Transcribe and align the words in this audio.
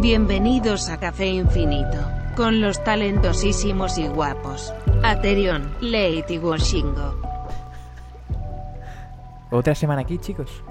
Bienvenidos 0.00 0.88
a 0.90 0.98
Café 0.98 1.26
Infinito, 1.26 1.98
con 2.36 2.60
los 2.60 2.82
talentosísimos 2.84 3.98
y 3.98 4.06
guapos. 4.06 4.72
Aterion, 5.02 5.74
Lady 5.80 6.38
Washingo. 6.38 7.20
Otra 9.50 9.74
semana 9.74 10.02
aquí, 10.02 10.18
chicos. 10.18 10.62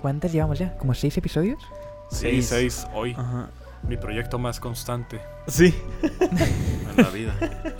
¿Cuántas 0.00 0.32
llevamos 0.32 0.58
ya? 0.58 0.76
¿Como 0.78 0.94
seis 0.94 1.16
episodios? 1.16 1.62
Sí, 2.10 2.42
Seis. 2.42 2.46
seis 2.48 2.86
hoy. 2.94 3.12
Ajá. 3.16 3.48
Mi 3.88 3.96
proyecto 3.96 4.38
más 4.38 4.58
constante 4.60 5.20
Sí. 5.46 5.74
en 6.02 6.96
la 6.96 7.10
vida. 7.10 7.34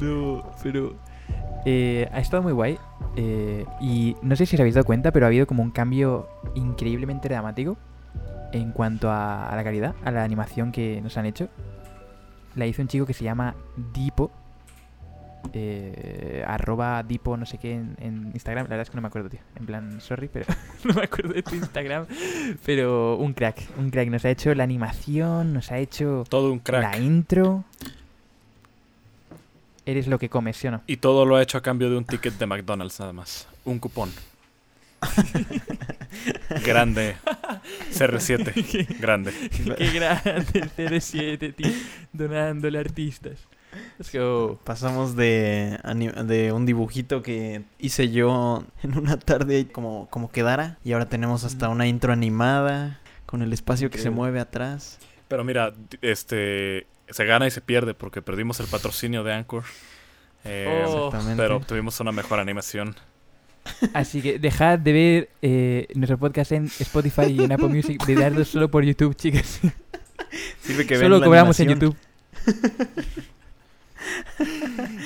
No, 0.00 0.42
pero... 0.64 0.94
eh, 1.64 2.08
ha 2.12 2.18
estado 2.18 2.42
muy 2.42 2.52
guay. 2.52 2.76
eh, 3.14 3.64
y 3.80 4.16
no 4.20 4.34
sé 4.34 4.46
si 4.46 4.56
os 4.56 4.60
habéis 4.60 4.74
dado 4.74 4.84
cuenta, 4.84 5.12
pero 5.12 5.26
ha 5.26 5.28
habido 5.28 5.46
como 5.46 5.62
un 5.62 5.70
cambio 5.70 6.28
increíblemente 6.56 7.28
dramático 7.28 7.76
en 8.60 8.72
cuanto 8.72 9.10
a, 9.10 9.48
a 9.48 9.56
la 9.56 9.64
calidad, 9.64 9.94
a 10.04 10.10
la 10.10 10.24
animación 10.24 10.72
que 10.72 11.00
nos 11.02 11.16
han 11.16 11.26
hecho. 11.26 11.48
La 12.54 12.66
hizo 12.66 12.80
un 12.82 12.88
chico 12.88 13.04
que 13.06 13.12
se 13.14 13.24
llama 13.24 13.54
Dipo. 13.92 14.30
eh, 15.52 16.42
arroba 16.46 17.02
Dipo 17.02 17.36
no 17.36 17.46
sé 17.46 17.58
qué 17.58 17.74
en, 17.74 17.96
en 18.00 18.30
Instagram. 18.34 18.64
La 18.64 18.70
verdad 18.70 18.82
es 18.82 18.90
que 18.90 18.96
no 18.96 19.02
me 19.02 19.08
acuerdo, 19.08 19.28
tío. 19.28 19.40
En 19.56 19.66
plan, 19.66 20.00
sorry, 20.00 20.28
pero 20.32 20.46
no 20.84 20.94
me 20.94 21.02
acuerdo 21.02 21.34
de 21.34 21.42
tu 21.42 21.54
Instagram. 21.54 22.06
Pero 22.64 23.16
un 23.16 23.32
crack, 23.34 23.62
un 23.78 23.90
crack. 23.90 24.08
Nos 24.08 24.24
ha 24.24 24.30
hecho 24.30 24.54
la 24.54 24.64
animación, 24.64 25.52
nos 25.52 25.70
ha 25.70 25.78
hecho 25.78 26.24
Todo 26.28 26.50
un 26.52 26.58
crack. 26.60 26.82
la 26.82 26.98
intro. 26.98 27.64
Eres 29.84 30.08
lo 30.08 30.18
que 30.18 30.28
comes, 30.28 30.56
¿sí 30.56 30.66
o 30.66 30.72
no? 30.72 30.80
Y 30.88 30.96
todo 30.96 31.24
lo 31.24 31.36
ha 31.36 31.42
hecho 31.42 31.58
a 31.58 31.60
cambio 31.62 31.88
de 31.90 31.96
un 31.96 32.04
ticket 32.04 32.34
de 32.38 32.46
McDonald's 32.46 32.98
nada 32.98 33.12
más. 33.12 33.46
Un 33.64 33.78
cupón. 33.78 34.10
Grande. 36.64 37.16
CR7. 37.92 38.98
Grande. 39.00 39.32
Qué 39.76 39.90
grande 39.90 40.70
el 40.76 41.00
07, 41.00 41.52
tío. 41.52 41.70
Donándole 42.12 42.78
a 42.78 42.80
artistas. 42.80 43.38
Let's 43.98 44.12
go. 44.12 44.58
Pasamos 44.64 45.16
de, 45.16 45.78
un 46.54 46.66
dibujito 46.66 47.22
que 47.22 47.62
hice 47.78 48.10
yo 48.10 48.64
en 48.82 48.98
una 48.98 49.18
tarde 49.18 49.68
como, 49.70 50.08
como 50.10 50.30
quedara. 50.30 50.78
Y 50.84 50.92
ahora 50.92 51.08
tenemos 51.08 51.44
hasta 51.44 51.68
una 51.68 51.86
intro 51.86 52.12
animada 52.12 53.00
con 53.26 53.42
el 53.42 53.52
espacio 53.52 53.90
que 53.90 53.98
se 53.98 54.10
mueve 54.10 54.40
atrás. 54.40 54.98
Pero 55.28 55.44
mira, 55.44 55.74
este 56.02 56.86
se 57.10 57.24
gana 57.24 57.46
y 57.46 57.50
se 57.50 57.60
pierde 57.60 57.94
porque 57.94 58.22
perdimos 58.22 58.60
el 58.60 58.66
patrocinio 58.66 59.24
de 59.24 59.34
Anchor. 59.34 59.64
Eh, 60.44 60.84
Oh. 60.86 61.06
Exactamente. 61.08 61.42
pero 61.42 61.56
obtuvimos 61.56 61.98
una 62.00 62.12
mejor 62.12 62.38
animación. 62.38 62.94
Así 63.92 64.22
que 64.22 64.38
dejad 64.38 64.78
de 64.78 64.92
ver 64.92 65.30
eh, 65.42 65.88
nuestro 65.94 66.18
podcast 66.18 66.52
en 66.52 66.66
Spotify 66.66 67.26
y 67.26 67.44
en 67.44 67.52
Apple 67.52 67.68
Music, 67.68 68.04
de 68.04 68.14
darnos 68.14 68.48
solo 68.48 68.70
por 68.70 68.84
YouTube, 68.84 69.14
chicas. 69.16 69.60
Sirve 70.60 70.86
que 70.86 70.98
solo 70.98 71.22
cobramos 71.22 71.58
en. 71.60 71.68
YouTube. 71.70 71.96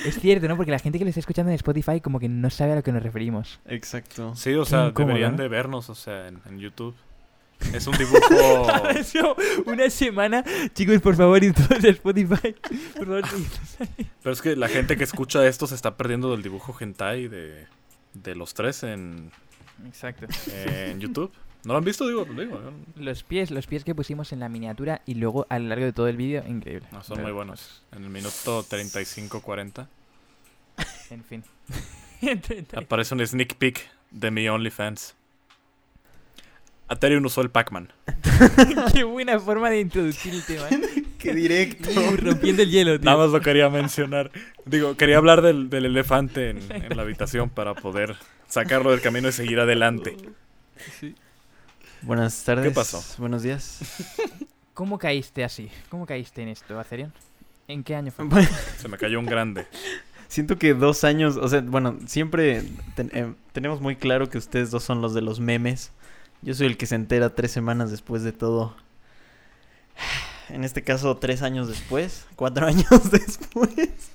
es 0.05 0.19
cierto, 0.19 0.47
¿no? 0.47 0.55
Porque 0.57 0.71
la 0.71 0.79
gente 0.79 0.97
que 0.97 1.05
lo 1.05 1.09
está 1.09 1.19
escuchando 1.19 1.51
en 1.51 1.55
Spotify 1.55 2.01
como 2.01 2.19
que 2.19 2.29
no 2.29 2.49
sabe 2.49 2.73
a 2.73 2.75
lo 2.75 2.83
que 2.83 2.91
nos 2.91 3.03
referimos. 3.03 3.59
Exacto. 3.65 4.35
Sí, 4.35 4.53
o 4.53 4.63
Qué 4.63 4.69
sea, 4.69 4.87
incómodo, 4.87 5.07
deberían 5.13 5.35
¿no? 5.35 5.43
de 5.43 5.47
vernos, 5.47 5.89
o 5.89 5.95
sea, 5.95 6.27
en, 6.27 6.39
en 6.47 6.59
YouTube. 6.59 6.95
Es 7.73 7.87
un 7.87 7.95
dibujo. 7.97 8.67
Una 9.65 9.89
semana. 9.89 10.43
Chicos, 10.73 10.99
por 10.99 11.15
favor, 11.15 11.39
todos 11.53 11.83
a 11.83 11.87
Spotify. 11.87 12.55
Por 12.97 13.05
favor, 13.05 13.27
seguidnos. 13.27 13.77
Pero 14.23 14.33
es 14.33 14.41
que 14.41 14.55
la 14.55 14.67
gente 14.67 14.97
que 14.97 15.03
escucha 15.03 15.47
esto 15.47 15.67
se 15.67 15.75
está 15.75 15.95
perdiendo 15.95 16.31
del 16.31 16.43
dibujo 16.43 16.75
hentai 16.77 17.27
de, 17.27 17.67
de 18.13 18.35
los 18.35 18.53
tres 18.53 18.83
en, 18.83 19.31
Exacto. 19.85 20.27
en 20.47 20.99
YouTube. 20.99 21.31
¿No 21.63 21.73
lo 21.73 21.77
han 21.77 21.85
visto? 21.85 22.07
Digo, 22.07 22.25
lo 22.25 22.41
digo. 22.41 22.59
Los 22.95 23.23
pies, 23.23 23.51
los 23.51 23.67
pies 23.67 23.83
que 23.83 23.93
pusimos 23.93 24.31
en 24.33 24.39
la 24.39 24.49
miniatura 24.49 25.01
y 25.05 25.15
luego 25.15 25.45
a 25.49 25.59
lo 25.59 25.67
largo 25.69 25.85
de 25.85 25.93
todo 25.93 26.07
el 26.07 26.17
vídeo, 26.17 26.43
increíble. 26.47 26.87
No, 26.91 27.03
son 27.03 27.17
Pero, 27.17 27.27
muy 27.27 27.35
buenos. 27.35 27.83
En 27.91 28.03
el 28.03 28.09
minuto 28.09 28.63
35-40 28.63 29.87
En 31.11 31.23
fin. 31.23 31.43
aparece 32.75 33.13
un 33.13 33.25
sneak 33.25 33.55
peek 33.55 33.89
de 34.09 34.31
mi 34.31 34.49
OnlyFans. 34.49 35.15
Aterion 36.87 37.25
usó 37.25 37.41
el 37.41 37.49
Pac-Man. 37.51 37.93
Qué 38.93 39.03
buena 39.03 39.39
forma 39.39 39.69
de 39.69 39.81
introducir 39.81 40.33
el 40.33 40.43
tema. 40.43 40.67
Qué 41.21 41.33
directo. 41.33 41.89
Uh, 41.91 42.17
rompiendo 42.17 42.63
el 42.63 42.71
hielo, 42.71 42.99
tío. 42.99 43.05
Nada 43.05 43.17
más 43.17 43.29
lo 43.29 43.41
quería 43.41 43.69
mencionar. 43.69 44.31
Digo, 44.65 44.95
quería 44.97 45.17
hablar 45.17 45.41
del, 45.41 45.69
del 45.69 45.85
elefante 45.85 46.49
en, 46.51 46.59
en 46.71 46.95
la 46.97 47.03
habitación 47.03 47.49
para 47.49 47.73
poder 47.75 48.15
sacarlo 48.47 48.91
del 48.91 49.01
camino 49.01 49.27
y 49.29 49.31
seguir 49.31 49.59
adelante. 49.59 50.17
Sí. 50.99 51.15
Buenas 52.01 52.43
tardes. 52.43 52.73
pasó? 52.73 53.03
Buenos 53.19 53.43
días. 53.43 53.79
¿Cómo 54.73 54.97
caíste 54.97 55.43
así? 55.43 55.69
¿Cómo 55.89 56.05
caíste 56.05 56.41
en 56.41 56.49
esto, 56.49 56.79
Acerion? 56.79 57.13
¿En 57.67 57.83
qué 57.83 57.95
año 57.95 58.11
fue? 58.11 58.25
Se 58.77 58.87
me 58.87 58.97
cayó 58.97 59.19
un 59.19 59.25
grande. 59.27 59.67
Siento 60.27 60.57
que 60.57 60.73
dos 60.73 61.03
años, 61.03 61.37
o 61.37 61.47
sea, 61.47 61.61
bueno, 61.61 61.99
siempre 62.07 62.63
ten- 62.95 63.11
eh, 63.13 63.33
tenemos 63.51 63.81
muy 63.81 63.95
claro 63.97 64.29
que 64.29 64.37
ustedes 64.37 64.71
dos 64.71 64.83
son 64.83 65.01
los 65.01 65.13
de 65.13 65.21
los 65.21 65.39
memes. 65.39 65.91
Yo 66.41 66.53
soy 66.55 66.67
el 66.67 66.77
que 66.77 66.85
se 66.87 66.95
entera 66.95 67.35
tres 67.35 67.51
semanas 67.51 67.91
después 67.91 68.23
de 68.23 68.31
todo. 68.31 68.75
En 70.51 70.63
este 70.63 70.83
caso, 70.83 71.17
tres 71.17 71.41
años 71.41 71.67
después, 71.67 72.25
cuatro 72.35 72.67
años 72.67 73.11
después. 73.11 74.11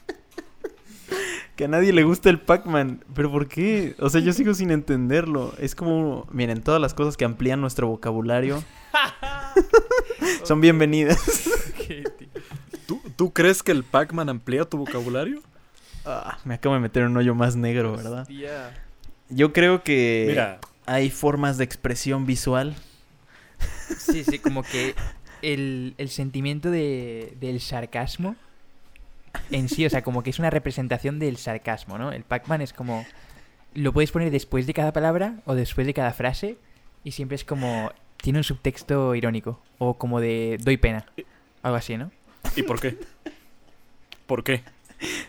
Que 1.56 1.64
a 1.64 1.68
nadie 1.68 1.92
le 1.92 2.04
gusta 2.04 2.28
el 2.28 2.38
Pac-Man. 2.38 3.02
¿Pero 3.14 3.30
por 3.32 3.48
qué? 3.48 3.94
O 3.98 4.10
sea, 4.10 4.20
yo 4.20 4.32
sigo 4.34 4.52
sin 4.52 4.70
entenderlo. 4.70 5.54
Es 5.58 5.74
como, 5.74 6.26
miren, 6.30 6.62
todas 6.62 6.80
las 6.80 6.92
cosas 6.92 7.16
que 7.16 7.24
amplían 7.24 7.62
nuestro 7.62 7.88
vocabulario 7.88 8.62
son 10.44 10.60
bienvenidas. 10.60 11.48
¿Tú, 12.86 13.00
¿Tú 13.16 13.32
crees 13.32 13.62
que 13.62 13.72
el 13.72 13.84
Pac-Man 13.84 14.28
amplía 14.28 14.64
tu 14.66 14.76
vocabulario? 14.76 15.40
Ah, 16.04 16.38
me 16.44 16.54
acabo 16.54 16.74
de 16.74 16.80
meter 16.80 17.04
en 17.04 17.10
un 17.10 17.16
hoyo 17.16 17.34
más 17.34 17.56
negro, 17.56 17.96
¿verdad? 17.96 18.22
Hostia. 18.22 18.84
Yo 19.28 19.52
creo 19.52 19.82
que 19.82 20.26
Mira, 20.28 20.60
hay 20.84 21.10
formas 21.10 21.58
de 21.58 21.64
expresión 21.64 22.26
visual. 22.26 22.76
Sí, 23.98 24.24
sí, 24.24 24.38
como 24.38 24.62
que 24.62 24.94
el, 25.42 25.94
el 25.98 26.08
sentimiento 26.08 26.70
de, 26.70 27.36
del 27.40 27.60
sarcasmo 27.60 28.36
en 29.50 29.68
sí, 29.68 29.86
o 29.86 29.90
sea, 29.90 30.02
como 30.02 30.22
que 30.22 30.30
es 30.30 30.38
una 30.38 30.50
representación 30.50 31.18
del 31.18 31.36
sarcasmo, 31.36 31.98
¿no? 31.98 32.12
El 32.12 32.24
Pac-Man 32.24 32.62
es 32.62 32.72
como... 32.72 33.04
Lo 33.74 33.92
puedes 33.92 34.10
poner 34.10 34.30
después 34.30 34.66
de 34.66 34.72
cada 34.72 34.92
palabra 34.92 35.40
o 35.44 35.54
después 35.54 35.86
de 35.86 35.94
cada 35.94 36.12
frase 36.12 36.56
y 37.04 37.12
siempre 37.12 37.36
es 37.36 37.44
como... 37.44 37.92
Tiene 38.16 38.38
un 38.38 38.44
subtexto 38.44 39.14
irónico 39.14 39.60
o 39.78 39.94
como 39.94 40.20
de 40.20 40.58
doy 40.62 40.78
pena. 40.78 41.06
Algo 41.62 41.76
así, 41.76 41.96
¿no? 41.96 42.10
¿y 42.56 42.62
por 42.62 42.80
qué? 42.80 42.96
¿Por 44.26 44.42
qué? 44.42 44.62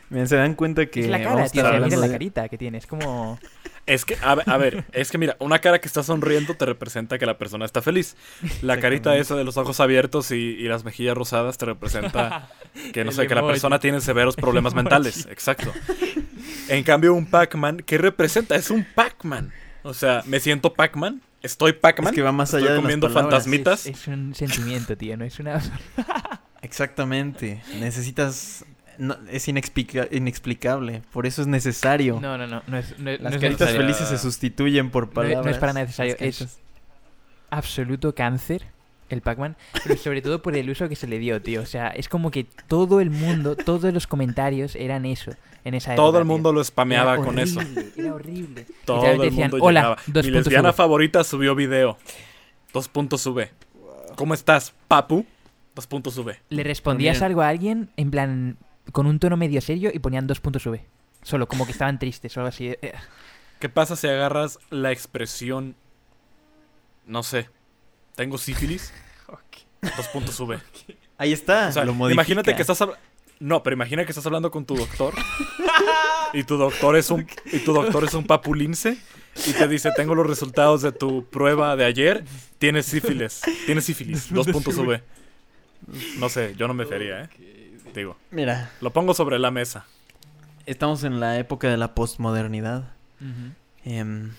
Se 0.10 0.36
dan 0.36 0.56
cuenta 0.56 0.86
que 0.86 1.02
es 1.02 1.10
la 1.10 1.22
cara, 1.22 1.50
tío. 1.50 1.64
Mira 1.64 1.98
la 1.98 2.10
carita 2.10 2.48
que 2.48 2.58
tiene. 2.58 2.78
Es 2.78 2.88
como... 2.88 3.38
Es 3.88 4.06
que, 4.06 4.18
a 4.22 4.36
ver, 4.36 4.50
a 4.50 4.58
ver, 4.58 4.86
es 4.92 5.10
que 5.10 5.18
mira, 5.18 5.36
una 5.40 5.60
cara 5.60 5.80
que 5.80 5.88
está 5.88 6.04
sonriendo 6.04 6.56
te 6.56 6.66
representa 6.66 7.18
que 7.18 7.26
la 7.26 7.38
persona 7.38 7.66
está 7.66 7.82
feliz. 7.82 8.16
La 8.62 8.80
carita 8.80 9.16
esa 9.18 9.36
de 9.36 9.44
los 9.46 9.56
ojos 9.58 9.80
abiertos 9.80 10.30
y, 10.32 10.36
y 10.36 10.64
las 10.68 10.84
mejillas 10.84 11.16
rosadas 11.16 11.58
te 11.58 11.66
representa 11.66 12.50
que 12.94 13.04
no 13.06 13.12
El 13.12 13.16
sé, 13.16 13.28
que 13.28 13.34
la 13.36 13.48
persona 13.48 13.80
tiene 13.80 14.02
severos 14.02 14.36
problemas 14.36 14.74
mentales. 14.76 15.26
Exacto. 15.32 15.74
En 16.68 16.84
cambio, 16.84 17.14
un 17.14 17.26
Pac-Man, 17.26 17.78
¿qué 17.86 17.98
representa? 17.98 18.56
Es 18.56 18.70
un 18.70 18.86
Pac-Man. 18.94 19.54
O 19.84 19.94
sea, 19.94 20.22
me 20.26 20.42
siento 20.42 20.74
Pac-Man, 20.74 21.22
estoy 21.42 21.72
Pac-Man, 21.72 22.10
Es 22.10 22.16
que 22.16 22.22
va 22.22 22.34
más 22.34 22.50
estoy 22.50 22.64
allá 22.64 22.72
de 22.72 22.76
las 22.76 22.82
comiendo 22.84 23.08
palabras. 23.08 23.36
fantasmitas. 23.36 23.86
Es, 23.86 24.02
es 24.02 24.08
un 24.08 24.36
sentimiento, 24.36 24.98
tío. 24.98 25.16
No 25.16 25.24
es 25.24 25.40
una... 25.40 25.62
Exactamente. 26.62 27.62
Necesitas... 27.80 28.66
no, 28.98 29.16
es 29.32 29.48
inexplica- 29.48 30.08
inexplicable. 30.12 31.02
Por 31.12 31.26
eso 31.26 31.42
es 31.42 31.48
necesario. 31.48 32.20
No, 32.22 32.38
no, 32.38 32.48
no. 32.48 32.62
No 32.68 32.78
es, 32.78 32.98
no, 33.00 33.12
Las 33.12 33.34
es 33.36 33.40
caritas 33.42 33.42
necesario. 33.70 33.82
felices 33.82 34.08
se 34.08 34.18
sustituyen 34.18 34.90
por 34.92 35.10
palabras. 35.10 35.46
no 35.46 35.52
es 35.52 35.58
para 35.58 35.74
necesario, 35.74 36.16
es- 36.20 36.60
absoluto 37.50 38.14
cáncer 38.14 38.66
el 39.10 39.22
Pac-Man, 39.22 39.56
pero 39.86 39.96
sobre 39.96 40.22
todo 40.22 40.42
por 40.42 40.54
el 40.58 40.70
uso 40.70 40.90
que 40.90 40.98
se 40.98 41.08
le 41.08 41.18
dio, 41.18 41.42
tío. 41.42 41.62
O 41.62 41.66
sea, 41.66 41.88
es 41.88 42.10
como 42.10 42.30
que 42.30 42.46
todo 42.68 43.00
el 43.00 43.10
mundo, 43.10 43.56
todos 43.56 43.94
los 43.94 44.06
comentarios 44.06 44.76
eran 44.76 45.06
eso 45.06 45.32
en 45.64 45.76
esa 45.76 45.94
época. 45.94 46.04
Todo 46.06 46.18
el 46.18 46.24
tío. 46.26 46.34
mundo 46.34 46.52
lo 46.52 46.62
spameaba 46.62 47.14
Era 47.14 47.24
con 47.24 47.40
eso. 47.40 47.62
Era 47.96 48.14
horrible. 48.14 48.66
Todo 48.86 49.06
el 49.06 49.20
decían, 49.20 49.50
mundo 49.52 49.66
"Hola, 49.66 49.80
llegaba. 49.80 49.96
dos 50.08 50.26
Mi 50.26 50.32
puntos 50.32 50.46
lesbiana 50.48 50.70
sube". 50.72 50.76
favorita 50.78 51.24
subió 51.24 51.56
video. 51.56 51.98
Dos 52.74 52.90
puntos 52.90 53.22
sube. 53.22 53.52
¿Cómo 54.16 54.34
estás, 54.34 54.74
papu? 54.90 55.26
Dos 55.74 55.88
puntos 55.88 56.14
sube. 56.16 56.40
Le 56.50 56.64
respondías 56.64 57.22
algo 57.22 57.42
a 57.42 57.48
alguien 57.48 57.90
en 57.96 58.12
plan 58.12 58.58
con 58.92 59.08
un 59.08 59.20
tono 59.20 59.38
medio 59.38 59.62
serio 59.62 59.92
y 59.94 60.00
ponían 60.00 60.28
dos 60.28 60.40
puntos 60.40 60.66
V. 60.66 60.84
Solo 61.24 61.48
como 61.48 61.66
que 61.66 61.72
estaban 61.72 62.00
tristes 62.00 62.36
o 62.38 62.40
algo 62.42 62.50
así. 62.50 62.68
Eh, 62.82 62.94
¿Qué 63.60 63.70
pasa 63.70 63.96
si 63.96 64.08
agarras 64.08 64.60
la 64.70 64.92
expresión, 64.92 65.76
no 67.06 67.24
sé, 67.24 67.50
tengo 68.16 68.38
sífilis? 68.38 68.94
Dos 69.96 70.08
puntos 70.08 70.36
sube. 70.36 70.60
Ahí 71.18 71.34
está. 71.34 71.68
O 71.68 71.72
sea, 71.72 71.86
lo 71.86 71.94
modifica. 71.94 72.22
imagínate 72.22 72.56
que 72.56 72.62
estás 72.62 72.84
No, 73.40 73.64
pero 73.64 73.76
imagina 73.76 74.04
que 74.06 74.12
estás 74.12 74.26
hablando 74.26 74.50
con 74.52 74.66
tu 74.66 74.76
doctor 74.76 75.14
y 76.34 76.44
tu 76.44 76.58
doctor 76.58 76.96
es 76.98 77.10
un 77.12 77.28
y 77.46 77.60
tu 77.60 77.74
doctor 77.74 78.04
es 78.04 78.14
un 78.14 78.26
papulince 78.26 78.98
y 79.46 79.54
te 79.54 79.68
dice, 79.68 79.92
"Tengo 79.96 80.16
los 80.16 80.26
resultados 80.26 80.82
de 80.82 80.92
tu 80.92 81.26
prueba 81.26 81.76
de 81.76 81.86
ayer, 81.86 82.24
tienes 82.58 82.88
sífilis, 82.88 83.42
tienes 83.66 83.86
sífilis, 83.86 84.34
dos 84.34 84.48
puntos 84.48 84.76
V." 84.78 85.02
No 86.18 86.28
sé, 86.30 86.56
yo 86.58 86.68
no 86.68 86.74
me 86.74 86.86
fería, 86.86 87.24
¿eh? 87.24 87.30
Digo, 87.94 88.18
Mira, 88.32 88.72
lo 88.82 88.92
pongo 88.94 89.14
sobre 89.14 89.40
la 89.40 89.52
mesa. 89.52 89.86
estamos 90.66 91.04
en 91.04 91.20
la 91.20 91.38
época 91.40 91.70
de 91.70 91.78
la 91.78 91.96
postmodernidad. 91.96 92.92
Em, 93.84 94.32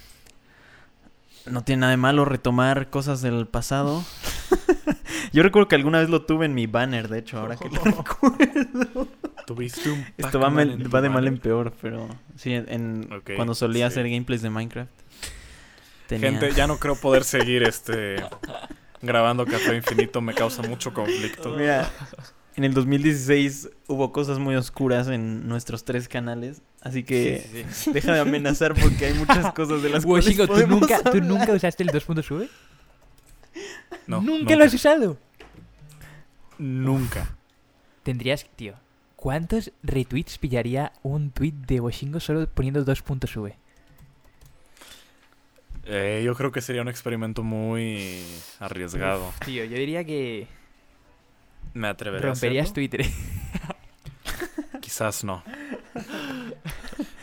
no 1.47 1.65
tiene 1.65 1.81
nada 1.81 1.91
de 1.91 1.97
malo 1.97 2.25
retomar 2.25 2.91
cosas 2.91 3.21
del 3.23 3.47
pasado. 3.47 4.05
Yo 5.33 5.43
recuerdo 5.43 5.69
que 5.69 5.75
alguna 5.75 5.99
vez 6.01 6.09
lo 6.11 6.23
tuve 6.25 6.47
en 6.47 6.55
mi 6.55 6.67
banner, 6.67 7.09
de 7.09 7.19
hecho, 7.19 7.39
ahora 7.39 7.57
que 7.57 7.69
lo 7.69 7.83
recuerdo. 7.85 9.09
Tuviste 9.47 9.91
un 9.91 10.05
Esto 10.17 10.39
va, 10.39 10.51
mal- 10.51 10.79
de 10.79 11.09
mal 11.09 11.27
en 11.27 11.39
peor, 11.39 11.73
pero 11.81 12.07
sí, 12.37 12.53
en, 12.55 13.09
cuando 13.37 13.55
solía 13.55 13.87
sí. 13.91 13.93
hacer 13.95 14.11
gameplays 14.11 14.43
de 14.43 14.51
Minecraft. 14.51 14.91
tenía- 16.07 16.31
Gente, 16.31 16.53
ya 16.53 16.67
no 16.67 16.79
creo 16.79 16.97
poder 16.97 17.25
seguir 17.25 17.63
este 17.63 18.17
grabando 19.01 19.47
Café 19.47 19.77
Infinito, 19.77 20.21
me 20.21 20.35
causa 20.35 20.63
mucho 20.63 20.93
conflicto. 20.93 21.51
Mira, 21.57 21.89
en 22.59 22.65
el 22.65 22.75
2016 22.75 23.71
hubo 23.87 24.11
cosas 24.13 24.41
muy 24.41 24.57
oscuras 24.57 25.07
en 25.07 25.47
nuestros 25.49 25.85
tres 25.85 26.09
canales, 26.09 26.61
así 26.81 27.05
que 27.05 27.45
Sí, 27.51 27.63
sí, 27.63 27.67
sí. 27.73 27.93
deja 27.93 28.13
de 28.15 28.21
amenazar 28.21 28.75
porque 28.75 29.07
hay 29.07 29.15
muchas 29.15 29.53
cosas 29.55 29.81
de 29.81 29.89
las 29.91 30.05
cuales 30.05 30.27
Woshingo, 30.27 30.47
¿tú 30.49 30.53
podemos 30.55 30.81
nunca, 30.81 30.99
¿tú 31.03 31.09
hablar. 31.11 31.23
nunca 31.25 31.53
usaste 31.53 31.85
el 31.85 31.91
2.sube? 31.91 32.49
No, 34.09 34.21
¿Nunca, 34.21 34.57
lo 34.57 34.65
has 34.65 34.75
usado? 34.75 35.17
Nunca. 36.59 37.37
Tendrías, 38.03 38.45
tío, 38.57 38.75
¿cuántos 39.15 39.71
retweets 39.85 40.39
pillaría 40.39 40.93
un 41.05 41.31
tweet 41.31 41.53
de 41.53 41.79
Woshingo 41.79 42.19
solo 42.19 42.49
poniendo 42.49 42.85
2.sube? 42.85 43.57
Eh, 45.85 46.23
yo 46.25 46.35
creo 46.35 46.51
que 46.53 46.61
sería 46.61 46.83
un 46.83 46.89
experimento 46.89 47.43
muy 47.43 48.21
arriesgado. 48.59 49.33
Tío, 49.45 49.65
yo 49.65 49.77
diría 49.77 50.05
que 50.05 50.47
Me 51.79 51.87
atrevería 51.87 52.31
romperías 52.31 52.71
a? 52.71 52.75
Twitter. 52.75 53.07
Quizás 54.81 55.23
no. 55.23 55.45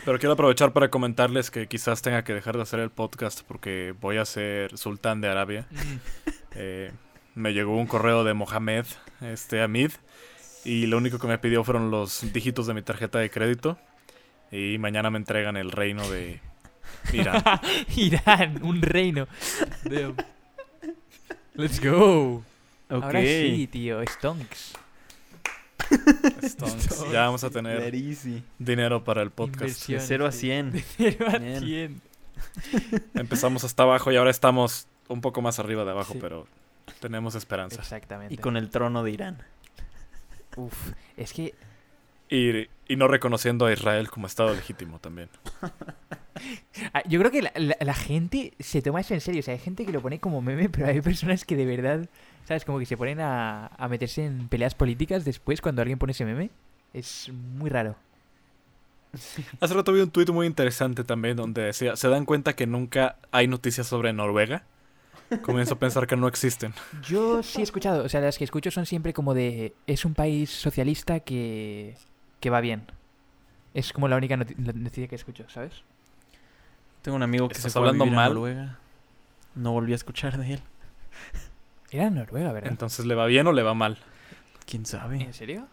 Pero 0.05 0.17
quiero 0.17 0.31
aprovechar 0.33 0.71
para 0.71 0.89
comentarles 0.89 1.51
que 1.51 1.67
quizás 1.67 2.01
tenga 2.01 2.23
que 2.23 2.33
dejar 2.33 2.55
de 2.55 2.61
hacer 2.61 2.79
el 2.79 2.89
podcast 2.89 3.41
porque 3.41 3.93
voy 3.99 4.17
a 4.17 4.25
ser 4.25 4.77
sultán 4.77 5.19
de 5.19 5.27
Arabia. 5.27 5.67
Eh, 6.55 6.91
me 7.33 7.53
llegó 7.53 7.75
un 7.75 7.85
correo 7.85 8.23
de 8.23 8.33
Mohamed 8.33 8.85
este, 9.19 9.61
Amid 9.61 9.91
y 10.63 10.85
lo 10.85 10.97
único 10.97 11.19
que 11.19 11.27
me 11.27 11.37
pidió 11.37 11.65
fueron 11.65 11.91
los 11.91 12.31
dígitos 12.31 12.65
de 12.67 12.75
mi 12.75 12.81
tarjeta 12.81 13.19
de 13.19 13.29
crédito 13.29 13.77
y 14.51 14.77
mañana 14.77 15.09
me 15.09 15.17
entregan 15.17 15.57
el 15.57 15.71
reino 15.71 16.07
de 16.09 16.39
Irán. 17.11 17.43
Irán, 17.97 18.63
un 18.63 18.81
reino. 18.81 19.27
Damn. 19.83 20.15
Let's 21.55 21.83
go. 21.83 22.43
Ok. 22.89 23.03
Ahora 23.03 23.21
sí, 23.21 23.67
tío, 23.71 24.01
Stonks. 24.05 24.73
Entonces, 26.41 27.05
ya 27.11 27.21
vamos 27.25 27.43
a 27.43 27.49
tener 27.49 27.77
Clarísimo. 27.79 28.41
dinero 28.59 29.03
para 29.03 29.21
el 29.21 29.31
podcast. 29.31 29.59
De 29.87 29.93
Inversiones, 29.93 30.07
0 30.07 30.25
a 30.25 30.29
tío. 30.29 30.39
100. 30.39 30.71
De 30.71 30.81
0 30.97 31.25
a 31.33 31.37
Bien. 31.37 31.59
100. 31.63 32.01
Empezamos 33.15 33.63
hasta 33.63 33.83
abajo 33.83 34.11
y 34.11 34.15
ahora 34.15 34.31
estamos 34.31 34.87
un 35.07 35.21
poco 35.21 35.41
más 35.41 35.59
arriba 35.59 35.83
de 35.85 35.91
abajo, 35.91 36.13
Sí. 36.13 36.19
pero 36.21 36.47
tenemos 36.99 37.35
esperanza. 37.35 37.79
Exactamente. 37.81 38.33
Y 38.33 38.37
con 38.37 38.57
el 38.57 38.69
trono 38.69 39.03
de 39.03 39.11
Irán. 39.11 39.43
Uf, 40.55 40.91
es 41.17 41.33
que 41.33 41.53
Y, 42.29 42.67
y 42.87 42.95
no 42.95 43.07
reconociendo 43.07 43.65
a 43.67 43.73
Israel 43.73 44.09
como 44.09 44.25
Estado 44.27 44.53
legítimo 44.53 44.99
también. 44.99 45.29
ah, 46.93 47.03
yo 47.07 47.19
creo 47.19 47.31
que 47.31 47.41
la, 47.43 47.51
la- 47.55 47.77
la 47.79 47.93
gente 47.93 48.53
se 48.59 48.81
toma 48.81 49.01
eso 49.01 49.13
en 49.13 49.21
serio. 49.21 49.39
O 49.39 49.43
sea, 49.43 49.53
hay 49.53 49.59
gente 49.59 49.85
que 49.85 49.91
lo 49.91 50.01
pone 50.01 50.19
como 50.19 50.41
meme, 50.41 50.69
pero 50.71 50.87
hay 50.87 51.01
personas 51.01 51.45
que 51.45 51.55
de 51.55 51.65
verdad, 51.65 52.09
¿sabes? 52.45 52.65
Como 52.65 52.79
que 52.79 52.85
se 52.85 52.97
ponen 52.97 53.19
a, 53.19 53.67
a 53.67 53.87
meterse 53.87 54.25
en 54.25 54.47
peleas 54.47 54.75
políticas 54.75 55.23
después 55.25 55.61
cuando 55.61 55.81
alguien 55.81 55.99
pone 55.99 56.11
ese 56.11 56.25
meme. 56.25 56.49
Es 56.93 57.29
muy 57.31 57.69
raro. 57.69 57.95
Hace 59.61 59.73
rato 59.73 59.93
vi 59.93 60.01
un 60.01 60.11
tuit 60.11 60.29
muy 60.29 60.45
interesante 60.47 61.03
también 61.03 61.37
donde 61.37 61.61
decía, 61.63 61.95
¿se 61.95 62.07
dan 62.09 62.25
cuenta 62.25 62.53
que 62.55 62.67
nunca 62.67 63.17
hay 63.31 63.47
noticias 63.47 63.87
sobre 63.87 64.13
Noruega? 64.13 64.63
Comienzo 65.41 65.73
a 65.73 65.79
pensar 65.79 66.05
que 66.05 66.15
no 66.15 66.27
existen. 66.27 66.73
Yo 67.07 67.41
sí 67.41 67.61
he 67.61 67.63
escuchado, 67.63 68.03
o 68.03 68.09
sea, 68.09 68.21
las 68.21 68.37
que 68.37 68.43
escucho 68.43 68.69
son 68.69 68.85
siempre 68.85 69.11
como 69.11 69.33
de. 69.33 69.73
Es 69.87 70.05
un 70.05 70.13
país 70.13 70.51
socialista 70.51 71.19
que. 71.21 71.95
Que 72.39 72.49
va 72.49 72.61
bien. 72.61 72.83
Es 73.73 73.91
como 73.93 74.07
la 74.07 74.15
única 74.15 74.37
noticia 74.37 75.07
que 75.07 75.15
escucho, 75.15 75.45
¿sabes? 75.49 75.73
Tengo 77.01 77.15
un 77.17 77.23
amigo 77.23 77.47
que 77.47 77.55
se 77.55 77.59
¿Estás 77.59 77.73
fue 77.73 77.81
hablando 77.81 78.03
a 78.03 78.05
vivir 78.05 78.17
a 78.17 78.21
mal? 78.21 78.33
Noruega. 78.33 78.79
No 79.55 79.71
volví 79.71 79.91
a 79.91 79.95
escuchar 79.95 80.37
de 80.37 80.53
él. 80.55 80.59
Era 81.91 82.09
Noruega, 82.09 82.51
¿verdad? 82.51 82.71
Entonces, 82.71 83.05
¿le 83.05 83.15
va 83.15 83.25
bien 83.25 83.47
o 83.47 83.53
le 83.53 83.63
va 83.63 83.73
mal? 83.73 83.97
¿Quién 84.65 84.85
sabe? 84.85 85.21
¿En 85.21 85.33
serio? 85.33 85.67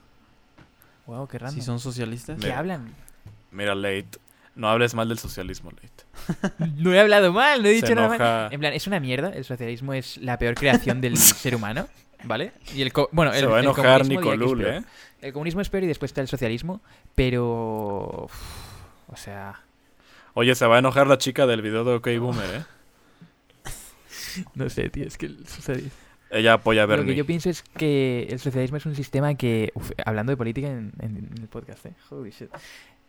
Wow, 1.06 1.26
qué 1.26 1.38
raro. 1.38 1.53
Si 1.53 1.62
son 1.62 1.81
socialistas. 1.81 2.38
¿Qué 2.38 2.47
Mira. 2.47 2.59
hablan? 2.59 2.93
Mira, 3.50 3.75
Late, 3.75 4.08
no 4.55 4.69
hables 4.69 4.94
mal 4.94 5.08
del 5.08 5.19
socialismo, 5.19 5.70
Late. 5.70 6.62
No 6.76 6.93
he 6.93 7.00
hablado 7.00 7.32
mal, 7.32 7.62
no 7.62 7.69
he 7.69 7.81
Se 7.81 7.87
dicho 7.87 7.94
nada 7.94 8.08
mal. 8.08 8.17
enoja. 8.17 8.49
En 8.53 8.61
plan, 8.61 8.73
es 8.73 8.87
una 8.87 9.00
mierda. 9.00 9.31
El 9.31 9.44
socialismo 9.44 9.94
es 9.94 10.19
la 10.19 10.38
peor 10.38 10.55
creación 10.55 11.00
del 11.00 11.17
ser 11.19 11.55
humano, 11.56 11.88
¿vale? 12.25 12.53
Y 12.75 12.82
el 12.82 12.93
co- 12.93 13.08
bueno, 13.12 13.32
el, 13.32 13.41
Se 13.41 13.47
va 13.47 13.56
a 13.56 13.61
el 13.61 13.65
enojar 13.65 14.06
Nicolul. 14.06 14.65
¿eh? 14.65 14.82
El 15.23 15.33
comunismo 15.33 15.61
es 15.63 15.69
peor 15.71 15.85
y 15.85 15.87
después 15.87 16.11
está 16.11 16.21
el 16.21 16.29
socialismo, 16.29 16.81
pero 17.15 18.25
uf, 18.25 18.33
o 19.09 19.17
sea, 19.17 19.63
Oye, 20.35 20.55
se 20.55 20.67
va 20.67 20.77
a 20.77 20.79
enojar 20.81 21.07
la 21.07 21.17
chica 21.19 21.47
del 21.47 21.63
video 21.63 21.85
de 21.85 21.95
OK 21.95 22.09
Boomer, 22.19 22.51
¿eh? 22.55 22.65
no 24.55 24.69
sé, 24.69 24.89
tío, 24.91 25.07
es 25.07 25.17
que 25.19 25.27
el 25.27 25.47
socialismo 25.47 25.91
Ella 26.31 26.55
apoya 26.55 26.83
a 26.85 26.87
Lo 26.87 26.93
que 26.93 26.97
Bernie. 26.99 27.15
yo 27.17 27.27
pienso 27.27 27.51
es 27.51 27.63
que 27.63 28.27
el 28.31 28.39
socialismo 28.41 28.79
es 28.79 28.87
un 28.87 28.95
sistema 28.97 29.35
que, 29.35 29.71
uf, 29.75 29.91
hablando 30.05 30.31
de 30.33 30.37
política 30.37 30.69
en, 30.69 30.93
en- 31.01 31.17
en 31.37 31.43
el 31.43 31.49
podcast, 31.49 31.87
¿eh? 31.87 31.93
Holy 32.11 32.31
shit. 32.31 32.49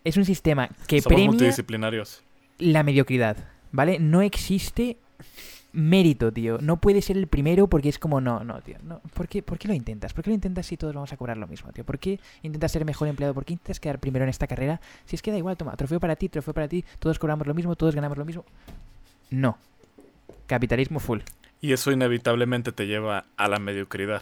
Es 0.03 0.17
un 0.17 0.25
sistema 0.25 0.69
que 0.87 1.01
Somos 1.01 1.15
premia 1.15 1.31
multidisciplinarios. 1.31 2.21
la 2.59 2.83
mediocridad, 2.83 3.37
¿vale? 3.71 3.99
No 3.99 4.21
existe 4.21 4.97
mérito, 5.73 6.31
tío. 6.31 6.59
No 6.61 6.77
puede 6.77 7.01
ser 7.01 7.17
el 7.17 7.27
primero 7.27 7.67
porque 7.67 7.89
es 7.89 7.99
como, 7.99 8.21
no, 8.21 8.43
no, 8.43 8.61
tío. 8.61 8.77
No. 8.83 9.01
¿Por, 9.13 9.27
qué, 9.27 9.43
¿Por 9.43 9.57
qué 9.57 9.67
lo 9.67 9.73
intentas? 9.73 10.13
¿Por 10.13 10.23
qué 10.23 10.29
lo 10.29 10.35
intentas 10.35 10.65
si 10.65 10.77
todos 10.77 10.93
vamos 10.93 11.11
a 11.11 11.17
cobrar 11.17 11.37
lo 11.37 11.47
mismo, 11.47 11.71
tío? 11.73 11.83
¿Por 11.83 11.99
qué 11.99 12.19
intentas 12.43 12.71
ser 12.71 12.85
mejor 12.85 13.07
empleado? 13.07 13.33
¿Por 13.33 13.43
qué 13.43 13.53
intentas 13.53 13.79
quedar 13.79 13.99
primero 13.99 14.23
en 14.23 14.29
esta 14.29 14.47
carrera? 14.47 14.79
Si 15.05 15.15
es 15.15 15.21
que 15.21 15.31
da 15.31 15.37
igual, 15.37 15.57
toma, 15.57 15.75
trofeo 15.75 15.99
para 15.99 16.15
ti, 16.15 16.29
trofeo 16.29 16.53
para 16.53 16.67
ti, 16.67 16.85
todos 16.99 17.19
cobramos 17.19 17.47
lo 17.47 17.53
mismo, 17.53 17.75
todos 17.75 17.95
ganamos 17.95 18.17
lo 18.17 18.25
mismo. 18.25 18.45
No. 19.31 19.57
Capitalismo 20.47 20.99
full. 20.99 21.19
Y 21.59 21.73
eso 21.73 21.91
inevitablemente 21.91 22.71
te 22.71 22.85
lleva 22.85 23.25
a 23.35 23.47
la 23.47 23.57
mediocridad. 23.57 24.21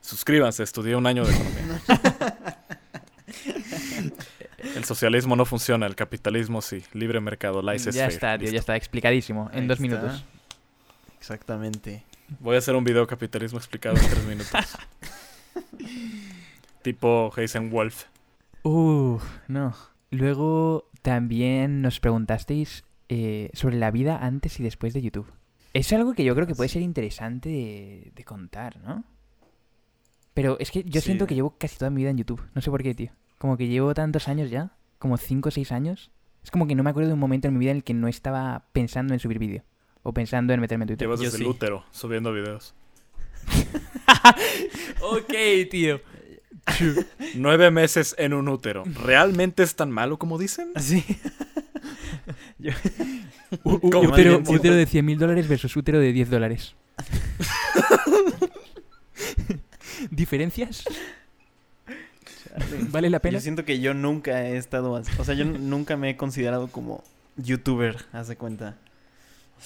Suscríbanse, 0.00 0.62
estudié 0.62 0.96
un 0.96 1.06
año 1.06 1.24
de 1.24 1.32
economía. 1.32 1.80
El 4.74 4.84
socialismo 4.84 5.36
no 5.36 5.44
funciona, 5.44 5.86
el 5.86 5.94
capitalismo 5.94 6.60
sí. 6.62 6.82
Libre 6.92 7.20
mercado, 7.20 7.62
laissez 7.62 7.94
ya 7.94 8.06
está, 8.06 8.36
tío, 8.38 8.50
ya 8.50 8.58
está 8.58 8.76
explicadísimo. 8.76 9.50
En 9.52 9.62
Ahí 9.62 9.66
dos 9.68 9.80
está. 9.80 9.82
minutos. 9.82 10.24
Exactamente. 11.18 12.04
Voy 12.40 12.56
a 12.56 12.58
hacer 12.58 12.74
un 12.74 12.84
video 12.84 13.06
capitalismo 13.06 13.58
explicado 13.58 13.96
en 13.96 14.08
tres 14.08 14.24
minutos. 14.24 14.50
tipo 16.82 17.32
Wolf. 17.70 18.04
Uh, 18.62 19.18
no. 19.48 19.74
Luego 20.10 20.88
también 21.02 21.82
nos 21.82 22.00
preguntasteis 22.00 22.84
eh, 23.08 23.50
sobre 23.52 23.76
la 23.76 23.90
vida 23.90 24.18
antes 24.18 24.58
y 24.60 24.62
después 24.62 24.94
de 24.94 25.02
YouTube. 25.02 25.30
Es 25.72 25.92
algo 25.92 26.14
que 26.14 26.24
yo 26.24 26.34
creo 26.34 26.46
que 26.46 26.54
puede 26.54 26.68
ser 26.68 26.82
interesante 26.82 27.48
de, 27.48 28.12
de 28.14 28.24
contar, 28.24 28.78
¿no? 28.80 29.04
Pero 30.34 30.56
es 30.60 30.70
que 30.70 30.84
yo 30.84 31.00
Sí. 31.00 31.06
siento 31.06 31.26
que 31.26 31.34
llevo 31.34 31.56
casi 31.58 31.76
toda 31.76 31.90
mi 31.90 32.02
vida 32.02 32.10
en 32.10 32.18
YouTube. 32.18 32.42
No 32.54 32.60
sé 32.60 32.70
por 32.70 32.82
qué, 32.82 32.94
tío. 32.94 33.10
Como 33.44 33.58
que 33.58 33.68
llevo 33.68 33.92
tantos 33.92 34.26
años 34.28 34.48
ya, 34.48 34.70
como 34.98 35.18
5 35.18 35.50
o 35.50 35.52
6 35.52 35.70
años. 35.72 36.10
Es 36.42 36.50
como 36.50 36.66
que 36.66 36.74
no 36.74 36.82
me 36.82 36.88
acuerdo 36.88 37.08
de 37.08 37.12
un 37.12 37.20
momento 37.20 37.46
en 37.46 37.52
mi 37.52 37.60
vida 37.60 37.72
en 37.72 37.76
el 37.76 37.84
que 37.84 37.92
no 37.92 38.08
estaba 38.08 38.64
pensando 38.72 39.12
en 39.12 39.20
subir 39.20 39.38
vídeo. 39.38 39.62
O 40.02 40.14
pensando 40.14 40.54
en 40.54 40.60
meterme 40.60 40.84
en 40.84 40.88
Twitter. 40.88 41.06
Llevas 41.06 41.20
Yo 41.20 41.24
desde 41.26 41.36
sí. 41.36 41.44
el 41.44 41.50
útero 41.50 41.84
subiendo 41.90 42.32
videos. 42.32 42.74
ok, 45.02 45.34
tío. 45.70 46.00
Nueve 47.34 47.70
meses 47.70 48.14
en 48.16 48.32
un 48.32 48.48
útero. 48.48 48.84
¿Realmente 48.86 49.62
es 49.62 49.76
tan 49.76 49.90
malo 49.90 50.18
como 50.18 50.38
dicen? 50.38 50.72
Útero, 53.62 54.14
alguien- 54.14 54.44
útero 54.48 54.74
de 54.74 54.86
100 54.86 55.04
mil 55.04 55.18
dólares 55.18 55.48
versus 55.48 55.76
útero 55.76 55.98
de 56.00 56.14
10 56.14 56.30
dólares. 56.30 56.76
¿Diferencias? 60.10 60.84
¿Vale 62.90 63.10
la 63.10 63.18
pena? 63.20 63.34
Yo 63.38 63.40
siento 63.40 63.64
que 63.64 63.80
yo 63.80 63.94
nunca 63.94 64.44
he 64.46 64.56
estado 64.56 64.96
así. 64.96 65.10
O 65.18 65.24
sea, 65.24 65.34
yo 65.34 65.44
nunca 65.44 65.96
me 65.96 66.10
he 66.10 66.16
considerado 66.16 66.68
como 66.68 67.02
youtuber, 67.36 67.96
haz 68.12 68.28
de 68.28 68.36
cuenta. 68.36 68.76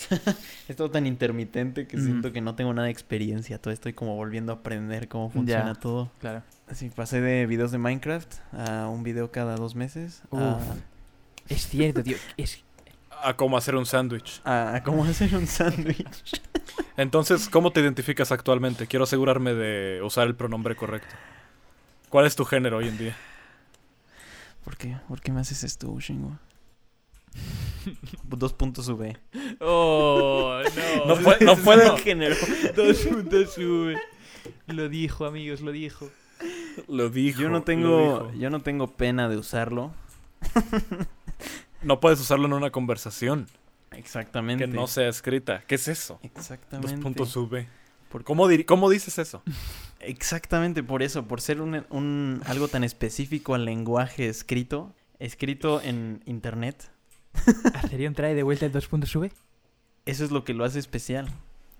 Es 0.68 0.76
todo 0.76 0.90
tan 0.90 1.06
intermitente 1.06 1.86
que 1.86 1.96
Mm. 1.96 2.04
siento 2.04 2.32
que 2.32 2.40
no 2.40 2.54
tengo 2.54 2.72
nada 2.72 2.86
de 2.86 2.92
experiencia. 2.92 3.58
Todavía 3.58 3.74
estoy 3.74 3.92
como 3.94 4.14
volviendo 4.16 4.52
a 4.52 4.56
aprender 4.56 5.08
cómo 5.08 5.30
funciona 5.30 5.72
Ya. 5.74 5.80
todo. 5.80 6.10
Claro. 6.20 6.42
Así 6.68 6.88
pasé 6.90 7.20
de 7.20 7.46
videos 7.46 7.72
de 7.72 7.78
Minecraft 7.78 8.32
a 8.52 8.88
un 8.88 9.02
video 9.02 9.30
cada 9.32 9.56
dos 9.56 9.74
meses. 9.74 10.22
A. 10.32 10.58
Es 11.48 11.66
cierto, 11.68 12.02
tío. 12.02 12.16
Es... 12.36 12.62
A 13.22 13.34
cómo 13.36 13.56
hacer 13.56 13.74
un 13.74 13.86
sándwich. 13.86 14.40
a- 14.44 14.76
a 14.76 14.82
cómo 14.82 15.04
hacer 15.04 15.34
un 15.34 15.46
sándwich. 15.46 16.40
Entonces, 16.96 17.48
¿cómo 17.48 17.72
te 17.72 17.80
identificas 17.80 18.30
actualmente? 18.30 18.86
Quiero 18.86 19.04
asegurarme 19.04 19.54
de 19.54 20.00
usar 20.02 20.26
el 20.28 20.34
pronombre 20.36 20.76
correcto. 20.76 21.14
¿Cuál 22.08 22.26
es 22.26 22.36
tu 22.36 22.44
género 22.44 22.78
hoy 22.78 22.88
en 22.88 22.98
día? 22.98 23.16
¿Por 24.64 24.76
qué? 24.76 24.96
¿Por 25.08 25.20
qué 25.20 25.32
me 25.32 25.40
haces 25.40 25.64
esto, 25.64 25.98
Shingo? 26.00 26.38
Dos 28.24 28.52
puntos 28.52 28.88
V. 28.88 29.16
Oh, 29.60 30.60
No 31.06 31.16
fue- 31.16 31.38
no 31.40 31.56
fue 31.56 31.76
de- 31.76 31.98
género. 31.98 32.34
Dos 32.76 32.98
puntos 32.98 33.54
sube. 33.54 33.96
Lo 34.66 34.88
dijo, 34.88 35.24
amigos, 35.26 35.60
lo 35.60 35.72
dijo. 35.72 36.10
Lo 36.88 37.08
dijo. 37.10 37.40
Yo 37.40 37.48
no 37.48 37.62
tengo, 37.62 38.32
yo 38.34 38.50
no 38.50 38.60
tengo 38.60 38.88
pena 38.88 39.28
de 39.28 39.36
usarlo. 39.36 39.92
No 41.82 42.00
puedes 42.00 42.20
usarlo 42.20 42.46
en 42.46 42.52
una 42.52 42.70
conversación 42.70 43.46
Exactamente. 43.92 44.64
que 44.64 44.70
no 44.70 44.86
sea 44.86 45.08
escrita. 45.08 45.62
¿Qué 45.66 45.74
es 45.76 45.88
eso? 45.88 46.18
Exactamente. 46.22 46.92
Dos 46.94 47.00
puntos 47.02 47.28
sube. 47.30 47.68
Por- 48.08 48.24
¿Cómo, 48.24 48.48
¿Cómo 48.66 48.90
dices 48.90 49.18
eso? 49.18 49.42
Exactamente 50.00 50.82
por 50.82 51.02
eso, 51.02 51.26
por 51.26 51.40
ser 51.40 51.60
un, 51.60 51.84
un- 51.90 52.42
algo 52.46 52.68
tan 52.68 52.84
específico 52.84 53.54
al 53.54 53.64
lenguaje 53.64 54.28
escrito, 54.28 54.94
escrito 55.18 55.80
en 55.82 56.22
internet, 56.24 56.90
¿Atherion 57.74 58.14
trae 58.14 58.34
de 58.34 58.42
vuelta 58.42 58.66
el 58.66 58.72
dos 58.72 58.86
puntos 58.88 59.10
sube? 59.10 59.32
eso 60.06 60.24
es 60.24 60.30
lo 60.30 60.42
que 60.44 60.54
lo 60.54 60.64
hace 60.64 60.78
especial. 60.78 61.28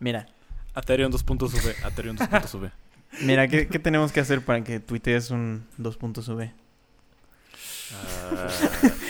Mira, 0.01 0.27
Aterion 0.75 1.11
2.V. 1.11 1.77
Aterion 1.85 2.19
2.V. 2.19 2.71
mira, 3.23 3.49
¿qué, 3.49 3.67
qué 3.69 3.79
tenemos 3.79 4.13
que 4.13 4.21
hacer 4.21 4.45
para 4.45 4.63
que 4.63 4.81
tuitees 4.81 5.31
un 5.31 5.65
2.v? 5.79 6.53
Ah, 7.95 8.49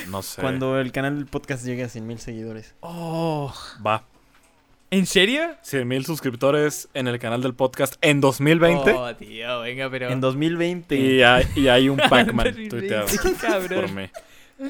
no 0.08 0.22
sé. 0.22 0.40
Cuando 0.40 0.78
el 0.78 0.92
canal 0.92 1.16
del 1.16 1.26
podcast 1.26 1.64
llegue 1.64 1.82
a 1.82 1.88
100 1.88 2.06
mil 2.06 2.18
seguidores. 2.20 2.74
Oh. 2.80 3.52
Va. 3.84 4.04
¿En 4.90 5.04
serio? 5.04 5.42
100 5.62 5.86
mil 5.86 6.06
suscriptores 6.06 6.88
en 6.94 7.08
el 7.08 7.18
canal 7.18 7.42
del 7.42 7.54
podcast 7.54 7.96
en 8.00 8.20
2020. 8.22 8.92
Oh, 8.92 9.14
tío, 9.16 9.60
venga, 9.60 9.90
pero... 9.90 10.08
En 10.08 10.20
2020. 10.20 10.96
Y, 10.96 11.22
hay, 11.22 11.44
y 11.56 11.68
hay 11.68 11.90
un 11.90 11.96
Pac-Man 12.08 12.46
2020, 12.54 12.68
tuiteado 12.70 13.06
cabrón. 13.38 13.80
por 13.82 13.92
mí. 13.92 14.08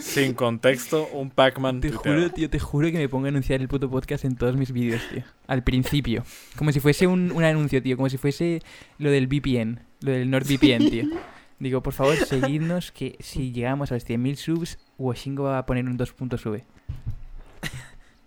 Sin 0.01 0.35
contexto, 0.35 1.09
un 1.13 1.31
Pac-Man 1.31 1.81
Te 1.81 1.91
tuiteado. 1.91 2.19
juro, 2.21 2.31
tío, 2.35 2.51
te 2.51 2.59
juro 2.59 2.91
que 2.91 2.99
me 2.99 3.09
pongo 3.09 3.27
a 3.27 3.29
anunciar 3.29 3.61
el 3.61 3.69
puto 3.69 3.89
podcast 3.89 4.25
en 4.25 4.35
todos 4.37 4.57
mis 4.57 4.73
vídeos, 4.73 5.01
tío. 5.09 5.23
Al 5.47 5.63
principio. 5.63 6.25
Como 6.57 6.73
si 6.73 6.81
fuese 6.81 7.07
un, 7.07 7.31
un 7.31 7.45
anuncio, 7.45 7.81
tío. 7.81 7.97
Como 7.97 8.09
si 8.11 8.19
fuese 8.19 8.61
lo 8.99 9.11
del 9.13 9.29
VPN. 9.29 9.81
Lo 10.01 10.11
del 10.13 10.29
NordVPN, 10.31 10.91
tío. 10.91 11.05
Digo, 11.61 11.83
por 11.83 11.93
favor, 11.93 12.17
seguidnos 12.17 12.91
que 12.93 13.17
si 13.21 13.53
llegamos 13.53 13.91
a 13.93 13.95
los 13.95 14.05
100.000 14.07 14.35
subs, 14.35 14.79
Washingo 14.99 15.45
va 15.45 15.59
a 15.59 15.67
poner 15.67 15.87
un 15.87 15.97
2.sube. 15.97 16.65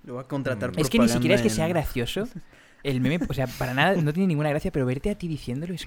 Lo 0.03 0.15
va 0.15 0.21
a 0.21 0.27
contratar 0.27 0.71
Mm. 0.71 0.79
Es 0.79 0.89
que 0.89 0.99
ni 0.99 1.09
siquiera 1.09 1.35
es 1.35 1.41
que 1.41 1.49
sea 1.49 1.67
gracioso. 1.67 2.27
El 2.83 2.99
meme, 3.01 3.19
o 3.29 3.33
sea, 3.33 3.45
para 3.47 3.73
nada, 3.75 3.95
no 4.01 4.11
tiene 4.11 4.27
ninguna 4.27 4.49
gracia, 4.49 4.71
pero 4.71 4.85
verte 4.85 5.09
a 5.11 5.15
ti 5.15 5.27
diciéndolo 5.27 5.73
es... 5.73 5.85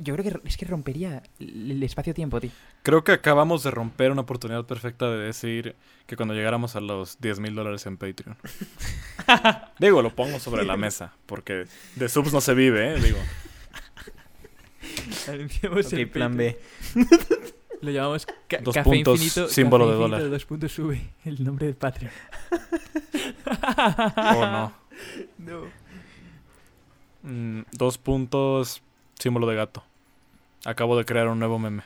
Yo 0.00 0.14
creo 0.14 0.40
que 0.42 0.48
es 0.48 0.56
que 0.56 0.64
rompería 0.66 1.22
el 1.40 1.82
espacio-tiempo, 1.82 2.40
tío. 2.40 2.50
Creo 2.84 3.02
que 3.02 3.10
acabamos 3.12 3.64
de 3.64 3.72
romper 3.72 4.12
una 4.12 4.20
oportunidad 4.20 4.64
perfecta 4.64 5.10
de 5.10 5.18
decir 5.24 5.74
que 6.06 6.14
cuando 6.14 6.34
llegáramos 6.34 6.76
a 6.76 6.80
los 6.80 7.18
10 7.20 7.40
mil 7.40 7.54
dólares 7.54 7.84
en 7.86 7.96
Patreon. 7.96 8.36
Digo, 9.80 10.02
lo 10.02 10.14
pongo 10.14 10.38
sobre 10.38 10.64
la 10.64 10.76
mesa, 10.76 11.14
porque 11.26 11.64
de 11.96 12.08
subs 12.08 12.32
no 12.32 12.40
se 12.40 12.54
vive, 12.54 12.94
¿eh? 12.94 13.00
Digo, 13.00 13.18
Anunciamos 15.28 15.86
Ok, 15.86 15.92
el 15.94 16.08
plan. 16.10 16.36
B. 16.36 16.58
Lo 17.80 17.92
llamamos 17.92 18.26
ca- 18.48 18.58
Dos 18.60 18.74
Café 18.74 18.90
puntos, 18.90 19.22
Infinito. 19.22 19.48
símbolo 19.52 19.84
Café 19.86 19.96
de 19.96 20.02
Infinito 20.02 20.16
dólar. 20.18 20.30
dos 20.32 20.44
puntos 20.44 20.72
sube 20.72 21.10
el 21.24 21.44
nombre 21.44 21.66
del 21.66 21.76
Patreon. 21.76 22.10
O 23.46 24.46
no. 24.46 24.72
No. 25.38 25.62
Mm, 27.22 27.60
dos 27.70 27.98
puntos, 27.98 28.82
símbolo 29.16 29.46
de 29.46 29.54
gato. 29.54 29.84
Acabo 30.64 30.96
de 30.96 31.04
crear 31.04 31.28
un 31.28 31.38
nuevo 31.38 31.58
meme. 31.58 31.84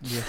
Dios. 0.00 0.24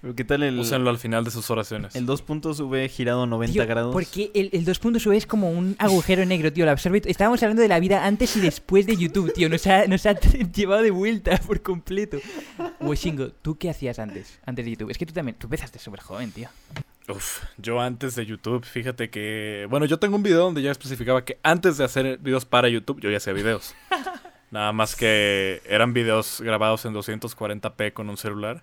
Pero 0.00 0.14
¿qué 0.14 0.24
tal 0.24 0.44
el, 0.44 0.58
Úsenlo 0.58 0.90
al 0.90 0.98
final 0.98 1.24
de 1.24 1.32
sus 1.32 1.50
oraciones. 1.50 1.96
el 1.96 2.06
2.v 2.06 2.88
girado 2.88 3.26
90 3.26 3.52
Tío, 3.52 3.66
grados? 3.66 3.92
Porque 3.92 4.30
el, 4.32 4.48
el 4.52 4.64
dos 4.64 4.78
puntos 4.78 5.02
sube 5.02 5.16
es 5.16 5.26
como 5.26 5.50
un 5.50 5.74
agujero 5.78 6.24
negro, 6.24 6.52
tío. 6.52 6.70
Absorbe. 6.70 7.02
Estábamos 7.04 7.42
hablando 7.42 7.62
de 7.62 7.68
la 7.68 7.80
vida 7.80 8.06
antes 8.06 8.36
y 8.36 8.40
después 8.40 8.86
de 8.86 8.96
YouTube, 8.96 9.32
tío. 9.32 9.48
Nos 9.48 9.66
ha, 9.66 9.86
nos 9.88 10.06
ha 10.06 10.12
llevado 10.12 10.82
de 10.82 10.92
vuelta 10.92 11.36
por 11.38 11.62
completo. 11.62 12.18
Washingo, 12.80 13.30
¿tú 13.42 13.58
qué 13.58 13.70
hacías 13.70 13.98
antes? 13.98 14.38
Antes 14.46 14.64
de 14.66 14.70
YouTube. 14.72 14.90
Es 14.90 14.98
que 14.98 15.06
tú 15.06 15.12
también. 15.12 15.36
Tú 15.36 15.48
empezaste 15.48 15.80
súper 15.80 16.00
joven, 16.00 16.30
tío. 16.30 16.48
Uf, 17.08 17.42
yo 17.56 17.80
antes 17.80 18.14
de 18.16 18.26
YouTube, 18.26 18.64
fíjate 18.64 19.08
que... 19.08 19.66
Bueno, 19.70 19.86
yo 19.86 19.98
tengo 19.98 20.16
un 20.16 20.22
video 20.22 20.40
donde 20.44 20.60
ya 20.60 20.70
especificaba 20.70 21.24
que 21.24 21.38
antes 21.42 21.78
de 21.78 21.84
hacer 21.84 22.18
videos 22.18 22.44
para 22.44 22.68
YouTube, 22.68 23.00
yo 23.00 23.10
ya 23.10 23.16
hacía 23.16 23.32
videos. 23.32 23.74
Nada 24.50 24.72
más 24.72 24.94
que 24.94 25.62
eran 25.66 25.92
videos 25.94 26.40
grabados 26.42 26.84
en 26.84 26.94
240p 26.94 27.92
con 27.92 28.10
un 28.10 28.16
celular 28.16 28.62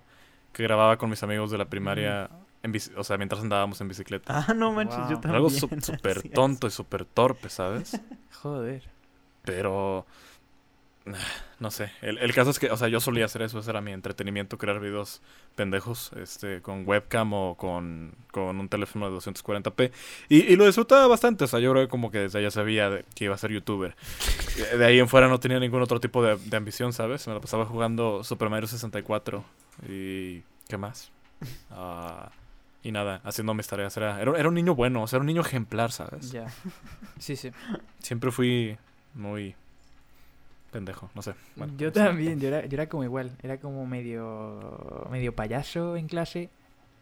que 0.54 0.64
grababa 0.64 0.98
con 0.98 1.10
mis 1.10 1.22
amigos 1.24 1.52
de 1.52 1.58
la 1.58 1.66
primaria, 1.66 2.30
en 2.64 2.74
o 2.96 3.04
sea, 3.04 3.18
mientras 3.18 3.42
andábamos 3.42 3.82
en 3.82 3.88
bicicleta. 3.88 4.46
Ah, 4.48 4.54
no 4.54 4.72
manches, 4.72 4.98
Wow. 5.00 5.10
yo 5.10 5.16
también. 5.20 5.36
Algo 5.36 5.50
súper 5.82 6.30
tonto 6.30 6.68
y 6.68 6.72
súper 6.72 7.06
torpe, 7.06 7.50
¿sabes? 7.50 8.00
Joder. 8.42 8.84
Pero... 9.44 10.06
No 11.58 11.72
sé, 11.72 11.90
el, 12.02 12.18
el 12.18 12.34
caso 12.34 12.50
es 12.50 12.60
que, 12.60 12.70
o 12.70 12.76
sea, 12.76 12.90
yo 12.90 13.00
solía 13.00 13.24
hacer 13.26 13.42
eso, 13.42 13.60
ese 13.60 13.70
era 13.70 13.80
mi 13.80 13.94
entretenimiento, 13.94 14.58
crear 14.58 14.82
videos 14.82 15.22
pendejos, 15.56 16.12
este, 16.22 16.62
con 16.62 16.86
webcam 16.86 17.32
o 17.34 17.56
con, 17.56 18.14
con 18.32 18.60
un 18.60 18.68
teléfono 18.68 19.10
de 19.10 19.16
240p. 19.18 19.92
Y, 20.28 20.42
y 20.52 20.56
lo 20.58 20.66
disfrutaba 20.66 21.08
bastante, 21.08 21.46
o 21.46 21.48
sea, 21.48 21.60
yo 21.62 21.72
creo 21.72 21.84
que 21.86 21.90
como 21.90 22.12
que 22.12 22.20
desde 22.20 22.42
ya 22.42 22.52
sabía 22.52 22.90
de- 22.90 23.06
que 23.16 23.26
iba 23.26 23.36
a 23.36 23.38
ser 23.38 23.52
youtuber. 23.52 23.96
De- 24.78 24.86
ahí 24.86 25.00
en 25.00 25.08
fuera 25.08 25.30
no 25.30 25.40
tenía 25.40 25.58
ningún 25.60 25.82
otro 25.82 26.02
tipo 26.02 26.22
de, 26.22 26.36
de 26.36 26.58
ambición, 26.58 26.92
¿sabes? 26.92 27.26
Me 27.28 27.34
la 27.34 27.40
pasaba 27.40 27.66
jugando 27.66 28.24
Super 28.26 28.50
Mario 28.50 28.68
64 28.68 29.46
y... 29.88 30.44
¿qué 30.68 30.78
más? 30.78 31.12
Ah, 31.72 32.32
y 32.84 32.92
nada, 32.92 33.22
haciendo 33.24 33.54
mis 33.54 33.68
tareas. 33.68 33.96
Era, 33.98 34.22
era, 34.22 34.38
era 34.38 34.48
un 34.50 34.56
niño 34.56 34.76
bueno, 34.76 35.04
o 35.04 35.08
sea, 35.08 35.18
era 35.18 35.22
un 35.22 35.28
niño 35.28 35.42
ejemplar, 35.42 35.92
¿sabes? 35.92 36.32
Ya. 36.32 36.46
Sí, 37.18 37.36
sí. 37.36 37.52
Siempre 38.00 38.30
fui 38.32 38.78
muy 39.14 39.56
pendejo, 40.76 41.10
no 41.16 41.22
sé. 41.22 41.34
Bueno, 41.56 41.74
yo 41.78 41.92
también, 41.94 42.38
yo 42.42 42.50
era, 42.50 42.66
yo 42.66 42.76
era 42.76 42.90
como 42.90 43.06
igual. 43.06 43.32
Era 43.42 43.58
como 43.62 43.86
medio, 43.88 45.08
medio 45.10 45.34
payaso 45.34 45.96
en 45.96 46.08
clase. 46.08 46.50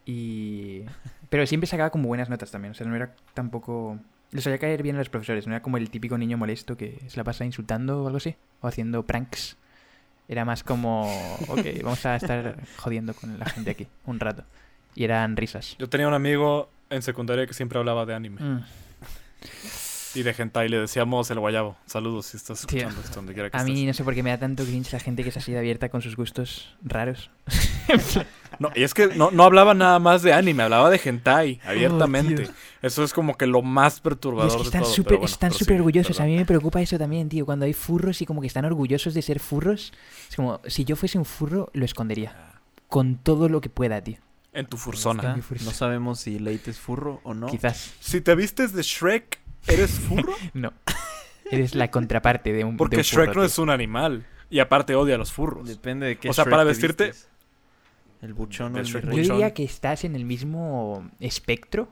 Y. 0.06 0.82
Pero 1.28 1.44
siempre 1.46 1.66
sacaba 1.66 1.90
como 1.90 2.06
buenas 2.06 2.28
notas 2.30 2.52
también. 2.52 2.70
O 2.70 2.74
sea, 2.74 2.86
no 2.86 2.94
era 2.94 3.14
tampoco. 3.34 3.98
Le 4.30 4.40
solía 4.40 4.58
caer 4.58 4.82
bien 4.84 4.94
a 4.94 4.98
los 5.00 5.08
profesores. 5.08 5.46
No 5.48 5.54
era 5.54 5.62
como 5.62 5.76
el 5.76 5.90
típico 5.90 6.16
niño 6.16 6.36
molesto 6.38 6.76
que 6.76 7.00
se 7.08 7.16
la 7.16 7.24
pasa 7.24 7.44
insultando 7.44 8.02
o 8.02 8.06
algo 8.06 8.18
así. 8.18 8.36
O 8.60 8.68
haciendo 8.68 9.02
pranks. 9.04 9.56
Era 10.28 10.44
más 10.44 10.62
como. 10.62 11.10
Ok, 11.48 11.66
vamos 11.82 12.06
a 12.06 12.14
estar 12.16 12.56
jodiendo 12.76 13.12
con 13.14 13.36
la 13.38 13.46
gente 13.46 13.70
aquí 13.72 13.88
un 14.06 14.20
rato. 14.20 14.44
Y 14.94 15.02
eran 15.02 15.36
risas. 15.36 15.76
Yo 15.78 15.88
tenía 15.88 16.06
un 16.06 16.14
amigo 16.14 16.68
en 16.90 17.02
secundaria 17.02 17.46
que 17.46 17.54
siempre 17.54 17.78
hablaba 17.78 18.06
de 18.06 18.14
anime 18.14 18.40
Mm. 18.40 18.60
y 20.14 20.22
de 20.22 20.34
hentai. 20.36 20.68
Le 20.68 20.78
decíamos 20.78 21.30
el 21.30 21.40
guayabo. 21.40 21.76
Saludos 21.86 22.26
si 22.26 22.36
estás 22.36 22.66
Tío, 22.66 22.80
escuchando 22.80 23.00
esto, 23.02 23.16
donde 23.16 23.34
quiera 23.34 23.50
que 23.50 23.56
A 23.56 23.64
mí 23.64 23.84
no 23.86 23.94
sé 23.94 24.04
por 24.04 24.14
qué 24.14 24.22
me 24.22 24.30
da 24.30 24.38
tanto 24.38 24.64
cringe 24.64 24.92
la 24.92 25.00
gente 25.00 25.22
que 25.22 25.28
es 25.28 25.36
así 25.36 25.52
de 25.52 25.58
abierta 25.58 25.88
con 25.88 26.02
sus 26.02 26.16
gustos 26.16 26.76
raros. 26.82 27.30
No, 28.58 28.70
y 28.74 28.84
es 28.84 28.94
que 28.94 29.08
no, 29.08 29.32
no 29.32 29.42
hablaba 29.42 29.74
nada 29.74 29.98
más 29.98 30.22
de 30.22 30.32
anime, 30.32 30.62
hablaba 30.62 30.88
de 30.88 31.00
hentai 31.04 31.60
abiertamente. 31.64 32.42
Dios. 32.42 32.50
Eso 32.82 33.02
es 33.02 33.12
como 33.12 33.36
que 33.36 33.46
lo 33.46 33.62
más 33.62 34.00
perturbador 34.00 34.48
es 34.48 34.54
que 34.54 34.62
de 34.62 34.66
están 34.66 34.82
todo. 34.82 34.92
súper 34.92 35.08
pero 35.08 35.18
bueno, 35.18 35.32
están 35.32 35.52
súper 35.52 35.76
orgullosos. 35.76 36.20
A 36.20 36.24
mí 36.24 36.36
me 36.36 36.44
preocupa 36.46 36.80
eso 36.80 36.98
también, 36.98 37.28
tío. 37.28 37.46
Cuando 37.46 37.64
hay 37.64 37.72
furros 37.72 38.22
y 38.22 38.26
como 38.26 38.40
que 38.40 38.46
están 38.46 38.64
orgullosos 38.64 39.12
de 39.14 39.22
ser 39.22 39.40
furros. 39.40 39.92
Es 40.30 40.36
como, 40.36 40.60
si 40.66 40.84
yo 40.84 40.94
fuese 40.94 41.18
un 41.18 41.24
furro, 41.24 41.70
lo 41.72 41.84
escondería. 41.84 42.60
Con 42.88 43.16
todo 43.16 43.48
lo 43.48 43.60
que 43.60 43.70
pueda, 43.70 44.00
tío. 44.02 44.18
En 44.52 44.66
tu 44.66 44.76
fursona. 44.76 45.36
No 45.64 45.70
sabemos 45.72 46.20
si 46.20 46.38
Leite 46.38 46.70
es 46.70 46.78
furro 46.78 47.20
o 47.24 47.34
no. 47.34 47.48
Quizás. 47.48 47.92
Si 47.98 48.20
te 48.20 48.36
vistes 48.36 48.72
de 48.72 48.82
Shrek, 48.82 49.40
¿eres 49.68 49.90
furro? 49.92 50.34
No. 50.54 50.72
Eres 51.50 51.74
la 51.74 51.90
contraparte 51.90 52.52
de 52.52 52.64
un 52.64 52.72
de 52.72 52.78
Porque 52.78 52.96
un 52.98 53.04
furro, 53.04 53.24
Shrek 53.24 53.28
no 53.36 53.42
tío. 53.42 53.44
es 53.44 53.58
un 53.58 53.70
animal. 53.70 54.26
Y 54.50 54.60
aparte 54.60 54.94
odia 54.94 55.14
a 55.16 55.18
los 55.18 55.32
furros. 55.32 55.68
Depende 55.68 56.06
de 56.06 56.16
qué 56.16 56.30
O 56.30 56.32
sea, 56.32 56.44
Shrek 56.44 56.50
para 56.52 56.64
te 56.64 56.70
vestirte- 56.70 57.06
vistes. 57.06 57.28
El 58.22 58.32
buchón 58.34 58.74
o 58.74 58.78
el 58.78 58.84
Shrek 58.86 59.04
Yo 59.10 59.10
diría 59.34 59.52
que 59.52 59.64
estás 59.64 60.04
en 60.04 60.16
el 60.16 60.24
mismo 60.24 61.10
espectro 61.20 61.88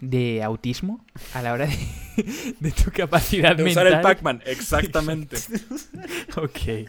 de 0.00 0.42
autismo 0.42 1.04
a 1.34 1.42
la 1.42 1.52
hora 1.52 1.66
de, 1.66 2.54
de 2.60 2.72
tu 2.72 2.90
capacidad 2.90 3.56
De 3.56 3.62
mental. 3.64 3.86
usar 3.86 3.96
el 3.98 4.00
Pac-Man, 4.02 4.42
exactamente. 4.46 5.36
Ok. 6.36 6.88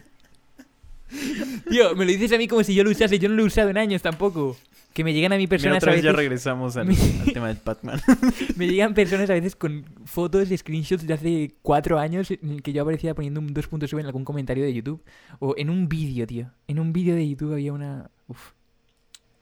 Tío, 1.68 1.94
me 1.96 2.04
lo 2.04 2.10
dices 2.12 2.32
a 2.32 2.38
mí 2.38 2.46
como 2.46 2.62
si 2.62 2.74
yo 2.74 2.84
lo 2.84 2.90
usase. 2.90 3.18
Yo 3.18 3.28
no 3.28 3.34
lo 3.36 3.42
he 3.42 3.46
usado 3.46 3.68
en 3.70 3.78
años 3.78 4.02
tampoco. 4.02 4.56
Que 4.92 5.04
me 5.04 5.12
llegan 5.12 5.32
a 5.32 5.36
mí 5.36 5.42
Mira, 5.42 5.50
personas 5.50 5.76
otra 5.78 5.92
a 5.92 5.94
vez 5.94 6.02
ya 6.02 6.10
veces, 6.10 6.18
regresamos 6.18 6.76
al, 6.76 6.88
tema 7.32 7.48
del 7.48 7.58
Pac-Man. 7.58 8.00
me 8.56 8.66
llegan 8.66 8.94
personas 8.94 9.30
a 9.30 9.34
veces 9.34 9.54
con 9.54 9.84
fotos 10.04 10.50
y 10.50 10.56
screenshots 10.56 11.06
de 11.06 11.14
hace 11.14 11.54
cuatro 11.62 11.98
años 11.98 12.30
en 12.30 12.50
el 12.50 12.62
que 12.62 12.72
yo 12.72 12.82
aparecía 12.82 13.14
poniendo 13.14 13.40
un 13.40 13.54
2.0 13.54 14.00
en 14.00 14.06
algún 14.06 14.24
comentario 14.24 14.64
de 14.64 14.74
YouTube. 14.74 15.02
O 15.38 15.54
en 15.56 15.70
un 15.70 15.88
vídeo, 15.88 16.26
tío. 16.26 16.50
En 16.66 16.80
un 16.80 16.92
vídeo 16.92 17.14
de 17.14 17.28
YouTube 17.28 17.52
había 17.52 17.72
una... 17.72 18.10
Uf. 18.26 18.52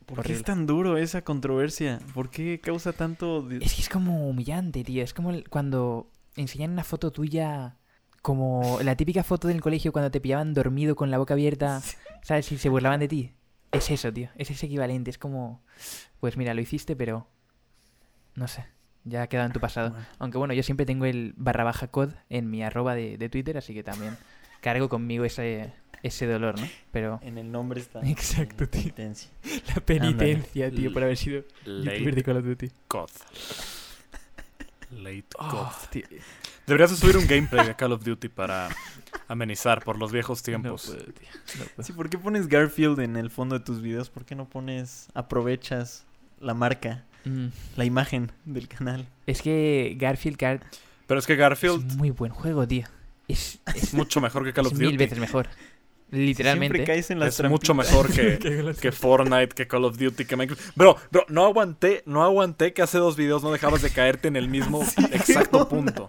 ¿Por 0.04 0.22
qué 0.22 0.32
es 0.32 0.42
tan 0.42 0.66
duro 0.66 0.96
esa 0.96 1.22
controversia? 1.22 1.98
¿Por 2.14 2.30
qué 2.30 2.60
causa 2.60 2.92
tanto... 2.92 3.46
Es 3.50 3.74
que 3.74 3.82
es 3.82 3.88
como 3.88 4.28
humillante, 4.28 4.82
tío. 4.82 5.02
Es 5.02 5.12
como 5.12 5.32
cuando 5.50 6.10
enseñan 6.36 6.72
una 6.72 6.84
foto 6.84 7.10
tuya 7.10 7.76
como 8.22 8.78
la 8.82 8.96
típica 8.96 9.22
foto 9.22 9.48
del 9.48 9.60
colegio 9.60 9.92
cuando 9.92 10.10
te 10.10 10.20
pillaban 10.20 10.54
dormido 10.54 10.96
con 10.96 11.10
la 11.10 11.18
boca 11.18 11.34
abierta, 11.34 11.82
¿sabes? 12.22 12.50
Y 12.52 12.58
se 12.58 12.68
burlaban 12.68 13.00
de 13.00 13.08
ti. 13.08 13.32
Es 13.72 13.90
eso, 13.90 14.12
tío. 14.12 14.30
Es 14.36 14.50
ese 14.50 14.66
equivalente. 14.66 15.10
Es 15.10 15.18
como, 15.18 15.62
pues 16.20 16.36
mira, 16.36 16.54
lo 16.54 16.60
hiciste, 16.60 16.96
pero 16.96 17.26
no 18.34 18.48
sé. 18.48 18.64
Ya 19.04 19.22
ha 19.22 19.26
quedado 19.28 19.46
en 19.46 19.52
tu 19.52 19.60
pasado. 19.60 19.90
Bueno. 19.90 20.06
Aunque 20.18 20.38
bueno, 20.38 20.54
yo 20.54 20.62
siempre 20.62 20.86
tengo 20.86 21.04
el 21.04 21.34
barra 21.36 21.64
baja 21.64 21.88
cod 21.88 22.10
en 22.28 22.50
mi 22.50 22.62
arroba 22.62 22.94
de, 22.94 23.16
de 23.16 23.28
Twitter, 23.28 23.56
así 23.56 23.74
que 23.74 23.82
también 23.82 24.16
cargo 24.60 24.88
conmigo 24.88 25.24
ese, 25.24 25.72
ese 26.02 26.26
dolor, 26.26 26.58
¿no? 26.60 26.66
Pero 26.92 27.20
En 27.22 27.38
el 27.38 27.50
nombre 27.50 27.80
está... 27.80 28.00
Exacto, 28.08 28.64
la 28.64 28.70
tío. 28.70 28.82
penitencia. 28.82 29.30
la 29.74 29.80
penitencia, 29.80 30.70
tío, 30.70 30.92
por 30.92 31.04
haber 31.04 31.16
sido 31.16 31.44
youtuber 31.64 32.14
de 32.14 32.22
Call 32.22 32.36
of 32.38 32.44
Duty. 32.44 32.70
God. 32.88 33.08
Late 34.90 35.26
Oh, 35.38 35.50
God. 35.50 35.88
tío. 35.90 36.02
Deberías 36.66 36.90
de 36.90 36.96
subir 36.96 37.16
un 37.16 37.26
gameplay 37.26 37.66
de 37.66 37.74
Call 37.74 37.92
of 37.92 38.04
Duty 38.04 38.28
para 38.28 38.68
amenizar 39.28 39.82
por 39.84 39.98
los 39.98 40.12
viejos 40.12 40.38
No 40.40 40.42
tiempos. 40.44 40.86
puedo, 40.86 41.04
tío. 41.04 41.28
No 41.58 41.64
puedo. 41.74 41.86
Sí, 41.86 41.92
¿por 41.92 42.08
qué 42.10 42.18
pones 42.18 42.46
Garfield 42.48 43.00
en 43.00 43.16
el 43.16 43.30
fondo 43.30 43.58
de 43.58 43.64
tus 43.64 43.80
videos? 43.82 44.10
¿Por 44.10 44.24
qué 44.24 44.34
no 44.34 44.46
pones... 44.48 45.08
aprovechas 45.14 46.04
la 46.40 46.54
marca, 46.54 47.04
Mm. 47.24 47.48
la 47.76 47.84
imagen 47.84 48.30
del 48.44 48.68
canal? 48.68 49.06
Es 49.26 49.42
que 49.42 49.96
Garfield 49.98 50.36
Kart 50.36 50.62
Pero 51.06 51.18
es 51.20 51.26
que 51.26 51.32
es 51.34 51.38
Garfield 51.38 51.96
muy 51.96 52.10
buen 52.10 52.32
juego, 52.32 52.66
tío. 52.66 52.86
Es, 53.26 53.58
es 53.74 53.92
mucho 53.92 54.20
mejor 54.20 54.44
que 54.44 54.52
Call 54.52 54.66
es 54.66 54.72
of 54.72 54.78
mil 54.78 54.86
Duty. 54.92 54.96
veces 54.98 55.18
mejor. 55.18 55.48
Literalmente. 56.10 56.76
Siempre 56.78 56.94
caes 56.94 57.10
en 57.10 57.18
las 57.20 57.38
Es 57.38 57.50
mucho 57.50 57.74
mejor 57.74 58.10
que, 58.10 58.38
que 58.80 58.92
Fortnite, 58.92 59.48
que 59.48 59.66
Call 59.66 59.84
of 59.84 59.98
Duty, 59.98 60.24
que 60.24 60.36
Minecraft. 60.36 60.76
Bro, 60.76 60.96
bro, 61.10 61.26
no 61.28 61.44
aguanté, 61.44 62.02
no 62.06 62.22
aguanté 62.24 62.72
que 62.72 62.82
hace 62.82 62.98
dos 62.98 63.16
videos 63.16 63.42
no 63.42 63.52
dejabas 63.52 63.82
de 63.82 63.90
caerte 63.90 64.28
en 64.28 64.36
el 64.36 64.48
mismo 64.48 64.82
exacto 65.12 65.68
punto. 65.68 66.08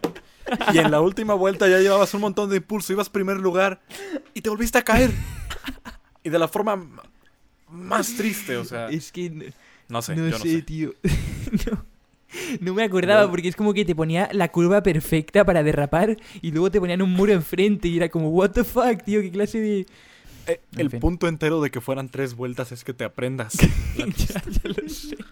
Y 0.74 0.78
en 0.80 0.90
la 0.90 1.02
última 1.02 1.34
vuelta 1.34 1.68
ya 1.68 1.80
llevabas 1.80 2.14
un 2.14 2.22
montón 2.22 2.50
de 2.50 2.58
impulso, 2.58 2.94
ibas 2.94 3.10
primer 3.10 3.38
lugar 3.38 3.82
y 4.34 4.42
te 4.42 4.50
volviste 4.50 4.78
a 4.78 4.84
caer. 4.84 5.12
Y 6.24 6.30
de 6.30 6.40
la 6.40 6.48
forma 6.48 6.88
más 7.70 8.16
triste, 8.16 8.58
o 8.58 8.66
sea, 8.66 8.90
Es 8.90 9.12
que 9.12 9.30
no, 9.30 9.46
no 9.90 10.02
sé, 10.02 10.16
no 10.16 10.26
yo 10.26 10.32
no 10.32 10.40
sé, 10.40 10.52
sé. 10.52 10.62
tío. 10.64 10.94
no, 11.70 11.86
no 12.62 12.74
me 12.74 12.84
acordaba 12.84 13.30
porque 13.30 13.48
es 13.48 13.56
como 13.56 13.74
que 13.74 13.86
te 13.86 13.96
ponía 13.96 14.30
la 14.34 14.50
curva 14.50 14.84
perfecta 14.84 15.44
para 15.46 15.64
derrapar 15.64 16.18
y 16.42 16.52
luego 16.52 16.70
te 16.72 16.80
ponían 16.80 17.02
un 17.02 17.12
muro 17.14 17.34
enfrente 17.34 17.88
y 17.88 17.98
era 17.98 18.10
como, 18.10 18.30
what 18.30 18.52
the 18.52 18.64
fuck, 18.64 19.04
tío, 19.04 19.22
qué 19.22 19.32
clase 19.32 19.60
de... 19.60 19.86
Eh, 20.48 20.60
En 20.74 20.80
el 20.80 20.90
fin. 20.90 21.00
punto 21.00 21.28
entero 21.28 21.62
de 21.62 21.70
que 21.70 21.80
fueran 21.80 22.10
tres 22.10 22.34
vueltas 22.34 22.72
es 22.72 22.84
que 22.84 22.94
te 22.94 23.04
aprendas. 23.04 23.54
ya, 23.98 24.06
ya 24.08 24.70
lo 24.70 24.90
sé. 24.90 25.16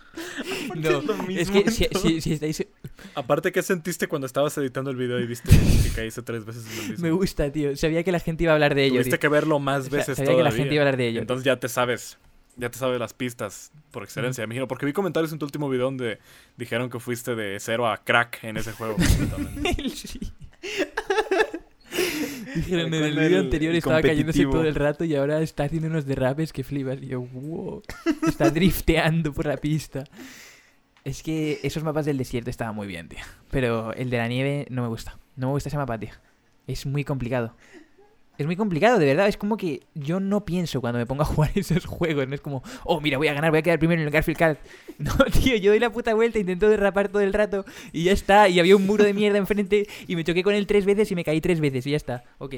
Aparte 0.66 0.80
No, 0.90 0.98
es 1.00 1.06
lo 1.06 1.14
es 1.14 1.28
mismo 1.28 1.64
que 1.64 1.72
si, 1.72 1.84
en 1.86 1.90
todo. 1.90 2.02
si- 2.04 2.22
si 2.22 2.34
estáis... 2.34 2.68
Aparte, 3.16 3.52
¿qué 3.52 3.64
sentiste 3.64 4.08
cuando 4.08 4.28
estabas 4.28 4.56
editando 4.60 4.92
el 4.92 4.98
video 4.98 5.20
y 5.20 5.26
viste 5.26 5.50
que 5.50 5.90
caíste 5.96 6.22
tres 6.22 6.46
veces 6.46 6.66
en 6.72 6.84
el 6.84 6.90
mismo? 6.92 7.04
Me 7.04 7.12
gusta, 7.12 7.52
tío. 7.52 7.76
Sabía 7.76 8.04
que 8.04 8.12
la 8.12 8.20
gente 8.20 8.44
iba 8.44 8.52
a 8.52 8.56
hablar 8.56 8.76
de 8.76 8.84
ello. 8.86 8.94
Tuviste 8.96 9.12
tío. 9.12 9.20
que 9.20 9.28
verlo 9.30 9.58
más 9.60 9.88
O 9.88 9.90
sea, 9.90 9.98
veces 10.00 10.18
sabía 10.18 10.36
que 10.36 10.44
la 10.44 10.52
gente 10.52 10.74
iba 10.76 10.84
a 10.84 10.86
hablar 10.86 10.98
de 10.98 11.08
ello. 11.08 11.22
Entonces 11.22 11.46
ya 11.46 11.60
te 11.60 11.68
sabes, 11.70 12.18
ya 12.58 12.70
te 12.70 12.78
sabes 12.78 13.00
las 13.00 13.14
pistas 13.14 13.72
por 13.92 14.04
excelencia, 14.04 14.44
imagino. 14.44 14.68
Porque 14.68 14.86
vi 14.86 14.94
comentarios 14.94 15.32
en 15.32 15.40
tu 15.40 15.46
último 15.46 15.70
video 15.70 15.86
donde 15.86 16.20
dijeron 16.58 16.90
que 16.90 17.00
fuiste 17.00 17.36
de 17.36 17.60
cero 17.60 17.88
a 17.88 17.98
crack 18.04 18.44
en 18.44 18.58
ese 18.58 18.72
juego. 18.72 18.96
Dijeron 22.56 22.94
en 22.94 23.04
el 23.04 23.12
vídeo 23.16 23.28
el- 23.40 23.46
anterior 23.46 23.72
el 23.72 23.78
estaba 23.78 24.02
cayéndose 24.02 24.44
todo 24.46 24.64
el 24.64 24.76
rato 24.76 25.04
y 25.04 25.16
ahora 25.16 25.42
está 25.42 25.64
haciendo 25.66 25.88
unos 25.88 26.06
derrapes 26.06 26.52
que 26.54 26.64
flipas. 26.64 27.02
Y 27.02 27.08
yo, 27.08 27.22
wow, 27.22 27.82
está 28.28 28.50
drifteando 28.50 29.32
por 29.34 29.46
la 29.46 29.58
pista. 29.58 30.04
Es 31.04 31.24
que 31.24 31.60
esos 31.64 31.84
mapas 31.84 32.06
del 32.06 32.18
desierto 32.18 32.50
estaban 32.50 32.76
muy 32.76 32.88
bien, 32.88 33.08
tío. 33.08 33.20
Pero 33.52 33.94
el 33.94 34.10
de 34.10 34.18
la 34.18 34.28
nieve 34.28 34.66
no 34.70 34.82
me 34.82 34.88
gusta. 34.90 35.18
No 35.36 35.48
me 35.48 35.54
gusta 35.54 35.70
ese 35.70 35.78
mapa, 35.78 35.98
tío. 35.98 36.10
Es 36.66 36.86
muy 36.86 37.04
complicado. 37.04 37.56
Es 38.38 38.46
muy 38.46 38.56
complicado, 38.56 39.00
de 39.00 39.06
verdad. 39.06 39.28
Es 39.28 39.38
como 39.38 39.58
que 39.58 39.82
yo 39.96 40.20
no 40.20 40.46
pienso 40.46 40.80
cuando 40.82 41.00
me 41.00 41.06
pongo 41.06 41.24
a 41.24 41.26
jugar 41.34 41.52
esos 41.56 41.86
juegos. 41.86 42.28
No 42.28 42.36
es 42.36 42.42
como, 42.42 42.64
oh, 42.84 43.02
mira, 43.02 43.18
voy 43.18 43.28
a 43.28 43.34
ganar, 43.34 43.50
voy 43.52 43.60
a 43.60 43.62
quedar 43.64 43.80
primero 43.80 44.02
en 44.02 44.08
el 44.08 44.14
Garfield 44.14 44.38
Kart. 44.38 44.60
No, 45.00 45.14
tío, 45.26 45.56
yo 45.58 45.70
doy 45.72 45.80
la 45.80 45.92
puta 45.92 46.16
vuelta, 46.16 46.40
intento 46.40 46.68
derrapar 46.68 47.10
todo 47.10 47.22
el 47.22 47.32
rato 47.32 47.66
y 47.92 48.06
ya 48.06 48.12
está. 48.12 48.50
Y 48.50 48.60
había 48.60 48.76
un 48.76 48.88
muro 48.88 49.04
de 49.04 49.14
mierda 49.14 49.38
enfrente 49.38 49.88
y 50.08 50.16
me 50.16 50.24
choqué 50.24 50.42
con 50.42 50.56
él 50.56 50.66
tres 50.66 50.86
veces 50.86 51.12
y 51.12 51.16
me 51.16 51.24
caí 51.24 51.40
tres 51.40 51.60
veces 51.60 51.86
y 51.86 51.92
ya 51.92 51.98
está. 51.98 52.24
Ok. 52.40 52.56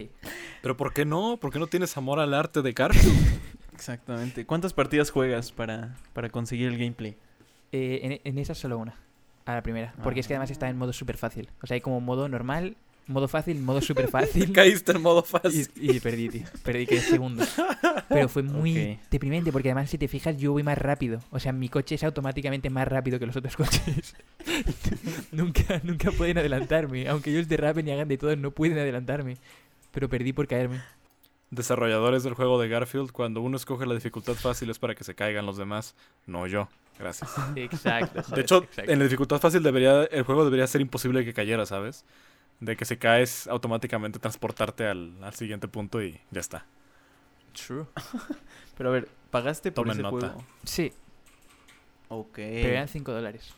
Pero 0.62 0.78
¿por 0.78 0.94
qué 0.94 1.04
no? 1.04 1.38
¿Por 1.38 1.52
qué 1.52 1.60
no 1.60 1.68
tienes 1.68 1.98
amor 1.98 2.20
al 2.20 2.34
arte 2.34 2.62
de 2.62 2.72
Garfield? 2.72 3.42
Exactamente. 3.74 4.46
¿Cuántas 4.46 4.74
partidas 4.74 5.12
juegas 5.12 5.52
para, 5.52 5.96
para 6.14 6.30
conseguir 6.30 6.68
el 6.68 6.78
gameplay? 6.78 7.18
Eh, 7.72 8.22
en, 8.24 8.32
en 8.32 8.38
esa 8.40 8.56
solo 8.56 8.78
una. 8.78 8.96
A 9.46 9.56
la 9.56 9.64
primera. 9.64 9.94
Porque 10.04 10.20
es 10.20 10.28
que 10.28 10.34
además 10.34 10.52
está 10.52 10.70
en 10.70 10.78
modo 10.78 10.94
súper 10.94 11.18
fácil. 11.18 11.50
O 11.64 11.68
sea, 11.68 11.76
hay 11.76 11.82
como 11.82 12.00
modo 12.02 12.30
normal, 12.30 12.76
modo 13.10 13.28
fácil, 13.28 13.60
modo 13.60 13.82
súper 13.82 14.08
fácil. 14.08 14.52
Caíste 14.54 14.94
en 14.94 15.02
modo 15.02 15.24
Y, 15.28 15.30
fácil. 15.30 15.68
y 15.76 16.00
perdí, 16.00 16.30
tío. 16.30 16.46
Perdí 16.64 16.86
que 16.86 17.00
segundo. 17.02 17.44
Pero 18.08 18.30
fue 18.30 18.44
muy 18.44 18.94
Ok. 18.94 19.00
deprimente 19.12 19.52
porque 19.52 19.70
además 19.70 19.90
si 19.90 19.98
te 19.98 20.08
fijas 20.08 20.38
yo 20.38 20.52
voy 20.54 20.64
más 20.64 20.78
rápido. 20.78 21.20
O 21.32 21.40
sea, 21.40 21.52
mi 21.52 21.70
coche 21.70 21.96
es 21.96 22.04
automáticamente 22.04 22.70
más 22.70 22.88
rápido 22.88 23.20
que 23.20 23.26
los 23.26 23.36
otros 23.36 23.56
coches. 23.58 24.16
nunca, 25.32 25.82
nunca 25.84 26.12
pueden 26.12 26.38
adelantarme. 26.38 27.08
Aunque 27.08 27.32
ellos 27.32 27.48
derrapen 27.48 27.88
y 27.88 27.92
hagan 27.92 28.08
de 28.08 28.18
todo, 28.18 28.36
no 28.36 28.52
pueden 28.52 28.78
adelantarme. 28.78 29.38
Pero 29.92 30.08
perdí 30.10 30.34
por 30.34 30.48
caerme. 30.48 30.82
Desarrolladores 31.52 32.22
del 32.24 32.36
juego 32.36 32.62
de 32.62 32.70
Garfield, 32.70 33.12
cuando 33.12 33.42
uno 33.42 33.58
escoge 33.58 33.88
la 33.88 33.96
dificultad 33.96 34.36
fácil 34.36 34.70
es 34.70 34.78
para 34.78 34.94
que 34.94 35.04
se 35.04 35.16
caigan 35.16 35.48
los 35.48 35.58
demás, 35.58 35.96
no 36.28 36.46
yo. 36.46 36.70
Gracias. 37.00 37.32
Exacto. 37.56 38.36
De 38.36 38.42
hecho, 38.42 38.68
en 38.78 39.00
la 39.00 39.06
dificultad 39.06 39.40
fácil 39.40 39.64
debería 39.64 40.04
el 40.04 40.24
juego 40.24 40.44
debería 40.44 40.68
ser 40.68 40.82
imposible 40.82 41.24
que 41.26 41.34
cayera, 41.34 41.66
¿sabes? 41.66 42.06
De 42.60 42.76
que 42.76 42.86
si 42.86 42.98
caes 42.98 43.48
automáticamente 43.48 44.20
transportarte 44.20 44.86
al, 44.86 45.14
al 45.24 45.34
siguiente 45.34 45.68
punto 45.68 46.02
y 46.02 46.20
ya 46.32 46.42
está. 46.42 46.66
True. 47.54 47.86
Pero 48.78 48.90
a 48.90 48.94
ver, 48.94 49.10
¿pagaste 49.32 49.72
por 49.72 49.86
Tomen 49.86 49.94
ese 49.94 50.02
nota. 50.04 50.28
juego? 50.30 50.44
Sí, 50.64 50.94
Ok. 52.10 52.36
pero 52.36 52.70
eran 52.70 52.88
5 52.88 53.12
dólares. 53.12 53.54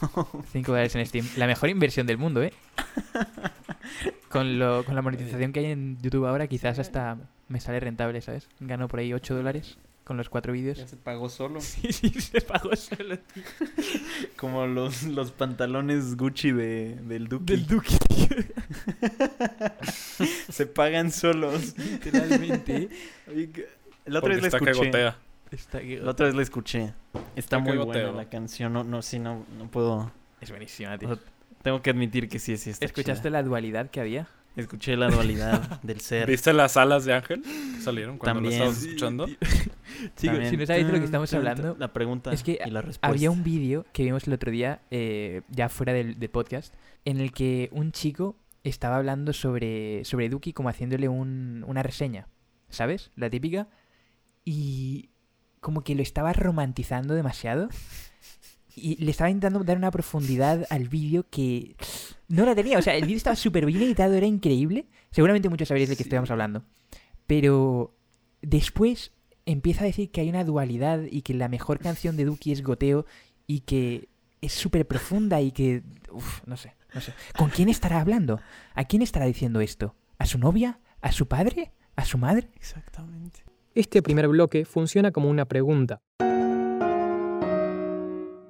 5 0.52 0.70
dólares 0.72 0.94
en 0.94 1.04
Steam. 1.06 1.26
La 1.36 1.46
mejor 1.46 1.68
inversión 1.68 2.06
del 2.06 2.16
mundo, 2.18 2.42
¿eh? 2.42 2.52
Con, 4.28 4.58
lo, 4.58 4.84
con 4.84 4.94
la 4.94 5.02
monetización 5.02 5.52
que 5.52 5.60
hay 5.60 5.66
en 5.66 5.98
YouTube 6.02 6.26
ahora, 6.26 6.46
quizás 6.48 6.78
hasta 6.78 7.16
me 7.48 7.60
sale 7.60 7.80
rentable, 7.80 8.20
¿sabes? 8.20 8.48
Gano 8.60 8.88
por 8.88 8.98
ahí 9.00 9.12
8 9.14 9.34
dólares 9.34 9.78
con 10.06 10.16
los 10.16 10.28
4 10.28 10.52
vídeos. 10.52 10.78
Ya 10.78 10.86
se 10.86 10.96
pagó 10.96 11.28
solo. 11.28 11.60
Sí, 11.66 11.92
sí, 11.92 12.08
se 12.20 12.40
pagó 12.40 12.74
solo. 12.76 13.18
Como 14.36 14.66
los, 14.66 15.02
los 15.02 15.32
pantalones 15.32 16.16
Gucci 16.16 16.52
de, 16.52 16.94
del 17.02 17.26
Duki. 17.28 17.44
Del 17.56 17.66
Duque, 17.66 17.96
tío. 18.08 18.26
Se 20.50 20.66
pagan 20.66 21.10
solos. 21.10 21.74
Literalmente, 21.78 22.88
La 24.06 24.20
otra 24.20 24.20
Porque 24.20 24.28
vez 24.36 24.42
la 24.42 24.46
está 24.48 24.58
que 24.60 24.70
escuché. 24.70 24.86
gotea. 24.88 25.18
Está 25.50 25.80
que- 25.80 25.98
La 26.00 26.10
otra 26.10 26.26
vez 26.26 26.34
la 26.34 26.42
escuché. 26.42 26.80
Está 27.14 27.30
Está 27.36 27.58
muy 27.58 27.76
buena 27.76 28.12
la 28.12 28.28
canción. 28.28 28.72
No, 28.72 28.84
no, 28.84 29.02
sí, 29.02 29.18
no, 29.18 29.44
no 29.58 29.68
puedo. 29.70 30.12
Es 30.40 30.50
buenísima, 30.50 30.94
o 30.94 30.98
tío. 30.98 31.08
sea, 31.14 31.18
tengo 31.62 31.82
que 31.82 31.90
admitir 31.90 32.28
que 32.28 32.38
sí, 32.38 32.56
sí 32.56 32.70
está 32.70 32.84
¿Escuchaste 32.84 33.22
chida. 33.28 33.30
la 33.30 33.42
dualidad 33.42 33.90
que 33.90 34.00
había? 34.00 34.28
Escuché 34.54 34.96
la 34.96 35.08
dualidad 35.08 35.80
del 35.82 36.00
ser. 36.00 36.26
¿Viste 36.28 36.52
las 36.52 36.76
alas 36.76 37.04
de 37.04 37.12
Ángel 37.14 37.42
que 37.42 37.80
salieron 37.82 38.16
cuando 38.18 38.40
También. 38.42 38.58
lo 38.60 38.66
estabas 38.70 38.82
escuchando? 38.84 39.26
Chicos, 40.16 40.48
si 40.48 40.56
no 40.56 40.66
sabéis 40.66 40.86
de 40.86 40.92
lo 40.92 40.98
que 40.98 41.04
estamos 41.04 41.32
hablando, 41.34 41.76
La 41.78 41.92
pregunta 41.92 42.32
es 42.32 42.42
que 42.42 42.58
y 42.64 42.70
la 42.70 42.80
respuesta. 42.82 43.06
Había 43.08 43.30
un 43.30 43.42
vídeo 43.44 43.84
que 43.92 44.04
vimos 44.04 44.26
el 44.26 44.32
otro 44.32 44.50
día, 44.50 44.80
eh, 44.90 45.42
ya 45.50 45.68
fuera 45.68 45.92
del, 45.92 46.18
del 46.18 46.30
podcast, 46.30 46.74
en 47.04 47.20
el 47.20 47.32
que 47.32 47.68
un 47.72 47.92
chico 47.92 48.36
estaba 48.64 48.96
hablando 48.96 49.32
sobre, 49.32 50.04
sobre 50.04 50.28
Duki 50.28 50.52
como 50.52 50.68
haciéndole 50.68 51.08
un- 51.08 51.64
una 51.68 51.82
reseña, 51.82 52.26
¿sabes? 52.68 53.10
La 53.16 53.30
típica. 53.30 53.68
Y 54.44 55.08
como 55.60 55.82
que 55.82 55.94
lo 55.94 56.02
estaba 56.02 56.32
romantizando 56.32 57.14
demasiado. 57.14 57.68
Y 58.74 59.02
le 59.02 59.10
estaba 59.10 59.30
intentando 59.30 59.64
dar 59.64 59.76
una 59.78 59.90
profundidad 59.90 60.66
al 60.68 60.88
vídeo 60.88 61.24
que 61.30 61.76
no 62.28 62.44
la 62.44 62.54
tenía. 62.54 62.78
O 62.78 62.82
sea, 62.82 62.94
el 62.94 63.04
vídeo 63.04 63.16
estaba 63.16 63.34
súper 63.36 63.64
bien 63.66 63.80
editado, 63.82 64.14
era 64.14 64.26
increíble. 64.26 64.86
Seguramente 65.10 65.48
muchos 65.48 65.68
sabréis 65.68 65.88
de 65.88 65.96
qué 65.96 66.02
Sí. 66.04 66.08
estamos 66.10 66.30
hablando. 66.30 66.62
Pero 67.26 67.94
después 68.42 69.12
empieza 69.46 69.82
a 69.82 69.86
decir 69.86 70.10
que 70.10 70.20
hay 70.20 70.28
una 70.28 70.44
dualidad 70.44 71.02
y 71.10 71.22
que 71.22 71.34
la 71.34 71.48
mejor 71.48 71.78
canción 71.78 72.16
de 72.16 72.24
Duki 72.24 72.52
es 72.52 72.62
Goteo 72.62 73.06
y 73.46 73.60
que 73.60 74.08
es 74.42 74.52
súper 74.52 74.86
profunda 74.86 75.40
y 75.40 75.52
que... 75.52 75.82
Uf, 76.12 76.42
no 76.46 76.56
sé, 76.56 76.74
no 76.94 77.00
sé. 77.00 77.14
¿Con 77.38 77.48
quién 77.48 77.68
estará 77.68 78.00
hablando? 78.00 78.40
¿A 78.74 78.84
quién 78.84 79.02
estará 79.02 79.24
diciendo 79.26 79.60
esto? 79.60 79.94
¿A 80.18 80.26
su 80.26 80.38
novia? 80.38 80.80
¿A 81.00 81.12
su 81.12 81.26
padre? 81.26 81.72
¿A 81.94 82.04
su 82.04 82.18
madre? 82.18 82.50
Exactamente. 82.56 83.44
Este 83.74 84.02
primer 84.02 84.28
bloque 84.28 84.64
funciona 84.64 85.12
como 85.12 85.30
una 85.30 85.46
pregunta. 85.46 86.00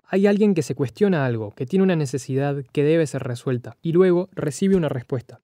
hay 0.08 0.26
alguien 0.26 0.54
que 0.54 0.62
se 0.62 0.74
cuestiona 0.74 1.26
algo, 1.26 1.50
que 1.50 1.66
tiene 1.66 1.82
una 1.82 1.96
necesidad 1.96 2.64
que 2.72 2.84
debe 2.84 3.06
ser 3.06 3.22
resuelta, 3.24 3.76
y 3.82 3.92
luego 3.92 4.28
recibe 4.32 4.76
una 4.76 4.88
respuesta. 4.88 5.40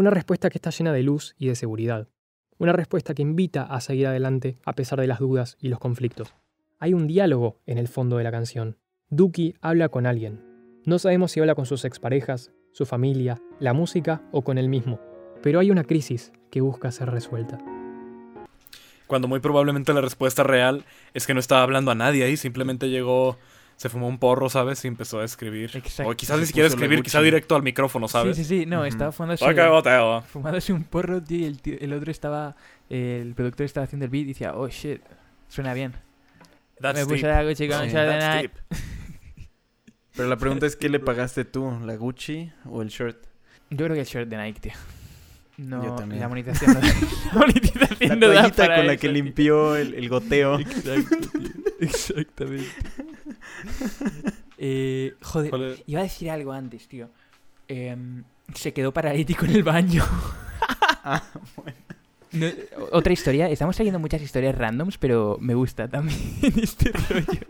Una 0.00 0.08
respuesta 0.08 0.48
que 0.48 0.56
está 0.56 0.70
llena 0.70 0.94
de 0.94 1.02
luz 1.02 1.34
y 1.38 1.48
de 1.48 1.54
seguridad. 1.54 2.08
Una 2.56 2.72
respuesta 2.72 3.12
que 3.12 3.20
invita 3.20 3.64
a 3.64 3.82
seguir 3.82 4.06
adelante 4.06 4.56
a 4.64 4.72
pesar 4.72 4.98
de 4.98 5.06
las 5.06 5.18
dudas 5.18 5.58
y 5.60 5.68
los 5.68 5.78
conflictos. 5.78 6.34
Hay 6.78 6.94
un 6.94 7.06
diálogo 7.06 7.60
en 7.66 7.76
el 7.76 7.86
fondo 7.86 8.16
de 8.16 8.24
la 8.24 8.30
canción. 8.30 8.78
Duki 9.10 9.56
habla 9.60 9.90
con 9.90 10.06
alguien. 10.06 10.42
No 10.86 10.98
sabemos 10.98 11.32
si 11.32 11.40
habla 11.40 11.54
con 11.54 11.66
sus 11.66 11.84
exparejas, 11.84 12.50
su 12.72 12.86
familia, 12.86 13.42
la 13.58 13.74
música 13.74 14.22
o 14.32 14.40
con 14.40 14.56
él 14.56 14.70
mismo, 14.70 14.98
pero 15.42 15.60
hay 15.60 15.70
una 15.70 15.84
crisis 15.84 16.32
que 16.50 16.62
busca 16.62 16.90
ser 16.92 17.10
resuelta. 17.10 17.58
Cuando 19.06 19.28
muy 19.28 19.40
probablemente 19.40 19.92
la 19.92 20.00
respuesta 20.00 20.42
real 20.42 20.86
es 21.12 21.26
que 21.26 21.34
no 21.34 21.40
estaba 21.40 21.62
hablando 21.62 21.90
a 21.90 21.94
nadie 21.94 22.24
ahí, 22.24 22.38
simplemente 22.38 22.88
llegó, 22.88 23.36
se 23.80 23.88
fumó 23.88 24.08
un 24.08 24.18
porro, 24.18 24.50
¿sabes? 24.50 24.84
Y 24.84 24.88
empezó 24.88 25.20
a 25.20 25.24
escribir. 25.24 25.70
Exacto. 25.72 26.12
O 26.12 26.14
quizás 26.14 26.36
Se 26.36 26.40
ni 26.42 26.46
siquiera 26.48 26.68
escribir, 26.68 27.02
quizá 27.02 27.16
Gucci. 27.20 27.24
directo 27.24 27.56
al 27.56 27.62
micrófono, 27.62 28.08
¿sabes? 28.08 28.36
Sí, 28.36 28.44
sí, 28.44 28.60
sí. 28.60 28.66
No, 28.66 28.80
Ujú. 28.80 28.84
estaba 28.88 29.10
fumándose, 29.10 29.42
¡Ay, 29.46 29.54
qué 29.54 29.66
boteo! 29.66 30.20
fumándose 30.20 30.74
un 30.74 30.84
porro, 30.84 31.22
tío, 31.22 31.38
y 31.38 31.44
el, 31.46 31.62
tío- 31.62 31.78
el 31.80 31.94
otro 31.94 32.10
estaba... 32.10 32.56
el 32.90 33.32
productor 33.34 33.64
estaba 33.64 33.84
haciendo 33.84 34.04
el 34.04 34.10
beat 34.10 34.24
y 34.24 34.28
decía, 34.28 34.54
oh, 34.54 34.68
shit, 34.68 35.00
suena 35.48 35.72
bien. 35.72 35.94
That's 36.78 36.98
Me 36.98 37.04
puse 37.06 37.26
deep. 37.26 37.26
la 37.26 37.42
Gucci 37.44 37.68
con 37.68 37.88
deep. 37.88 38.50
Pero 40.14 40.28
la 40.28 40.36
pregunta 40.36 40.66
es, 40.66 40.76
¿qué 40.76 40.90
le 40.90 41.00
pagaste 41.00 41.46
tú? 41.46 41.72
¿La 41.86 41.96
Gucci 41.96 42.52
o 42.66 42.82
el 42.82 42.88
shirt? 42.88 43.16
Yo 43.70 43.76
creo 43.86 43.94
que 43.94 44.00
el 44.00 44.06
short 44.06 44.28
de 44.28 44.36
Nike, 44.36 44.60
tío. 44.60 44.72
No, 45.60 45.84
Yo 45.84 45.94
también. 45.96 46.20
la 46.20 46.28
monetización 46.28 46.74
no 46.74 46.80
da. 46.80 46.86
la 46.88 47.38
monetización 47.40 48.08
La 48.08 48.16
no 48.16 48.28
da 48.28 48.34
toallita 48.34 48.56
para 48.56 48.76
con 48.76 48.86
la 48.86 48.92
eso, 48.94 49.00
que 49.00 49.08
limpió 49.08 49.76
el, 49.76 49.94
el 49.94 50.08
goteo. 50.08 50.58
Exacto. 50.60 51.16
Exactamente. 51.80 52.68
eh, 54.58 55.14
joder, 55.22 55.82
iba 55.86 56.00
a 56.00 56.04
decir 56.04 56.30
algo 56.30 56.52
antes, 56.52 56.86
tío. 56.88 57.08
Em, 57.68 58.24
se 58.54 58.72
quedó 58.72 58.92
paralítico 58.92 59.44
en 59.44 59.52
el 59.52 59.62
baño. 59.62 60.04
Ah, 61.02 61.22
No, 62.32 62.46
o- 62.76 62.88
otra 62.98 63.12
historia. 63.14 63.48
Estamos 63.48 63.74
trayendo 63.74 63.98
muchas 63.98 64.20
historias 64.20 64.54
randoms, 64.54 64.98
pero 64.98 65.38
me 65.40 65.54
gusta 65.54 65.88
también 65.88 66.18
este 66.62 66.92
rollo. 66.92 67.40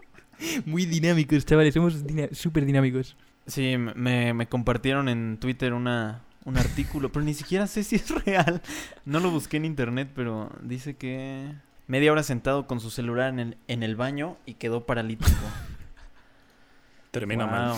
Muy 0.67 0.87
dinámicos, 0.87 1.45
chavales. 1.45 1.75
Somos 1.75 2.05
súper 2.31 2.65
dinámicos. 2.65 3.17
Sí, 3.49 3.77
me, 3.77 4.33
me 4.35 4.47
compartieron 4.47 5.09
en 5.09 5.37
Twitter 5.39 5.73
una, 5.73 6.23
un 6.45 6.59
artículo, 6.59 7.11
pero 7.11 7.25
ni 7.25 7.35
siquiera 7.35 7.67
sé 7.67 7.83
si 7.85 7.97
es 7.97 8.25
real. 8.25 8.63
No 9.05 9.21
lo 9.21 9.31
busqué 9.31 9.59
en 9.59 9.65
internet, 9.65 10.11
pero 10.15 10.51
dice 10.63 10.97
que 10.97 11.53
media 11.87 12.13
hora 12.13 12.23
sentado 12.23 12.67
con 12.67 12.81
su 12.81 12.91
celular 12.91 13.31
en 13.31 13.41
el, 13.41 13.57
en 13.69 13.83
el 13.83 13.97
baño 13.97 14.37
y 14.47 14.55
quedó 14.55 14.87
paralítico. 14.87 15.31
Termina 17.11 17.47
mal. 17.47 17.77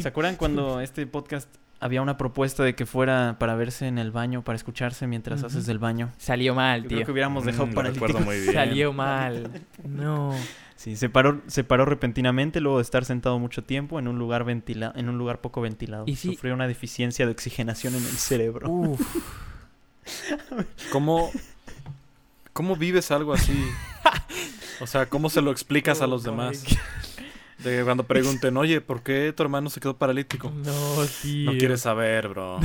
¿Se 0.00 0.08
acuerdan 0.08 0.36
cuando 0.36 0.80
este 0.80 1.06
podcast 1.06 1.48
había 1.80 2.02
una 2.02 2.16
propuesta 2.16 2.62
de 2.64 2.74
que 2.74 2.86
fuera 2.86 3.36
para 3.38 3.54
verse 3.54 3.86
en 3.86 3.98
el 3.98 4.10
baño, 4.10 4.42
para 4.42 4.56
escucharse 4.56 5.06
mientras 5.06 5.42
haces 5.44 5.68
el 5.68 5.78
baño? 5.78 6.10
Salió 6.18 6.54
mal, 6.54 6.82
Yo 6.82 6.88
tío. 6.88 6.96
creo 6.98 7.06
que 7.06 7.12
hubiéramos 7.12 7.44
dejado 7.44 7.66
Mm, 7.66 7.74
bien. 8.28 8.52
Salió 8.52 8.92
mal. 8.92 9.50
No. 9.84 10.34
Sí, 10.76 10.94
se 10.96 11.08
paró, 11.08 11.40
se 11.48 11.64
paró 11.64 11.84
repentinamente 11.84 12.60
luego 12.60 12.78
de 12.78 12.82
estar 12.82 13.04
sentado 13.04 13.38
mucho 13.40 13.64
tiempo 13.64 13.98
en 13.98 14.06
un 14.06 14.16
lugar 14.18 14.44
ventilado, 14.44 14.92
en 14.96 15.08
un 15.08 15.18
lugar 15.18 15.40
poco 15.40 15.60
ventilado. 15.60 16.04
Y 16.06 16.14
Sufrió 16.14 16.54
una 16.54 16.68
deficiencia 16.68 17.26
de 17.26 17.32
oxigenación 17.32 17.94
en 17.96 18.02
el 18.04 18.16
cerebro. 18.16 18.70
Uf. 18.70 19.00
¿Cómo, 20.92 21.30
¿Cómo 22.52 22.76
vives 22.76 23.10
algo 23.10 23.32
así? 23.32 23.52
O 24.80 24.86
sea, 24.86 25.06
¿cómo 25.06 25.28
se 25.28 25.42
lo 25.42 25.50
explicas 25.50 26.02
a 26.02 26.06
los 26.06 26.22
demás? 26.22 26.64
De 27.58 27.76
que 27.78 27.84
cuando 27.84 28.04
pregunten, 28.04 28.56
oye, 28.56 28.80
¿por 28.80 29.02
qué 29.02 29.32
tu 29.36 29.42
hermano 29.42 29.68
se 29.70 29.80
quedó 29.80 29.96
paralítico? 29.96 30.50
No, 30.64 31.06
tío. 31.22 31.52
No 31.52 31.58
quieres 31.58 31.80
saber, 31.80 32.28
bro. 32.28 32.60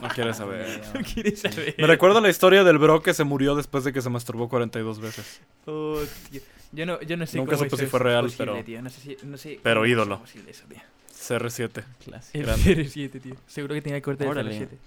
No 0.00 0.08
quieres 0.08 0.36
saber. 0.36 0.80
No 0.94 1.00
quieres 1.02 1.40
saber. 1.40 1.74
Me 1.78 1.86
recuerda 1.86 2.20
la 2.20 2.28
historia 2.28 2.64
del 2.64 2.78
bro 2.78 3.02
que 3.02 3.14
se 3.14 3.24
murió 3.24 3.54
después 3.54 3.84
de 3.84 3.92
que 3.92 4.00
se 4.02 4.10
masturbó 4.10 4.48
42 4.48 5.00
veces. 5.00 5.40
Oh, 5.66 6.00
tío. 6.30 6.40
Yo 6.72 6.86
no, 6.86 7.00
yo 7.02 7.16
no 7.16 7.26
sé 7.26 7.36
Nunca 7.36 7.56
cómo 7.56 7.68
supe 7.68 7.82
si 7.84 7.88
fue 7.88 8.00
real, 8.00 8.24
posible, 8.24 8.52
pero- 8.52 8.64
tío. 8.64 8.82
No 8.82 8.90
sé 8.90 9.00
si, 9.00 9.16
no 9.26 9.36
sé 9.36 9.60
pero 9.62 9.84
ídolo. 9.86 10.20
posible 10.20 10.50
eso, 10.50 10.64
tío. 10.68 10.78
CR7. 11.14 11.84
Clásico. 12.04 12.38
El 12.38 12.42
Grande. 12.46 12.88
07, 12.88 13.20
tío. 13.20 13.36
Seguro 13.46 13.74
que 13.74 13.82
tenía 13.82 13.96
el 13.98 14.02
corte 14.02 14.24
del 14.24 14.30
Órale. 14.32 14.50
07. 14.58 14.78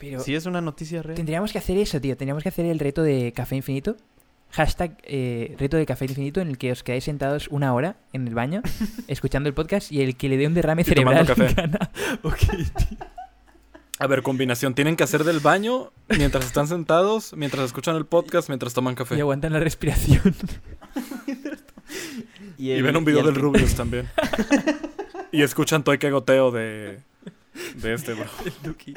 Pero 0.00 0.20
Sí, 0.20 0.34
es 0.34 0.46
una 0.46 0.60
noticia 0.60 1.02
real. 1.02 1.16
tendríamos 1.16 1.52
que 1.52 1.58
hacer 1.58 1.76
eso, 1.76 2.00
tío. 2.00 2.16
Tendríamos 2.16 2.42
que 2.42 2.48
hacer 2.48 2.64
el 2.66 2.78
reto 2.78 3.02
de 3.02 3.32
café 3.32 3.56
infinito. 3.56 3.96
Hashtag 4.50 4.96
eh, 5.04 5.54
reto 5.58 5.76
de 5.76 5.84
café 5.86 6.06
infinito 6.06 6.40
en 6.40 6.48
el 6.48 6.58
que 6.58 6.72
os 6.72 6.82
quedáis 6.82 7.04
sentados 7.04 7.48
una 7.48 7.74
hora 7.74 7.96
en 8.12 8.26
el 8.26 8.34
baño 8.34 8.62
escuchando 9.08 9.48
el 9.48 9.54
podcast 9.54 9.92
y 9.92 10.00
el 10.02 10.16
que 10.16 10.28
le 10.28 10.36
dé 10.36 10.46
un 10.46 10.54
derrame 10.54 10.82
Y 10.82 10.84
cerebral 10.84 11.26
café. 11.26 11.52
gana. 11.56 11.90
Ok, 12.22 12.38
tío. 12.38 12.98
A 14.00 14.06
ver, 14.06 14.22
combinación. 14.22 14.74
Tienen 14.74 14.94
que 14.96 15.02
hacer 15.04 15.24
del 15.24 15.40
baño 15.40 15.90
mientras 16.16 16.46
están 16.46 16.68
sentados, 16.68 17.34
mientras 17.36 17.64
escuchan 17.64 17.96
el 17.96 18.06
podcast, 18.06 18.48
mientras 18.48 18.72
toman 18.72 18.94
café. 18.94 19.16
Y 19.16 19.20
aguantan 19.20 19.52
la 19.52 19.60
respiración. 19.60 20.34
Y 22.58 22.70
el- 22.72 22.82
ven 22.82 22.96
un 22.96 23.04
video 23.04 23.20
el 23.20 23.26
del 23.26 23.34
que- 23.34 23.40
Rubius 23.40 23.74
también. 23.74 24.08
y 25.32 25.42
escuchan 25.42 25.84
Toy 25.84 25.98
que 25.98 26.10
goteo 26.10 26.50
de, 26.50 26.98
de 27.76 27.94
este, 27.94 28.14
bro. 28.14 28.26
El 28.44 28.52
Duki. 28.62 28.94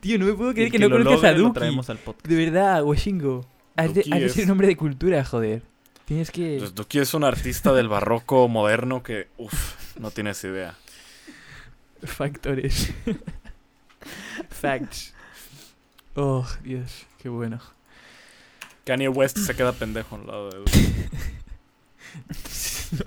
Tío, 0.00 0.18
no 0.18 0.26
me 0.26 0.34
puedo 0.34 0.52
creer 0.54 0.70
que, 0.70 0.78
no 0.78 0.88
lo 0.88 0.98
conozcas 0.98 1.30
a 1.30 1.32
lo 1.32 1.38
Duki. 1.48 1.54
traemos 1.54 1.90
al 1.90 1.98
podcast. 1.98 2.26
De 2.26 2.36
verdad, 2.36 2.82
Washingo. 2.84 3.44
Has 3.76 3.92
de, 3.94 4.02
Duki 4.02 4.12
has 4.12 4.20
de 4.20 4.26
es- 4.26 4.32
ser 4.34 4.44
un 4.44 4.50
hombre 4.52 4.66
de 4.68 4.76
cultura, 4.76 5.24
joder. 5.24 5.62
Tienes 6.04 6.30
que... 6.30 6.56
Pues 6.58 6.74
Duki 6.74 6.98
es 6.98 7.14
un 7.14 7.24
artista 7.24 7.72
del 7.72 7.88
barroco 7.88 8.46
moderno 8.48 9.02
que, 9.02 9.28
uff, 9.38 9.96
no 9.98 10.10
tienes 10.10 10.42
idea. 10.44 10.74
Factores. 12.02 12.92
Facts. 14.50 15.14
Oh, 16.14 16.46
Dios, 16.62 17.06
qué 17.18 17.28
bueno. 17.30 17.60
Kanye 18.84 19.08
West 19.08 19.38
se 19.38 19.54
queda 19.56 19.72
pendejo 19.72 20.16
al 20.16 20.26
lado 20.26 20.50
de 20.50 20.58
Duki. 20.58 20.94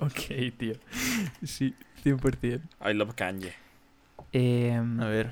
ok, 0.00 0.56
tío. 0.58 0.74
Sí, 1.44 1.74
100%. 2.04 2.60
I 2.90 2.94
love 2.94 3.14
Kanye. 3.14 3.54
Em, 4.32 5.00
A 5.00 5.06
ver. 5.06 5.30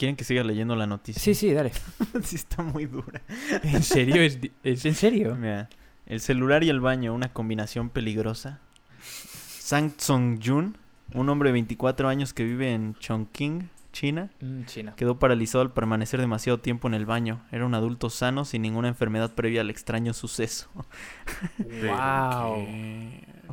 ¿Quieren 0.00 0.16
que 0.16 0.24
siga 0.24 0.42
leyendo 0.42 0.74
la 0.76 0.86
noticia? 0.86 1.20
sí, 1.22 1.34
sí, 1.34 1.52
dale. 1.52 1.72
sí, 2.24 2.36
está 2.36 2.62
muy 2.62 2.86
dura. 2.86 3.20
¿En 3.62 3.82
serio? 3.82 4.22
¿Es, 4.22 4.40
di- 4.40 4.50
¿Es 4.64 4.84
en 4.86 4.94
serio? 4.94 5.36
Mira, 5.36 5.68
el 6.06 6.20
celular 6.20 6.64
y 6.64 6.70
el 6.70 6.80
baño, 6.80 7.14
una 7.14 7.32
combinación 7.34 7.90
peligrosa. 7.90 8.60
Sang 9.02 9.90
Tsong 9.90 10.40
Jun, 10.42 10.78
un 11.12 11.28
hombre 11.28 11.50
de 11.50 11.52
24 11.52 12.08
años 12.08 12.32
que 12.32 12.44
vive 12.44 12.72
en 12.72 12.94
Chongqing, 12.94 13.68
China, 13.92 14.30
Mm, 14.40 14.64
China. 14.64 14.94
quedó 14.96 15.18
paralizado 15.18 15.60
al 15.62 15.72
permanecer 15.72 16.18
demasiado 16.20 16.60
tiempo 16.60 16.88
en 16.88 16.94
el 16.94 17.04
baño. 17.04 17.42
Era 17.52 17.66
un 17.66 17.74
adulto 17.74 18.08
sano 18.08 18.44
sin 18.46 18.62
ninguna 18.62 18.88
enfermedad 18.88 19.34
previa 19.34 19.60
al 19.60 19.68
extraño 19.68 20.14
suceso. 20.14 20.70
Wow. 21.58 22.66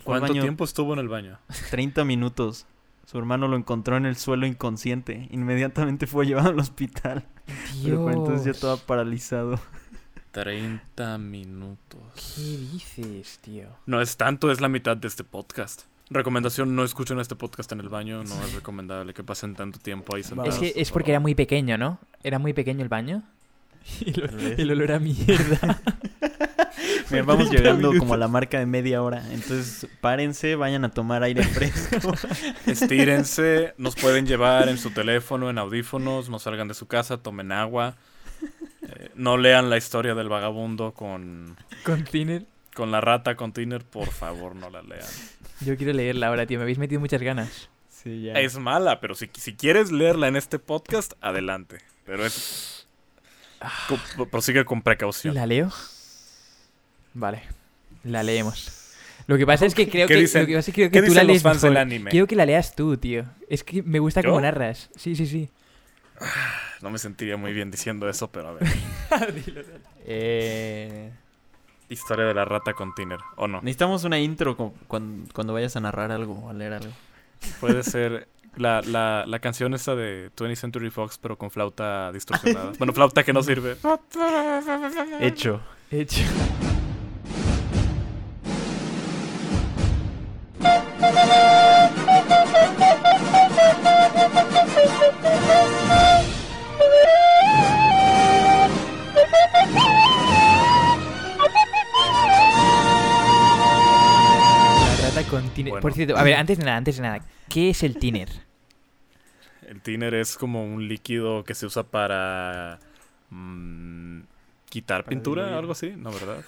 ¿Cuánto 0.03 0.27
baño- 0.27 0.41
tiempo 0.43 0.63
estuvo 0.63 0.93
en 0.93 0.99
el 0.99 1.07
baño? 1.09 1.39
30 1.71 2.05
minutos. 2.05 2.65
Su 3.09 3.17
hermano 3.17 3.47
lo 3.47 3.55
encontró 3.55 3.95
en 3.95 4.05
el 4.05 4.17
suelo 4.17 4.45
inconsciente. 4.45 5.29
Inmediatamente 5.31 6.07
fue 6.07 6.25
llevado 6.25 6.49
al 6.49 6.59
hospital. 6.59 7.23
Pero 7.81 8.01
por 8.03 8.11
entonces 8.11 8.39
ya 8.39 8.43
Dios. 8.51 8.57
estaba 8.57 8.75
paralizado. 8.75 9.57
30 10.31 11.17
minutos. 11.17 12.01
¿Qué 12.35 12.41
dices, 12.41 13.39
tío? 13.41 13.69
No 13.85 14.01
es 14.01 14.17
tanto, 14.17 14.51
es 14.51 14.59
la 14.59 14.67
mitad 14.67 14.97
de 14.97 15.07
este 15.07 15.23
podcast. 15.23 15.83
Recomendación, 16.09 16.75
no 16.75 16.83
escuchen 16.83 17.17
este 17.19 17.35
podcast 17.37 17.71
en 17.71 17.79
el 17.79 17.87
baño, 17.87 18.25
no 18.25 18.43
es 18.43 18.53
recomendable 18.53 19.13
que 19.13 19.23
pasen 19.23 19.55
tanto 19.55 19.79
tiempo 19.79 20.13
ahí 20.15 20.23
sentados. 20.23 20.55
Es 20.55 20.59
que 20.73 20.79
es 20.81 20.89
por 20.89 20.99
porque 20.99 21.11
era 21.11 21.19
muy 21.21 21.33
pequeño, 21.33 21.77
¿no? 21.77 21.99
Era 22.23 22.39
muy 22.39 22.51
pequeño 22.51 22.83
el 22.83 22.89
baño. 22.89 23.23
Y 24.01 24.11
lo- 24.11 24.27
el 24.27 24.71
olor 24.71 24.91
a 24.91 24.99
mierda. 24.99 25.81
Mira, 27.09 27.23
vamos 27.23 27.49
30 27.49 27.57
llegando 27.57 27.87
minutos. 27.89 27.99
como 27.99 28.13
a 28.13 28.17
la 28.17 28.27
marca 28.27 28.59
de 28.59 28.65
media 28.65 29.01
hora. 29.01 29.23
Entonces, 29.31 29.87
párense, 30.01 30.55
vayan 30.55 30.83
a 30.85 30.89
tomar 30.91 31.23
aire 31.23 31.43
fresco. 31.43 32.13
Estírense, 32.65 33.73
nos 33.77 33.95
pueden 33.95 34.25
llevar 34.25 34.69
en 34.69 34.77
su 34.77 34.91
teléfono, 34.91 35.49
en 35.49 35.57
audífonos, 35.57 36.29
no 36.29 36.39
salgan 36.39 36.67
de 36.67 36.73
su 36.73 36.87
casa, 36.87 37.17
tomen 37.17 37.51
agua. 37.51 37.95
Eh, 38.83 39.09
no 39.15 39.37
lean 39.37 39.69
la 39.69 39.77
historia 39.77 40.15
del 40.15 40.29
vagabundo 40.29 40.93
con, 40.93 41.55
Con 41.83 42.03
Thinner. 42.03 42.45
con 42.75 42.91
la 42.91 43.01
rata 43.01 43.35
con 43.35 43.53
Tiner, 43.53 43.83
por 43.85 44.09
favor, 44.11 44.55
no 44.55 44.69
la 44.69 44.81
lean. 44.81 45.07
Yo 45.61 45.75
quiero 45.77 45.93
leerla 45.93 46.27
ahora, 46.27 46.45
tío. 46.45 46.57
Me 46.59 46.63
habéis 46.63 46.77
metido 46.77 46.99
muchas 47.01 47.21
ganas. 47.21 47.69
Sí, 47.89 48.21
ya. 48.23 48.33
Es 48.33 48.57
mala, 48.59 48.99
pero 48.99 49.15
si, 49.15 49.29
si 49.33 49.55
quieres 49.55 49.91
leerla 49.91 50.27
en 50.27 50.35
este 50.35 50.59
podcast, 50.59 51.13
adelante. 51.21 51.79
Pero 52.05 52.25
es... 52.25 52.87
co- 54.17 54.27
prosigue 54.27 54.63
con 54.65 54.81
precaución. 54.81 55.33
¿La 55.33 55.45
leo? 55.47 55.71
Vale. 57.17 57.41
La 58.03 58.21
leemos. 58.23 58.71
Lo 59.25 59.37
que 59.37 59.45
pasa 59.45 59.65
es 59.65 59.73
que 59.75 59.89
creo 59.89 60.07
¿Qué 60.07 60.13
que, 60.13 60.21
dicen- 60.21 60.41
lo 60.43 60.47
que 60.47 60.55
pasa 60.55 60.71
es 60.71 60.75
que 60.75 60.81
creo 60.89 60.91
¿Qué 60.91 61.01
que 61.01 61.07
tú 61.07 61.13
la 61.15 61.23
lees 61.23 61.41
fans 61.43 61.55
mejor. 61.57 61.69
del 61.69 61.77
anime? 61.77 62.11
Quiero 62.11 62.27
que 62.27 62.35
la 62.35 62.45
leas 62.45 62.75
tú, 62.75 62.95
tío. 62.95 63.25
Es 63.49 63.63
que 63.63 63.81
me 63.83 63.99
gusta 63.99 64.21
¿Yo? 64.21 64.29
cómo 64.29 64.39
narras. 64.41 64.89
Sí, 64.95 65.15
sí, 65.15 65.25
sí. 65.25 65.49
No 66.81 66.89
me 66.91 66.97
sentiría 66.99 67.35
muy 67.37 67.53
bien 67.53 67.69
diciendo 67.71 68.07
eso, 68.07 68.29
pero 68.31 68.49
a 68.49 68.53
ver. 68.53 68.63
Eh, 70.05 71.11
Historia 71.89 72.25
de 72.25 72.33
la 72.33 72.45
rata 72.45 72.73
con 72.73 72.93
Tiner, 72.95 73.19
¿o 73.37 73.47
no? 73.47 73.61
Necesitamos 73.61 74.03
una 74.03 74.19
intro 74.19 74.55
cu- 74.57 74.73
cuando, 74.87 75.31
cuando 75.33 75.53
vayas 75.53 75.75
a 75.75 75.79
narrar 75.79 76.11
algo 76.11 76.33
o 76.33 76.49
a 76.49 76.53
leer 76.53 76.73
algo. 76.73 76.91
Puede 77.59 77.81
ser 77.83 78.27
la, 78.57 78.81
la, 78.81 79.25
la 79.25 79.39
canción 79.39 79.73
esta 79.73 79.95
de 79.95 80.29
20th 80.35 80.55
Century 80.55 80.89
Fox, 80.89 81.17
pero 81.17 81.37
con 81.37 81.49
flauta 81.51 82.11
distorsionada. 82.11 82.71
bueno, 82.77 82.93
flauta 82.93 83.23
que 83.23 83.31
no 83.33 83.41
sirve. 83.43 83.75
Hecho. 85.19 85.61
Hecho. 85.91 86.23
Con 105.29 105.49
tiner. 105.49 105.71
Bueno. 105.71 105.81
Por 105.81 105.93
cierto, 105.93 106.17
a 106.17 106.23
ver, 106.23 106.35
antes 106.35 106.57
de 106.57 106.65
nada, 106.65 106.77
antes 106.77 106.97
de 106.97 107.01
nada, 107.03 107.19
¿qué 107.49 107.69
es 107.69 107.83
el 107.83 107.97
tiner? 107.97 108.29
El 109.67 109.81
tiner 109.81 110.13
es 110.13 110.37
como 110.37 110.63
un 110.63 110.87
líquido 110.87 111.43
que 111.43 111.53
se 111.53 111.65
usa 111.65 111.83
para 111.83 112.79
mm, 113.29 114.21
quitar 114.69 115.03
Para 115.03 115.09
pintura, 115.09 115.41
diluir. 115.43 115.59
algo 115.59 115.71
así, 115.73 115.93
¿no, 115.97 116.09
verdad? 116.09 116.41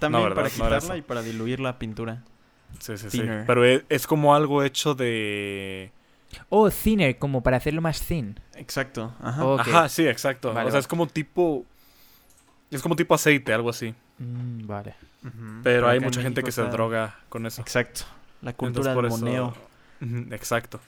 También 0.00 0.24
¿verdad? 0.24 0.34
para 0.34 0.48
No 0.48 0.54
quitarla 0.54 0.96
y 0.96 1.02
para 1.02 1.22
diluir 1.22 1.60
la 1.60 1.78
pintura. 1.78 2.24
Sí, 2.80 2.98
sí, 2.98 3.08
sí. 3.08 3.22
Pero 3.46 3.64
es, 3.64 3.84
es 3.88 4.06
como 4.06 4.34
algo 4.34 4.64
hecho 4.64 4.94
de... 4.96 5.92
Oh, 6.48 6.70
thinner, 6.70 7.18
como 7.18 7.42
para 7.42 7.56
hacerlo 7.56 7.80
más 7.82 8.00
thin. 8.02 8.38
Exacto. 8.54 9.14
Ajá. 9.20 9.54
Ajá, 9.58 9.88
sí, 9.88 10.06
exacto. 10.06 10.52
Vale, 10.52 10.68
o 10.68 10.70
sea, 10.70 10.78
vale. 10.78 10.80
es 10.80 10.86
como 10.88 11.06
tipo... 11.06 11.64
Es 12.70 12.82
como 12.82 12.96
tipo 12.96 13.14
aceite, 13.14 13.52
algo 13.52 13.70
así. 13.70 13.94
Mm, 14.18 14.66
vale. 14.66 14.94
Pero 15.62 15.88
hay 15.88 15.98
acá 15.98 16.06
mucha 16.06 16.22
gente 16.22 16.42
que 16.42 16.50
se 16.52 16.62
está- 16.62 16.72
droga 16.72 17.18
con 17.28 17.44
eso. 17.46 17.60
Exacto. 17.60 18.02
La 18.42 18.50
Entonces, 18.52 18.56
cultura 18.86 18.94
por 18.94 19.04
del 19.04 19.12
eso- 19.12 19.24
moneo. 19.24 19.54
Ujú, 20.00 20.34
Exacto. 20.34 20.80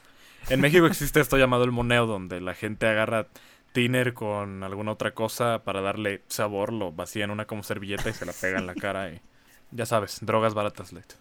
En 0.49 0.61
México 0.61 0.87
existe 0.87 1.21
esto 1.21 1.37
llamado 1.37 1.65
el 1.65 1.71
moneo, 1.71 2.07
donde 2.07 2.41
la 2.41 2.55
gente 2.55 2.87
agarra 2.87 3.27
tiner 3.73 4.13
con 4.15 4.63
alguna 4.65 4.93
otra 4.93 5.13
cosa 5.13 5.63
para 5.65 5.81
darle 5.81 6.23
sabor, 6.29 6.73
lo 6.73 6.93
vacía 6.93 7.25
en 7.25 7.31
una 7.31 7.47
como 7.47 7.63
servilleta 7.63 8.09
y 8.11 8.13
se 8.15 8.27
la 8.27 8.33
pega 8.33 8.59
en 8.59 8.67
la 8.67 8.75
cara 8.75 9.11
y... 9.11 9.21
Ya 9.71 9.87
sabes, 9.87 10.19
drogas 10.21 10.53
baratas, 10.55 10.93
Late. 10.93 11.15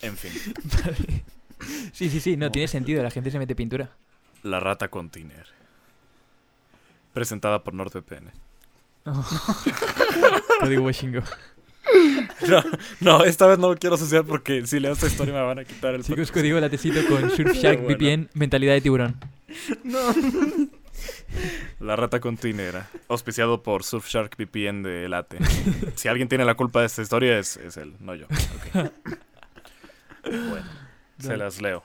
En 0.00 0.16
fin, 0.16 0.32
Sí, 1.92 2.08
sí, 2.08 2.20
sí, 2.20 2.36
no, 2.36 2.50
tiene 2.52 2.66
sentido, 2.68 3.02
la 3.02 3.10
gente 3.10 3.30
se 3.30 3.38
mete 3.38 3.54
pintura. 3.56 3.90
La 4.42 4.58
Rata 4.60 4.88
con 4.88 5.10
Tiner. 5.10 5.46
Presentada 7.12 7.62
por 7.64 7.74
NordVPN. 7.74 8.30
Código 10.60 10.82
Washingo. 10.82 11.22
No, 12.46 12.62
no, 13.00 13.24
esta 13.24 13.46
vez 13.46 13.58
no 13.58 13.70
lo 13.70 13.76
quiero 13.76 13.96
asociar 13.96 14.22
porque 14.24 14.66
si 14.66 14.78
leo 14.78 14.92
esta 14.92 15.06
historia 15.06 15.32
me 15.32 15.40
van 15.40 15.58
a 15.58 15.64
quitar 15.64 15.94
el 15.94 16.04
Chicos, 16.04 16.30
código 16.30 16.60
latecito 16.60 17.00
con 17.08 17.30
Surfshark 17.30 17.80
Bueno. 17.82 17.96
VPN, 17.96 18.28
mentalidad 18.34 18.74
de 18.74 18.82
tiburón. 18.82 19.16
La 21.80 21.96
Rata 21.96 22.20
con 22.20 22.36
Tiner, 22.36 22.82
auspiciado 23.08 23.62
por 23.62 23.84
Surfshark 23.84 24.36
VPN 24.36 24.82
de 24.82 25.08
Late. 25.08 25.38
Si 25.94 26.08
alguien 26.08 26.28
tiene 26.28 26.44
la 26.44 26.56
culpa 26.56 26.80
de 26.80 26.86
esta 26.86 27.00
historia 27.00 27.38
es, 27.38 27.56
es 27.56 27.78
él, 27.78 27.94
no 28.00 28.14
yo. 28.14 28.26
Ok. 28.26 28.92
Bueno, 30.24 30.66
se 31.18 31.38
las 31.38 31.62
leo. 31.62 31.84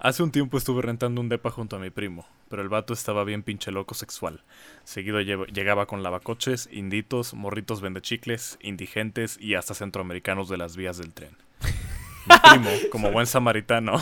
Hace 0.00 0.22
un 0.22 0.30
tiempo 0.30 0.56
estuve 0.56 0.82
rentando 0.82 1.20
un 1.20 1.28
depa 1.28 1.50
junto 1.50 1.74
a 1.74 1.80
mi 1.80 1.90
primo, 1.90 2.24
pero 2.48 2.62
el 2.62 2.68
vato 2.68 2.92
estaba 2.92 3.24
bien 3.24 3.42
pinche 3.42 3.72
loco 3.72 3.94
sexual. 3.94 4.44
Seguido 4.84 5.20
llegaba 5.20 5.86
con 5.86 6.04
lavacoches, 6.04 6.68
inditos, 6.70 7.34
morritos 7.34 7.80
vendechicles, 7.80 8.58
indigentes 8.62 9.36
y 9.40 9.56
hasta 9.56 9.74
centroamericanos 9.74 10.48
de 10.48 10.56
las 10.56 10.76
vías 10.76 10.98
del 10.98 11.12
tren. 11.12 11.36
Mi 12.26 12.36
primo, 12.50 12.70
como 12.92 13.10
buen 13.10 13.26
samaritano, 13.26 14.00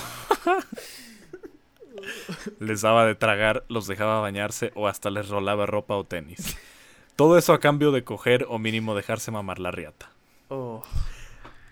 les 2.61 2.83
daba 2.83 3.07
de 3.07 3.15
tragar, 3.15 3.65
los 3.71 3.87
dejaba 3.87 4.21
bañarse 4.21 4.73
o 4.75 4.89
hasta 4.89 5.09
les 5.09 5.31
rolaba 5.31 5.65
ropa 5.65 5.97
o 5.97 6.05
tenis. 6.05 6.59
Todo 7.17 7.39
eso 7.39 7.55
a 7.55 7.61
cambio 7.61 7.91
de 7.91 8.05
coger 8.05 8.45
o 8.51 8.59
mínimo 8.59 8.95
dejarse 8.95 9.31
mamar 9.31 9.59
la 9.59 9.71
riata. 9.71 10.11
Oh. 10.51 10.85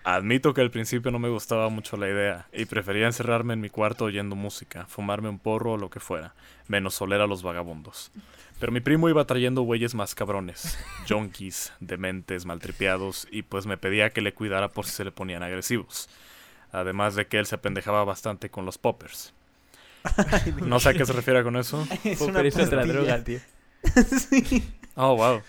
Admito 0.05 0.53
que 0.53 0.61
al 0.61 0.69
principio 0.69 1.09
no 1.09 1.17
me 1.17 1.29
gustaba 1.29 1.67
mucho 1.69 1.97
la 1.97 2.07
idea 2.07 2.45
y 2.53 2.65
prefería 2.65 3.07
encerrarme 3.07 3.53
en 3.55 3.61
mi 3.61 3.71
cuarto 3.71 4.05
oyendo 4.05 4.35
música, 4.35 4.85
fumarme 4.85 5.29
un 5.29 5.39
porro 5.39 5.73
o 5.73 5.77
lo 5.77 5.89
que 5.89 5.99
fuera, 5.99 6.35
menos 6.67 7.01
oler 7.01 7.21
a 7.21 7.27
los 7.27 7.41
vagabundos. 7.41 8.11
Pero 8.59 8.71
mi 8.71 8.81
primo 8.81 9.09
iba 9.09 9.25
trayendo 9.25 9.63
güeyes 9.63 9.95
más 9.95 10.13
cabrones, 10.13 10.77
junkies, 11.09 11.73
dementes, 11.79 12.45
maltripeados, 12.45 13.27
y 13.31 13.41
pues 13.41 13.65
me 13.65 13.77
pedía 13.77 14.11
que 14.11 14.21
le 14.21 14.33
cuidara 14.35 14.67
por 14.69 14.85
si 14.85 14.91
se 14.91 15.03
le 15.05 15.11
ponían 15.11 15.41
agresivos. 15.41 16.07
Además 16.71 17.15
de 17.15 17.25
que 17.25 17.39
él 17.39 17.47
se 17.47 17.55
apendejaba 17.55 18.03
bastante 18.03 18.51
con 18.51 18.63
los 18.65 18.77
poppers. 18.77 19.33
No 20.61 20.79
sé 20.79 20.89
a 20.89 20.93
qué 20.93 21.03
se 21.03 21.13
refiere 21.13 21.41
con 21.43 21.55
eso. 21.55 21.83
Es 22.03 22.21
una 22.21 22.41
es 22.41 22.53
pastilla. 22.53 22.83
droga, 22.85 23.23
tío. 23.23 23.39
sí. 24.29 24.63
Oh, 24.95 25.15
wow. 25.15 25.41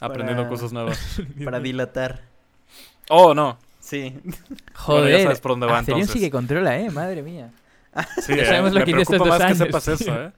Aprendiendo 0.00 0.44
Para- 0.44 0.48
cosas 0.48 0.72
nuevas. 0.72 1.20
Para 1.44 1.60
dilatar. 1.60 2.22
Oh, 3.10 3.34
no. 3.34 3.58
Sí. 3.84 4.14
Joder, 4.74 5.18
ya 5.18 5.22
sabes 5.24 5.40
por 5.40 5.52
dónde 5.52 5.66
va, 5.66 5.78
entonces. 5.80 6.10
sí 6.10 6.18
que 6.20 6.30
controla, 6.30 6.78
eh, 6.80 6.90
madre 6.90 7.22
mía. 7.22 7.50
Sí, 8.22 8.34
Ya 8.34 8.42
eh, 8.42 8.46
sabemos 8.46 8.72
lo 8.72 8.80
me 8.80 8.84
que 8.86 8.90
hizo 8.92 9.00
estos 9.02 9.16
preocupa 9.16 9.34
dos 9.34 9.38
más 9.38 9.56
que 9.56 9.62
años, 9.62 9.82
sepas 9.84 9.88
eso. 9.88 10.24
¿eh? 10.24 10.32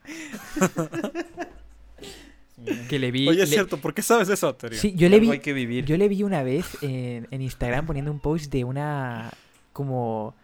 Que 2.88 2.98
le 2.98 3.10
vi... 3.10 3.28
Oye, 3.28 3.42
es 3.42 3.50
le- 3.50 3.54
cierto, 3.56 3.76
¿por 3.78 3.94
qué 3.94 4.02
sabes 4.02 4.28
eso, 4.28 4.48
Aterio? 4.48 4.78
Sí, 4.78 4.94
yo 4.96 5.08
le 5.08 5.20
vi... 5.20 5.30
hay 5.30 5.38
que 5.38 5.52
vivir. 5.52 5.84
Yo 5.84 5.96
le 5.96 6.08
vi 6.08 6.22
una 6.22 6.42
vez 6.42 6.66
en, 6.82 7.28
en 7.30 7.42
Instagram 7.42 7.86
poniendo 7.86 8.10
un 8.10 8.18
post 8.18 8.50
de 8.50 8.64
una 8.64 9.30
como 9.72 10.34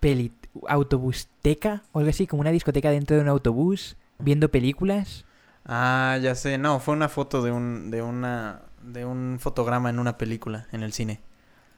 peli 0.00 0.32
autobusteca 0.66 1.82
o 1.92 1.98
algo 2.00 2.10
así, 2.10 2.26
como 2.26 2.40
una 2.40 2.50
discoteca 2.50 2.90
dentro 2.90 3.16
de 3.16 3.22
un 3.22 3.28
autobús, 3.28 3.96
viendo 4.18 4.50
películas. 4.50 5.24
Ah, 5.66 6.18
ya 6.20 6.34
sé. 6.34 6.58
No, 6.58 6.80
fue 6.80 6.94
una 6.94 7.08
foto 7.08 7.42
de 7.42 7.52
un, 7.52 7.90
de 7.90 8.02
una, 8.02 8.62
de 8.82 9.04
un 9.04 9.36
fotograma 9.38 9.90
en 9.90 9.98
una 10.00 10.16
película 10.18 10.66
en 10.72 10.82
el 10.82 10.92
cine. 10.92 11.20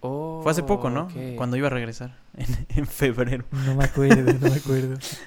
Oh, 0.00 0.40
Fue 0.42 0.52
hace 0.52 0.62
poco, 0.62 0.88
¿no? 0.90 1.08
Cuando 1.36 1.56
iba 1.56 1.66
a 1.66 1.70
regresar. 1.70 2.16
En, 2.36 2.46
en 2.70 2.86
febrero. 2.86 3.44
No 3.50 3.74
me 3.74 3.84
acuerdo, 3.84 4.32
no 4.32 4.50
me 4.50 4.56
acuerdo. 4.56 4.94
Eso 4.94 5.26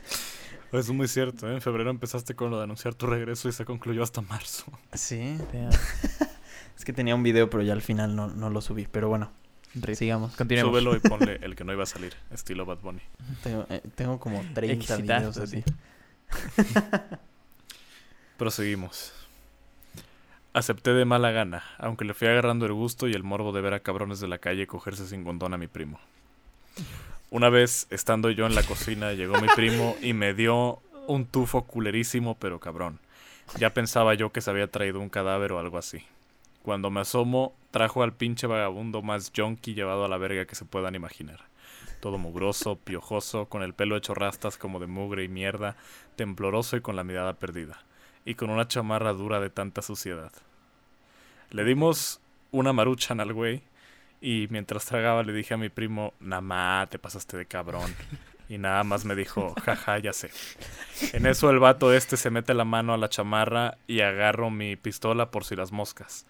es 0.80 0.90
muy 0.90 1.08
cierto, 1.08 1.48
¿eh? 1.50 1.54
En 1.56 1.62
febrero 1.62 1.90
empezaste 1.92 2.34
con 2.34 2.50
lo 2.50 2.58
de 2.58 2.64
anunciar 2.64 2.96
tu 2.96 3.06
regreso 3.06 3.50
y 3.50 3.52
se 3.52 3.66
concluyó 3.66 4.02
hasta 4.04 4.22
marzo. 4.22 4.66
Sí. 4.94 5.38
Es 6.76 6.86
que 6.86 6.92
tenía 6.92 7.14
un 7.14 7.22
video, 7.22 7.52
pero 7.52 7.62
ya 7.62 7.74
al 7.74 7.84
final 7.84 8.16
no, 8.16 8.30
no 8.30 8.50
lo 8.50 8.60
subí. 8.60 8.88
Pero 8.92 9.08
bueno, 9.08 9.30
sigamos. 9.94 10.36
Continuemos. 10.36 10.72
Súbelo 10.72 10.96
y 10.96 11.00
ponle 11.00 11.40
el 11.44 11.56
que 11.56 11.64
no 11.64 11.72
iba 11.72 11.84
a 11.84 11.86
salir, 11.86 12.14
estilo 12.32 12.66
Bad 12.66 12.80
Bunny. 12.80 13.02
Tengo, 13.44 13.68
eh, 13.70 13.82
tengo 13.94 14.20
como 14.20 14.44
30 14.56 14.96
Exitazo, 14.96 15.02
videos 15.04 15.38
así. 15.38 15.62
sí. 15.62 16.64
Proseguimos. 18.38 19.14
Acepté 20.54 20.94
de 20.94 21.04
mala 21.04 21.32
gana, 21.32 21.64
aunque 21.80 22.06
le 22.06 22.14
fui 22.14 22.28
agarrando 22.28 22.68
el 22.68 22.74
gusto 22.74 23.08
y 23.08 23.14
el 23.14 23.24
morbo 23.24 23.54
de 23.54 23.62
ver 23.62 23.74
a 23.74 23.80
cabrones 23.80 24.20
de 24.20 24.28
la 24.28 24.38
calle 24.38 24.68
cogerse 24.68 25.08
sin 25.08 25.24
condón 25.24 25.56
a 25.56 25.58
mi 25.58 25.66
primo. 25.66 26.00
Una 27.32 27.50
vez, 27.50 27.88
estando 27.90 28.30
yo 28.30 28.46
en 28.46 28.54
la 28.54 28.62
cocina, 28.62 29.14
llegó 29.14 29.42
mi 29.42 29.48
primo 29.56 29.96
y 30.04 30.14
me 30.14 30.36
dio 30.36 30.80
un 31.08 31.26
tufo 31.26 31.64
culerísimo, 31.64 32.36
pero 32.36 32.60
cabrón. 32.60 33.00
Ya 33.58 33.72
pensaba 33.74 34.14
yo 34.14 34.32
que 34.32 34.42
se 34.42 34.52
había 34.52 34.68
traído 34.68 35.00
un 35.00 35.10
cadáver 35.10 35.54
o 35.54 35.60
algo 35.60 35.80
así. 35.80 36.06
Cuando 36.62 36.92
me 36.92 37.02
asomo, 37.02 37.56
trajo 37.72 38.04
al 38.04 38.14
pinche 38.14 38.46
vagabundo 38.46 39.02
más 39.02 39.32
junkie 39.36 39.74
llevado 39.74 40.06
a 40.06 40.08
la 40.08 40.20
verga 40.20 40.46
que 40.46 40.54
se 40.54 40.66
puedan 40.66 40.94
imaginar. 40.94 41.40
Todo 42.00 42.20
mugroso, 42.20 42.76
piojoso, 42.76 43.48
con 43.48 43.64
el 43.64 43.74
pelo 43.74 43.98
hecho 43.98 44.14
rastas 44.14 44.58
como 44.58 44.80
de 44.80 44.86
mugre 44.86 45.24
y 45.24 45.30
mierda, 45.30 45.76
tembloroso 46.16 46.78
y 46.78 46.82
con 46.82 46.96
la 46.96 47.04
mirada 47.04 47.34
perdida, 47.34 47.82
y 48.26 48.36
con 48.36 48.50
una 48.50 48.68
chamarra 48.68 49.14
dura 49.14 49.40
de 49.40 49.50
tanta 49.50 49.82
suciedad. 49.82 50.32
Le 51.52 51.64
dimos 51.64 52.22
una 52.52 52.74
maruchan 52.74 53.20
al 53.20 53.34
güey, 53.34 53.64
y 54.24 54.48
mientras 54.50 54.86
tragaba 54.86 55.22
le 55.24 55.34
dije 55.34 55.54
a 55.54 55.58
mi 55.58 55.68
primo, 55.68 56.14
Namá, 56.22 56.88
te 56.90 56.98
pasaste 56.98 57.36
de 57.36 57.46
cabrón. 57.46 57.94
Y 58.50 58.58
nada 58.58 58.84
más 58.84 59.04
me 59.04 59.16
dijo, 59.16 59.54
jaja, 59.64 60.00
ya 60.00 60.14
sé. 60.14 60.30
En 61.12 61.26
eso 61.26 61.50
el 61.50 61.60
vato 61.60 61.94
este 61.94 62.18
se 62.18 62.30
mete 62.30 62.54
la 62.54 62.66
mano 62.66 62.94
a 62.94 62.98
la 62.98 63.10
chamarra 63.10 63.78
y 63.88 64.02
agarro 64.02 64.50
mi 64.50 64.76
pistola 64.76 65.32
por 65.32 65.44
si 65.44 65.56
las 65.56 65.72
moscas. 65.72 66.26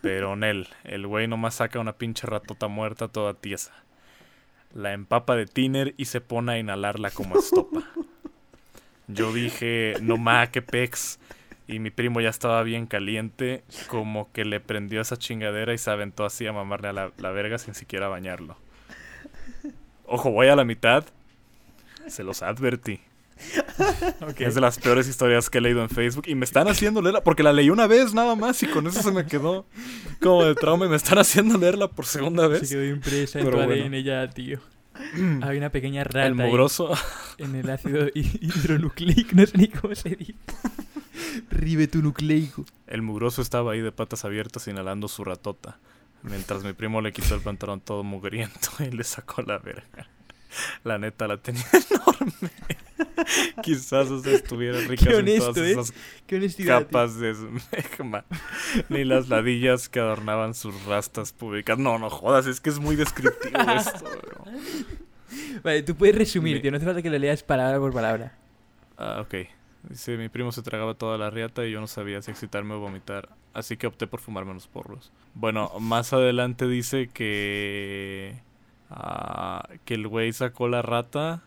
Pero 0.00 0.34
en 0.34 0.44
él, 0.44 0.68
el 0.84 1.06
güey 1.06 1.26
nomás 1.26 1.56
saca 1.56 1.80
una 1.80 1.94
pinche 1.94 2.26
ratota 2.26 2.68
muerta 2.68 3.08
toda 3.08 3.34
tiesa. 3.34 3.72
La 4.72 4.92
empapa 4.92 5.36
de 5.36 5.46
tiner 5.46 5.94
y 5.96 6.06
se 6.06 6.20
pone 6.20 6.52
a 6.52 6.58
inhalarla 6.58 7.10
como 7.10 7.38
estopa. 7.38 7.82
Yo 9.08 9.32
dije, 9.32 9.94
no 10.00 10.16
ma, 10.16 10.46
qué 10.48 10.62
pex. 10.62 11.18
Y 11.66 11.78
mi 11.78 11.90
primo 11.90 12.20
ya 12.20 12.28
estaba 12.28 12.62
bien 12.62 12.86
caliente, 12.86 13.64
como 13.88 14.30
que 14.32 14.44
le 14.44 14.60
prendió 14.60 15.00
esa 15.00 15.16
chingadera 15.16 15.72
y 15.72 15.78
se 15.78 15.90
aventó 15.90 16.24
así 16.26 16.46
a 16.46 16.52
mamarle 16.52 16.88
a 16.88 16.92
la, 16.92 17.12
la 17.18 17.30
verga 17.30 17.58
sin 17.58 17.74
siquiera 17.74 18.08
bañarlo. 18.08 18.56
Ojo, 20.06 20.30
voy 20.30 20.48
a 20.48 20.56
la 20.56 20.64
mitad. 20.64 21.04
Se 22.06 22.22
los 22.22 22.42
advertí. 22.42 23.00
Es 24.38 24.54
de 24.54 24.60
las 24.60 24.78
peores 24.78 25.08
historias 25.08 25.48
que 25.50 25.58
he 25.58 25.60
leído 25.60 25.82
en 25.82 25.88
Facebook. 25.88 26.24
Y 26.28 26.34
me 26.34 26.44
están 26.44 26.68
haciendo 26.68 27.00
leerla. 27.00 27.22
Porque 27.24 27.42
la 27.42 27.52
leí 27.52 27.70
una 27.70 27.86
vez 27.86 28.12
nada 28.12 28.34
más. 28.36 28.62
Y 28.62 28.66
con 28.66 28.86
eso 28.86 29.02
se 29.02 29.10
me 29.10 29.24
quedó 29.26 29.66
como 30.20 30.44
de 30.44 30.54
trauma. 30.54 30.84
Y 30.86 30.88
me 30.90 30.96
están 30.96 31.18
haciendo 31.18 31.56
leerla 31.58 31.88
por 31.88 32.04
segunda 32.04 32.42
Se 32.44 32.48
vez. 32.48 32.70
quedó 32.70 32.84
impresa 32.84 33.38
en 33.40 33.46
tu 33.46 33.52
bueno. 33.52 33.72
ADN 33.72 34.02
ya, 34.04 34.28
tío. 34.28 34.60
Hay 35.42 35.58
una 35.58 35.70
pequeña 35.70 36.04
rata 36.04 36.26
El 36.26 36.34
mugroso. 36.34 36.92
en 37.38 37.54
el 37.56 37.68
ácido 37.70 38.06
hi- 38.14 38.38
hidronucleico, 38.40 39.34
no 39.34 39.46
sé 39.46 39.58
ni 39.58 39.68
cómo 39.68 39.94
se 39.94 40.10
dice. 40.10 40.34
Ribonucleico. 41.50 42.64
El 42.86 43.02
mugroso 43.02 43.42
estaba 43.42 43.72
ahí 43.72 43.80
de 43.80 43.92
patas 43.92 44.24
abiertas 44.24 44.66
inhalando 44.68 45.08
su 45.08 45.24
ratota. 45.24 45.78
Mientras 46.22 46.64
mi 46.64 46.72
primo 46.72 47.00
le 47.00 47.12
quitó 47.12 47.34
el 47.34 47.40
pantalón 47.42 47.80
todo 47.80 48.02
mugriento 48.02 48.70
y 48.80 48.90
le 48.90 49.04
sacó 49.04 49.42
la 49.42 49.58
verga. 49.58 50.08
La 50.84 50.98
neta 50.98 51.26
la 51.26 51.36
tenía 51.38 51.64
enorme. 51.90 52.50
Quizás 53.62 54.10
o 54.10 54.20
sea, 54.20 54.34
estuvieran 54.34 54.88
ricas 54.88 55.06
en 55.08 55.14
honesto, 55.16 55.52
todas 55.52 55.68
¿eh? 55.68 55.72
esas 55.72 55.94
Qué 56.26 56.40
tío. 56.48 56.66
capas 56.66 57.18
de 57.18 57.30
esmegma. 57.30 58.24
Ni 58.88 59.04
las 59.04 59.28
ladillas 59.28 59.88
que 59.88 60.00
adornaban 60.00 60.54
sus 60.54 60.84
rastas 60.84 61.32
públicas. 61.32 61.78
No, 61.78 61.98
no 61.98 62.10
jodas, 62.10 62.46
es 62.46 62.60
que 62.60 62.70
es 62.70 62.78
muy 62.78 62.96
descriptivo 62.96 63.58
esto. 63.76 64.04
bro. 64.04 64.44
Vale, 65.62 65.82
tú 65.82 65.94
puedes 65.96 66.16
resumir, 66.16 66.56
Mi- 66.56 66.62
tío. 66.62 66.70
No 66.70 66.76
hace 66.76 66.86
falta 66.86 67.02
que 67.02 67.10
lo 67.10 67.18
leas 67.18 67.42
palabra 67.42 67.78
por 67.78 67.92
palabra. 67.92 68.36
Ah, 68.96 69.20
ok. 69.20 69.34
Dice, 69.88 70.16
mi 70.16 70.28
primo 70.28 70.50
se 70.52 70.62
tragaba 70.62 70.94
toda 70.94 71.18
la 71.18 71.28
riata 71.30 71.66
y 71.66 71.70
yo 71.72 71.80
no 71.80 71.86
sabía 71.86 72.22
si 72.22 72.30
excitarme 72.30 72.74
o 72.74 72.80
vomitar. 72.80 73.28
Así 73.52 73.76
que 73.76 73.86
opté 73.86 74.06
por 74.06 74.20
fumarme 74.20 74.50
unos 74.52 74.66
porros. 74.66 75.12
Bueno, 75.34 75.70
más 75.78 76.12
adelante 76.12 76.66
dice 76.66 77.08
que... 77.12 78.40
ah, 78.90 79.68
que 79.84 79.94
el 79.94 80.08
güey 80.08 80.32
sacó 80.32 80.68
la 80.68 80.80
rata, 80.82 81.42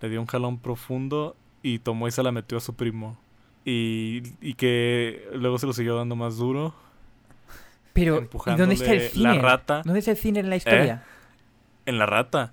le 0.00 0.08
dio 0.08 0.20
un 0.20 0.26
jalón 0.26 0.58
profundo 0.58 1.36
y 1.62 1.78
tomó 1.80 2.08
y 2.08 2.10
se 2.10 2.22
la 2.22 2.32
metió 2.32 2.58
a 2.58 2.60
su 2.60 2.74
primo. 2.74 3.18
Y, 3.64 4.22
y 4.40 4.54
que 4.54 5.28
luego 5.34 5.58
se 5.58 5.66
lo 5.66 5.72
siguió 5.74 5.94
dando 5.96 6.16
más 6.16 6.36
duro, 6.38 6.74
Pero, 7.92 8.28
¿y 8.46 8.54
¿dónde 8.54 8.74
está 8.74 8.92
el 8.92 9.02
cine? 9.02 9.34
la 9.36 9.42
rata 9.42 9.82
¿Dónde 9.84 9.98
está 9.98 10.12
el 10.12 10.16
cine 10.16 10.40
en 10.40 10.48
la 10.50 10.56
historia? 10.56 11.04
en 11.86 11.98
la 11.98 12.06
rata. 12.06 12.52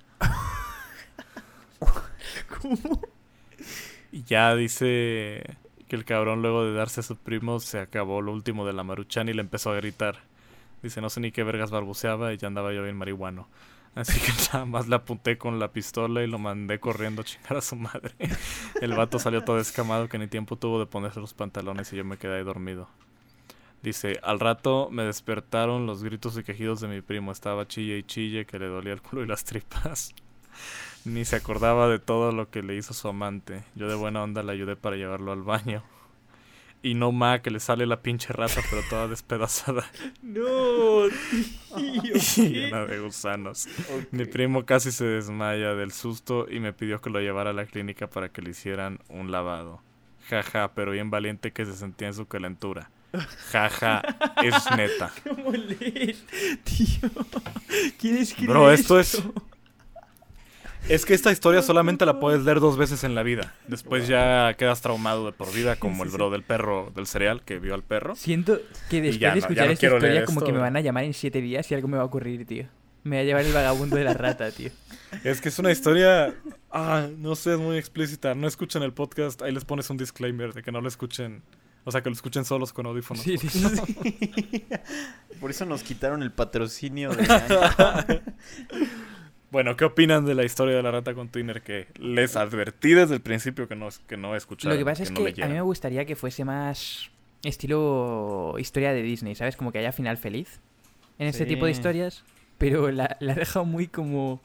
¿Cómo? 2.61 3.01
Y 4.11 4.23
ya 4.23 4.55
dice 4.55 5.57
que 5.87 5.95
el 5.95 6.05
cabrón 6.05 6.41
luego 6.41 6.65
de 6.65 6.73
darse 6.73 7.01
a 7.01 7.03
su 7.03 7.15
primo 7.17 7.59
se 7.59 7.79
acabó 7.79 8.21
lo 8.21 8.31
último 8.33 8.65
de 8.65 8.73
la 8.73 8.83
maruchan 8.83 9.29
y 9.29 9.33
le 9.33 9.41
empezó 9.41 9.71
a 9.71 9.75
gritar. 9.75 10.17
Dice, 10.83 11.01
no 11.01 11.09
sé 11.09 11.19
ni 11.19 11.31
qué 11.31 11.43
vergas 11.43 11.71
balbuceaba 11.71 12.33
y 12.33 12.37
ya 12.37 12.47
andaba 12.47 12.73
yo 12.73 12.83
bien 12.83 12.97
marihuano. 12.97 13.47
Así 13.95 14.19
que 14.19 14.31
nada 14.53 14.65
más 14.65 14.87
le 14.87 14.95
apunté 14.95 15.37
con 15.37 15.59
la 15.59 15.71
pistola 15.71 16.23
y 16.23 16.27
lo 16.27 16.39
mandé 16.39 16.79
corriendo 16.79 17.21
a 17.21 17.25
chingar 17.25 17.57
a 17.57 17.61
su 17.61 17.75
madre. 17.75 18.13
El 18.81 18.93
vato 18.93 19.19
salió 19.19 19.43
todo 19.43 19.59
escamado 19.59 20.07
que 20.07 20.17
ni 20.17 20.27
tiempo 20.27 20.55
tuvo 20.55 20.79
de 20.79 20.85
ponerse 20.85 21.19
los 21.19 21.33
pantalones 21.33 21.91
y 21.93 21.97
yo 21.97 22.05
me 22.05 22.17
quedé 22.17 22.37
ahí 22.37 22.43
dormido. 22.43 22.87
Dice, 23.83 24.19
al 24.23 24.39
rato 24.39 24.89
me 24.91 25.03
despertaron 25.03 25.85
los 25.85 26.03
gritos 26.03 26.37
y 26.37 26.43
quejidos 26.43 26.81
de 26.81 26.87
mi 26.87 27.01
primo. 27.01 27.31
Estaba 27.31 27.67
chille 27.67 27.97
y 27.97 28.03
chille 28.03 28.45
que 28.45 28.59
le 28.59 28.67
dolía 28.67 28.93
el 28.93 29.01
culo 29.01 29.23
y 29.23 29.27
las 29.27 29.45
tripas. 29.45 30.13
Ni 31.05 31.25
se 31.25 31.35
acordaba 31.35 31.87
de 31.87 31.99
todo 31.99 32.31
lo 32.31 32.49
que 32.49 32.63
le 32.63 32.75
hizo 32.75 32.93
su 32.93 33.07
amante. 33.07 33.63
Yo 33.75 33.87
de 33.87 33.95
buena 33.95 34.23
onda 34.23 34.43
le 34.43 34.51
ayudé 34.51 34.75
para 34.75 34.95
llevarlo 34.95 35.31
al 35.31 35.43
baño. 35.43 35.83
Y 36.83 36.93
no 36.93 37.11
ma 37.11 37.41
que 37.41 37.49
le 37.51 37.59
sale 37.59 37.85
la 37.85 38.01
pinche 38.01 38.31
rata, 38.31 38.61
pero 38.69 38.81
toda 38.89 39.07
despedazada 39.07 39.83
No, 40.21 41.07
y 41.77 42.13
llena 42.39 42.85
de 42.85 42.99
gusanos. 42.99 43.67
Mi 44.11 44.25
primo 44.25 44.65
casi 44.65 44.91
se 44.91 45.05
desmaya 45.05 45.73
del 45.73 45.91
susto 45.91 46.45
y 46.49 46.59
me 46.59 46.73
pidió 46.73 47.01
que 47.01 47.09
lo 47.09 47.19
llevara 47.19 47.49
a 47.49 47.53
la 47.53 47.65
clínica 47.65 48.07
para 48.09 48.29
que 48.29 48.41
le 48.41 48.51
hicieran 48.51 48.99
un 49.09 49.31
lavado. 49.31 49.81
Jaja, 50.29 50.73
pero 50.75 50.91
bien 50.91 51.09
valiente 51.09 51.51
que 51.51 51.65
se 51.65 51.73
sentía 51.75 52.09
en 52.09 52.13
su 52.13 52.27
calentura. 52.27 52.89
Jaja, 53.51 54.01
es 54.43 54.53
neta. 54.75 55.11
¿Cómo 55.27 55.51
lees, 55.51 56.23
tío? 56.63 57.09
¿Quién 57.99 58.17
escribe 58.17 58.51
Bro, 58.53 58.71
esto 58.71 58.99
es- 58.99 59.21
Es 60.89 61.05
que 61.05 61.13
esta 61.13 61.33
historia 61.33 61.61
solamente 61.61 62.05
la 62.05 62.17
puedes 62.17 62.43
leer 62.43 62.61
dos 62.61 62.77
veces 62.77 63.03
en 63.03 63.13
la 63.13 63.21
vida. 63.21 63.53
Después 63.67 64.07
ya 64.07 64.53
quedas 64.57 64.81
traumado 64.81 65.25
de 65.25 65.33
por 65.33 65.53
vida, 65.53 65.75
como 65.75 66.05
el 66.05 66.09
bro 66.09 66.29
del 66.29 66.43
perro, 66.43 66.93
del 66.95 67.07
cereal, 67.07 67.43
que 67.43 67.59
vio 67.59 67.73
al 67.73 67.83
perro. 67.83 68.15
Siento 68.15 68.57
que 68.89 69.01
después 69.01 69.19
ya 69.19 69.33
de 69.33 69.39
escuchar 69.39 69.65
no 69.67 69.73
esta 69.73 69.85
historia 69.85 70.23
como 70.23 70.39
esto, 70.39 70.45
que 70.45 70.53
me 70.53 70.59
van 70.59 70.77
a 70.77 70.79
llamar 70.79 71.03
en 71.03 71.13
siete 71.13 71.41
días 71.41 71.69
y 71.69 71.75
algo 71.75 71.89
me 71.89 71.97
va 71.97 72.03
a 72.03 72.05
ocurrir, 72.05 72.45
tío. 72.45 72.67
Me 73.03 73.17
va 73.17 73.21
a 73.21 73.25
llevar 73.25 73.45
el 73.45 73.51
vagabundo 73.51 73.97
de 73.97 74.05
la 74.05 74.13
rata, 74.13 74.49
tío. 74.51 74.69
Es 75.25 75.41
que 75.41 75.49
es 75.49 75.59
una 75.59 75.71
historia, 75.71 76.33
ah, 76.71 77.07
no 77.17 77.35
sé, 77.35 77.53
es 77.53 77.59
muy 77.59 77.77
explícita. 77.77 78.33
No 78.33 78.47
escuchen 78.47 78.81
el 78.81 78.93
podcast, 78.93 79.41
ahí 79.41 79.51
les 79.51 79.65
pones 79.65 79.89
un 79.89 79.97
disclaimer 79.97 80.53
de 80.53 80.63
que 80.63 80.71
no 80.71 80.79
lo 80.79 80.87
escuchen, 80.87 81.43
o 81.83 81.91
sea, 81.91 82.01
que 82.01 82.09
lo 82.09 82.15
escuchen 82.15 82.45
solos 82.45 82.71
con 82.71 82.85
audífonos. 82.85 83.23
Sí, 83.23 83.37
sí, 83.37 83.49
sí. 83.49 84.65
Por 85.41 85.51
eso 85.51 85.65
nos 85.65 85.83
quitaron 85.83 86.23
el 86.23 86.31
patrocinio 86.31 87.11
de. 87.11 87.27
Bueno, 89.49 89.77
¿qué 89.77 89.85
opinan 89.85 90.25
de 90.25 90.35
la 90.35 90.43
historia 90.43 90.75
de 90.75 90.83
la 90.83 90.91
rata 90.91 91.13
con 91.13 91.29
Tiner? 91.29 91.61
Que 91.61 91.87
les 91.99 92.35
advertí 92.35 92.93
desde 92.93 93.15
el 93.15 93.21
principio 93.21 93.67
que 93.67 93.75
no, 93.75 93.87
que 94.07 94.17
no 94.17 94.35
escucharan. 94.35 94.75
Lo 94.77 94.79
que 94.79 94.85
pasa 94.85 95.03
es 95.03 95.11
no 95.11 95.23
que 95.23 95.41
a 95.41 95.47
mí 95.47 95.53
me 95.53 95.61
gustaría 95.61 96.05
que 96.05 96.15
fuese 96.15 96.43
más 96.43 97.09
estilo 97.43 98.55
historia 98.59 98.91
de 98.93 99.01
Disney, 99.01 99.35
¿sabes? 99.35 99.55
Como 99.55 99.71
que 99.71 99.79
haya 99.79 99.91
final 99.93 100.17
feliz 100.17 100.59
en 101.19 101.27
este 101.27 101.45
tipo 101.45 101.65
de 101.65 101.73
Sí. 101.73 101.79
historias. 101.79 102.23
Pero 102.57 102.91
la, 102.91 103.15
la 103.19 103.33
ha 103.33 103.35
dejado 103.35 103.65
muy 103.65 103.87
como. 103.87 104.41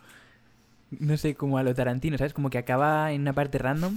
No 0.90 1.16
sé, 1.16 1.34
como 1.34 1.56
a 1.58 1.62
lo 1.62 1.74
Tarantino, 1.74 2.18
¿sabes? 2.18 2.34
Como 2.34 2.50
que 2.50 2.58
acaba 2.58 3.12
en 3.12 3.22
una 3.22 3.32
parte 3.32 3.58
random. 3.58 3.96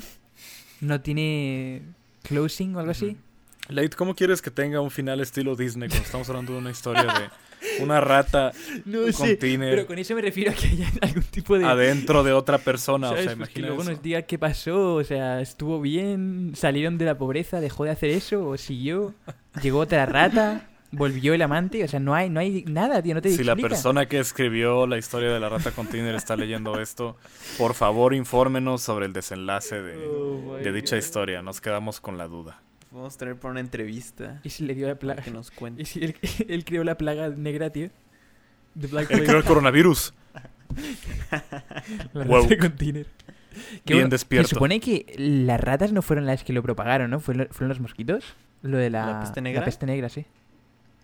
No 0.82 1.02
tiene 1.02 1.82
closing 2.24 2.76
o 2.76 2.80
algo 2.80 2.91
así. 2.91 3.18
Late, 3.68 3.96
¿cómo 3.98 4.15
quieres 4.15 4.41
que 4.41 4.52
tenga 4.52 4.80
un 4.82 4.91
final 4.91 5.20
estilo 5.22 5.56
Disney 5.56 5.89
cuando 5.89 6.06
estamos 6.06 6.30
hablando 6.30 6.54
de 6.54 6.60
una 6.60 6.72
historia 6.72 7.04
de 7.04 7.30
una 7.82 7.99
rata 8.01 8.51
No 8.86 8.99
con 9.17 9.38
Tiner 9.38 9.69
Pero 9.71 9.86
con 9.88 9.97
eso 9.99 10.15
me 10.15 10.21
refiero 10.21 10.51
a 10.51 10.54
que 10.54 10.67
haya 10.67 10.88
algún 11.01 11.23
tipo 11.23 11.58
de. 11.58 11.65
adentro 11.65 12.23
de 12.23 12.34
otra 12.34 12.58
persona? 12.58 13.08
O 13.08 13.12
¿sabes? 13.12 13.25
sea, 13.25 13.36
Pues 13.36 13.49
que 13.49 13.60
imagina 13.60 13.67
luego 13.67 13.82
eso. 13.84 13.91
nos 13.91 14.01
diga 14.01 14.21
qué 14.23 14.38
pasó, 14.39 14.95
o 14.95 15.04
sea, 15.04 15.41
estuvo 15.41 15.82
bien, 15.82 16.51
salieron 16.56 16.97
de 16.97 17.06
la 17.06 17.17
pobreza, 17.17 17.60
dejó 17.60 17.84
de 17.86 17.91
hacer 17.91 18.10
eso, 18.10 18.47
o 18.47 18.58
siguió, 18.58 19.13
llegó 19.62 19.80
otra 19.80 20.06
rata, 20.06 20.67
volvió 20.91 21.34
el 21.34 21.41
amante, 21.41 21.84
o 21.84 21.88
sea, 21.88 21.99
no 21.99 22.13
hay, 22.15 22.30
no 22.30 22.39
hay 22.39 22.63
nada, 22.67 23.01
tío, 23.01 23.15
no 23.15 23.21
te 23.21 23.30
Si 23.30 23.43
la 23.43 23.54
explica. 23.54 23.69
persona 23.69 24.06
que 24.08 24.19
escribió 24.19 24.88
la 24.88 24.97
historia 24.97 25.30
de 25.30 25.39
la 25.39 25.49
rata 25.49 25.71
con 25.71 25.88
Tiner 25.88 26.15
está 26.15 26.36
leyendo 26.38 26.80
esto, 26.80 27.17
por 27.58 27.73
favor 27.73 28.13
infórmenos 28.13 28.82
sobre 28.82 29.06
el 29.08 29.13
desenlace 29.13 29.82
de, 29.82 29.97
Oh, 29.97 30.56
de 30.62 30.71
dicha 30.71 30.95
historia. 30.97 31.41
Nos 31.41 31.60
quedamos 31.62 31.99
con 31.99 32.17
la 32.17 32.28
duda. 32.28 32.62
Vamos 32.95 33.15
a 33.15 33.17
traer 33.17 33.36
para 33.38 33.51
una 33.51 33.60
entrevista. 33.60 34.39
Y 34.43 34.49
si 34.49 34.65
le 34.65 34.73
dio 34.73 34.88
la 34.88 34.95
plaga. 34.95 35.21
que 35.21 35.31
nos 35.31 35.51
cuente. 35.51 35.81
Y 35.84 35.86
si 35.86 36.03
él, 36.03 36.15
él 36.47 36.63
creó 36.65 36.84
la 36.84 36.97
plaga 36.97 37.29
negra, 37.29 37.69
tío. 37.69 37.89
The 38.79 38.88
Black 38.88 39.03
Él 39.03 39.08
Plague. 39.17 39.23
creó 39.25 39.38
el 39.39 39.43
coronavirus. 39.45 40.13
La 42.13 42.23
rata 42.23 42.58
con 42.58 42.75
Tiner. 42.75 43.05
Que 43.86 43.93
Bien 43.93 43.99
bueno, 43.99 44.10
despierto. 44.10 44.49
Se 44.49 44.55
supone 44.55 44.79
que 44.81 45.13
las 45.17 45.60
ratas 45.62 45.93
no 45.93 46.01
fueron 46.01 46.25
las 46.25 46.43
que 46.43 46.51
lo 46.51 46.62
propagaron, 46.62 47.10
¿no? 47.10 47.19
¿Fueron, 47.21 47.47
fueron 47.51 47.69
los 47.69 47.79
mosquitos? 47.79 48.36
Lo 48.62 48.77
de 48.77 48.89
la, 48.89 49.05
¿La 49.05 49.19
peste 49.21 49.41
negra? 49.41 49.62
La 49.62 49.65
peste 49.65 49.86
negra, 49.86 50.10
sí. 50.10 50.25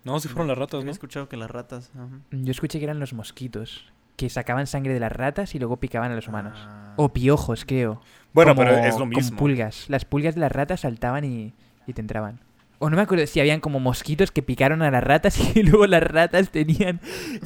No, 0.04 0.18
si 0.20 0.28
fueron 0.28 0.48
las 0.48 0.58
ratas, 0.58 0.84
¿no? 0.84 0.90
escuchado 0.90 1.28
que 1.28 1.36
las 1.36 1.50
ratas. 1.50 1.90
ajá. 1.94 2.08
Yo 2.30 2.50
escuché 2.50 2.78
que 2.78 2.84
eran 2.84 3.00
los 3.00 3.12
mosquitos. 3.14 3.90
Que 4.16 4.28
sacaban 4.28 4.66
sangre 4.66 4.92
de 4.92 5.00
las 5.00 5.12
ratas 5.12 5.54
y 5.54 5.58
luego 5.58 5.78
picaban 5.78 6.12
a 6.12 6.14
los 6.16 6.28
humanos. 6.28 6.58
Ah. 6.60 6.92
O 6.96 7.12
piojos, 7.12 7.64
creo. 7.64 8.02
Bueno, 8.34 8.54
Como- 8.54 8.68
pero 8.68 8.76
es 8.84 8.94
lo 8.94 9.00
Con 9.00 9.08
mismo. 9.10 9.38
pulgas. 9.38 9.88
Las 9.88 10.04
pulgas 10.04 10.34
de 10.34 10.40
las 10.42 10.52
ratas 10.52 10.80
saltaban 10.80 11.24
y, 11.24 11.54
y 11.86 11.92
te 11.92 12.00
entraban. 12.00 12.40
O 12.78 12.90
no 12.90 12.96
me 12.96 13.02
acuerdo 13.02 13.26
si 13.26 13.38
habían 13.40 13.60
como 13.60 13.78
mosquitos 13.80 14.30
que 14.32 14.42
picaron 14.42 14.82
a 14.82 14.90
las 14.90 15.04
ratas 15.04 15.38
y 15.56 15.62
luego 15.62 15.86
las 15.86 16.02
ratas 16.02 16.50
tenían 16.50 17.00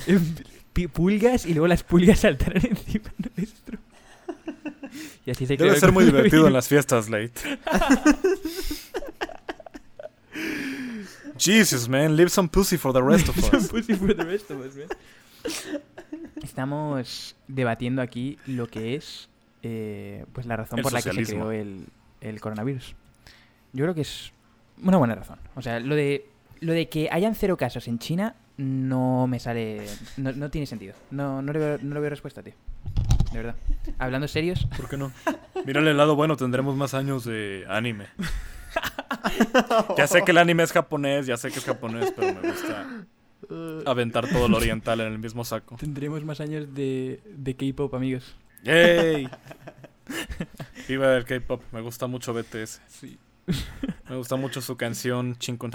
em, 0.07 0.35
pulgas 0.93 1.47
y 1.47 1.53
luego 1.55 1.67
las 1.67 1.83
pulgas 1.83 2.21
saltaron 2.21 2.65
encima 2.65 3.13
nuestro. 3.37 3.79
Y 5.27 5.31
así 5.31 5.47
se 5.47 5.57
Debe 5.57 5.79
ser 5.79 5.93
muy 5.93 6.05
divertido 6.05 6.47
en 6.47 6.53
las 6.53 6.69
fiestas, 6.69 7.09
Late. 7.11 7.33
Jesus, 11.39 11.89
man, 11.89 12.17
leave 12.17 12.31
some 12.31 12.49
pussy 12.49 12.77
for 12.79 12.93
the 12.93 13.03
rest 13.03 13.29
of 13.29 13.37
us. 13.37 13.69
Pussy 13.69 13.95
for 13.95 14.15
the 14.15 14.25
rest 14.25 14.51
of 14.51 14.61
us, 14.61 14.75
man. 14.75 14.89
Estamos 16.43 17.37
debatiendo 17.47 18.01
aquí 18.01 18.39
lo 18.47 18.69
que 18.69 18.95
es 18.95 19.29
eh, 19.63 20.25
pues 20.33 20.47
la 20.47 20.57
razón 20.57 20.79
El 20.79 20.83
por 20.83 20.93
la 20.93 20.99
que 21.01 21.03
se 21.03 21.09
socialismo. 21.11 21.49
creó 21.49 21.61
el, 21.61 21.87
el 22.21 22.41
coronavirus. 22.41 22.95
Yo 23.77 23.85
creo 23.85 23.95
que 23.95 24.01
es 24.01 24.33
una 24.83 24.97
buena 24.97 25.15
razón. 25.15 25.39
O 25.55 25.61
sea, 25.61 25.81
lo 25.81 25.95
de 25.95 26.27
lo 26.61 26.73
de 26.73 26.89
que 26.89 27.11
hayan 27.13 27.35
cero 27.35 27.59
casos 27.59 27.87
en 27.89 27.99
China 27.99 28.35
no 28.57 29.27
me 29.27 29.39
sale. 29.39 29.87
No, 30.17 30.33
no 30.33 30.51
tiene 30.51 30.67
sentido. 30.67 30.95
No, 31.11 31.43
no, 31.43 31.53
le 31.53 31.59
veo, 31.59 31.79
no 31.83 31.95
le 31.95 32.01
veo 32.01 32.09
respuesta, 32.09 32.43
tío. 32.43 32.55
De 33.33 33.39
verdad. 33.39 33.57
Hablando 33.99 34.29
serios, 34.29 34.67
¿Por 34.77 34.89
qué 34.89 34.97
no? 34.97 35.13
Mírale 35.67 35.91
el 35.91 35.97
lado 35.99 36.17
bueno, 36.17 36.37
tendremos 36.37 36.75
más 36.75 36.95
años 36.95 37.25
de 37.25 37.67
anime. 37.69 38.07
Ya 39.99 40.07
sé 40.07 40.23
que 40.23 40.31
el 40.31 40.39
anime 40.39 40.63
es 40.63 40.73
japonés, 40.73 41.27
ya 41.27 41.37
sé 41.37 41.51
que 41.51 41.59
es 41.59 41.65
japonés, 41.65 42.13
pero 42.17 42.41
me 42.41 42.49
gusta 42.51 42.87
aventar 43.85 44.27
todo 44.29 44.49
lo 44.49 44.57
oriental 44.57 45.01
en 45.01 45.13
el 45.13 45.19
mismo 45.19 45.45
saco. 45.45 45.77
tendremos 45.77 46.25
más 46.25 46.41
años 46.41 46.75
de, 46.75 47.21
de 47.25 47.55
K-pop, 47.57 47.95
amigos. 47.95 48.37
¡Yay! 48.63 49.29
Viva 50.89 51.17
el 51.17 51.25
K-pop, 51.25 51.63
me 51.73 51.83
gusta 51.83 52.07
mucho 52.07 52.33
BTS. 52.33 52.81
Sí. 52.89 53.19
Me 54.09 54.17
gusta 54.17 54.37
mucho 54.37 54.61
su 54.61 54.77
canción 54.77 55.37
Chinkun 55.39 55.71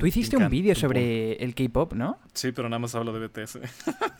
Tú 0.00 0.06
hiciste 0.06 0.36
un 0.36 0.48
vídeo 0.48 0.74
sobre 0.74 1.34
el 1.34 1.54
K-pop, 1.54 1.92
¿no? 1.92 2.18
Sí, 2.32 2.52
pero 2.52 2.68
nada 2.68 2.78
más 2.80 2.94
hablo 2.94 3.12
de 3.12 3.26
BTS. 3.26 3.58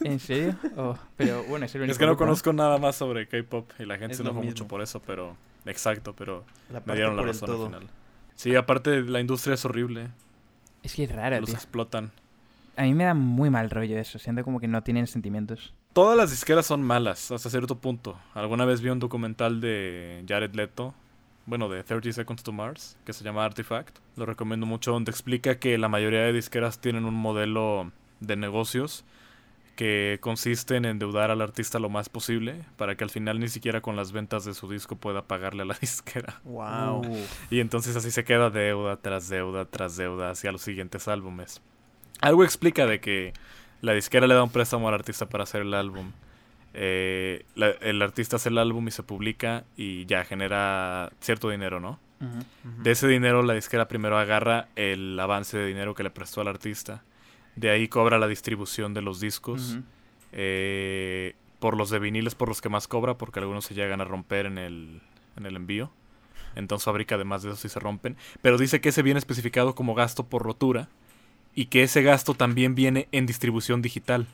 ¿En 0.01 0.19
serio? 0.19 0.57
Oh, 0.77 0.97
pero 1.17 1.43
bueno, 1.45 1.67
es 1.67 1.75
el 1.75 1.83
único 1.83 1.93
Es 1.93 1.99
que 1.99 2.05
no 2.05 2.13
grupo, 2.13 2.25
conozco 2.25 2.53
nada 2.53 2.79
más 2.79 2.97
sobre 2.97 3.27
K-pop 3.29 3.71
y 3.79 3.85
la 3.85 3.97
gente 3.99 4.13
Es 4.13 4.19
se 4.19 4.25
lo 4.25 4.31
enojó 4.31 4.45
mucho 4.45 4.69
por 4.69 4.83
eso, 4.83 5.01
pero 5.01 5.37
exacto, 5.65 6.15
pero 6.15 6.45
La 6.71 6.83
me 6.85 6.95
dieron 6.95 7.17
la 7.17 7.23
razón 7.23 7.51
al 7.51 7.57
final. 7.67 7.83
Sí, 8.35 8.55
aparte 8.55 9.03
la 9.03 9.21
industria 9.21 9.55
es 9.55 9.65
horrible, 9.65 10.09
Es 10.83 10.95
que 10.95 11.05
es 11.05 11.13
raro, 11.13 11.41
los 11.41 11.47
tío. 11.47 11.55
explotan. 11.55 12.13
A 12.77 12.83
mí 12.83 12.93
me 12.95 13.05
da 13.05 13.15
muy 13.15 13.49
mal 13.49 13.71
rollo 13.71 13.99
eso. 13.99 14.19
Siento 14.19 14.45
como 14.45 14.61
que 14.61 14.69
no 14.69 14.83
tienen 14.83 15.07
sentimientos. 15.07 15.73
Todas 15.95 16.17
las 16.17 16.31
disqueras 16.31 16.67
son 16.67 16.83
malas 16.83 17.31
hasta 17.31 17.49
cierto 17.49 17.79
punto. 17.79 18.19
Alguna 18.35 18.67
vez 18.67 18.83
vi 18.83 18.91
un 18.91 18.99
documental 18.99 19.63
de 19.63 20.23
Jared 20.29 20.55
Leto, 20.55 20.93
bueno, 21.47 21.69
de 21.69 21.83
30 21.83 22.13
Seconds 22.13 22.43
to 22.43 22.53
Mars, 22.53 22.97
que 23.05 23.13
se 23.13 23.25
llama 23.25 23.45
Artifact. 23.45 23.99
Lo 24.17 24.27
recomiendo 24.27 24.67
mucho, 24.67 24.93
donde 24.93 25.11
explica 25.11 25.59
que 25.59 25.79
la 25.79 25.89
mayoría 25.89 26.21
de 26.21 26.33
disqueras 26.33 26.81
tienen 26.81 27.05
un 27.05 27.15
modelo 27.15 27.93
de 28.21 28.37
negocios 28.37 29.05
que 29.77 30.19
consiste 30.23 30.75
en 30.77 30.87
endeudar 30.87 31.31
al 31.31 31.43
artista 31.43 31.79
lo 31.79 31.91
más 31.91 32.09
posible 32.09 32.65
para 32.77 32.97
que 32.97 33.05
al 33.05 33.11
final 33.11 33.39
ni 33.39 33.49
siquiera 33.49 33.83
con 33.83 33.95
las 33.95 34.11
ventas 34.11 34.45
de 34.45 34.55
su 34.55 34.71
disco 34.71 34.97
pueda 34.97 35.23
pagarle 35.23 35.63
a 35.63 35.67
la 35.67 35.75
disquera. 35.81 36.41
Wow. 36.45 37.03
Y 37.51 37.61
entonces 37.61 37.95
así 37.95 38.11
se 38.11 38.25
queda 38.25 38.51
deuda 38.51 38.97
tras 38.97 39.29
deuda 39.29 39.67
tras 39.67 39.97
deuda 39.97 40.31
hacia 40.31 40.51
los 40.51 40.63
siguientes 40.63 41.07
álbumes. 41.07 41.61
Algo 42.21 42.43
explica 42.43 42.87
de 42.87 43.01
que 43.01 43.35
la 43.83 43.93
disquera 43.93 44.27
le 44.27 44.35
da 44.35 44.43
un 44.43 44.51
préstamo 44.51 44.89
al 44.89 44.95
artista 44.95 45.27
para 45.29 45.45
hacer 45.45 45.61
el 45.61 45.75
álbum. 45.75 46.11
Eh, 46.79 47.45
la- 47.55 47.71
el 47.71 48.03
artista 48.03 48.37
hace 48.37 48.51
el 48.51 48.59
álbum 48.59 48.87
y 48.87 48.91
se 48.91 49.03
publica 49.03 49.65
y 49.79 50.05
ya 50.07 50.25
genera 50.25 51.11
cierto 51.21 51.49
dinero, 51.51 51.81
¿no? 51.81 51.99
De 52.83 52.91
ese 52.93 53.09
dinero 53.09 53.43
la 53.43 53.55
disquera 53.55 53.89
primero 53.89 54.17
agarra 54.19 54.69
el 54.77 55.19
avance 55.19 55.57
de 55.59 55.67
dinero 55.67 55.95
que 55.95 56.03
le 56.03 56.11
prestó 56.11 56.41
al 56.43 56.49
artista. 56.49 57.03
De 57.57 57.71
ahí 57.71 57.89
cobra 57.89 58.19
la 58.19 58.27
distribución 58.29 58.93
de 58.95 59.03
los 59.03 59.21
discos. 59.21 59.79
Eh, 60.33 61.35
por 61.59 61.77
los 61.77 61.89
de 61.89 61.99
viniles 61.99 62.35
por 62.35 62.49
los 62.49 62.61
que 62.61 62.69
más 62.69 62.87
cobra, 62.89 63.15
porque 63.17 63.41
algunos 63.41 63.65
se 63.65 63.75
llegan 63.75 64.01
a 64.03 64.05
romper 64.05 64.45
en 64.47 64.59
el, 64.59 65.01
en 65.37 65.47
el 65.47 65.57
envío. 65.57 65.91
Entonces 66.55 66.85
fabrica 66.85 67.15
además 67.15 67.43
de 67.43 67.51
eso 67.51 67.59
si 67.59 67.69
se 67.71 67.81
rompen. 67.81 68.17
Pero 68.43 68.59
dice 68.59 68.81
que 68.83 68.91
ese 68.91 69.03
viene 69.03 69.19
especificado 69.19 69.75
como 69.75 69.95
gasto 69.95 70.27
por 70.27 70.43
rotura 70.43 70.89
y 71.55 71.67
que 71.67 71.83
ese 71.83 72.03
gasto 72.03 72.35
también 72.35 72.75
viene 72.75 73.09
en 73.13 73.25
distribución 73.27 73.81
digital. 73.83 74.27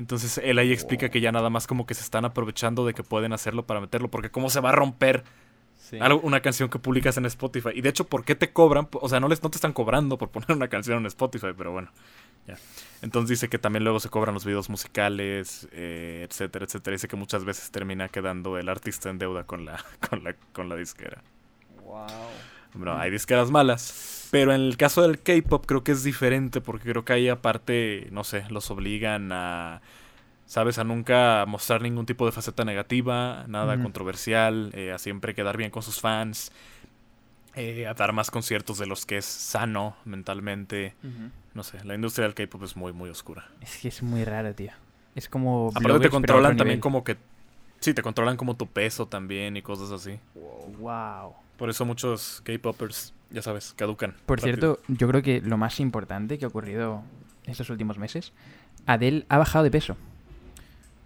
Entonces 0.00 0.38
él 0.42 0.58
ahí 0.58 0.72
explica 0.72 1.10
que 1.10 1.20
ya 1.20 1.30
nada 1.30 1.50
más 1.50 1.66
como 1.66 1.84
que 1.84 1.92
se 1.92 2.02
están 2.02 2.24
aprovechando 2.24 2.86
de 2.86 2.94
que 2.94 3.02
pueden 3.02 3.34
hacerlo 3.34 3.66
para 3.66 3.80
meterlo, 3.82 4.08
porque 4.10 4.30
cómo 4.30 4.48
se 4.48 4.60
va 4.60 4.70
a 4.70 4.72
romper 4.72 5.24
Sí. 5.76 5.98
algo- 6.00 6.20
una 6.22 6.40
canción 6.40 6.70
que 6.70 6.78
publicas 6.78 7.16
en 7.18 7.26
Spotify. 7.26 7.70
Y 7.74 7.80
de 7.82 7.88
hecho, 7.90 8.04
¿por 8.06 8.24
qué 8.24 8.34
te 8.34 8.50
cobran? 8.52 8.88
O 8.92 9.08
sea, 9.08 9.20
no, 9.20 9.28
les, 9.28 9.42
no 9.42 9.50
te 9.50 9.56
están 9.56 9.72
cobrando 9.74 10.16
por 10.18 10.30
poner 10.30 10.52
una 10.52 10.68
canción 10.68 10.98
en 11.00 11.06
Spotify, 11.06 11.48
pero 11.56 11.72
bueno. 11.72 11.90
Ya. 12.46 12.56
Entonces 13.02 13.28
dice 13.28 13.48
que 13.48 13.58
también 13.58 13.84
luego 13.84 14.00
se 14.00 14.08
cobran 14.08 14.32
los 14.34 14.44
videos 14.46 14.70
musicales, 14.70 15.68
eh, 15.72 16.26
etcétera, 16.30 16.64
etcétera. 16.64 16.94
Dice 16.94 17.06
que 17.08 17.16
muchas 17.16 17.44
veces 17.44 17.70
termina 17.70 18.08
quedando 18.08 18.56
el 18.56 18.68
artista 18.70 19.10
en 19.10 19.18
deuda 19.18 19.44
con 19.44 19.64
la, 19.66 19.84
con 20.08 20.24
la, 20.24 20.34
con 20.54 20.68
la 20.70 20.76
disquera. 20.76 21.22
Wow. 21.84 22.06
Bueno, 22.74 22.96
hay 22.98 23.10
disqueras 23.10 23.50
malas. 23.50 24.28
Pero 24.30 24.54
en 24.54 24.60
el 24.60 24.76
caso 24.76 25.02
del 25.02 25.20
K-pop 25.20 25.66
creo 25.66 25.82
que 25.82 25.92
es 25.92 26.04
diferente 26.04 26.60
porque 26.60 26.88
creo 26.90 27.04
que 27.04 27.12
ahí 27.12 27.28
aparte, 27.28 28.08
no 28.12 28.22
sé, 28.22 28.44
los 28.48 28.70
obligan 28.70 29.32
a, 29.32 29.82
¿sabes? 30.46 30.78
A 30.78 30.84
nunca 30.84 31.44
mostrar 31.46 31.82
ningún 31.82 32.06
tipo 32.06 32.26
de 32.26 32.32
faceta 32.32 32.64
negativa, 32.64 33.44
nada 33.48 33.80
controversial, 33.82 34.70
eh, 34.74 34.92
a 34.92 34.98
siempre 34.98 35.34
quedar 35.34 35.56
bien 35.56 35.70
con 35.70 35.82
sus 35.82 36.00
fans, 36.00 36.52
eh, 37.56 37.88
a 37.88 37.94
dar 37.94 38.12
más 38.12 38.30
conciertos 38.30 38.78
de 38.78 38.86
los 38.86 39.04
que 39.04 39.16
es 39.16 39.24
sano 39.24 39.96
mentalmente. 40.04 40.94
No 41.54 41.64
sé, 41.64 41.84
la 41.84 41.96
industria 41.96 42.24
del 42.24 42.34
K-pop 42.34 42.62
es 42.62 42.76
muy, 42.76 42.92
muy 42.92 43.10
oscura. 43.10 43.48
Es 43.60 43.78
que 43.78 43.88
es 43.88 44.02
muy 44.02 44.24
raro, 44.24 44.54
tío. 44.54 44.70
Es 45.16 45.28
como. 45.28 45.72
Aparte 45.74 46.00
te 46.00 46.10
controlan 46.10 46.56
también 46.56 46.76
nivel. 46.76 46.80
como 46.80 47.02
que... 47.02 47.16
Sí, 47.80 47.94
te 47.94 48.02
controlan 48.02 48.36
como 48.36 48.56
tu 48.56 48.66
peso 48.66 49.08
también 49.08 49.56
y 49.56 49.62
cosas 49.62 49.90
así. 49.90 50.20
Wow. 50.78 51.34
Por 51.60 51.68
eso 51.70 51.84
muchos 51.84 52.40
K-popers, 52.44 53.12
ya 53.30 53.42
sabes, 53.42 53.74
caducan. 53.76 54.16
Por 54.26 54.40
rápido. 54.40 54.78
cierto, 54.78 54.82
yo 54.88 55.06
creo 55.08 55.22
que 55.22 55.40
lo 55.42 55.56
más 55.58 55.78
importante 55.78 56.38
que 56.38 56.46
ha 56.46 56.48
ocurrido 56.48 57.02
estos 57.44 57.68
últimos 57.70 57.98
meses, 57.98 58.32
Adele 58.86 59.26
ha 59.28 59.38
bajado 59.38 59.62
de 59.64 59.70
peso. 59.70 59.96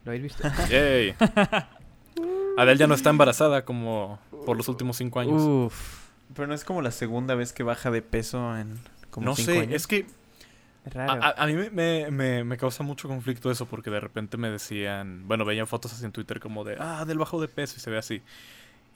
¿Lo 0.05 0.13
habéis 0.13 0.23
visto? 0.23 0.43
Yay. 0.71 1.15
Adele 2.57 2.79
ya 2.79 2.87
no 2.87 2.95
está 2.95 3.11
embarazada 3.11 3.65
como 3.65 4.21
por 4.47 4.57
los 4.57 4.69
últimos 4.69 4.97
cinco 4.97 5.19
años. 5.21 5.43
Uf, 5.43 5.99
Pero 6.35 6.47
no 6.47 6.55
es 6.55 6.65
como 6.65 6.83
la 6.83 6.91
segunda 6.93 7.35
vez 7.35 7.53
que 7.53 7.63
baja 7.65 7.91
de 7.91 8.01
peso 8.03 8.57
en 8.57 8.79
como 9.11 9.27
no 9.27 9.35
cinco 9.37 9.51
sé, 9.53 9.59
años. 9.61 9.75
es 9.75 9.87
que 9.89 10.07
raro. 10.87 11.21
a- 11.23 11.35
a 11.37 11.47
mí 11.47 11.55
me, 11.55 11.71
me- 11.71 12.11
me- 12.11 12.45
me 12.45 12.57
causa 12.57 12.85
mucho 12.85 13.09
conflicto 13.09 13.51
eso 13.51 13.67
porque 13.67 13.91
de 13.91 13.99
repente 14.01 14.37
me 14.37 14.51
decían, 14.51 15.27
bueno, 15.27 15.45
veían 15.45 15.67
fotos 15.67 15.93
así 15.93 16.05
en 16.05 16.13
Twitter 16.13 16.39
como 16.39 16.63
de, 16.63 16.77
ah, 16.79 17.05
del 17.05 17.19
bajo 17.19 17.41
de 17.41 17.49
peso 17.49 17.75
y 17.77 17.81
se 17.81 17.91
ve 17.91 17.99
así. 17.99 18.23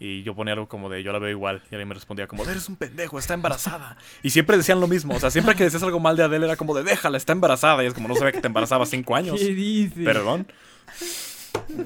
Y 0.01 0.23
yo 0.23 0.35
ponía 0.35 0.55
algo 0.55 0.69
como 0.69 0.89
de, 0.89 1.03
yo 1.03 1.13
la 1.13 1.19
veo 1.19 1.31
igual. 1.31 1.63
Y 1.71 1.75
alguien 1.75 1.89
me 1.89 1.95
respondía 1.95 2.29
como, 2.29 2.45
eres 2.45 2.69
un 2.69 2.77
pendejo, 2.77 3.19
está 3.19 3.35
embarazada. 3.35 3.97
Y 4.23 4.31
siempre 4.31 4.57
decían 4.57 4.81
lo 4.81 4.87
mismo. 4.87 5.15
O 5.15 5.21
sea, 5.21 5.31
siempre 5.31 5.55
que 5.55 5.65
decías 5.65 5.83
algo 5.83 5.99
mal 6.01 6.17
de 6.17 6.23
Adele 6.23 6.47
era 6.47 6.57
como 6.57 6.75
de, 6.75 6.85
déjala, 6.85 7.17
está 7.17 7.33
embarazada. 7.33 7.83
Y 7.83 7.87
es 7.87 7.95
como, 7.95 8.09
no 8.09 8.15
sabía 8.15 8.33
que 8.33 8.41
te 8.41 8.47
embarazaba 8.47 8.87
cinco 8.87 9.17
años. 9.17 9.39
¿Qué 9.41 9.55
dices? 9.55 10.05
Perdón. 10.05 10.47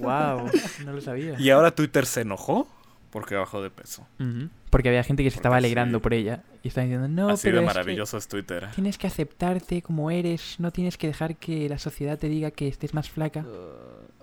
Wow, 0.01 0.51
no 0.85 0.93
lo 0.93 1.01
sabía. 1.01 1.39
Y 1.39 1.51
ahora 1.51 1.71
Twitter 1.75 2.07
se 2.07 2.21
enojó 2.21 2.69
porque 3.11 3.35
bajó 3.35 3.63
de 3.63 3.71
peso. 3.71 4.07
Porque 4.71 4.89
había 4.89 5.05
gente 5.05 5.23
que 5.23 5.31
se 5.31 5.37
estaba 5.37 5.57
alegrando 5.59 5.99
sí. 5.99 6.03
por 6.03 6.15
ella 6.15 6.43
y 6.63 6.69
estaba 6.69 6.87
diciendo, 6.87 7.09
no, 7.09 7.29
Así 7.29 7.49
pero 7.49 7.59
de 7.59 7.65
es 7.65 7.71
que 7.71 7.79
maravilloso 7.79 8.17
es 8.17 8.27
Twitter. 8.27 8.69
tienes 8.75 8.97
que 8.97 9.07
aceptarte 9.07 9.83
como 9.83 10.11
eres, 10.11 10.57
no 10.59 10.71
tienes 10.71 10.97
que 10.97 11.09
dejar 11.09 11.37
que 11.37 11.69
la 11.69 11.79
sociedad 11.79 12.19
te 12.19 12.29
diga 12.29 12.51
que 12.51 12.69
estés 12.69 12.95
más 12.95 13.11
flaca. 13.11 13.45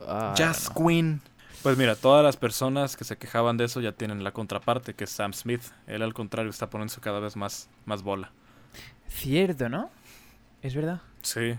Ah, 0.08 0.34
Jazz 0.36 0.72
no. 0.76 0.88
Queen. 0.88 1.22
Pues 1.64 1.78
mira, 1.78 1.96
todas 1.96 2.24
las 2.24 2.38
personas 2.38 2.96
que 2.96 3.04
se 3.04 3.18
quejaban 3.18 3.58
de 3.58 3.66
eso 3.66 3.82
ya 3.82 3.92
tienen 3.92 4.24
la 4.24 4.32
contraparte, 4.32 4.94
que 4.94 5.04
es 5.04 5.10
Sam 5.10 5.34
Smith. 5.34 5.62
Él 5.88 6.02
al 6.02 6.14
contrario 6.14 6.50
está 6.50 6.70
poniéndose 6.70 7.02
cada 7.02 7.20
vez 7.20 7.36
más, 7.36 7.68
más 7.86 8.02
bola. 8.02 8.32
Cierto, 9.10 9.68
¿no? 9.68 9.90
Es 10.62 10.74
verdad. 10.74 11.02
Sí. 11.22 11.56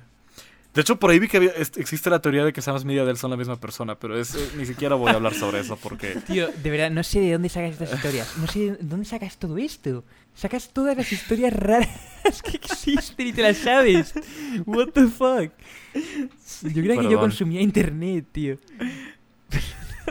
De 0.72 0.80
hecho, 0.82 0.98
por 1.01 1.11
ahí 1.11 1.18
vi 1.18 1.26
que 1.28 1.36
había- 1.36 1.51
es- 1.51 1.72
existe 1.76 2.09
la 2.11 2.20
teoría 2.22 2.44
de 2.44 2.53
que 2.53 2.62
Sam 2.62 2.78
Smith 2.78 2.96
y 2.96 3.01
Adele 3.01 3.18
son 3.18 3.30
la 3.30 3.36
misma 3.36 3.57
persona, 3.57 3.98
pero 3.98 4.16
es, 4.18 4.34
eh, 4.36 4.51
ni 4.57 4.64
siquiera 4.64 4.94
voy 4.94 5.11
a 5.11 5.14
hablar 5.14 5.34
sobre 5.34 5.61
eso 5.61 5.76
porque... 5.76 6.14
Tío, 6.26 6.48
de 6.48 6.70
verdad, 6.70 6.90
no 6.90 7.03
sé 7.03 7.20
de 7.20 7.32
dónde 7.32 7.48
sacas 7.48 7.72
estas 7.72 7.92
historias. 7.92 8.36
No 8.38 8.46
sé 8.46 8.59
de 8.61 8.76
dónde 8.80 9.05
sacas 9.05 9.36
todo 9.36 9.59
esto. 9.59 10.05
Sacas 10.34 10.70
todas 10.72 10.96
las 10.96 11.11
historias 11.12 11.53
raras 11.53 11.88
que 12.44 12.57
existen 12.57 13.26
y 13.26 13.32
te 13.32 13.42
las 13.42 13.59
sabes. 13.59 14.14
What 14.64 14.90
the 14.94 15.09
fuck. 15.09 15.53
Yo 16.62 16.82
creía 16.82 17.01
que 17.03 17.11
yo 17.11 17.18
consumía 17.18 17.61
internet, 17.61 18.26
tío. 18.32 18.57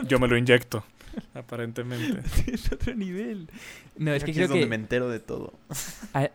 Yo 0.08 0.18
me 0.18 0.28
lo 0.28 0.36
inyecto, 0.36 0.84
aparentemente. 1.34 2.20
Es 2.52 2.70
otro 2.72 2.94
nivel. 2.94 3.48
No, 3.96 4.12
es 4.12 4.24
que 4.24 4.32
creo 4.32 4.44
es 4.44 4.48
donde 4.50 4.64
que... 4.64 4.68
me 4.70 4.76
entero 4.76 5.08
de 5.08 5.20
todo. 5.20 5.52
ah, 6.14 6.28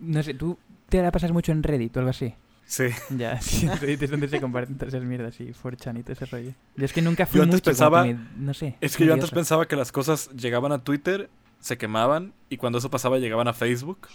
no 0.00 0.22
sé, 0.22 0.34
tú 0.34 0.58
te 0.88 1.02
la 1.02 1.10
pasas 1.12 1.32
mucho 1.32 1.52
en 1.52 1.62
Reddit 1.62 1.96
o 1.96 2.00
algo 2.00 2.10
así. 2.10 2.34
Sí. 2.66 2.84
Ya, 3.10 3.40
sí, 3.42 3.66
en 3.66 3.78
Reddit 3.78 4.02
es 4.02 4.10
donde 4.10 4.28
se 4.28 4.40
comparten 4.40 4.76
todas 4.76 4.94
esas 4.94 5.06
mierdas 5.06 5.38
y 5.40 5.52
4chan 5.52 5.98
y 5.98 6.02
todo 6.02 6.12
ese 6.14 6.26
rollo. 6.26 6.52
Yo 6.76 6.84
es 6.84 6.92
que 6.92 7.02
nunca 7.02 7.26
fui 7.26 7.38
Yo 7.38 7.42
antes 7.44 7.56
mucho, 7.58 7.70
pensaba- 7.70 8.04
me- 8.04 8.18
no 8.36 8.54
sé. 8.54 8.76
Es 8.80 8.96
que 8.96 9.04
yo 9.06 9.12
antes 9.14 9.30
pensaba 9.30 9.66
que 9.68 9.76
las 9.76 9.92
cosas 9.92 10.30
llegaban 10.30 10.72
a 10.72 10.82
Twitter, 10.82 11.28
se 11.64 11.78
quemaban, 11.78 12.34
y 12.50 12.58
cuando 12.58 12.78
eso 12.78 12.90
pasaba 12.90 13.18
llegaban 13.18 13.48
a 13.48 13.54
Facebook, 13.54 14.08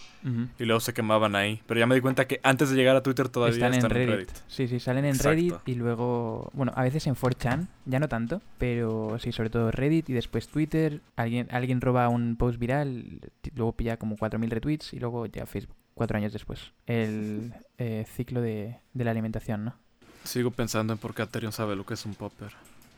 y 0.56 0.64
luego 0.64 0.78
se 0.78 0.94
quemaban 0.94 1.34
ahí. 1.34 1.60
Pero 1.66 1.80
ya 1.80 1.86
me 1.88 1.96
di 1.96 2.00
cuenta 2.00 2.28
que 2.28 2.38
antes 2.44 2.70
de 2.70 2.76
llegar 2.76 2.94
a 2.94 3.02
Twitter 3.02 3.28
todavía 3.28 3.56
están, 3.56 3.74
están, 3.74 3.90
en 3.90 3.96
Reddit. 3.96 4.28
Reddit. 4.28 4.30
Sí, 4.46 4.68
sí, 4.68 4.78
salen 4.78 5.04
en 5.04 5.16
Exacto. 5.16 5.30
Reddit 5.30 5.54
y 5.66 5.74
luego, 5.74 6.48
bueno, 6.52 6.70
a 6.76 6.84
veces 6.84 7.08
en 7.08 7.16
4chan, 7.16 7.66
ya 7.86 7.98
no 7.98 8.08
tanto, 8.08 8.40
pero 8.56 9.18
sí, 9.18 9.32
sobre 9.32 9.50
todo 9.50 9.72
Reddit 9.72 10.08
y 10.10 10.12
después 10.12 10.46
Twitter. 10.46 11.00
Alguien, 11.16 11.48
alguien 11.50 11.80
roba 11.80 12.08
un 12.08 12.36
post 12.36 12.56
viral, 12.60 13.20
luego 13.56 13.72
pilla 13.72 13.96
como 13.96 14.16
4.000 14.16 14.48
retweets 14.48 14.92
y 14.92 15.00
luego 15.00 15.26
ya 15.26 15.44
Facebook, 15.44 15.74
cuatro 15.94 16.18
años 16.18 16.32
después. 16.32 16.70
El 16.86 17.52
eh, 17.78 18.06
ciclo 18.14 18.40
de, 18.40 18.78
de 18.94 19.04
la 19.04 19.10
alimentación, 19.10 19.64
¿no? 19.64 19.74
Sigo 20.22 20.52
pensando 20.52 20.92
en 20.92 21.00
por 21.00 21.16
qué 21.16 21.22
Aterion 21.22 21.50
sabe 21.50 21.74
lo 21.74 21.84
que 21.84 21.94
es 21.94 22.06
un 22.06 22.14
popper. 22.14 22.52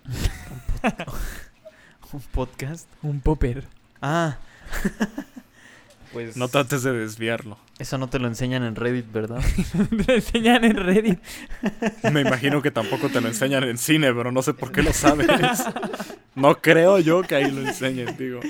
Un 2.12 2.20
podcast. 2.20 2.86
Un 3.02 3.20
popper. 3.20 3.64
Ah. 4.02 4.36
pues 6.12 6.36
No 6.36 6.48
trates 6.48 6.82
de 6.82 6.92
desviarlo. 6.92 7.56
eso 7.78 7.96
no 7.98 8.08
te 8.08 8.18
lo 8.18 8.26
enseñan 8.28 8.62
en 8.64 8.74
Reddit, 8.76 9.10
¿verdad? 9.12 9.40
Lo 9.90 10.12
enseñan 10.14 10.64
en 10.64 10.76
Reddit. 10.76 11.18
Me 12.12 12.20
imagino 12.22 12.60
que 12.62 12.70
tampoco 12.70 13.08
te 13.08 13.20
lo 13.20 13.28
enseñan 13.28 13.64
en 13.64 13.78
cine, 13.78 14.12
pero 14.12 14.30
no 14.32 14.42
sé 14.42 14.54
por 14.54 14.72
qué 14.72 14.82
lo 14.82 14.92
sabes. 14.92 15.28
No 16.34 16.62
creo 16.62 16.98
yo 16.98 17.20
que 17.22 17.34
ahí 17.34 17.50
lo 17.50 17.60
enseñen, 17.60 18.16
digo. 18.16 18.40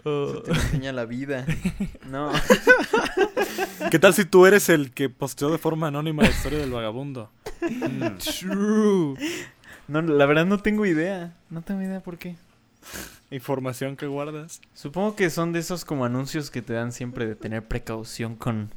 Eso 0.00 0.42
te 0.42 0.52
lo 0.54 0.60
enseña 0.60 0.92
la 0.92 1.04
vida. 1.04 1.46
No. 2.10 2.32
¿Qué 3.90 3.98
tal 4.00 4.12
si 4.14 4.24
tú 4.24 4.44
eres 4.46 4.68
el 4.68 4.90
que 4.92 5.08
posteó 5.08 5.50
de 5.50 5.58
forma 5.58 5.86
anónima 5.88 6.22
la 6.24 6.30
historia 6.30 6.58
del 6.58 6.72
vagabundo? 6.72 7.30
Mm. 7.62 8.16
True. 8.18 9.14
No, 9.86 10.02
la 10.02 10.26
verdad 10.26 10.46
no 10.46 10.58
tengo 10.58 10.84
idea. 10.86 11.36
No 11.50 11.62
tengo 11.62 11.82
idea 11.82 12.00
por 12.00 12.18
qué. 12.18 12.36
Información 13.30 13.96
que 13.96 14.06
guardas. 14.06 14.60
Supongo 14.74 15.14
que 15.14 15.28
son 15.30 15.52
de 15.52 15.58
esos 15.58 15.84
como 15.84 16.04
anuncios 16.04 16.50
que 16.50 16.62
te 16.62 16.72
dan 16.72 16.92
siempre 16.92 17.26
de 17.26 17.34
tener 17.34 17.66
precaución 17.66 18.36
con, 18.36 18.70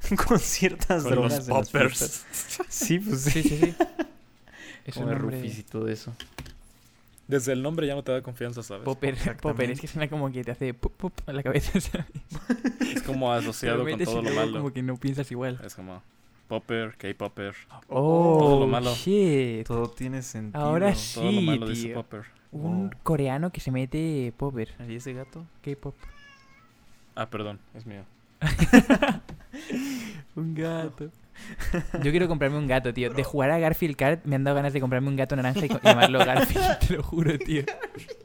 con 0.26 0.38
ciertas 0.38 1.02
Con 1.02 1.12
drogas. 1.12 1.46
los 1.48 1.68
poppers. 1.70 2.24
Sí, 2.68 2.98
pues 2.98 3.20
sí. 3.22 3.42
Sí, 3.42 3.48
sí, 3.48 3.56
sí. 3.58 3.74
Es 4.84 4.96
un. 4.96 5.14
Rufis 5.16 5.58
y 5.58 5.62
todo 5.62 5.88
eso. 5.88 6.12
Desde 7.28 7.52
el 7.52 7.62
nombre 7.62 7.86
ya 7.86 7.94
no 7.94 8.02
te 8.02 8.10
da 8.10 8.20
confianza, 8.20 8.62
¿sabes? 8.64 8.84
Popper, 8.84 9.16
Popper, 9.40 9.70
es 9.70 9.80
que 9.80 9.86
suena 9.86 10.08
como 10.08 10.30
que 10.32 10.42
te 10.42 10.50
hace 10.50 10.74
pop, 10.74 10.92
pop 10.96 11.12
en 11.28 11.36
la 11.36 11.42
cabeza, 11.44 11.80
¿sabes? 11.80 12.06
Es 12.94 13.02
como 13.02 13.32
asociado 13.32 13.84
con 13.84 13.98
todo 14.02 14.22
lo 14.22 14.30
malo. 14.32 14.58
como 14.58 14.72
que 14.72 14.82
no 14.82 14.96
piensas 14.96 15.30
igual. 15.30 15.60
Es 15.64 15.74
como 15.76 16.02
Popper, 16.52 16.94
K-Popper. 16.98 17.54
Oh, 17.88 18.36
Todo 18.38 18.60
lo 18.60 18.66
malo. 18.66 18.92
shit. 18.94 19.66
Todo 19.66 19.88
tiene 19.88 20.20
sentido. 20.20 20.62
Ahora 20.62 20.92
Todo 21.14 21.32
lo 21.32 21.36
Sí, 21.66 21.72
dice 21.72 21.82
tío. 21.86 21.94
Popper. 21.94 22.24
Un 22.50 22.90
Wow. 22.90 22.90
coreano 23.02 23.50
que 23.50 23.60
se 23.60 23.70
mete 23.70 24.34
popper. 24.36 24.68
¿Y 24.86 24.96
ese 24.96 25.14
gato? 25.14 25.46
K-pop. 25.62 25.94
Ah, 27.14 27.30
perdón, 27.30 27.58
es 27.72 27.86
mío. 27.86 28.04
Un 30.36 30.54
gato. 30.54 31.08
Yo 32.02 32.10
quiero 32.10 32.28
comprarme 32.28 32.58
un 32.58 32.66
gato, 32.66 32.92
tío. 32.92 33.08
De 33.14 33.24
jugar 33.24 33.50
a 33.50 33.58
Garfield 33.58 33.96
Kart 33.96 34.24
me 34.26 34.36
han 34.36 34.44
dado 34.44 34.54
ganas 34.56 34.74
de 34.74 34.80
comprarme 34.82 35.08
un 35.08 35.16
gato 35.16 35.34
naranja 35.34 35.64
y 35.64 35.68
llamarlo 35.82 36.18
Garfield, 36.26 36.78
te 36.86 36.94
lo 36.98 37.02
juro, 37.02 37.38
tío. 37.38 37.62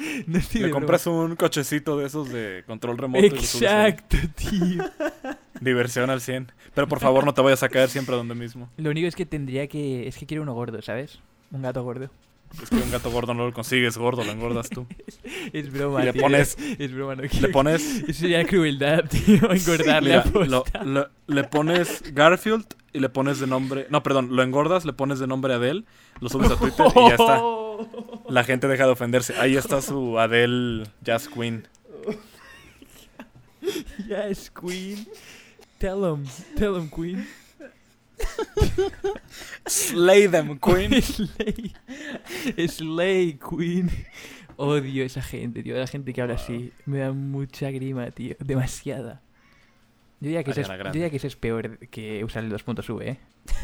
No 0.26 0.38
estoy 0.38 0.62
Le 0.62 0.70
compras 0.70 1.06
un 1.06 1.36
cochecito 1.36 1.96
de 1.98 2.06
esos 2.06 2.30
de 2.30 2.64
control 2.66 2.98
remoto. 2.98 3.24
y. 3.24 3.28
Exacto, 3.28 4.16
tío. 4.34 4.84
Diversión 5.60 6.10
al 6.10 6.20
100. 6.20 6.52
Pero 6.74 6.88
por 6.88 7.00
favor 7.00 7.24
no 7.24 7.34
te 7.34 7.42
vayas 7.42 7.62
a 7.62 7.68
caer 7.68 7.88
siempre 7.88 8.16
donde 8.16 8.34
mismo. 8.34 8.68
Lo 8.76 8.90
único 8.90 9.06
es 9.06 9.14
que 9.14 9.26
tendría 9.26 9.66
que... 9.66 10.08
Es 10.08 10.16
que 10.16 10.26
quiero 10.26 10.42
uno 10.42 10.54
gordo, 10.54 10.80
¿sabes? 10.82 11.20
Un 11.50 11.62
gato 11.62 11.82
gordo. 11.82 12.10
Es 12.62 12.68
que 12.68 12.76
un 12.76 12.90
gato 12.90 13.10
gordo 13.10 13.32
no 13.34 13.46
lo 13.46 13.52
consigues 13.52 13.96
gordo, 13.96 14.24
lo 14.24 14.32
engordas 14.32 14.68
tú. 14.70 14.86
Es 15.52 15.72
broma, 15.72 16.02
Y 16.02 16.06
le 16.06 16.12
tío. 16.12 16.22
pones- 16.22 16.56
Es 16.78 16.92
broma, 16.92 17.14
no 17.16 17.22
Le 17.22 17.28
quiero... 17.28 17.50
pones... 17.52 18.02
Eso 18.08 18.12
sería 18.20 18.44
crueldad, 18.44 19.04
tío. 19.08 19.50
Engordarle 19.52 20.10
Mira, 20.10 20.22
a 20.22 20.44
lo- 20.46 20.64
lo- 20.84 21.08
le 21.26 21.44
pones 21.44 22.02
Garfield 22.12 22.66
y 22.92 22.98
le 23.00 23.08
pones 23.08 23.38
de 23.40 23.46
nombre... 23.46 23.86
No, 23.90 24.02
perdón, 24.02 24.34
lo 24.34 24.42
engordas, 24.42 24.84
le 24.84 24.92
pones 24.92 25.18
de 25.20 25.26
nombre 25.26 25.54
Adele, 25.54 25.84
lo 26.20 26.28
subes 26.28 26.50
a 26.50 26.56
Twitter 26.56 26.86
y 26.94 27.08
ya 27.08 27.14
está. 27.14 27.40
La 28.28 28.44
gente 28.44 28.68
deja 28.68 28.84
de 28.86 28.92
ofenderse. 28.92 29.34
Ahí 29.38 29.56
está 29.56 29.80
su 29.80 30.18
Adele 30.18 30.84
Jazz 31.02 31.28
Queen. 31.28 31.66
Yes, 34.06 34.50
Queen. 34.50 35.06
Tell 35.78 35.98
him. 36.04 36.24
Tell 36.56 36.76
him, 36.76 36.90
Queen. 36.90 37.26
Slay 39.66 40.28
them, 40.28 40.58
Queen. 40.58 41.00
Slay. 41.02 41.72
Slay, 42.68 43.38
Queen. 43.38 43.90
Odio 44.56 45.04
esa 45.04 45.22
gente, 45.22 45.62
tío. 45.62 45.76
La 45.76 45.86
gente 45.86 46.12
que 46.12 46.20
habla 46.22 46.34
así. 46.34 46.72
Me 46.86 46.98
da 46.98 47.12
mucha 47.12 47.70
grima, 47.70 48.10
tío. 48.10 48.36
Demasiada. 48.40 49.22
Yo 50.20 50.26
diría, 50.26 50.44
que 50.44 50.50
eso 50.50 50.60
es, 50.60 50.66
Ariana 50.66 50.76
yo 50.76 50.82
Grande. 50.84 50.98
diría 50.98 51.10
que 51.10 51.16
eso 51.16 51.26
es 51.26 51.36
peor 51.36 51.78
que 51.88 52.22
usar 52.24 52.44
el 52.44 52.52
2.v, 52.52 53.08
¿eh? 53.08 53.18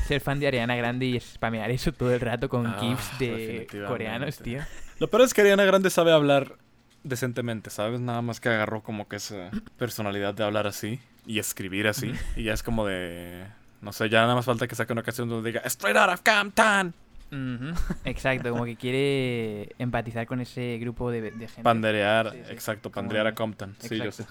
Ser 0.07 0.23
fan 0.23 0.41
de 0.41 0.47
Ariana 0.47 0.75
Grande 0.75 1.05
y 1.05 1.21
spamear 1.21 1.71
eso 1.71 1.93
todo 1.93 2.15
el 2.15 2.21
rato 2.21 2.49
con 2.49 2.67
Ah, 2.67 2.79
gifs 2.81 3.19
de 3.19 3.67
coreanos, 3.87 4.39
tío. 4.39 4.61
Lo 4.99 5.11
peor 5.11 5.23
es 5.25 5.35
que 5.35 5.43
Ariana 5.43 5.65
Grande 5.67 5.91
sabe 5.91 6.13
hablar 6.13 6.57
decentemente, 7.05 7.69
¿sabes? 7.69 8.01
Nada 8.01 8.23
más 8.23 8.41
que 8.41 8.49
agarró 8.49 8.83
como 8.83 9.07
que 9.07 9.17
esa 9.17 9.51
personalidad 9.77 10.33
de 10.33 10.45
hablar 10.45 10.67
así 10.67 10.99
y 11.27 11.41
escribir 11.41 11.89
así. 11.89 12.13
Y 12.37 12.45
ya 12.45 12.55
es 12.55 12.63
como 12.63 12.87
de... 12.87 13.45
No 13.87 13.93
sé, 13.93 14.09
ya 14.09 14.23
nada 14.23 14.35
más 14.35 14.45
falta 14.45 14.67
que 14.67 14.75
saque 14.75 14.93
una 14.93 15.05
canción 15.05 15.29
donde 15.29 15.49
diga 15.49 15.63
Straight 15.65 15.97
out 15.97 16.13
of 16.13 16.23
Compton. 16.23 16.93
Exacto, 18.05 18.51
como 18.51 18.65
que 18.65 18.75
quiere 18.75 19.69
empatizar 19.79 20.27
con 20.27 20.41
ese 20.41 20.77
grupo 20.79 21.13
de, 21.13 21.23
de 21.23 21.31
gente. 21.31 21.63
Panderear, 21.63 22.33
Sí, 22.33 22.39
sí. 22.47 22.53
exacto, 22.53 22.91
panderear 22.91 23.29
a 23.29 23.35
Compton. 23.37 23.77
Sí, 23.79 23.97
yo 23.99 24.11
sé. 24.11 24.27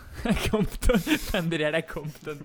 Compton, 0.52 1.02
panderear 1.32 1.74
a 1.74 1.84
Compton. 1.84 2.40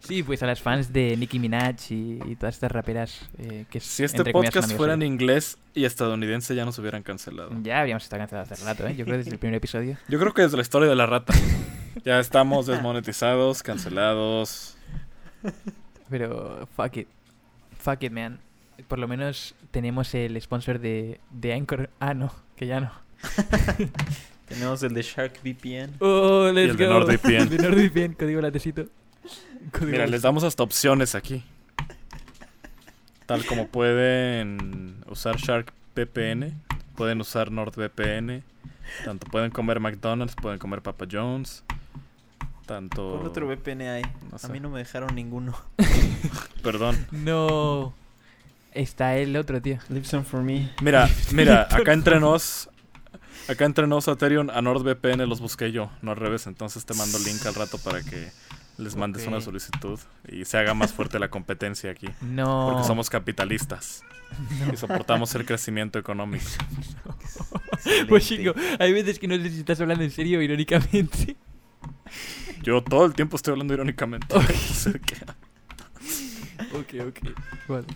Sí, 0.00 0.22
pues 0.22 0.42
a 0.42 0.46
las 0.46 0.60
fans 0.60 0.92
de 0.92 1.16
Nicki 1.16 1.38
Minaj 1.38 1.90
y, 1.90 2.18
y 2.26 2.36
todas 2.36 2.56
estas 2.56 2.72
raperas 2.72 3.26
eh, 3.38 3.64
que 3.70 3.80
Si 3.80 4.04
este 4.04 4.22
podcast 4.32 4.74
fuera 4.76 4.92
en 4.92 5.02
inglés 5.02 5.56
y 5.72 5.86
estadounidense 5.86 6.54
ya 6.54 6.66
nos 6.66 6.78
hubieran 6.78 7.02
cancelado. 7.02 7.52
Ya 7.62 7.80
habríamos 7.80 8.02
estado 8.02 8.20
cancelados 8.20 8.52
hace 8.52 8.64
rato, 8.66 8.86
¿eh? 8.86 8.96
Yo 8.96 9.06
creo 9.06 9.16
desde 9.16 9.30
el 9.30 9.38
primer 9.38 9.54
episodio. 9.56 9.96
Yo 10.08 10.18
creo 10.18 10.34
que 10.34 10.42
desde 10.42 10.58
la 10.58 10.62
historia 10.62 10.90
de 10.90 10.96
la 10.96 11.06
rata. 11.06 11.32
Ya 12.04 12.20
estamos 12.20 12.66
desmonetizados, 12.66 13.62
cancelados. 13.62 14.76
Pero 16.08 16.68
fuck 16.76 16.96
it. 16.96 17.08
Fuck 17.78 18.02
it, 18.02 18.12
man. 18.12 18.40
Por 18.88 18.98
lo 18.98 19.08
menos 19.08 19.54
tenemos 19.70 20.14
el 20.14 20.40
sponsor 20.40 20.78
de, 20.78 21.20
de 21.30 21.52
Anchor. 21.54 21.90
Ah, 22.00 22.14
no, 22.14 22.32
que 22.56 22.66
ya 22.66 22.80
no. 22.80 22.90
Tenemos 24.50 24.82
el 24.82 24.92
de 24.94 25.02
Shark 25.02 25.40
VPN. 25.44 25.94
Oh, 26.00 26.48
el 26.48 26.76
de 26.76 26.88
NordVPN. 26.88 27.48
de 27.50 27.58
NordVPN, 27.58 28.14
código 28.14 28.40
latecito. 28.40 28.86
Código 29.70 29.92
Mira, 29.92 30.06
les 30.08 30.22
damos 30.22 30.42
hasta 30.42 30.64
opciones 30.64 31.14
aquí. 31.14 31.44
Tal 33.26 33.46
como 33.46 33.68
pueden 33.68 35.04
usar 35.08 35.36
Shark 35.36 35.72
VPN, 35.94 36.60
pueden 36.96 37.20
usar 37.20 37.52
NordVPN, 37.52 38.42
tanto 39.04 39.28
pueden 39.28 39.52
comer 39.52 39.78
McDonald's, 39.78 40.34
pueden 40.34 40.58
comer 40.58 40.82
Papa 40.82 41.06
John's, 41.08 41.62
tanto... 42.66 43.16
¿Cuál 43.16 43.26
otro 43.26 43.46
VPN 43.46 43.82
hay? 43.82 44.02
no 44.02 44.38
A 44.42 44.48
mí 44.48 44.60
no 44.60 44.70
me 44.70 44.78
dejaron 44.78 45.14
ninguno. 45.14 45.54
Perdón. 46.62 47.06
No. 47.10 47.94
Está 48.72 49.16
el 49.16 49.36
otro, 49.36 49.60
tío. 49.60 49.78
Lipson 49.88 50.24
for 50.24 50.42
me. 50.42 50.70
Mira, 50.80 51.08
mira, 51.32 51.62
acá 51.70 51.92
entre 51.92 52.20
nos, 52.20 52.70
acá 53.48 53.64
entre 53.64 53.86
nos, 53.86 54.06
Aterion, 54.08 54.50
a 54.50 54.62
NordVPN 54.62 55.28
los 55.28 55.40
busqué 55.40 55.72
yo, 55.72 55.90
no 56.02 56.12
al 56.12 56.16
revés, 56.16 56.46
entonces 56.46 56.84
te 56.86 56.94
mando 56.94 57.18
el 57.18 57.24
link 57.24 57.44
al 57.46 57.54
rato 57.54 57.78
para 57.78 58.02
que 58.02 58.30
les 58.78 58.96
mandes 58.96 59.26
una 59.26 59.40
solicitud 59.40 59.98
y 60.28 60.44
se 60.44 60.56
haga 60.56 60.74
más 60.74 60.92
fuerte 60.92 61.18
la 61.18 61.28
competencia 61.28 61.90
aquí. 61.90 62.08
No. 62.20 62.70
Porque 62.70 62.86
somos 62.86 63.10
capitalistas 63.10 64.02
y 64.72 64.76
soportamos 64.76 65.34
el 65.34 65.44
crecimiento 65.44 65.98
económico. 65.98 66.44
Pues 68.10 68.28
chico, 68.28 68.52
hay 68.78 68.92
veces 68.92 69.18
que 69.18 69.26
no 69.26 69.36
sé 69.36 69.48
si 69.48 69.60
estás 69.60 69.80
hablando 69.80 70.04
en 70.04 70.10
serio 70.10 70.42
irónicamente. 70.42 71.34
Yo 72.62 72.82
todo 72.82 73.06
el 73.06 73.14
tiempo 73.14 73.36
estoy 73.36 73.52
hablando 73.52 73.74
irónicamente. 73.74 74.26
Qué. 75.06 75.16
Ok, 76.76 77.08
ok. 77.08 77.18
Vale. 77.68 77.86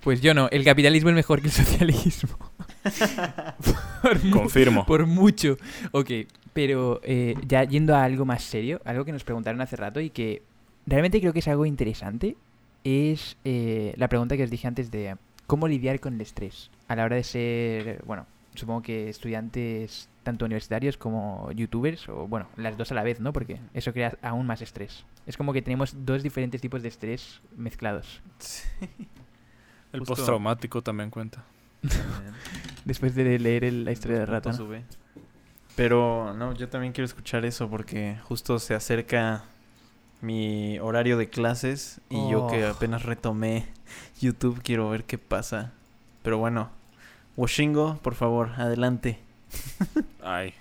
Pues 0.00 0.20
yo 0.20 0.34
no, 0.34 0.48
el 0.50 0.64
capitalismo 0.64 1.10
es 1.10 1.16
mejor 1.16 1.40
que 1.40 1.48
el 1.48 1.52
socialismo. 1.52 2.38
por, 4.02 4.30
Confirmo. 4.30 4.86
por 4.86 5.06
mucho. 5.06 5.58
Ok, 5.90 6.10
pero 6.52 7.00
eh, 7.02 7.34
ya 7.46 7.64
yendo 7.64 7.94
a 7.94 8.04
algo 8.04 8.24
más 8.24 8.42
serio, 8.42 8.80
algo 8.84 9.04
que 9.04 9.12
nos 9.12 9.24
preguntaron 9.24 9.60
hace 9.60 9.76
rato 9.76 10.00
y 10.00 10.10
que 10.10 10.42
realmente 10.86 11.20
creo 11.20 11.32
que 11.32 11.40
es 11.40 11.48
algo 11.48 11.66
interesante, 11.66 12.36
es 12.84 13.36
eh, 13.44 13.94
la 13.96 14.08
pregunta 14.08 14.36
que 14.36 14.44
os 14.44 14.50
dije 14.50 14.68
antes 14.68 14.90
de 14.90 15.16
cómo 15.46 15.66
lidiar 15.66 15.98
con 15.98 16.14
el 16.14 16.20
estrés 16.20 16.70
a 16.88 16.94
la 16.94 17.04
hora 17.04 17.16
de 17.16 17.24
ser, 17.24 18.02
bueno, 18.06 18.26
supongo 18.54 18.82
que 18.82 19.08
estudiantes 19.08 20.08
tanto 20.26 20.44
universitarios 20.44 20.98
como 20.98 21.50
youtubers, 21.52 22.06
o 22.10 22.26
bueno, 22.28 22.48
las 22.56 22.76
dos 22.76 22.92
a 22.92 22.94
la 22.94 23.02
vez, 23.02 23.20
¿no? 23.20 23.32
Porque 23.32 23.58
eso 23.72 23.92
crea 23.94 24.18
aún 24.20 24.46
más 24.46 24.60
estrés. 24.60 25.04
Es 25.26 25.36
como 25.38 25.52
que 25.54 25.62
tenemos 25.62 26.04
dos 26.04 26.22
diferentes 26.22 26.60
tipos 26.60 26.82
de 26.82 26.88
estrés 26.88 27.40
mezclados. 27.56 28.20
El 29.92 30.00
Justo. 30.00 30.14
postraumático 30.16 30.82
también 30.82 31.10
cuenta. 31.10 31.44
Después 32.84 33.14
de 33.14 33.38
leer 33.38 33.64
el- 33.64 33.84
la 33.84 33.92
historia 33.92 34.18
de 34.18 34.26
Rata. 34.26 34.50
¿no? 34.50 34.56
Sube. 34.56 34.82
Pero 35.76 36.34
no, 36.34 36.52
yo 36.54 36.68
también 36.68 36.92
quiero 36.92 37.06
escuchar 37.06 37.44
eso 37.44 37.68
porque 37.70 38.18
justo 38.24 38.58
se 38.58 38.74
acerca 38.74 39.44
mi 40.22 40.78
horario 40.78 41.18
de 41.18 41.28
clases 41.28 42.00
y 42.08 42.16
yo 42.30 42.46
que 42.48 42.64
Oh. 42.64 42.70
apenas 42.70 43.04
retomé 43.04 43.66
YouTube 44.20 44.60
quiero 44.62 44.88
ver 44.90 45.04
qué 45.04 45.18
pasa. 45.18 45.72
Pero 46.22 46.38
bueno, 46.38 46.70
Washingo, 47.36 47.98
por 48.02 48.14
favor, 48.14 48.50
adelante. 48.56 49.18
Ay, 50.28 50.54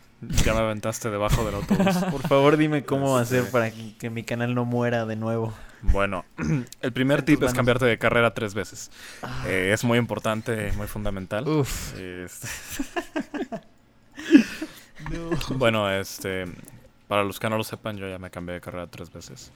ya 0.43 0.53
me 0.53 0.59
aventaste 0.59 1.09
debajo 1.09 1.43
del 1.43 1.55
autobús. 1.55 1.95
Por 2.11 2.21
favor, 2.27 2.55
dime 2.57 2.83
cómo 2.85 3.19
Este- 3.19 3.39
hacer 3.39 3.51
para 3.51 3.71
que, 3.71 4.09
mi 4.11 4.23
canal 4.23 4.53
no 4.53 4.63
muera 4.63 5.05
de 5.05 5.15
nuevo. 5.15 5.53
Bueno, 5.81 6.23
el 6.81 6.93
primer 6.93 7.23
tip 7.23 7.41
es 7.43 7.53
cambiarte 7.53 7.85
de 7.85 7.97
carrera 7.97 8.33
tres 8.33 8.53
veces. 8.53 8.91
Eh, 9.47 9.71
es 9.73 9.83
muy 9.83 9.97
importante, 9.97 10.71
muy 10.77 10.87
fundamental. 10.87 11.47
Uf. 11.47 11.93
Este- 11.97 12.47
Bueno, 15.55 15.91
este, 15.91 16.45
para 17.07 17.23
los 17.23 17.39
que 17.39 17.49
no 17.49 17.57
lo 17.57 17.63
sepan, 17.63 17.97
yo 17.97 18.07
ya 18.09 18.17
me 18.17 18.29
cambié 18.31 18.55
de 18.55 18.61
carrera 18.61 18.87
tres 18.87 19.11
veces. 19.11 19.51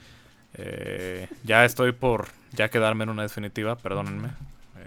Eh, 0.56 1.28
ya 1.44 1.66
estoy 1.66 1.92
por 1.92 2.28
ya 2.52 2.70
quedarme 2.70 3.04
en 3.04 3.10
una 3.10 3.24
definitiva, 3.24 3.76
perdónenme. 3.76 4.30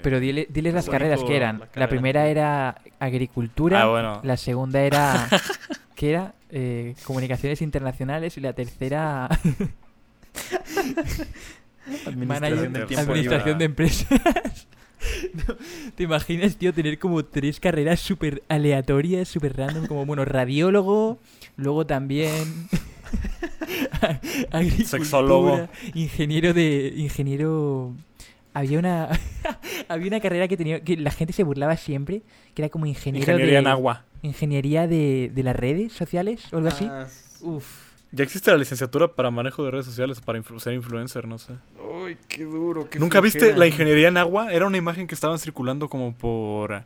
Pero 0.03 0.21
dile, 0.21 0.47
diles 0.51 0.75
las 0.75 0.87
Lo 0.87 0.93
carreras 0.93 1.23
que 1.25 1.37
eran. 1.37 1.63
la 1.75 1.89
primera 1.89 2.27
era 2.27 2.81
agricultura. 2.99 3.83
Ah, 3.83 3.87
bueno. 3.87 4.21
La 4.25 4.37
segunda 4.37 4.81
era. 4.83 5.29
¿Qué 5.95 6.11
era? 6.11 6.35
Eh, 6.51 6.95
comunicaciones 7.05 7.63
internacionales. 7.63 8.37
Y 8.37 8.41
la 8.41 8.53
tercera. 8.53 9.29
Administración 12.07 12.29
manager- 12.29 12.71
de 12.73 12.87
tiempo 12.87 13.03
administración 13.13 13.59
de 13.59 13.65
empresas. 13.65 14.09
¿Te 15.97 16.05
imaginas, 16.05 16.57
tío, 16.57 16.73
tener 16.73 16.99
como 16.99 17.25
tres 17.25 17.59
carreras 17.59 17.99
súper 18.01 18.43
aleatorias, 18.49 19.27
súper 19.29 19.57
random? 19.57 19.87
Como, 19.87 20.07
bueno, 20.07 20.25
radiólogo, 20.25 21.19
luego 21.57 21.85
también... 21.87 22.69
agricultura, 24.53 24.85
Sexólogo. 24.87 25.69
Ingeniero 25.95 26.53
de... 26.55 26.93
Ingeniero... 26.97 27.95
Había 28.55 28.79
una... 28.79 29.09
había 29.89 30.09
una 30.09 30.21
carrera 30.21 30.49
que 30.49 30.57
tenía... 30.57 30.81
Que 30.83 30.97
la 30.97 31.11
gente 31.11 31.33
se 31.33 31.43
burlaba 31.43 31.77
siempre, 31.77 32.23
que 32.55 32.63
era 32.63 32.69
como 32.69 32.87
ingeniero 32.87 33.23
Ingeniería 33.33 33.55
de... 33.55 33.61
en 33.61 33.67
agua. 33.67 34.05
Ingeniería 34.23 34.87
de, 34.87 35.31
de 35.35 35.43
las 35.43 35.57
redes 35.57 35.93
sociales 35.93 36.53
o 36.53 36.57
algo 36.59 36.69
así. 36.69 36.87
Ah, 36.89 37.07
Uf. 37.41 37.93
Ya 38.15 38.25
existe 38.25 38.51
la 38.51 38.59
licenciatura 38.59 39.09
para 39.15 39.31
manejo 39.31 39.65
de 39.65 39.71
redes 39.71 39.87
sociales, 39.87 40.21
para 40.21 40.39
influ- 40.39 40.61
ser 40.61 40.75
influencer, 40.75 41.27
no 41.27 41.39
sé. 41.39 41.55
Uy, 42.05 42.19
qué 42.29 42.45
duro. 42.45 42.91
qué 42.91 42.99
¿Nunca 42.99 43.21
viste 43.23 43.57
la 43.57 43.67
ingeniería 43.67 44.09
en 44.09 44.19
agua? 44.19 44.53
Era 44.53 44.67
una 44.67 44.77
imagen 44.77 45.07
que 45.07 45.15
estaban 45.15 45.39
circulando 45.39 45.89
como 45.89 46.15
por... 46.15 46.85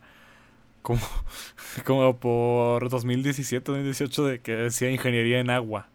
Como, 0.81 1.01
como 1.83 2.15
por 2.17 2.87
2017, 2.89 3.71
2018, 3.73 4.25
de 4.25 4.39
que 4.39 4.55
decía 4.55 4.89
ingeniería 4.89 5.39
en 5.39 5.49
agua. 5.49 5.89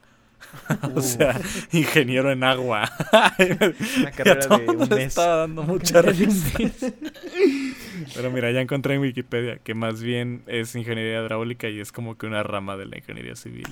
o 0.94 1.00
sea, 1.00 1.40
ingeniero 1.72 2.30
en 2.30 2.44
agua. 2.44 2.90
Una 4.00 4.10
carrera 4.16 4.40
todo 4.40 4.58
de 4.58 4.68
un 4.70 4.88
mes. 4.88 5.06
estaba 5.08 5.36
dando 5.36 5.62
mucha 5.62 6.02
risa. 6.02 6.58
Pero 8.14 8.30
mira, 8.30 8.50
ya 8.50 8.60
encontré 8.60 8.94
en 8.94 9.00
Wikipedia 9.00 9.58
que 9.58 9.74
más 9.74 10.02
bien 10.02 10.42
es 10.46 10.74
ingeniería 10.74 11.20
hidráulica 11.20 11.68
y 11.68 11.78
es 11.80 11.92
como 11.92 12.16
que 12.18 12.26
una 12.26 12.42
rama 12.42 12.76
de 12.76 12.86
la 12.86 12.98
ingeniería 12.98 13.36
civil. 13.36 13.66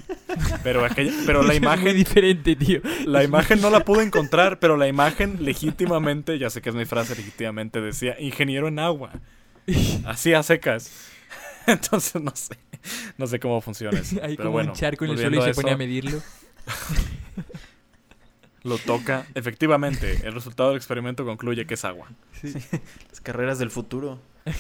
Pero 0.63 0.85
aquella, 0.85 1.13
pero 1.27 1.43
la 1.43 1.53
Es 1.55 1.61
muy 1.61 1.67
imagen, 1.67 1.97
diferente, 1.97 2.55
tío. 2.57 2.81
la 3.07 3.25
imagen 3.25 3.61
no 3.61 3.71
la 3.71 3.81
pude 3.85 4.05
encontrar, 4.05 4.59
pero 4.61 4.77
la 4.77 4.87
imagen 4.89 5.45
legítimamente, 5.45 6.39
ya 6.39 6.49
sé 6.49 6.63
que 6.63 6.69
es 6.71 6.75
mi 6.77 6.85
frase 6.85 7.17
legítimamente, 7.17 7.81
decía 7.81 8.17
ingeniero 8.21 8.69
en 8.69 8.79
agua. 8.79 9.13
Así 10.05 10.33
a 10.33 10.43
secas. 10.43 11.11
Entonces 11.67 12.21
no 12.23 12.33
sé, 12.35 12.57
no 13.19 13.27
sé 13.27 13.39
cómo 13.41 13.61
funciona 13.61 13.99
eso. 13.99 14.17
Hay 14.23 14.37
pero 14.37 14.49
como 14.49 14.53
bueno, 14.53 14.73
un 14.73 14.77
charco 14.79 15.05
en 15.05 15.13
el 15.13 15.19
suelo 15.19 15.39
y 15.39 15.43
se 15.43 15.55
pone 15.55 15.73
a 15.73 15.77
medirlo. 15.77 16.21
Lo 18.63 18.77
toca. 18.79 19.27
Efectivamente, 19.35 20.21
el 20.27 20.33
resultado 20.35 20.69
del 20.71 20.77
experimento 20.77 21.25
concluye 21.25 21.67
que 21.67 21.75
es 21.75 21.85
agua. 21.85 22.09
Las 22.43 23.21
carreras 23.23 23.59
del 23.59 23.71
futuro. 23.71 24.21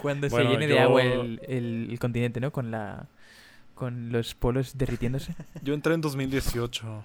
Cuando 0.00 0.28
Bueno, 0.28 0.50
se 0.50 0.52
llene 0.54 0.66
de 0.66 0.78
agua 0.80 1.02
el, 1.02 1.40
el- 1.48 1.88
el 1.90 1.98
continente, 1.98 2.40
¿no? 2.40 2.52
Con 2.52 2.70
la 2.70 3.06
con 3.74 4.12
los 4.12 4.34
polos 4.36 4.78
derritiéndose. 4.78 5.34
Yo 5.62 5.74
entré 5.74 5.94
en 5.94 6.00
2018 6.00 7.04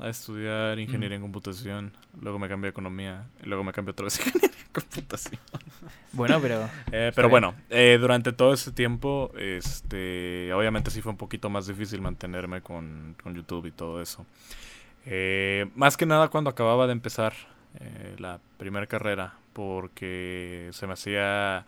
a 0.00 0.08
estudiar 0.08 0.78
ingeniería 0.78 1.16
en 1.16 1.22
computación. 1.22 1.92
Luego 2.20 2.38
me 2.38 2.48
cambié 2.48 2.68
a 2.68 2.70
economía. 2.70 3.24
Y 3.42 3.46
luego 3.46 3.64
me 3.64 3.72
cambié 3.72 3.92
otra 3.92 4.04
vez 4.04 4.18
a 4.18 4.22
ingeniería 4.26 4.60
en 4.60 4.72
computación. 4.72 5.40
Bueno, 6.12 6.40
pero 6.40 6.68
Eh, 6.92 7.12
pero 7.14 7.28
bueno, 7.28 7.54
eh, 7.70 7.98
durante 8.00 8.32
todo 8.32 8.52
ese 8.52 8.72
tiempo, 8.72 9.32
este, 9.36 10.52
obviamente 10.52 10.90
sí 10.90 11.00
fue 11.00 11.12
un 11.12 11.18
poquito 11.18 11.50
más 11.50 11.66
difícil 11.66 12.00
mantenerme 12.00 12.60
con, 12.60 13.16
con 13.22 13.34
YouTube 13.34 13.66
y 13.66 13.72
todo 13.72 14.00
eso. 14.00 14.26
Eh, 15.06 15.66
más 15.74 15.96
que 15.96 16.06
nada 16.06 16.28
cuando 16.28 16.50
acababa 16.50 16.86
de 16.86 16.92
empezar 16.92 17.34
eh, 17.80 18.16
la 18.18 18.40
primera 18.56 18.86
carrera, 18.86 19.34
porque 19.52 20.70
se 20.72 20.86
me 20.86 20.94
hacía 20.94 21.66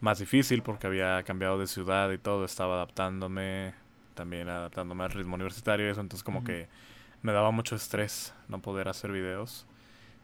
más 0.00 0.18
difícil 0.18 0.62
porque 0.62 0.86
había 0.86 1.22
cambiado 1.24 1.58
de 1.58 1.66
ciudad 1.66 2.10
y 2.12 2.18
todo, 2.18 2.44
estaba 2.44 2.74
adaptándome, 2.74 3.74
también 4.14 4.48
adaptándome 4.48 5.04
al 5.04 5.10
ritmo 5.10 5.34
universitario 5.34 5.86
y 5.86 5.90
eso, 5.90 6.00
entonces 6.00 6.22
como 6.22 6.44
que 6.44 6.68
me 7.26 7.32
daba 7.32 7.50
mucho 7.50 7.74
estrés 7.74 8.32
no 8.48 8.62
poder 8.62 8.88
hacer 8.88 9.10
videos. 9.10 9.66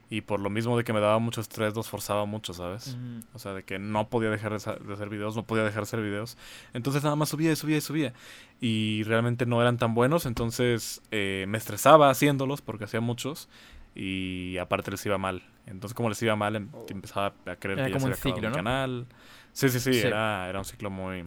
Y 0.09 0.21
por 0.21 0.41
lo 0.41 0.51
mismo 0.51 0.77
de 0.77 0.85
que 0.85 0.93
me 0.93 1.01
daba 1.01 1.19
mucho 1.19 1.41
estrés, 1.41 1.75
los 1.75 1.89
forzaba 1.89 2.27
mucho, 2.27 2.53
¿sabes? 2.53 2.99
O 3.33 3.39
sea, 3.39 3.55
de 3.55 3.63
que 3.65 3.79
no 3.79 4.09
podía 4.09 4.29
dejar 4.29 4.51
de, 4.53 4.57
hacer 4.57 5.09
videos, 5.09 5.35
no 5.35 5.45
podía 5.45 5.65
dejar 5.65 5.81
de 5.81 5.85
hacer 5.85 6.03
videos. 6.03 6.37
Entonces 6.75 7.03
nada 7.03 7.17
más 7.17 7.31
subía 7.31 7.51
y 7.51 7.57
subía 7.57 7.79
y 7.79 7.81
subía. 7.81 8.13
Y 8.61 9.05
realmente 9.05 9.47
no 9.47 9.61
eran 9.63 9.79
tan 9.79 9.95
buenos, 9.95 10.27
entonces 10.27 11.01
eh, 11.11 11.47
me 11.49 11.57
estresaba 11.57 12.11
haciéndolos 12.11 12.61
porque 12.61 12.85
hacía 12.85 13.01
muchos. 13.01 13.49
Y 13.95 14.59
aparte 14.59 14.91
les 14.91 15.05
iba 15.07 15.17
mal. 15.17 15.43
Entonces 15.67 15.95
como 15.95 16.11
les 16.11 16.23
iba 16.23 16.37
mal, 16.37 16.57
em- 16.57 16.69
empezaba 16.89 17.35
a 17.47 17.57
creer 17.57 17.79
Era 17.79 17.89
que 17.89 17.95
ya 17.95 18.01
se 18.01 18.05
había 18.05 18.17
ciclo, 18.17 18.37
mi 18.37 18.49
¿no? 18.49 18.53
canal. 18.53 19.07
Sí, 19.55 19.71
sí, 19.71 19.81
sí, 19.81 19.95
Sí. 19.95 20.07
Era, 20.07 20.47
era 20.49 20.59
un 20.59 20.67
ciclo 20.67 20.91
muy, 20.91 21.25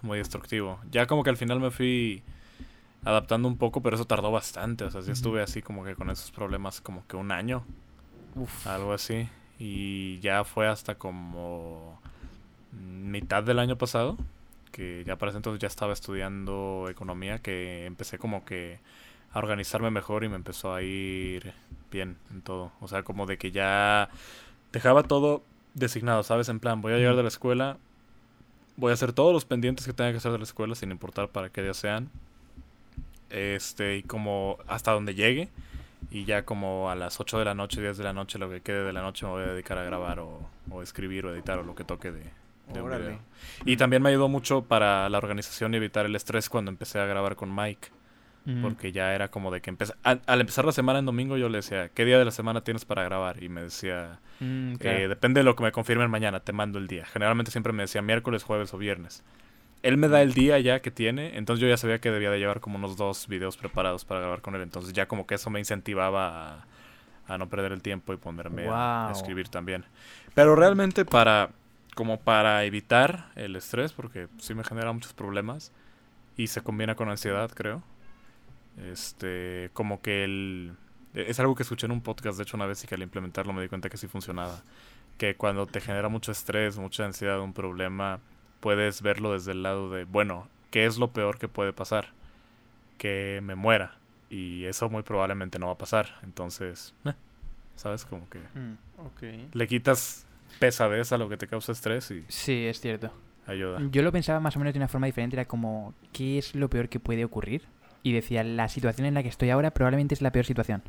muy 0.00 0.16
destructivo. 0.18 0.80
Ya 0.90 1.06
como 1.06 1.22
que 1.22 1.30
al 1.30 1.36
final 1.36 1.60
me 1.60 1.70
fui 1.70 2.22
adaptando 3.04 3.48
un 3.48 3.56
poco, 3.56 3.82
pero 3.82 3.96
eso 3.96 4.04
tardó 4.04 4.30
bastante. 4.30 4.84
O 4.84 4.90
sea, 4.90 5.02
sí 5.02 5.10
estuve 5.10 5.42
así 5.42 5.62
como 5.62 5.84
que 5.84 5.94
con 5.94 6.10
esos 6.10 6.30
problemas 6.30 6.80
como 6.80 7.06
que 7.06 7.16
un 7.16 7.32
año. 7.32 7.64
Uf. 8.34 8.66
Algo 8.66 8.92
así. 8.92 9.28
Y 9.58 10.20
ya 10.20 10.44
fue 10.44 10.68
hasta 10.68 10.96
como 10.96 12.00
mitad 12.72 13.42
del 13.42 13.58
año 13.58 13.76
pasado, 13.76 14.16
que 14.70 15.04
ya 15.06 15.16
para 15.16 15.30
ese 15.30 15.38
entonces 15.38 15.60
ya 15.60 15.68
estaba 15.68 15.92
estudiando 15.92 16.86
economía, 16.90 17.40
que 17.40 17.86
empecé 17.86 18.18
como 18.18 18.44
que 18.44 18.78
a 19.32 19.38
organizarme 19.38 19.90
mejor 19.90 20.24
y 20.24 20.28
me 20.28 20.36
empezó 20.36 20.74
a 20.74 20.82
ir 20.82 21.52
bien 21.90 22.16
en 22.30 22.42
todo. 22.42 22.72
O 22.80 22.88
sea, 22.88 23.02
como 23.02 23.26
de 23.26 23.38
que 23.38 23.50
ya 23.50 24.10
dejaba 24.72 25.02
todo 25.02 25.42
designado, 25.74 26.22
¿sabes? 26.22 26.48
En 26.48 26.60
plan, 26.60 26.80
voy 26.80 26.92
a 26.92 26.96
llegar 26.96 27.16
de 27.16 27.22
la 27.22 27.28
escuela, 27.28 27.78
voy 28.76 28.90
a 28.90 28.94
hacer 28.94 29.12
todos 29.12 29.32
los 29.32 29.44
pendientes 29.44 29.86
que 29.86 29.92
tenga 29.92 30.12
que 30.12 30.18
hacer 30.18 30.32
de 30.32 30.38
la 30.38 30.44
escuela, 30.44 30.74
sin 30.74 30.90
importar 30.90 31.28
para 31.28 31.50
qué 31.50 31.62
día 31.62 31.74
sean. 31.74 32.10
Este, 33.30 33.96
y 33.96 34.02
como 34.02 34.58
hasta 34.66 34.92
donde 34.92 35.14
llegue. 35.14 35.48
Y 36.10 36.24
ya 36.24 36.44
como 36.44 36.90
a 36.90 36.94
las 36.94 37.20
8 37.20 37.38
de 37.38 37.44
la 37.44 37.54
noche, 37.54 37.80
10 37.80 37.98
de 37.98 38.04
la 38.04 38.12
noche, 38.12 38.38
lo 38.38 38.48
que 38.48 38.60
quede 38.60 38.84
de 38.84 38.92
la 38.92 39.02
noche 39.02 39.26
me 39.26 39.32
voy 39.32 39.42
a 39.42 39.46
dedicar 39.48 39.76
a 39.78 39.84
grabar 39.84 40.20
o, 40.20 40.48
o 40.70 40.82
escribir 40.82 41.26
o 41.26 41.34
editar 41.34 41.58
o 41.58 41.62
lo 41.62 41.74
que 41.74 41.84
toque 41.84 42.10
de, 42.10 42.22
de 42.72 42.82
un 42.82 42.90
video. 42.90 43.18
Y 43.64 43.76
también 43.76 44.02
me 44.02 44.08
ayudó 44.10 44.28
mucho 44.28 44.62
para 44.62 45.08
la 45.08 45.18
organización 45.18 45.74
y 45.74 45.76
evitar 45.76 46.06
el 46.06 46.16
estrés 46.16 46.48
cuando 46.48 46.70
empecé 46.70 46.98
a 46.98 47.04
grabar 47.06 47.36
con 47.36 47.54
Mike. 47.54 47.88
Mm. 48.46 48.62
Porque 48.62 48.92
ya 48.92 49.14
era 49.14 49.28
como 49.28 49.50
de 49.50 49.60
que 49.60 49.68
empecé... 49.68 49.94
Al, 50.02 50.22
al 50.26 50.40
empezar 50.40 50.64
la 50.64 50.72
semana 50.72 51.00
en 51.00 51.06
domingo 51.06 51.36
yo 51.36 51.50
le 51.50 51.58
decía, 51.58 51.90
¿qué 51.90 52.04
día 52.06 52.18
de 52.18 52.24
la 52.24 52.30
semana 52.30 52.62
tienes 52.62 52.86
para 52.86 53.02
grabar? 53.04 53.42
Y 53.42 53.50
me 53.50 53.62
decía, 53.62 54.20
Mm, 54.40 54.74
eh, 54.80 55.06
depende 55.08 55.40
de 55.40 55.44
lo 55.44 55.56
que 55.56 55.64
me 55.64 55.72
confirmen 55.72 56.10
mañana, 56.10 56.40
te 56.40 56.52
mando 56.52 56.78
el 56.78 56.86
día. 56.86 57.04
Generalmente 57.06 57.50
siempre 57.50 57.72
me 57.72 57.82
decía 57.82 58.02
miércoles, 58.02 58.42
jueves 58.44 58.72
o 58.74 58.78
viernes. 58.78 59.22
Él 59.82 59.96
me 59.96 60.08
da 60.08 60.22
el 60.22 60.34
día 60.34 60.58
ya 60.58 60.80
que 60.80 60.90
tiene, 60.90 61.36
entonces 61.38 61.60
yo 61.62 61.68
ya 61.68 61.76
sabía 61.76 62.00
que 62.00 62.10
debía 62.10 62.30
de 62.30 62.38
llevar 62.38 62.60
como 62.60 62.78
unos 62.78 62.96
dos 62.96 63.28
videos 63.28 63.56
preparados 63.56 64.04
para 64.04 64.20
grabar 64.20 64.40
con 64.40 64.54
él. 64.56 64.62
Entonces 64.62 64.92
ya 64.92 65.06
como 65.06 65.26
que 65.26 65.36
eso 65.36 65.50
me 65.50 65.60
incentivaba 65.60 66.54
a, 66.54 66.66
a 67.28 67.38
no 67.38 67.48
perder 67.48 67.72
el 67.72 67.82
tiempo 67.82 68.12
y 68.12 68.16
ponerme 68.16 68.64
a- 68.68 69.08
a, 69.08 69.12
escribir 69.12 69.48
también. 69.48 69.84
Pero 70.34 70.56
realmente 70.56 71.04
para 71.04 71.50
como 71.94 72.20
para 72.20 72.64
evitar 72.64 73.30
el 73.36 73.56
estrés, 73.56 73.92
porque 73.92 74.28
sí 74.38 74.54
me 74.54 74.62
genera 74.64 74.92
muchos 74.92 75.12
problemas 75.12 75.72
y 76.36 76.46
se 76.48 76.60
combina 76.62 76.94
con 76.94 77.08
ansiedad, 77.08 77.50
creo. 77.52 77.82
Este, 78.90 79.70
como 79.72 80.00
que 80.00 80.24
el 80.24 80.72
es 81.14 81.40
algo 81.40 81.54
que 81.56 81.62
escuché 81.64 81.86
en 81.86 81.92
un 81.92 82.00
podcast, 82.02 82.36
de 82.36 82.44
hecho, 82.44 82.56
una 82.56 82.66
vez 82.66 82.84
y 82.84 82.86
que 82.86 82.94
al 82.94 83.02
implementarlo 83.02 83.52
me 83.52 83.62
di 83.62 83.68
cuenta 83.68 83.88
que 83.88 83.96
sí 83.96 84.06
funcionaba. 84.06 84.60
Que 85.16 85.34
cuando 85.34 85.66
te 85.66 85.80
genera 85.80 86.08
mucho 86.08 86.30
estrés, 86.30 86.78
mucha 86.78 87.04
ansiedad, 87.06 87.40
un 87.40 87.52
problema, 87.54 88.20
puedes 88.60 89.02
verlo 89.02 89.32
desde 89.32 89.52
el 89.52 89.62
lado 89.62 89.90
de, 89.90 90.04
bueno, 90.04 90.48
¿qué 90.70 90.86
es 90.86 90.98
lo 90.98 91.12
peor 91.12 91.38
que 91.38 91.48
puede 91.48 91.72
pasar? 91.72 92.08
Que 92.98 93.40
me 93.42 93.54
muera. 93.54 93.96
Y 94.30 94.64
eso 94.64 94.88
muy 94.90 95.02
probablemente 95.02 95.58
no 95.58 95.66
va 95.66 95.72
a 95.72 95.78
pasar. 95.78 96.16
Entonces, 96.22 96.94
eh, 97.04 97.12
¿sabes? 97.76 98.04
Como 98.04 98.28
que 98.28 98.38
Mm, 98.40 98.76
ok. 99.06 99.54
le 99.54 99.66
quitas 99.66 100.26
pesadez 100.58 101.12
a 101.12 101.18
lo 101.18 101.28
que 101.28 101.36
te 101.36 101.46
causa 101.46 101.72
estrés 101.72 102.10
y 102.10 102.24
Sí, 102.28 102.66
es 102.66 102.80
cierto. 102.80 103.12
ayuda. 103.46 103.80
Yo 103.90 104.02
lo 104.02 104.12
pensaba 104.12 104.40
más 104.40 104.56
o 104.56 104.58
menos 104.58 104.74
de 104.74 104.78
una 104.80 104.88
forma 104.88 105.06
diferente. 105.06 105.36
Era 105.36 105.46
como, 105.46 105.94
¿qué 106.12 106.38
es 106.38 106.54
lo 106.54 106.68
peor 106.68 106.88
que 106.88 107.00
puede 107.00 107.24
ocurrir? 107.24 107.62
Y 108.02 108.12
decía, 108.12 108.44
la 108.44 108.68
situación 108.68 109.06
en 109.06 109.14
la 109.14 109.22
que 109.22 109.28
estoy 109.28 109.50
ahora 109.50 109.70
probablemente 109.72 110.14
es 110.14 110.22
la 110.22 110.30
peor 110.32 110.44
situación. 110.44 110.82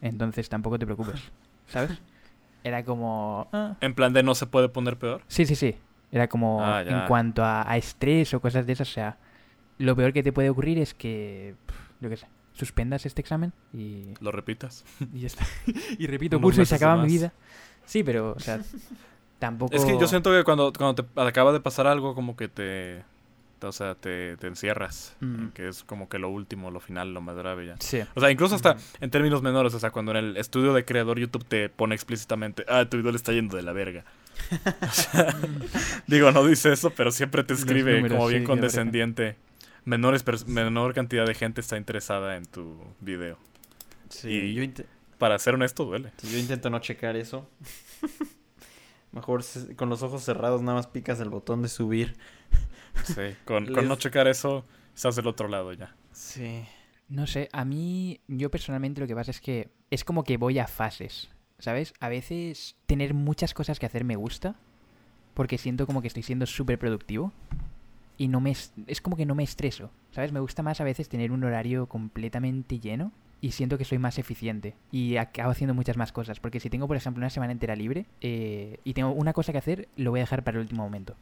Entonces 0.00 0.48
tampoco 0.48 0.78
te 0.78 0.86
preocupes. 0.86 1.20
¿Sabes? 1.66 1.90
Era 2.64 2.82
como... 2.84 3.48
ah. 3.52 3.76
En 3.80 3.94
plan 3.94 4.12
de 4.14 4.22
no 4.22 4.34
se 4.34 4.46
puede 4.46 4.68
poner 4.70 4.96
peor. 4.96 5.22
Sí, 5.28 5.44
sí, 5.44 5.54
sí. 5.54 5.76
Era 6.14 6.28
como 6.28 6.64
Ah, 6.64 6.82
en 6.86 7.08
cuanto 7.08 7.42
a, 7.42 7.68
a 7.68 7.76
estrés 7.76 8.32
o 8.34 8.40
cosas 8.40 8.64
de 8.66 8.72
esas. 8.72 8.88
O 8.88 8.92
sea, 8.92 9.18
lo 9.78 9.96
peor 9.96 10.12
que 10.12 10.22
te 10.22 10.32
puede 10.32 10.48
ocurrir 10.48 10.78
es 10.78 10.94
que, 10.94 11.56
yo 12.00 12.08
qué 12.08 12.16
sé, 12.16 12.28
suspendas 12.52 13.04
este 13.04 13.20
examen 13.20 13.52
y, 13.72 14.04
Lo 14.20 14.30
repitas. 14.30 14.84
y 15.12 15.20
ya 15.22 15.26
está. 15.26 15.44
y 15.98 16.06
repito 16.06 16.40
curso 16.40 16.62
y 16.62 16.66
se 16.66 16.76
acaba 16.76 17.02
mi 17.02 17.08
vida. 17.08 17.32
Sí, 17.84 18.04
pero, 18.04 18.30
o 18.36 18.38
sea, 18.38 18.60
tampoco... 19.40 19.74
Es 19.74 19.84
que 19.84 19.98
yo 19.98 20.06
siento 20.06 20.30
que 20.30 20.44
cuando, 20.44 20.72
cuando 20.72 21.04
te 21.04 21.20
acaba 21.20 21.52
de 21.52 21.58
pasar 21.58 21.88
algo, 21.88 22.14
como 22.14 22.36
que 22.36 22.46
te. 22.46 23.02
te- 23.58 23.66
O 23.66 23.72
sea, 23.72 23.96
te, 23.96 24.36
te 24.36 24.46
encierras. 24.46 25.16
Mm. 25.18 25.48
Que 25.48 25.66
es 25.68 25.82
como 25.82 26.08
que 26.08 26.18
lo 26.20 26.28
último, 26.30 26.70
lo 26.70 26.78
final, 26.78 27.12
lo 27.12 27.20
más 27.22 27.34
grave 27.34 27.66
ya. 27.66 27.74
Sí. 27.80 28.00
O 28.14 28.20
sea, 28.20 28.30
incluso 28.30 28.54
hasta 28.54 28.74
Ujú. 28.74 28.80
en 29.00 29.10
términos 29.10 29.42
menores, 29.42 29.74
o 29.74 29.80
sea, 29.80 29.90
cuando 29.90 30.12
en 30.12 30.18
el 30.18 30.36
estudio 30.36 30.72
de 30.74 30.84
creador 30.84 31.18
YouTube 31.18 31.44
te 31.44 31.68
pone 31.68 31.96
explícitamente, 31.96 32.64
ah, 32.68 32.84
tu 32.88 32.98
video 32.98 33.10
le 33.10 33.16
está 33.16 33.32
yendo 33.32 33.56
de 33.56 33.64
la 33.64 33.72
verga. 33.72 34.04
O 34.82 34.90
sea, 34.92 35.36
digo, 36.06 36.30
no 36.32 36.46
dice 36.46 36.72
eso, 36.72 36.90
pero 36.90 37.10
siempre 37.10 37.44
te 37.44 37.54
escribe 37.54 37.94
números, 37.96 38.16
como 38.16 38.28
bien 38.28 38.42
sí, 38.42 38.46
condescendiente. 38.46 39.36
Menores 39.84 40.24
pers- 40.24 40.46
menor 40.46 40.94
cantidad 40.94 41.26
de 41.26 41.34
gente 41.34 41.60
está 41.60 41.76
interesada 41.76 42.36
en 42.36 42.46
tu 42.46 42.78
video. 43.00 43.38
Sí, 44.08 44.28
Y- 44.30 44.54
yo, 44.54 44.62
int- 44.62 44.84
Para 45.18 45.38
ser 45.38 45.54
honesto, 45.54 45.84
duele. 45.84 46.12
sí, 46.18 46.30
yo 46.32 46.38
intento 46.38 46.70
no 46.70 46.78
checar 46.80 47.16
eso. 47.16 47.48
Mejor 49.12 49.42
se- 49.42 49.76
con 49.76 49.88
los 49.88 50.02
ojos 50.02 50.22
cerrados 50.24 50.62
nada 50.62 50.76
más 50.78 50.86
picas 50.86 51.20
el 51.20 51.28
botón 51.30 51.62
de 51.62 51.68
subir. 51.68 52.16
Sí, 53.04 53.34
con, 53.44 53.64
no 53.64 53.96
checar 53.96 54.28
eso, 54.28 54.64
estás 54.94 55.16
del 55.16 55.26
otro 55.26 55.48
lado 55.48 55.72
ya. 55.72 55.96
Sí. 56.12 56.64
No 57.08 57.26
sé, 57.26 57.48
a 57.52 57.64
mí, 57.64 58.20
yo 58.28 58.52
personalmente 58.52 59.00
lo 59.00 59.08
que 59.08 59.16
pasa 59.16 59.32
es 59.32 59.40
que 59.40 59.68
es 59.90 60.04
como 60.04 60.22
que 60.22 60.36
voy 60.36 60.60
a 60.60 60.68
fases, 60.68 61.28
¿sabes? 61.64 61.94
A 61.98 62.10
veces 62.10 62.76
tener 62.84 63.14
muchas 63.14 63.54
cosas 63.54 63.78
que 63.78 63.86
hacer 63.86 64.04
me 64.04 64.16
gusta, 64.16 64.54
porque 65.32 65.56
siento 65.56 65.86
como 65.86 66.02
que 66.02 66.08
estoy 66.08 66.22
siendo 66.22 66.44
súper 66.44 66.78
productivo 66.78 67.32
y 68.18 68.28
no 68.28 68.40
me 68.42 68.50
es, 68.50 69.00
como 69.00 69.16
que 69.16 69.24
no 69.24 69.34
me 69.34 69.44
estreso, 69.44 69.90
¿sabes? 70.12 70.30
Me 70.30 70.40
gusta 70.40 70.62
más 70.62 70.82
a 70.82 70.84
veces 70.84 71.08
tener 71.08 71.32
un 71.32 71.42
horario 71.42 71.86
completamente 71.86 72.78
lleno 72.80 73.12
y 73.40 73.52
siento 73.52 73.78
que 73.78 73.86
soy 73.86 73.96
más 73.96 74.18
eficiente 74.18 74.74
y 74.92 75.16
acabo 75.16 75.52
haciendo 75.52 75.72
muchas 75.72 75.96
más 75.96 76.12
cosas, 76.12 76.38
porque 76.38 76.60
si 76.60 76.68
tengo, 76.68 76.86
por 76.86 76.98
ejemplo, 76.98 77.22
una 77.22 77.30
semana 77.30 77.52
entera 77.52 77.74
libre 77.74 78.04
eh, 78.20 78.78
y 78.84 78.92
tengo 78.92 79.12
una 79.12 79.32
cosa 79.32 79.52
que 79.52 79.58
hacer, 79.58 79.88
lo 79.96 80.10
voy 80.10 80.20
a 80.20 80.24
dejar 80.24 80.44
para 80.44 80.58
el 80.58 80.64
último 80.64 80.82
momento. 80.82 81.16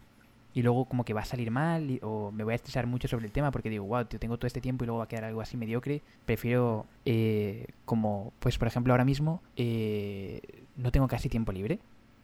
Y 0.55 0.63
luego 0.63 0.85
como 0.85 1.05
que 1.05 1.15
va 1.15 1.23
a 1.23 1.25
salir 1.25 1.51
mal 1.51 1.99
o 2.03 2.31
me 2.31 2.45
voy 2.45 2.53
a 2.53 2.57
estresar 2.57 2.87
mucho 2.87 3.09
sobre 3.09 3.27
el 3.27 3.33
tema 3.33 3.51
porque 3.51 3.71
digo, 3.71 3.85
wow, 3.85 4.05
tío, 4.05 4.19
tengo 4.19 4.37
todo 4.37 4.47
este 4.47 4.61
tiempo 4.61 4.85
y 4.85 4.87
luego 4.87 4.99
va 4.99 5.05
a 5.05 5.09
quedar 5.09 5.25
algo 5.25 5.41
así 5.41 5.57
mediocre. 5.57 6.03
Prefiero, 6.27 6.87
eh, 7.07 7.67
como, 7.85 8.33
pues 8.39 8.59
por 8.59 8.69
ejemplo 8.69 8.93
ahora 8.93 9.05
mismo, 9.05 9.43
eh, 9.57 10.43
no 10.77 10.93
tengo 10.93 11.09
casi 11.09 11.29
tiempo 11.29 11.53
libre. 11.53 11.79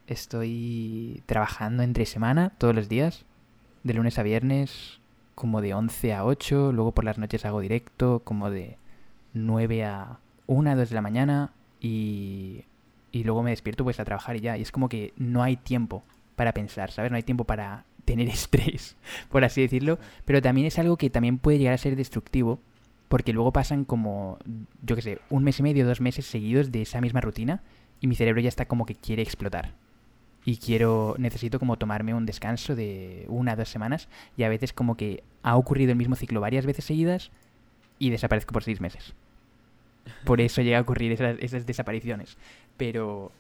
Estoy 0.06 1.22
trabajando 1.26 1.82
entre 1.82 2.06
semana 2.06 2.50
todos 2.58 2.74
los 2.74 2.88
días, 2.88 3.24
de 3.82 3.94
lunes 3.94 4.18
a 4.18 4.22
viernes, 4.22 5.00
como 5.34 5.60
de 5.60 5.72
11 5.72 6.14
a 6.14 6.24
8, 6.24 6.72
luego 6.72 6.92
por 6.92 7.04
las 7.04 7.18
noches 7.18 7.44
hago 7.44 7.60
directo, 7.60 8.20
como 8.24 8.50
de 8.50 8.76
9 9.34 9.84
a 9.84 10.18
1, 10.46 10.76
2 10.76 10.88
de 10.88 10.94
la 10.94 11.02
mañana 11.02 11.52
y, 11.80 12.64
y 13.12 13.24
luego 13.24 13.42
me 13.42 13.50
despierto 13.50 13.84
pues 13.84 14.00
a 14.00 14.04
trabajar 14.04 14.36
y 14.36 14.40
ya. 14.40 14.58
Y 14.58 14.62
es 14.62 14.72
como 14.72 14.88
que 14.88 15.12
no 15.16 15.42
hay 15.42 15.56
tiempo 15.56 16.02
para 16.36 16.52
pensar, 16.52 16.90
¿sabes? 16.90 17.10
No 17.10 17.16
hay 17.16 17.22
tiempo 17.22 17.44
para 17.44 17.84
tener 18.08 18.28
estrés, 18.38 18.96
por 19.28 19.44
así 19.44 19.60
decirlo. 19.60 19.98
Pero 20.24 20.42
también 20.42 20.66
es 20.66 20.78
algo 20.78 20.96
que 20.96 21.10
también 21.10 21.38
puede 21.38 21.58
llegar 21.58 21.74
a 21.74 21.78
ser 21.78 21.94
destructivo, 21.94 22.58
porque 23.08 23.32
luego 23.32 23.52
pasan 23.52 23.84
como, 23.84 24.38
yo 24.82 24.96
qué 24.96 25.02
sé, 25.02 25.18
un 25.30 25.44
mes 25.44 25.58
y 25.60 25.62
medio, 25.62 25.86
dos 25.86 26.00
meses 26.00 26.26
seguidos 26.26 26.72
de 26.72 26.82
esa 26.82 27.00
misma 27.00 27.20
rutina 27.20 27.62
y 28.00 28.06
mi 28.06 28.14
cerebro 28.14 28.40
ya 28.40 28.48
está 28.48 28.66
como 28.66 28.86
que 28.86 28.94
quiere 28.94 29.22
explotar. 29.22 29.74
Y 30.44 30.56
quiero, 30.56 31.14
necesito 31.18 31.58
como 31.58 31.76
tomarme 31.76 32.14
un 32.14 32.24
descanso 32.24 32.74
de 32.74 33.26
una, 33.28 33.56
dos 33.56 33.68
semanas 33.68 34.08
y 34.36 34.44
a 34.44 34.48
veces 34.48 34.72
como 34.72 34.96
que 34.96 35.22
ha 35.42 35.56
ocurrido 35.56 35.92
el 35.92 35.98
mismo 35.98 36.16
ciclo 36.16 36.40
varias 36.40 36.64
veces 36.64 36.84
seguidas 36.84 37.30
y 37.98 38.10
desaparezco 38.10 38.52
por 38.52 38.64
seis 38.64 38.80
meses. 38.80 39.14
Por 40.24 40.40
eso 40.40 40.62
llega 40.62 40.78
a 40.78 40.82
ocurrir 40.82 41.12
esas, 41.12 41.36
esas 41.40 41.66
desapariciones. 41.66 42.38
Pero 42.78 43.32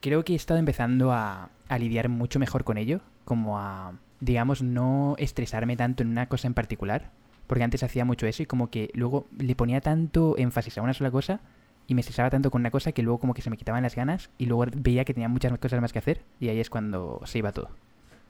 creo 0.00 0.24
que 0.24 0.34
he 0.34 0.36
estado 0.36 0.60
empezando 0.60 1.12
a, 1.12 1.48
a 1.68 1.78
lidiar 1.78 2.10
mucho 2.10 2.38
mejor 2.38 2.64
con 2.64 2.76
ello, 2.76 3.00
como 3.24 3.58
a, 3.58 3.94
digamos, 4.20 4.62
no 4.62 5.14
estresarme 5.18 5.76
tanto 5.76 6.02
en 6.02 6.10
una 6.10 6.28
cosa 6.28 6.46
en 6.46 6.54
particular, 6.54 7.10
porque 7.46 7.64
antes 7.64 7.82
hacía 7.82 8.04
mucho 8.04 8.26
eso 8.26 8.42
y 8.42 8.46
como 8.46 8.70
que 8.70 8.90
luego 8.94 9.26
le 9.38 9.56
ponía 9.56 9.80
tanto 9.80 10.36
énfasis 10.38 10.78
a 10.78 10.82
una 10.82 10.94
sola 10.94 11.10
cosa 11.10 11.40
y 11.86 11.94
me 11.94 12.00
estresaba 12.00 12.30
tanto 12.30 12.50
con 12.50 12.62
una 12.62 12.70
cosa 12.70 12.92
que 12.92 13.02
luego 13.02 13.18
como 13.18 13.34
que 13.34 13.42
se 13.42 13.50
me 13.50 13.56
quitaban 13.56 13.82
las 13.82 13.96
ganas 13.96 14.30
y 14.38 14.46
luego 14.46 14.66
veía 14.76 15.04
que 15.04 15.14
tenía 15.14 15.28
muchas 15.28 15.58
cosas 15.58 15.80
más 15.80 15.92
que 15.92 15.98
hacer 15.98 16.22
y 16.38 16.48
ahí 16.48 16.60
es 16.60 16.70
cuando 16.70 17.20
se 17.24 17.38
iba 17.38 17.52
todo. 17.52 17.70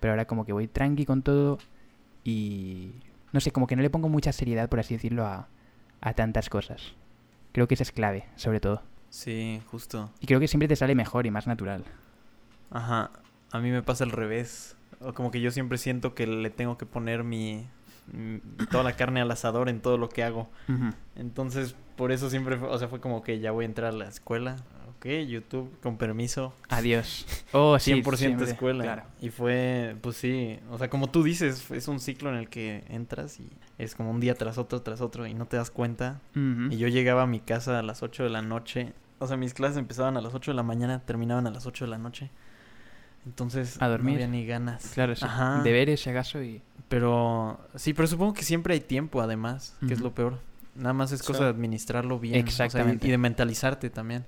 Pero 0.00 0.12
ahora 0.12 0.26
como 0.26 0.46
que 0.46 0.52
voy 0.52 0.66
tranqui 0.66 1.04
con 1.04 1.22
todo 1.22 1.58
y 2.24 2.92
no 3.32 3.40
sé, 3.40 3.50
como 3.50 3.66
que 3.66 3.76
no 3.76 3.82
le 3.82 3.90
pongo 3.90 4.08
mucha 4.08 4.32
seriedad, 4.32 4.68
por 4.68 4.80
así 4.80 4.94
decirlo, 4.94 5.26
a, 5.26 5.48
a 6.00 6.14
tantas 6.14 6.48
cosas. 6.48 6.94
Creo 7.52 7.68
que 7.68 7.74
esa 7.74 7.82
es 7.82 7.92
clave, 7.92 8.24
sobre 8.36 8.60
todo. 8.60 8.82
Sí, 9.10 9.60
justo. 9.66 10.10
Y 10.20 10.26
creo 10.26 10.40
que 10.40 10.48
siempre 10.48 10.68
te 10.68 10.76
sale 10.76 10.94
mejor 10.94 11.26
y 11.26 11.30
más 11.30 11.46
natural. 11.46 11.84
Ajá. 12.70 13.10
A 13.52 13.58
mí 13.58 13.70
me 13.70 13.82
pasa 13.82 14.04
al 14.04 14.12
revés. 14.12 14.76
O 15.00 15.12
como 15.14 15.30
que 15.30 15.40
yo 15.40 15.50
siempre 15.50 15.78
siento 15.78 16.14
que 16.14 16.26
le 16.26 16.50
tengo 16.50 16.76
que 16.78 16.86
poner 16.86 17.24
mi, 17.24 17.66
mi- 18.12 18.40
toda 18.70 18.84
la 18.84 18.92
carne 18.96 19.20
al 19.20 19.30
asador 19.30 19.68
en 19.68 19.80
todo 19.80 19.96
lo 19.98 20.08
que 20.08 20.22
hago. 20.24 20.48
Entonces, 21.16 21.74
por 21.96 22.12
eso 22.12 22.30
siempre, 22.30 22.56
fue- 22.56 22.68
o 22.68 22.78
sea, 22.78 22.88
fue 22.88 23.00
como 23.00 23.22
que 23.22 23.40
ya 23.40 23.50
voy 23.50 23.64
a 23.64 23.66
entrar 23.68 23.92
a 23.92 23.96
la 23.96 24.08
escuela. 24.08 24.56
Ok, 24.98 25.06
YouTube, 25.26 25.74
con 25.82 25.96
permiso. 25.96 26.52
Adiós. 26.68 27.26
Oh, 27.52 27.78
sí, 27.78 27.94
100% 27.94 28.16
siempre, 28.16 28.50
escuela. 28.50 28.84
Claro. 28.84 29.02
Y 29.20 29.30
fue, 29.30 29.96
pues 30.02 30.16
sí, 30.16 30.60
o 30.70 30.78
sea, 30.78 30.88
como 30.90 31.08
tú 31.10 31.22
dices, 31.24 31.68
es 31.72 31.88
un 31.88 31.98
ciclo 31.98 32.30
en 32.30 32.36
el 32.36 32.48
que 32.48 32.84
entras 32.88 33.40
y 33.40 33.48
es 33.78 33.94
como 33.96 34.10
un 34.12 34.20
día 34.20 34.34
tras 34.36 34.56
otro, 34.58 34.82
tras 34.82 35.00
otro 35.00 35.26
y 35.26 35.34
no 35.34 35.46
te 35.46 35.56
das 35.56 35.70
cuenta. 35.70 36.20
Y 36.34 36.76
yo 36.76 36.86
llegaba 36.88 37.22
a 37.22 37.26
mi 37.26 37.40
casa 37.40 37.78
a 37.78 37.82
las 37.82 38.02
8 38.04 38.22
de 38.22 38.30
la 38.30 38.42
noche. 38.42 38.92
O 39.18 39.26
sea, 39.26 39.36
mis 39.36 39.52
clases 39.54 39.78
empezaban 39.78 40.16
a 40.16 40.20
las 40.20 40.32
8 40.34 40.52
de 40.52 40.54
la 40.56 40.62
mañana, 40.62 41.00
terminaban 41.04 41.46
a 41.46 41.50
las 41.50 41.66
8 41.66 41.86
de 41.86 41.90
la 41.90 41.98
noche. 41.98 42.30
Entonces, 43.26 43.80
A 43.80 43.88
dormir. 43.88 44.12
no 44.14 44.24
había 44.24 44.28
ni 44.28 44.46
ganas. 44.46 44.92
Claro, 44.94 45.14
sí. 45.14 45.24
Ajá. 45.24 45.62
Deberes, 45.62 46.00
si 46.00 46.10
acaso, 46.10 46.42
y... 46.42 46.62
Pero 46.88 47.60
sí, 47.76 47.92
pero 47.94 48.08
supongo 48.08 48.34
que 48.34 48.42
siempre 48.42 48.74
hay 48.74 48.80
tiempo 48.80 49.20
además, 49.20 49.76
que 49.86 49.94
es 49.94 50.00
lo 50.00 50.12
peor. 50.14 50.38
Nada 50.74 50.92
más 50.92 51.12
es 51.12 51.22
cosa 51.22 51.44
de 51.44 51.50
administrarlo 51.50 52.18
bien. 52.18 52.32
o 52.34 52.50
sea, 52.50 52.64
y- 52.64 52.66
Exactamente. 52.66 53.06
y, 53.06 53.10
de 53.10 53.18
mentalizarte 53.18 53.90
también. 53.90 54.26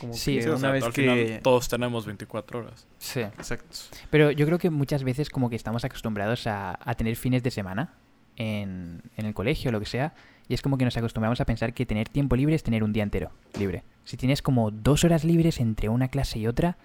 Como 0.00 0.12
Sí, 0.12 0.36
que 0.36 0.42
Sí, 0.42 0.48
o 0.48 0.52
una 0.52 0.60
sea, 0.60 0.70
vez 0.72 0.84
al 0.84 0.92
que... 0.92 1.00
final 1.02 1.40
todos 1.42 1.68
tenemos 1.68 2.04
24 2.04 2.58
horas. 2.58 2.86
Sí. 2.98 3.20
Exacto. 3.20 3.74
Pero 4.10 4.30
yo 4.32 4.44
creo 4.44 4.58
que 4.58 4.68
muchas 4.68 5.02
veces 5.02 5.30
como 5.30 5.48
que 5.48 5.56
estamos 5.56 5.82
acostumbrados 5.84 6.46
a, 6.46 6.78
a 6.82 6.94
tener 6.94 7.16
fines 7.16 7.42
de 7.42 7.50
semana 7.50 7.94
en, 8.36 9.00
en 9.16 9.24
el 9.26 9.32
colegio 9.32 9.70
o 9.70 9.72
lo 9.72 9.80
que 9.80 9.86
sea. 9.86 10.12
Y 10.46 10.54
es 10.54 10.60
como 10.60 10.76
que 10.76 10.84
nos 10.84 10.96
acostumbramos 10.98 11.40
a 11.40 11.46
pensar 11.46 11.72
que 11.72 11.86
tener 11.86 12.08
tiempo 12.10 12.36
libre 12.36 12.54
es 12.54 12.62
tener 12.62 12.82
un 12.84 12.92
día 12.92 13.02
entero 13.02 13.30
libre. 13.58 13.84
Si 14.04 14.16
tienes 14.18 14.42
como 14.42 14.70
dos 14.70 15.04
horas 15.04 15.24
libres 15.24 15.58
entre 15.60 15.88
una 15.88 16.08
clase 16.08 16.38
y 16.38 16.46
otra, 16.46 16.76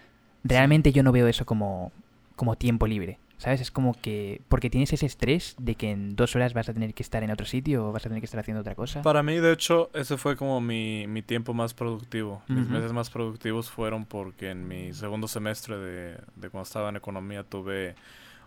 realmente 0.43 0.91
yo 0.91 1.03
no 1.03 1.11
veo 1.11 1.27
eso 1.27 1.45
como, 1.45 1.91
como 2.35 2.55
tiempo 2.55 2.87
libre. 2.87 3.19
¿Sabes? 3.37 3.59
Es 3.59 3.71
como 3.71 3.93
que... 3.99 4.41
Porque 4.47 4.69
tienes 4.69 4.93
ese 4.93 5.05
estrés 5.05 5.55
de 5.59 5.75
que 5.75 5.91
en 5.91 6.15
dos 6.15 6.33
horas 6.35 6.53
vas 6.53 6.69
a 6.69 6.73
tener 6.73 6.93
que 6.93 7.03
estar 7.03 7.23
en 7.23 7.31
otro 7.31 7.45
sitio 7.45 7.87
o 7.87 7.91
vas 7.91 8.05
a 8.05 8.07
tener 8.07 8.21
que 8.21 8.25
estar 8.25 8.39
haciendo 8.39 8.61
otra 8.61 8.73
cosa. 8.73 9.01
Para 9.01 9.21
mí, 9.21 9.35
de 9.35 9.51
hecho, 9.51 9.89
ese 9.93 10.15
fue 10.15 10.37
como 10.37 10.61
mi, 10.61 11.07
mi 11.07 11.21
tiempo 11.23 11.53
más 11.53 11.73
productivo. 11.73 12.41
Mis 12.47 12.69
meses 12.69 12.93
más 12.93 13.09
productivos 13.09 13.69
fueron 13.69 14.05
porque 14.05 14.51
en 14.51 14.65
mi 14.65 14.93
segundo 14.93 15.27
semestre 15.27 15.77
de, 15.77 16.17
de 16.37 16.49
cuando 16.49 16.63
estaba 16.63 16.87
en 16.87 16.95
economía 16.95 17.43
tuve 17.43 17.95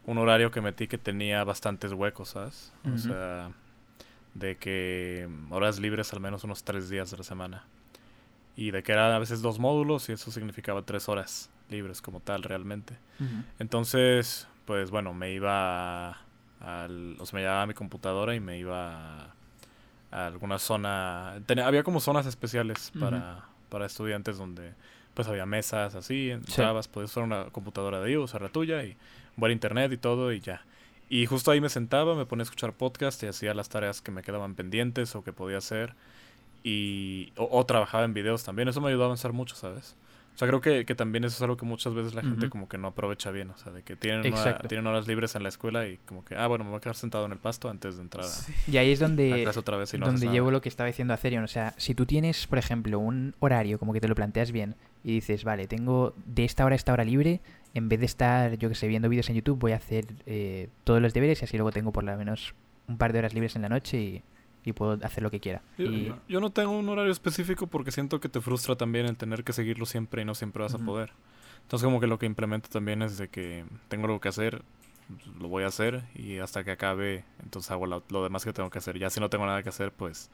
un 0.07 0.17
horario 0.17 0.51
que 0.51 0.63
metí 0.63 0.87
que 0.87 0.97
tenía 0.97 1.45
bastantes 1.45 1.93
huecos, 1.93 2.31
¿sabes? 2.31 2.73
O 2.95 2.97
sea, 2.97 3.51
de 4.33 4.57
que 4.57 5.29
horas 5.51 5.79
libres 5.79 6.11
al 6.15 6.21
menos 6.21 6.43
unos 6.45 6.65
tres 6.65 6.89
días 6.89 7.11
de 7.11 7.19
la 7.19 7.25
semana. 7.25 7.65
Y 8.57 8.71
de 8.71 8.83
que 8.83 8.93
eran 8.93 9.13
a 9.13 9.19
veces 9.19 9.43
dos 9.43 9.59
módulos 9.59 10.09
y 10.09 10.13
eso 10.13 10.31
significaba 10.31 10.81
tres 10.81 11.11
horas 11.11 11.51
libres 11.71 12.01
como 12.03 12.21
tal 12.21 12.43
realmente. 12.43 12.97
Entonces, 13.59 14.47
pues 14.65 14.91
bueno, 14.91 15.15
me 15.15 15.33
iba 15.33 16.11
a, 16.11 16.19
al, 16.61 17.17
o 17.19 17.27
sea, 17.27 17.37
me 17.37 17.41
llevaba 17.43 17.63
a 17.63 17.67
mi 17.67 17.75
computadora 17.75 18.35
y 18.35 18.41
me 18.41 18.59
iba 18.59 19.23
a, 19.25 19.35
a 20.13 20.27
alguna 20.27 20.59
zona. 20.59 21.35
tenía- 21.47 21.67
había 21.67 21.83
como 21.83 22.01
zonas 22.01 22.27
especiales 22.27 22.93
para, 23.01 23.45
para 23.69 23.87
estudiantes 23.87 24.39
donde 24.39 24.75
pues 25.15 25.29
había 25.29 25.47
mesas 25.47 25.95
así, 25.95 26.31
entrabas, 26.31 26.89
podías 26.89 27.11
usar 27.11 27.25
una 27.25 27.45
computadora 27.47 28.01
de 28.01 28.11
ellos, 28.11 28.25
usar 28.25 28.43
la 28.43 28.51
tuya 28.51 28.85
y 28.85 28.97
buen 29.37 29.51
internet 29.51 29.91
y 29.93 29.97
todo 29.97 30.31
y 30.33 30.41
ya. 30.41 30.63
Y 31.09 31.25
justo 31.27 31.51
ahí 31.51 31.61
me 31.61 31.69
sentaba, 31.71 32.15
me 32.15 32.27
ponía 32.27 32.43
a 32.43 32.45
escuchar 32.45 32.73
podcast 32.75 33.23
y 33.23 33.27
hacía 33.27 33.55
las 33.55 33.69
tareas 33.71 34.03
que 34.03 34.11
me 34.11 34.23
quedaban 34.23 34.55
pendientes 34.55 35.15
o 35.17 35.25
que 35.25 35.33
podía 35.33 35.59
hacer. 35.59 35.95
Y, 36.65 37.33
o, 37.37 37.49
o 37.51 37.65
trabajaba 37.65 38.05
en 38.05 38.13
videos 38.13 38.43
también. 38.45 38.69
Eso 38.69 38.81
me 38.81 38.89
ayudó 38.89 39.03
a 39.05 39.07
avanzar 39.07 39.33
mucho, 39.33 39.55
¿sabes? 39.55 39.95
O 40.37 40.39
sea, 40.39 40.47
creo 40.49 40.61
que, 40.61 40.85
que 40.85 40.95
también 40.95 41.25
eso 41.25 41.35
es 41.35 41.41
algo 41.41 41.57
que 41.57 41.65
muchas 41.65 41.95
veces 41.95 42.13
la 42.15 42.21
gente 42.21 42.51
como 42.51 42.69
que 42.69 42.77
no 42.77 42.89
aprovecha 42.89 43.31
bien. 43.31 43.49
O 43.49 43.57
sea, 43.57 43.73
de 43.73 43.83
que 43.83 43.97
tienen, 43.97 44.21
una- 44.35 44.59
tienen 44.59 44.87
horas 44.87 45.09
libres 45.09 45.35
en 45.35 45.43
la 45.43 45.49
escuela 45.49 45.89
y 45.89 45.97
como 46.05 46.27
que, 46.27 46.37
ah, 46.37 46.47
bueno, 46.47 46.63
me 46.65 46.71
voy 46.71 46.77
a 46.77 46.81
quedar 46.81 46.95
sentado 46.95 47.25
en 47.25 47.33
el 47.33 47.39
pasto 47.39 47.71
antes 47.71 47.97
de 47.97 48.03
entrar 48.03 48.25
a, 48.27 48.71
Y 48.71 48.77
ahí 48.77 48.93
es 48.93 49.01
a 49.01 49.07
donde... 49.09 49.43
clase 49.45 49.59
otra 49.59 49.79
vez 49.79 49.95
y 49.95 49.99
no 49.99 50.05
haces 50.05 50.21
donde 50.21 50.35
llevo 50.35 50.51
lo 50.51 50.61
que 50.61 50.69
estaba 50.69 50.89
diciendo 50.89 51.15
Acerion. 51.15 51.43
O 51.43 51.49
sea, 51.49 51.73
si 51.79 51.95
tú 51.95 52.05
tienes, 52.05 52.47
por 52.47 52.59
ejemplo, 52.59 52.99
un 52.99 53.35
horario 53.39 53.79
como 53.79 53.95
que 53.95 54.01
te 54.01 54.09
lo 54.09 54.15
planteas 54.15 54.53
bien 54.53 54.75
y 55.03 55.15
dices, 55.15 55.43
vale, 55.43 55.67
tengo 55.67 56.13
de 56.27 56.45
esta 56.45 56.67
hora 56.67 56.75
a 56.75 56.77
esta 56.77 56.93
hora 56.93 57.05
libre, 57.05 57.41
en 57.73 57.89
vez 57.89 58.01
de 58.01 58.07
estar, 58.07 58.59
yo 58.59 58.69
que 58.69 58.75
sé, 58.75 58.89
viendo 58.89 59.09
vídeos 59.09 59.31
en 59.31 59.37
YouTube, 59.37 59.59
voy 59.59 59.73
a 59.73 59.77
hacer 59.77 60.05
eh, 60.27 60.69
todos 60.85 61.01
los 61.01 61.15
deberes 61.15 61.41
y 61.41 61.45
así 61.47 61.57
luego 61.57 61.73
tengo 61.73 61.93
por 61.93 62.05
lo 62.05 62.15
menos 62.17 62.55
un 62.89 62.99
par 62.99 63.15
de 63.15 63.21
horas 63.21 63.33
libres 63.33 63.57
en 63.57 63.63
la 63.63 63.71
noche 63.71 63.99
y, 63.99 64.23
y 64.67 64.73
puedo 64.73 64.99
hacer 65.03 65.23
lo 65.23 65.31
que 65.31 65.41
quiera. 65.41 65.63
Yo, 65.79 65.85
Y, 65.87 66.13
yo 66.29 66.41
no 66.41 66.51
tengo 66.51 66.73
un 66.73 66.89
horario 66.89 67.13
específico 67.13 67.69
porque 67.69 67.93
siento 67.93 68.21
que 68.21 68.29
te 68.29 68.41
frustra 68.43 68.77
también 68.77 69.07
el 69.07 69.17
tener 69.17 69.45
que 69.45 69.53
seguirlo 69.55 69.87
siempre 69.87 70.23
y 70.23 70.25
no 70.27 70.35
siempre 70.35 70.63
vas 70.65 70.75
a 70.75 70.77
Ujú. 70.77 70.87
poder. 70.87 71.13
Entonces 71.63 71.85
como 71.85 72.01
que 72.01 72.07
lo 72.09 72.19
que 72.19 72.27
implemento 72.27 72.69
también 72.69 73.01
es 73.03 73.17
de 73.17 73.29
que 73.29 73.65
tengo 73.89 74.07
algo 74.07 74.21
que 74.21 74.29
hacer, 74.29 74.63
pues, 75.09 75.37
lo 75.41 75.49
voy 75.49 75.63
a 75.65 75.69
hacer 75.69 76.03
y 76.15 76.39
hasta 76.39 76.65
que 76.65 76.73
acabe, 76.73 77.25
entonces 77.43 77.71
hago 77.71 77.87
lo, 77.87 78.03
lo 78.11 78.23
demás 78.25 78.45
que 78.45 78.53
tengo 78.53 78.71
que 78.71 78.79
hacer. 78.79 78.99
Ya 78.99 79.09
si 79.09 79.21
no 79.21 79.31
tengo 79.31 79.47
nada 79.47 79.63
que 79.63 79.69
hacer, 79.69 79.93
pues 79.93 80.29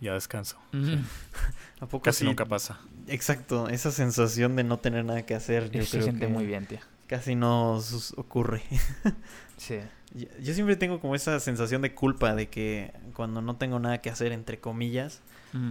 ya 0.00 0.14
descanso. 0.14 0.56
Ujú. 0.72 0.96
¿A 1.80 1.86
poco 1.86 2.04
Casi 2.04 2.20
sí? 2.20 2.24
nunca 2.24 2.44
pasa. 2.44 2.78
Exacto, 3.08 3.68
esa 3.68 3.90
sensación 3.90 4.54
de 4.54 4.62
no 4.64 4.78
tener 4.78 5.04
nada 5.04 5.22
que 5.26 5.34
hacer, 5.34 5.70
yo 5.72 5.80
Eso 5.80 5.86
se 5.86 5.90
creo 5.90 6.04
siente 6.04 6.26
que 6.26 6.32
muy 6.32 6.46
bien, 6.46 6.66
tío. 6.66 6.78
casi 7.08 7.34
no 7.34 7.80
ocurre. 8.16 8.62
Sí. 9.56 9.78
Yo, 10.14 10.26
yo 10.40 10.54
siempre 10.54 10.76
tengo 10.76 11.00
como 11.00 11.14
esa 11.14 11.40
sensación 11.40 11.82
de 11.82 11.94
culpa 11.94 12.34
de 12.34 12.48
que 12.48 12.92
cuando 13.14 13.40
no 13.40 13.56
tengo 13.56 13.78
nada 13.78 13.98
que 13.98 14.10
hacer, 14.10 14.32
entre 14.32 14.58
comillas, 14.58 15.22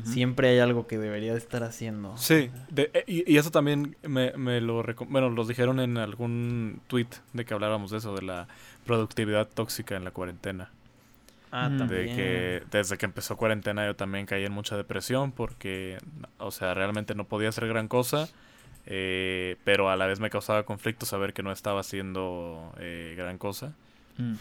siempre 0.04 0.50
hay 0.50 0.60
algo 0.60 0.86
que 0.86 1.00
debería 1.00 1.32
de 1.32 1.40
estar 1.40 1.64
haciendo. 1.64 2.16
Sí, 2.18 2.52
de- 2.70 2.92
eh, 2.94 3.04
y, 3.08 3.32
y 3.34 3.38
eso 3.38 3.50
también 3.50 3.96
me, 4.04 4.32
me 4.34 4.62
lo... 4.62 4.84
Bueno, 5.10 5.30
los 5.32 5.48
dijeron 5.48 5.80
en 5.80 5.98
algún 5.98 6.82
tweet 6.88 7.08
de 7.34 7.46
que 7.46 7.54
habláramos 7.56 7.90
de 7.90 7.98
eso, 7.98 8.14
de 8.16 8.22
la 8.22 8.48
productividad 8.86 9.48
tóxica 9.48 9.96
en 9.96 10.04
la 10.04 10.12
cuarentena. 10.12 10.70
Ah, 11.52 11.72
también. 11.78 12.08
De 12.08 12.16
que 12.16 12.64
desde 12.72 12.98
que 12.98 13.06
empezó 13.08 13.38
cuarentena 13.38 13.86
yo 13.86 13.96
también 13.96 14.26
caí 14.28 14.46
en 14.46 14.54
mucha 14.54 14.78
depresión 14.78 15.32
porque, 15.32 15.98
o 16.38 16.52
sea, 16.52 16.74
realmente 16.76 17.16
no 17.16 17.26
podía 17.26 17.50
hacer 17.50 17.68
gran 17.68 17.88
cosa, 17.88 18.30
eh, 18.86 19.58
pero 19.64 19.90
a 19.90 19.96
la 19.96 20.06
vez 20.06 20.20
me 20.20 20.30
causaba 20.30 20.64
conflicto 20.64 21.06
saber 21.06 21.34
que 21.34 21.44
no 21.44 21.52
estaba 21.52 21.80
haciendo 21.82 22.74
eh, 22.80 23.16
gran 23.18 23.38
cosa. 23.40 23.74
Mm. 24.18 24.34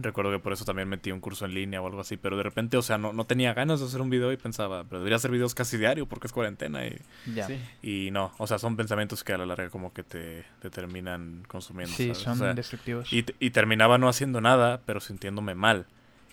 Recuerdo 0.00 0.30
que 0.30 0.38
por 0.38 0.52
eso 0.52 0.64
también 0.64 0.88
metí 0.88 1.10
un 1.10 1.18
curso 1.18 1.44
en 1.44 1.54
línea 1.54 1.82
o 1.82 1.86
algo 1.88 2.00
así, 2.00 2.16
pero 2.16 2.36
de 2.36 2.44
repente, 2.44 2.76
o 2.76 2.82
sea, 2.82 2.98
no, 2.98 3.12
no 3.12 3.24
tenía 3.24 3.52
ganas 3.52 3.80
de 3.80 3.86
hacer 3.86 4.00
un 4.00 4.10
video 4.10 4.30
y 4.30 4.36
pensaba, 4.36 4.84
pero 4.84 4.98
debería 5.00 5.16
hacer 5.16 5.32
videos 5.32 5.56
casi 5.56 5.76
diario 5.76 6.06
porque 6.06 6.28
es 6.28 6.32
cuarentena 6.32 6.86
y, 6.86 6.96
Ya. 7.34 7.48
Sí. 7.48 7.58
y 7.82 8.10
no, 8.12 8.32
o 8.38 8.46
sea, 8.46 8.60
son 8.60 8.76
pensamientos 8.76 9.24
que 9.24 9.32
a 9.32 9.38
la 9.38 9.46
larga 9.46 9.70
como 9.70 9.92
que 9.92 10.04
te, 10.04 10.44
te 10.60 10.70
terminan 10.70 11.42
consumiendo. 11.48 11.92
Sí, 11.96 12.04
¿sabes? 12.08 12.18
O 12.20 12.24
son 12.24 12.38
sea, 12.38 12.54
destructivos. 12.54 13.12
y, 13.12 13.26
y 13.40 13.50
terminaba 13.50 13.98
no 13.98 14.08
haciendo 14.08 14.40
nada, 14.40 14.82
pero 14.86 15.00
sintiéndome 15.00 15.56
mal. 15.56 15.86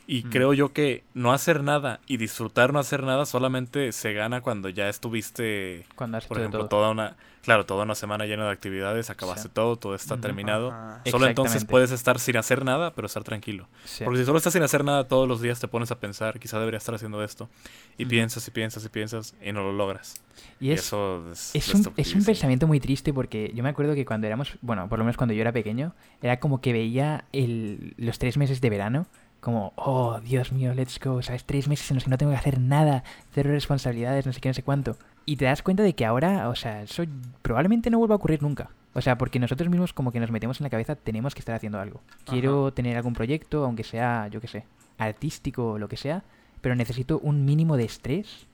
Y 0.07 0.23
Mm. 0.23 0.29
creo 0.29 0.53
yo 0.53 0.71
que 0.71 1.03
no 1.13 1.33
hacer 1.33 1.63
nada 1.63 1.99
y 2.05 2.17
disfrutar 2.17 2.71
no 2.73 2.79
hacer 2.79 3.03
nada 3.03 3.25
solamente 3.25 3.91
se 3.91 4.13
gana 4.13 4.41
cuando 4.41 4.69
ya 4.69 4.87
estuviste, 4.87 5.85
Cuando 5.95 6.17
has 6.17 6.25
por 6.25 6.37
ejemplo, 6.37 6.59
todo. 6.61 6.69
toda 6.69 6.91
una, 6.91 7.15
claro, 7.41 7.65
toda 7.65 7.83
una 7.83 7.95
semana 7.95 8.25
llena 8.25 8.45
de 8.45 8.51
actividades, 8.51 9.09
acabaste 9.09 9.47
Sí. 9.47 9.53
todo, 9.53 9.77
todo 9.77 9.95
está 9.95 10.17
terminado. 10.17 10.71
Ajá. 10.71 11.01
Solo 11.09 11.25
entonces 11.27 11.65
puedes 11.65 11.91
estar 11.91 12.19
sin 12.19 12.37
hacer 12.37 12.63
nada, 12.65 12.93
pero 12.93 13.07
estar 13.07 13.23
tranquilo. 13.23 13.67
Sí. 13.83 14.03
Porque 14.03 14.19
si 14.19 14.25
solo 14.25 14.37
estás 14.37 14.53
sin 14.53 14.61
hacer 14.63 14.83
nada 14.83 15.07
todos 15.07 15.27
los 15.27 15.41
días, 15.41 15.59
te 15.59 15.67
pones 15.67 15.89
a 15.91 15.99
pensar, 15.99 16.39
quizá 16.39 16.59
debería 16.59 16.77
estar 16.77 16.93
haciendo 16.93 17.23
esto. 17.23 17.49
Y 17.97 18.05
piensas 18.05 18.47
y 18.47 18.51
piensas 18.51 18.85
y 18.85 18.89
piensas 18.89 19.35
y 19.43 19.51
no 19.53 19.63
lo 19.63 19.73
logras. 19.73 20.21
Y 20.59 20.71
es, 20.71 20.81
eso 20.81 21.31
es, 21.31 21.55
es, 21.55 21.73
un, 21.73 21.93
es 21.97 22.13
un 22.13 22.23
pensamiento 22.23 22.67
muy 22.67 22.79
triste 22.79 23.13
porque 23.13 23.51
yo 23.55 23.63
me 23.63 23.69
acuerdo 23.69 23.95
que 23.95 24.05
cuando 24.05 24.27
éramos, 24.27 24.57
bueno, 24.61 24.87
por 24.89 24.99
lo 24.99 25.05
menos 25.05 25.17
cuando 25.17 25.33
yo 25.33 25.41
era 25.41 25.51
pequeño, 25.51 25.93
era 26.21 26.39
como 26.39 26.61
que 26.61 26.73
veía 26.73 27.25
el, 27.31 27.93
los 27.97 28.19
tres 28.19 28.37
meses 28.37 28.61
de 28.61 28.69
verano 28.69 29.07
como, 29.45 29.73
oh, 29.75 30.19
Dios 30.21 30.51
mío, 30.51 30.73
let's 30.73 30.99
go, 30.99 31.21
¿sabes? 31.21 31.45
Tres 31.45 31.67
meses 31.67 31.91
en 31.91 31.97
los 31.97 32.05
que 32.05 32.09
no 32.09 32.17
tengo 32.17 32.31
que 32.31 32.37
hacer 32.39 32.59
nada, 32.59 33.03
cero 33.31 33.51
responsabilidades, 33.51 34.25
no 34.25 34.33
sé 34.33 34.41
qué, 34.41 34.49
no 34.49 34.55
sé 34.55 34.63
cuánto. 34.63 34.97
Y 35.23 35.35
te 35.35 35.45
das 35.45 35.61
cuenta 35.61 35.83
de 35.83 35.93
que 35.93 36.03
ahora, 36.03 36.49
o 36.49 36.55
sea, 36.55 36.81
eso 36.81 37.03
probablemente 37.43 37.91
no 37.91 37.99
vuelva 37.99 38.15
a 38.15 38.17
ocurrir 38.17 38.41
nunca. 38.41 38.71
O 38.95 39.01
sea, 39.01 39.19
porque 39.19 39.37
nosotros 39.37 39.69
mismos 39.69 39.93
como 39.93 40.11
que 40.11 40.19
nos 40.19 40.31
metemos 40.31 40.59
en 40.59 40.63
la 40.63 40.71
cabeza, 40.71 40.95
tenemos 40.95 41.35
que 41.35 41.41
estar 41.41 41.53
haciendo 41.53 41.79
algo. 41.79 42.01
Quiero 42.25 42.73
tener 42.73 42.97
algún 42.97 43.13
proyecto, 43.13 43.63
aunque 43.63 43.83
sea, 43.83 44.29
yo 44.29 44.41
qué 44.41 44.47
sé, 44.47 44.65
artístico 44.97 45.73
o 45.73 45.77
lo 45.77 45.89
que 45.89 45.97
sea, 45.97 46.23
pero 46.61 46.73
necesito 46.73 47.19
un 47.19 47.45
mínimo 47.45 47.77
de 47.77 47.85
estrés 47.85 48.47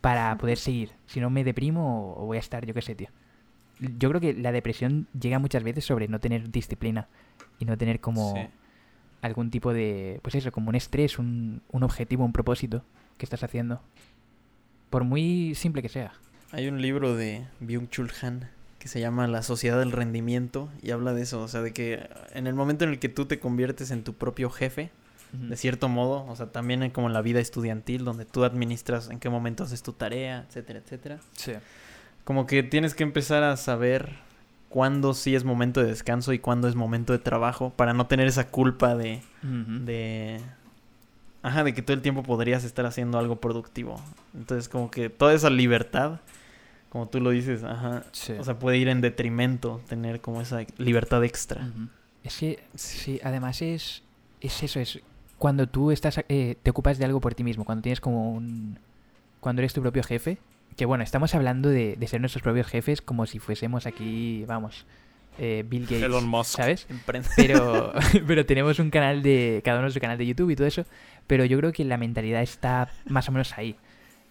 para 0.00 0.34
poder 0.38 0.56
seguir. 0.56 0.92
Si 1.06 1.20
no 1.20 1.28
me 1.28 1.44
deprimo 1.44 2.14
o 2.16 2.24
voy 2.24 2.38
a 2.38 2.40
estar, 2.40 2.64
yo 2.64 2.72
qué 2.72 2.80
sé, 2.80 2.94
tío. 2.94 3.08
Yo 3.78 4.08
creo 4.08 4.22
que 4.22 4.32
la 4.32 4.52
depresión 4.52 5.06
llega 5.20 5.38
muchas 5.38 5.62
veces 5.64 5.84
sobre 5.84 6.08
no 6.08 6.18
tener 6.18 6.50
disciplina 6.50 7.08
y 7.58 7.66
no 7.66 7.76
tener 7.76 8.00
como 8.00 8.32
Sí. 8.34 8.48
Algún 9.22 9.50
tipo 9.50 9.72
de, 9.72 10.20
pues 10.22 10.34
eso, 10.34 10.52
como 10.52 10.68
un 10.68 10.74
estrés, 10.74 11.18
un, 11.18 11.62
un 11.70 11.82
objetivo, 11.82 12.24
un 12.24 12.32
propósito 12.32 12.82
que 13.18 13.26
estás 13.26 13.42
haciendo. 13.42 13.80
Por 14.88 15.04
muy 15.04 15.54
simple 15.54 15.82
que 15.82 15.88
sea. 15.88 16.12
Hay 16.52 16.68
un 16.68 16.82
libro 16.82 17.14
de 17.14 17.46
Byung-Chul 17.60 18.10
Han 18.22 18.48
que 18.80 18.88
se 18.88 18.98
llama 18.98 19.28
La 19.28 19.42
Sociedad 19.42 19.78
del 19.78 19.92
Rendimiento 19.92 20.70
y 20.82 20.90
habla 20.90 21.12
de 21.12 21.22
eso, 21.22 21.42
o 21.42 21.48
sea, 21.48 21.60
de 21.60 21.72
que 21.72 22.08
en 22.32 22.46
el 22.46 22.54
momento 22.54 22.84
en 22.84 22.90
el 22.90 22.98
que 22.98 23.10
tú 23.10 23.26
te 23.26 23.38
conviertes 23.38 23.90
en 23.90 24.02
tu 24.02 24.14
propio 24.14 24.48
jefe, 24.48 24.90
de 25.32 25.56
cierto 25.56 25.88
modo, 25.88 26.24
o 26.26 26.34
sea, 26.34 26.46
también 26.46 26.82
en 26.82 26.90
como 26.90 27.06
en 27.06 27.12
la 27.12 27.22
vida 27.22 27.38
estudiantil, 27.38 28.04
donde 28.04 28.24
tú 28.24 28.42
administras 28.42 29.10
en 29.10 29.20
qué 29.20 29.28
momento 29.28 29.62
haces 29.62 29.82
tu 29.82 29.92
tarea, 29.92 30.44
etcétera, 30.48 30.80
etcétera. 30.80 31.20
Sí. 31.36 31.52
Como 32.24 32.46
que 32.48 32.64
tienes 32.64 32.94
que 32.94 33.04
empezar 33.04 33.44
a 33.44 33.56
saber 33.56 34.16
cuándo 34.70 35.12
sí 35.12 35.34
es 35.34 35.44
momento 35.44 35.80
de 35.82 35.88
descanso 35.88 36.32
y 36.32 36.38
cuándo 36.38 36.66
es 36.68 36.74
momento 36.76 37.12
de 37.12 37.18
trabajo 37.18 37.70
para 37.76 37.92
no 37.92 38.06
tener 38.06 38.26
esa 38.26 38.48
culpa 38.48 38.94
de 38.94 39.20
de 39.42 40.40
ajá, 41.42 41.64
de 41.64 41.74
que 41.74 41.82
todo 41.82 41.94
el 41.94 42.02
tiempo 42.02 42.22
podrías 42.22 42.64
estar 42.64 42.86
haciendo 42.86 43.18
algo 43.18 43.36
productivo. 43.40 44.00
Entonces, 44.34 44.68
como 44.68 44.90
que 44.90 45.08
toda 45.10 45.32
esa 45.34 45.48
libertad, 45.50 46.20
como 46.90 47.08
tú 47.08 47.20
lo 47.20 47.30
dices, 47.30 47.62
ajá, 47.64 48.04
Sí. 48.12 48.32
o 48.38 48.44
sea, 48.44 48.58
puede 48.58 48.76
ir 48.78 48.88
en 48.88 49.00
detrimento 49.00 49.80
tener 49.88 50.20
como 50.20 50.40
esa 50.40 50.60
libertad 50.78 51.24
extra. 51.24 51.68
Es 52.24 52.38
que, 52.38 52.62
sí, 52.74 53.20
además 53.24 53.62
es, 53.62 54.02
es 54.40 54.62
eso, 54.62 54.80
es 54.80 55.00
cuando 55.38 55.66
tú 55.66 55.90
estás, 55.90 56.20
eh, 56.28 56.56
te 56.62 56.70
ocupas 56.70 56.98
de 56.98 57.06
algo 57.06 57.20
por 57.20 57.34
ti 57.34 57.42
mismo, 57.44 57.64
cuando 57.64 57.82
tienes 57.82 58.00
como 58.00 58.30
un... 58.32 58.78
Cuando 59.40 59.62
eres 59.62 59.72
tu 59.72 59.80
propio 59.80 60.02
jefe, 60.02 60.36
que 60.80 60.86
bueno, 60.86 61.04
estamos 61.04 61.34
hablando 61.34 61.68
de, 61.68 61.94
de 61.96 62.06
ser 62.06 62.22
nuestros 62.22 62.42
propios 62.42 62.66
jefes 62.66 63.02
como 63.02 63.26
si 63.26 63.38
fuésemos 63.38 63.84
aquí, 63.84 64.46
vamos, 64.46 64.86
eh, 65.38 65.62
Bill 65.68 65.82
Gates, 65.82 66.04
Elon 66.04 66.26
Musk. 66.26 66.56
¿sabes? 66.56 66.86
Pero, 67.36 67.92
pero 68.26 68.46
tenemos 68.46 68.78
un 68.78 68.88
canal 68.88 69.22
de, 69.22 69.60
cada 69.62 69.80
uno 69.80 69.90
su 69.90 70.00
canal 70.00 70.16
de 70.16 70.24
YouTube 70.24 70.48
y 70.48 70.56
todo 70.56 70.66
eso, 70.66 70.86
pero 71.26 71.44
yo 71.44 71.58
creo 71.58 71.70
que 71.70 71.84
la 71.84 71.98
mentalidad 71.98 72.40
está 72.40 72.88
más 73.10 73.28
o 73.28 73.32
menos 73.32 73.58
ahí. 73.58 73.76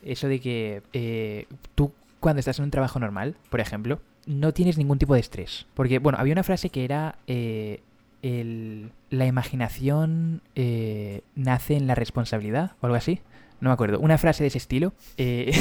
Eso 0.02 0.28
de 0.28 0.40
que 0.40 0.82
eh, 0.92 1.46
tú 1.76 1.94
cuando 2.20 2.40
estás 2.40 2.58
en 2.58 2.66
un 2.66 2.72
trabajo 2.72 2.98
normal, 2.98 3.36
por 3.52 3.60
ejemplo, 3.60 4.02
no 4.26 4.52
tienes 4.52 4.80
ningún 4.80 4.98
tipo 4.98 5.14
de 5.14 5.20
estrés. 5.20 5.68
Porque, 5.76 6.00
bueno, 6.00 6.18
había 6.18 6.34
una 6.34 6.42
frase 6.42 6.72
que 6.72 6.84
era 6.84 7.20
eh, 7.28 7.84
el, 8.24 8.90
la 9.12 9.28
imaginación 9.28 10.42
eh, 10.56 11.22
nace 11.36 11.76
en 11.76 11.86
la 11.86 11.94
responsabilidad 11.94 12.72
o 12.82 12.88
algo 12.88 12.96
así. 12.96 13.22
No 13.62 13.70
me 13.70 13.74
acuerdo. 13.74 14.00
Una 14.00 14.18
frase 14.18 14.44
de 14.44 14.48
ese 14.48 14.58
estilo. 14.58 14.94
Eh, 15.18 15.52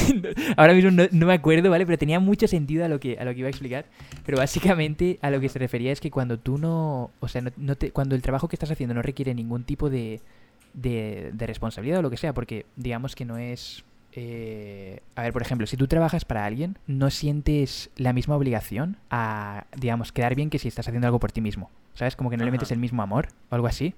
ahora 0.57 0.75
mismo 0.75 0.91
no, 0.91 1.05
no 1.11 1.27
me 1.27 1.35
acuerdo, 1.35 1.71
¿vale? 1.71 1.85
Pero 1.85 1.99
tenía 1.99 2.21
mucho 2.21 2.47
sentido 2.47 2.85
a 2.85 2.89
lo, 2.89 3.01
que, 3.01 3.19
a 3.19 3.25
lo 3.25 3.33
que 3.33 3.41
iba 3.41 3.49
a 3.49 3.51
explicar. 3.51 3.87
Pero 4.25 4.39
básicamente 4.39 5.19
a 5.23 5.31
lo 5.31 5.41
que 5.41 5.49
se 5.49 5.59
refería 5.59 5.93
es 5.93 6.01
que 6.01 6.11
cuando 6.11 6.39
tú 6.39 6.59
no... 6.59 7.11
O 7.21 7.29
sea, 7.29 7.41
no, 7.43 7.51
no 7.57 7.77
te, 7.77 7.91
cuando 7.91 8.15
el 8.15 8.23
trabajo 8.23 8.49
que 8.49 8.57
estás 8.57 8.71
haciendo 8.71 8.95
no 8.95 9.03
requiere 9.03 9.35
ningún 9.35 9.65
tipo 9.65 9.91
de, 9.91 10.21
de, 10.75 11.31
de 11.33 11.47
responsabilidad 11.47 11.99
o 11.99 12.03
lo 12.03 12.11
que 12.11 12.17
sea, 12.17 12.33
porque 12.33 12.67
digamos 12.77 13.17
que 13.17 13.25
no 13.25 13.37
es... 13.39 13.85
eh, 14.13 15.01
a 15.17 15.23
ver, 15.23 15.33
por 15.33 15.43
ejemplo, 15.43 15.67
si 15.67 15.77
tú 15.77 15.87
trabajas 15.89 16.25
para 16.25 16.45
alguien, 16.45 16.79
no 16.87 17.11
sientes 17.11 17.91
la 17.97 18.13
misma 18.13 18.37
obligación 18.37 18.97
a, 19.11 19.67
digamos, 19.77 20.13
quedar 20.13 20.35
bien 20.35 20.51
que 20.51 20.59
si 20.59 20.69
estás 20.69 20.87
haciendo 20.89 21.07
algo 21.09 21.19
por 21.19 21.33
ti 21.33 21.41
mismo. 21.41 21.71
¿Sabes? 21.95 22.15
Como 22.15 22.31
que 22.31 22.37
no 22.37 22.45
le 22.45 22.53
metes 22.53 22.71
el 22.71 22.79
mismo 22.79 23.03
amor 23.03 23.29
o 23.51 23.57
algo 23.57 23.67
así. 23.67 23.93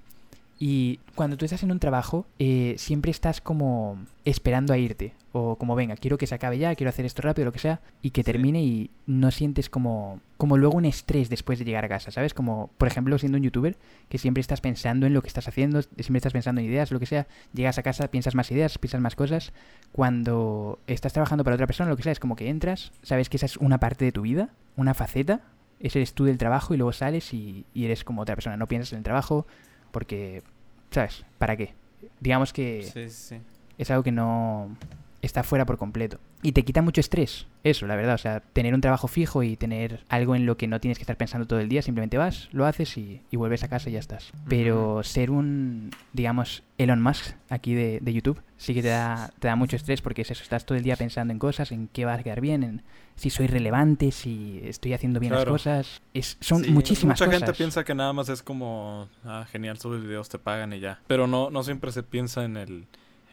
Y 0.63 1.01
cuando 1.15 1.39
tú 1.39 1.47
estás 1.47 1.63
en 1.63 1.73
un 1.73 1.79
trabajo, 1.79 2.27
eh, 2.39 2.75
siempre 2.77 3.11
estás 3.11 3.41
como 3.41 3.97
esperando 4.27 4.75
a 4.75 4.79
irte. 4.79 5.15
O 5.33 5.57
como, 5.57 5.75
venga, 5.75 5.97
quiero 5.97 6.19
que 6.19 6.27
se 6.27 6.35
acabe 6.35 6.59
ya, 6.59 6.75
quiero 6.75 6.91
hacer 6.91 7.07
esto 7.07 7.23
rápido, 7.23 7.47
lo 7.47 7.53
que 7.53 7.61
sea, 7.61 7.81
y 8.03 8.11
que 8.11 8.21
Sí. 8.21 8.27
termine 8.27 8.63
y 8.63 8.91
no 9.07 9.31
sientes 9.31 9.71
como, 9.71 10.21
como 10.37 10.59
luego 10.59 10.77
un 10.77 10.85
estrés 10.85 11.31
después 11.31 11.59
de 11.59 11.65
llegar 11.65 11.87
a 11.87 11.89
casa, 11.89 12.11
¿sabes? 12.11 12.35
Como, 12.35 12.69
por 12.77 12.89
ejemplo, 12.89 13.17
siendo 13.17 13.39
un 13.39 13.45
youtuber, 13.45 13.79
que 14.11 14.19
siempre 14.19 14.43
estás 14.43 14.61
pensando 14.61 15.07
en 15.07 15.15
lo 15.15 15.23
que 15.23 15.29
estás 15.29 15.49
haciendo, 15.49 15.81
siempre 15.81 16.19
estás 16.19 16.35
pensando 16.35 16.61
en 16.61 16.67
ideas, 16.67 16.91
lo 16.93 17.01
que 17.01 17.07
sea, 17.07 17.27
llegas 17.55 17.79
a 17.79 17.83
casa, 17.83 18.09
piensas 18.09 18.35
más 18.35 18.51
ideas, 18.51 18.77
piensas 18.77 19.01
más 19.01 19.17
cosas. 19.17 19.55
Cuando 19.93 20.79
estás 20.87 21.15
trabajando 21.15 21.43
para 21.43 21.55
otra 21.55 21.67
persona, 21.69 21.89
lo 21.89 21.97
que 21.97 22.03
sea, 22.03 22.13
es 22.13 22.21
como 22.21 22.37
que 22.37 22.51
entras, 22.51 22.93
sabes 23.03 23.31
que 23.31 23.39
esa 23.39 23.47
es 23.47 23.57
una 23.57 23.79
parte 23.79 24.05
de 24.05 24.13
tu 24.13 24.23
vida, 24.23 24.51
una 24.77 24.93
faceta, 24.93 25.41
ese 25.79 26.01
eres 26.01 26.13
tú 26.13 26.25
del 26.25 26.37
trabajo 26.37 26.75
y 26.75 26.77
luego 26.77 26.93
sales 26.93 27.33
y, 27.33 27.65
y 27.73 27.85
eres 27.87 28.05
como 28.05 28.21
otra 28.23 28.35
persona. 28.35 28.57
No 28.59 28.67
piensas 28.67 28.93
en 28.93 28.99
el 28.99 29.05
trabajo 29.05 29.47
porque, 29.91 30.43
¿sabes? 30.91 31.25
¿Para 31.39 31.57
qué? 31.57 31.75
Digamos 32.21 32.53
que 32.53 32.83
Sí, 32.83 33.11
sí. 33.11 33.41
es 33.79 33.91
algo 33.91 34.03
que 34.03 34.13
no 34.13 34.75
está 35.23 35.43
fuera 35.43 35.65
por 35.67 35.79
completo. 35.79 36.19
Y 36.43 36.53
te 36.53 36.65
quita 36.65 36.81
mucho 36.81 37.01
estrés, 37.03 37.47
eso, 37.65 37.87
la 37.87 37.97
verdad. 37.97 38.15
O 38.15 38.19
sea, 38.19 38.41
tener 38.41 38.73
un 38.75 38.81
trabajo 38.81 39.09
fijo 39.09 39.43
y 39.43 39.57
tener 39.57 40.01
algo 40.09 40.35
en 40.35 40.47
lo 40.47 40.57
que 40.57 40.67
no 40.67 40.81
tienes 40.81 40.97
que 40.97 41.03
estar 41.03 41.17
pensando 41.19 41.47
todo 41.47 41.61
el 41.61 41.69
día, 41.69 41.83
simplemente 41.83 42.17
vas, 42.17 42.49
lo 42.53 42.65
haces 42.65 42.97
y, 42.97 43.21
y 43.31 43.37
vuelves 43.37 43.63
a 43.63 43.69
casa 43.69 43.91
y 43.91 43.93
ya 43.93 43.99
estás. 43.99 44.33
Pero 44.49 45.03
ser 45.03 45.31
un, 45.31 45.91
digamos, 46.15 46.63
Elon 46.79 47.03
Musk 47.03 47.35
aquí 47.51 47.75
de, 47.75 47.99
de 48.01 48.13
YouTube, 48.15 48.41
sí 48.57 48.73
que 48.73 48.81
te 48.81 48.89
da, 48.89 49.31
te 49.39 49.49
da 49.49 49.57
mucho 49.57 49.77
estrés 49.77 50.01
porque 50.01 50.23
es 50.23 50.31
eso, 50.31 50.43
estás 50.43 50.65
todo 50.65 50.79
el 50.79 50.85
día 50.85 50.97
pensando 50.97 51.33
en 51.33 51.39
cosas, 51.39 51.73
en 51.73 51.89
qué 51.89 52.07
va 52.07 52.15
a 52.15 52.23
quedar 52.23 52.41
bien, 52.41 52.63
en 52.63 52.83
si 53.17 53.29
soy 53.29 53.47
relevante, 53.47 54.11
si 54.11 54.63
estoy 54.65 54.95
haciendo 54.95 55.21
bien 55.21 55.33
Claro. 55.35 55.53
las 55.53 55.61
cosas. 55.63 56.01
Es, 56.15 56.39
son 56.41 56.65
Sí, 56.65 56.71
muchísimas 56.71 57.21
Mucha 57.21 57.27
cosas. 57.27 57.41
gente 57.43 57.59
piensa 57.59 57.85
que 57.85 57.95
nada 57.95 58.15
más 58.15 58.31
es 58.31 58.43
como, 58.43 59.11
ah, 59.27 59.45
genial, 59.53 59.79
subes 59.79 60.03
videos, 60.03 60.31
te 60.31 60.39
pagan 60.39 60.73
y 60.73 60.81
ya. 60.81 61.01
Pero 61.07 61.27
no, 61.27 61.51
no 61.51 61.63
siempre 61.65 61.93
se 61.93 62.03
piensa 62.03 62.45
en 62.47 62.57
el, 62.57 62.87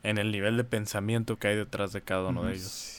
en 0.03 0.18
el 0.18 0.30
nivel 0.34 0.58
de 0.58 0.66
pensamiento 0.66 1.38
que 1.38 1.47
hay 1.47 1.55
detrás 1.55 1.93
de 1.93 2.01
cada 2.01 2.28
uno 2.30 2.43
de 2.43 2.55
ellos. 2.55 2.96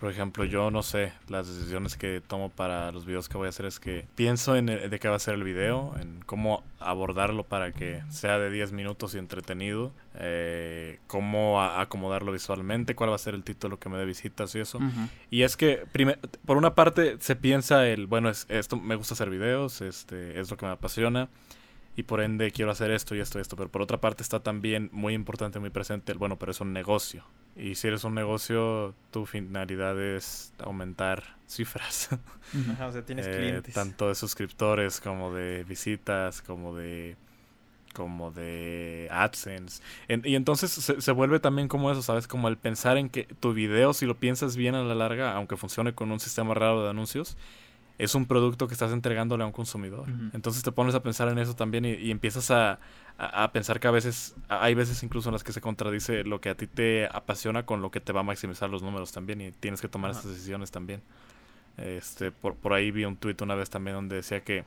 Por 0.00 0.10
ejemplo, 0.10 0.44
yo 0.44 0.70
no 0.70 0.82
sé, 0.82 1.12
las 1.28 1.46
decisiones 1.46 1.96
que 1.96 2.20
tomo 2.20 2.50
para 2.50 2.92
los 2.92 3.06
videos 3.06 3.28
que 3.28 3.38
voy 3.38 3.46
a 3.46 3.48
hacer 3.50 3.64
es 3.64 3.80
que 3.80 4.06
pienso 4.16 4.54
en 4.54 4.68
el- 4.68 4.90
de 4.90 4.98
qué 4.98 5.08
va 5.08 5.16
a 5.16 5.18
ser 5.18 5.34
el 5.34 5.44
video, 5.44 5.94
en 5.98 6.20
cómo 6.26 6.62
abordarlo 6.78 7.44
para 7.44 7.72
que 7.72 8.02
sea 8.10 8.38
de 8.38 8.50
10 8.50 8.72
minutos 8.72 9.14
y 9.14 9.18
entretenido, 9.18 9.92
eh, 10.16 10.98
cómo 11.06 11.62
a- 11.62 11.80
acomodarlo 11.80 12.32
visualmente, 12.32 12.94
cuál 12.94 13.10
va 13.10 13.14
a 13.14 13.18
ser 13.18 13.34
el 13.34 13.44
título 13.44 13.78
que 13.78 13.88
me 13.88 13.96
dé 13.96 14.04
visitas 14.04 14.54
y 14.54 14.60
eso. 14.60 14.78
Y 15.30 15.42
es 15.42 15.56
que, 15.56 15.84
prime- 15.90 16.18
por 16.44 16.58
una 16.58 16.74
parte, 16.74 17.16
se 17.20 17.34
piensa 17.36 17.86
el, 17.88 18.06
bueno, 18.06 18.28
es, 18.28 18.44
esto 18.50 18.76
me 18.76 18.96
gusta 18.96 19.14
hacer 19.14 19.30
videos, 19.30 19.80
este, 19.80 20.38
es 20.38 20.50
lo 20.50 20.56
que 20.58 20.66
me 20.66 20.72
apasiona, 20.72 21.28
y 21.96 22.02
por 22.02 22.20
ende 22.20 22.50
quiero 22.50 22.72
hacer 22.72 22.90
esto 22.90 23.14
y 23.14 23.20
esto 23.20 23.38
y 23.38 23.42
esto. 23.42 23.56
Pero 23.56 23.70
por 23.70 23.80
otra 23.80 23.98
parte 24.00 24.22
está 24.22 24.40
también 24.40 24.90
muy 24.92 25.14
importante, 25.14 25.60
muy 25.60 25.70
presente 25.70 26.12
el, 26.12 26.18
bueno, 26.18 26.36
pero 26.36 26.50
es 26.52 26.60
un 26.60 26.72
negocio. 26.72 27.24
Y 27.56 27.76
si 27.76 27.86
eres 27.88 28.04
un 28.04 28.14
negocio, 28.14 28.94
tu 29.10 29.26
finalidad 29.26 30.00
es 30.00 30.52
aumentar 30.58 31.36
cifras. 31.46 32.10
Ajá, 32.72 32.86
o 32.88 32.92
sea, 32.92 33.04
tienes 33.04 33.26
Eh, 33.26 33.34
clientes. 33.36 33.74
tanto 33.74 34.08
de 34.08 34.14
suscriptores 34.14 35.00
como 35.00 35.32
de 35.32 35.64
visitas, 35.64 36.42
como 36.42 36.74
de 36.76 37.16
como 37.94 38.32
de 38.32 39.06
AdSense. 39.12 39.80
En- 40.08 40.22
y 40.24 40.34
entonces 40.34 40.72
se, 40.72 41.00
se 41.00 41.12
vuelve 41.12 41.38
también 41.38 41.68
como 41.68 41.92
eso, 41.92 42.02
¿sabes? 42.02 42.26
Como 42.26 42.48
el 42.48 42.56
pensar 42.56 42.96
en 42.98 43.08
que 43.08 43.22
tu 43.38 43.52
video, 43.54 43.92
si 43.94 44.04
lo 44.04 44.16
piensas 44.16 44.56
bien 44.56 44.74
a 44.74 44.82
la 44.82 44.96
larga, 44.96 45.32
aunque 45.34 45.56
funcione 45.56 45.94
con 45.94 46.10
un 46.10 46.18
sistema 46.18 46.54
raro 46.54 46.82
de 46.82 46.90
anuncios, 46.90 47.36
es 47.98 48.16
un 48.16 48.26
producto 48.26 48.66
que 48.66 48.74
estás 48.74 48.90
entregándole 48.92 49.44
a 49.44 49.46
un 49.46 49.52
consumidor. 49.52 50.08
Entonces 50.32 50.64
te 50.64 50.72
pones 50.72 50.96
a 50.96 51.04
pensar 51.04 51.28
en 51.28 51.38
eso 51.38 51.54
también 51.54 51.84
y, 51.84 51.92
y 51.92 52.10
empiezas 52.10 52.50
a, 52.50 52.80
a- 53.18 53.44
a 53.44 53.52
pensar 53.52 53.78
que 53.80 53.86
a 53.88 53.90
veces, 53.90 54.34
hay 54.48 54.74
veces 54.74 55.02
incluso 55.02 55.28
en 55.28 55.34
las 55.34 55.44
que 55.44 55.52
se 55.52 55.60
contradice 55.60 56.24
lo 56.24 56.40
que 56.40 56.48
a 56.50 56.56
ti 56.56 56.66
te 56.66 57.06
apasiona 57.12 57.64
con 57.64 57.80
lo 57.82 57.90
que 57.90 58.00
te 58.00 58.12
va 58.12 58.20
a 58.20 58.24
maximizar 58.24 58.68
los 58.70 58.82
números 58.82 59.12
también 59.12 59.40
y 59.40 59.52
tienes 59.52 59.80
que 59.80 59.88
tomar 59.88 60.10
esas 60.10 60.26
decisiones 60.26 60.70
también. 60.70 61.02
Este, 61.76 62.30
por, 62.30 62.54
por 62.54 62.72
ahí 62.72 62.90
vi 62.90 63.04
un 63.04 63.16
tuit 63.16 63.40
una 63.42 63.54
vez 63.54 63.68
también 63.70 63.96
donde 63.96 64.16
decía 64.16 64.42
que 64.44 64.64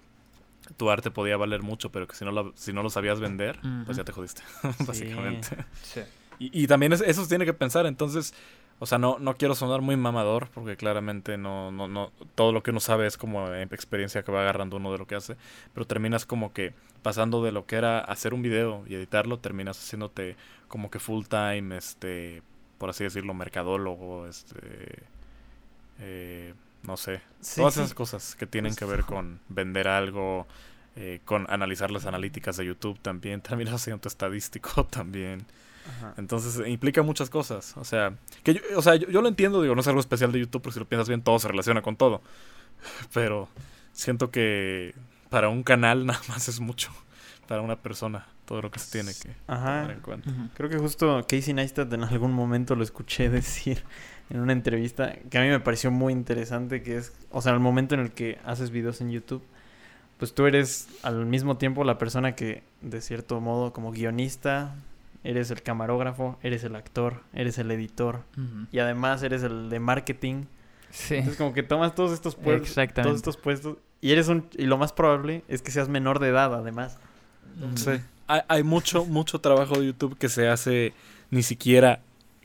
tu 0.75 0.89
arte 0.89 1.11
podía 1.11 1.37
valer 1.37 1.61
mucho, 1.61 1.91
pero 1.91 2.07
que 2.07 2.15
si 2.15 2.25
no 2.25 2.31
lo, 2.31 2.51
si 2.55 2.73
no 2.73 2.83
lo 2.83 2.89
sabías 2.89 3.19
vender, 3.19 3.59
pues 3.85 3.95
ya 3.97 4.03
te 4.03 4.11
jodiste, 4.11 4.41
básicamente. 4.85 5.49
Sí. 5.83 6.01
Y, 6.39 6.63
y 6.63 6.67
también 6.67 6.91
es- 6.93 7.01
eso 7.01 7.23
se 7.23 7.29
tiene 7.29 7.45
que 7.45 7.53
pensar, 7.53 7.85
entonces, 7.85 8.33
o 8.79 8.85
sea, 8.85 8.97
no, 8.99 9.17
no 9.19 9.35
quiero 9.37 9.55
sonar 9.55 9.81
muy 9.81 9.97
mamador, 9.97 10.49
porque 10.53 10.77
claramente 10.77 11.37
no, 11.37 11.71
no, 11.71 11.87
no, 11.87 12.11
todo 12.35 12.51
lo 12.51 12.63
que 12.63 12.71
uno 12.71 12.79
sabe 12.79 13.07
es 13.07 13.17
como 13.17 13.53
experiencia 13.53 14.23
que 14.23 14.31
va 14.31 14.41
agarrando 14.41 14.77
uno 14.77 14.91
de 14.91 14.99
lo 14.99 15.07
que 15.07 15.15
hace, 15.15 15.35
pero 15.73 15.87
terminas 15.87 16.25
como 16.25 16.53
que 16.53 16.73
pasando 17.01 17.43
de 17.43 17.51
lo 17.51 17.65
que 17.65 17.77
era 17.77 17.99
hacer 17.99 18.33
un 18.33 18.41
video 18.41 18.83
y 18.87 18.95
editarlo, 18.95 19.39
terminas 19.39 19.79
haciéndote 19.79 20.35
como 20.67 20.91
que 20.91 20.99
full 20.99 21.25
time, 21.25 21.75
este, 21.77 22.43
por 22.77 22.89
así 22.89 23.03
decirlo, 23.03 23.33
mercadólogo, 23.33 24.27
este, 24.27 25.03
eh, 25.99 26.53
no 26.83 26.97
sé, 26.97 27.21
Sí, 27.41 27.61
todas 27.61 27.75
sí. 27.75 27.79
esas 27.81 27.93
cosas 27.93 28.35
que 28.35 28.45
tienen 28.47 28.75
que 28.75 28.85
ver 28.85 29.03
con 29.05 29.39
vender 29.49 29.87
algo, 29.87 30.47
eh, 30.95 31.21
con 31.25 31.49
analizar 31.49 31.91
las 31.91 32.05
analíticas 32.05 32.57
de 32.57 32.65
YouTube 32.65 32.99
también, 32.99 33.41
terminas 33.41 33.81
siendo 33.81 34.07
estadístico 34.07 34.85
también. 34.89 35.45
Ajá. 35.97 36.13
Entonces 36.17 36.59
eh, 36.59 36.69
implica 36.69 37.01
muchas 37.01 37.29
cosas. 37.29 37.75
O 37.77 37.83
sea, 37.83 38.13
que 38.43 38.55
yo, 38.55 38.61
o 38.75 38.81
sea, 38.81 38.95
yo, 38.95 39.07
yo 39.09 39.21
lo 39.21 39.27
entiendo, 39.27 39.61
digo, 39.61 39.75
no 39.75 39.81
es 39.81 39.87
algo 39.87 39.99
especial 39.99 40.31
de 40.31 40.39
YouTube, 40.39 40.61
porque 40.61 40.73
si 40.73 40.79
lo 40.79 40.87
piensas 40.87 41.07
bien, 41.07 41.21
todo 41.21 41.39
se 41.39 41.47
relaciona 41.47 41.81
con 41.81 41.95
todo. 41.95 42.21
Pero 43.13 43.47
siento 43.93 44.31
que 44.31 44.93
para 45.29 45.49
un 45.49 45.63
canal 45.63 46.05
nada 46.07 46.21
más 46.29 46.47
es 46.47 46.59
mucho. 46.59 46.91
Para 47.47 47.61
una 47.61 47.77
persona, 47.77 48.27
todo 48.45 48.61
lo 48.61 48.71
que 48.71 48.79
se 48.79 48.91
tiene 48.91 49.13
que 49.13 49.29
Ajá. 49.47 49.81
tomar 49.81 49.91
en 49.91 50.01
cuenta. 50.01 50.31
Creo 50.53 50.69
que 50.69 50.77
justo 50.77 51.25
Casey 51.29 51.53
Neistat 51.53 51.91
en 51.93 52.03
algún 52.03 52.33
momento 52.33 52.75
lo 52.75 52.83
escuché 52.83 53.29
decir 53.29 53.83
en 54.29 54.41
una 54.41 54.51
entrevista 54.51 55.13
que 55.29 55.37
a 55.37 55.41
mí 55.41 55.47
me 55.47 55.61
pareció 55.61 55.89
muy 55.89 56.11
interesante, 56.11 56.83
que 56.83 56.97
es, 56.97 57.13
o 57.31 57.41
sea, 57.41 57.53
el 57.53 57.61
momento 57.61 57.95
en 57.95 58.01
el 58.01 58.11
que 58.11 58.37
haces 58.43 58.71
videos 58.71 58.99
en 58.99 59.11
YouTube, 59.11 59.43
pues 60.17 60.33
tú 60.33 60.45
eres 60.45 60.89
al 61.03 61.25
mismo 61.25 61.57
tiempo 61.57 61.85
la 61.85 61.97
persona 61.97 62.35
que, 62.35 62.63
de 62.81 62.99
cierto 62.99 63.39
modo, 63.39 63.71
como 63.71 63.91
guionista, 63.91 64.75
eres 65.27 65.51
el 65.51 65.61
camarógrafo, 65.61 66.39
eres 66.41 66.63
el 66.63 66.75
actor, 66.75 67.21
eres 67.33 67.57
el 67.57 67.69
editor 67.69 68.23
y 68.71 68.79
además 68.79 69.21
eres 69.23 69.43
el 69.43 69.69
de 69.69 69.79
marketing. 69.79 70.45
Sí. 70.89 71.15
Entonces 71.15 71.37
como 71.37 71.53
que 71.53 71.63
tomas 71.63 71.93
todos 71.95 72.13
estos 72.13 72.35
puestos, 72.35 72.69
Exactamente. 72.69 73.01
todos 73.03 73.17
estos 73.17 73.35
puestos 73.35 73.77
y 73.99 74.13
eres 74.13 74.29
un 74.29 74.47
y 74.57 74.63
lo 74.67 74.77
más 74.77 74.93
probable 74.93 75.43
es 75.49 75.61
que 75.61 75.71
seas 75.71 75.89
menor 75.89 76.19
de 76.19 76.29
edad, 76.29 76.55
además. 76.55 76.97
Sí. 77.75 77.91
Hay, 78.27 78.41
hay 78.47 78.63
mucho, 78.63 79.03
mucho 79.03 79.39
trabajo 79.39 79.77
de 79.79 79.87
YouTube 79.87 80.17
que 80.17 80.29
se 80.29 80.47
hace 80.47 80.93
ni 81.29 81.43
siquiera 81.43 81.99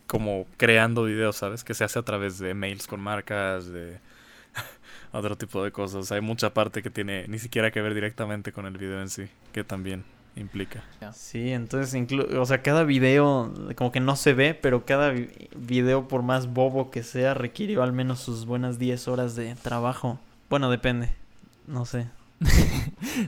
como 0.09 0.47
creando 0.57 1.05
videos, 1.05 1.37
¿sabes? 1.37 1.62
Que 1.62 1.74
se 1.74 1.85
hace 1.85 2.01
a 2.01 2.03
través 2.03 2.41
de 2.41 2.53
mails 2.53 2.89
con 2.89 3.01
marcas, 3.01 3.68
de 3.68 4.01
otro 5.12 5.37
tipo 5.37 5.62
de 5.62 5.70
cosas. 5.70 6.11
Hay 6.11 6.20
mucha 6.20 6.53
parte 6.53 6.83
que 6.83 6.91
tiene 6.91 7.28
ni 7.28 7.39
siquiera 7.39 7.70
que 7.70 7.80
ver 7.80 7.95
directamente 7.95 8.51
con 8.51 8.66
el 8.66 8.76
video 8.76 9.01
en 9.01 9.09
sí, 9.09 9.28
que 9.53 9.62
también 9.62 10.05
implica. 10.37 10.83
Sí, 11.14 11.53
entonces, 11.53 11.95
inclu- 11.95 12.37
o 12.37 12.47
sea, 12.47 12.62
cada 12.62 12.85
video 12.85 13.53
como 13.76 13.93
que 13.93 14.01
no 14.01 14.16
se 14.16 14.33
ve, 14.33 14.55
pero 14.55 14.85
cada 14.87 15.11
vi- 15.11 15.28
video, 15.55 16.09
por 16.09 16.22
más 16.22 16.53
bobo 16.53 16.91
que 16.91 17.03
sea, 17.03 17.35
requirió 17.35 17.83
al 17.83 17.93
menos 17.93 18.20
sus 18.20 18.47
buenas 18.47 18.78
10 18.78 19.09
horas 19.09 19.37
de 19.37 19.55
trabajo. 19.57 20.18
Bueno, 20.49 20.70
depende. 20.70 21.11
No 21.66 21.85
sé. 21.87 22.07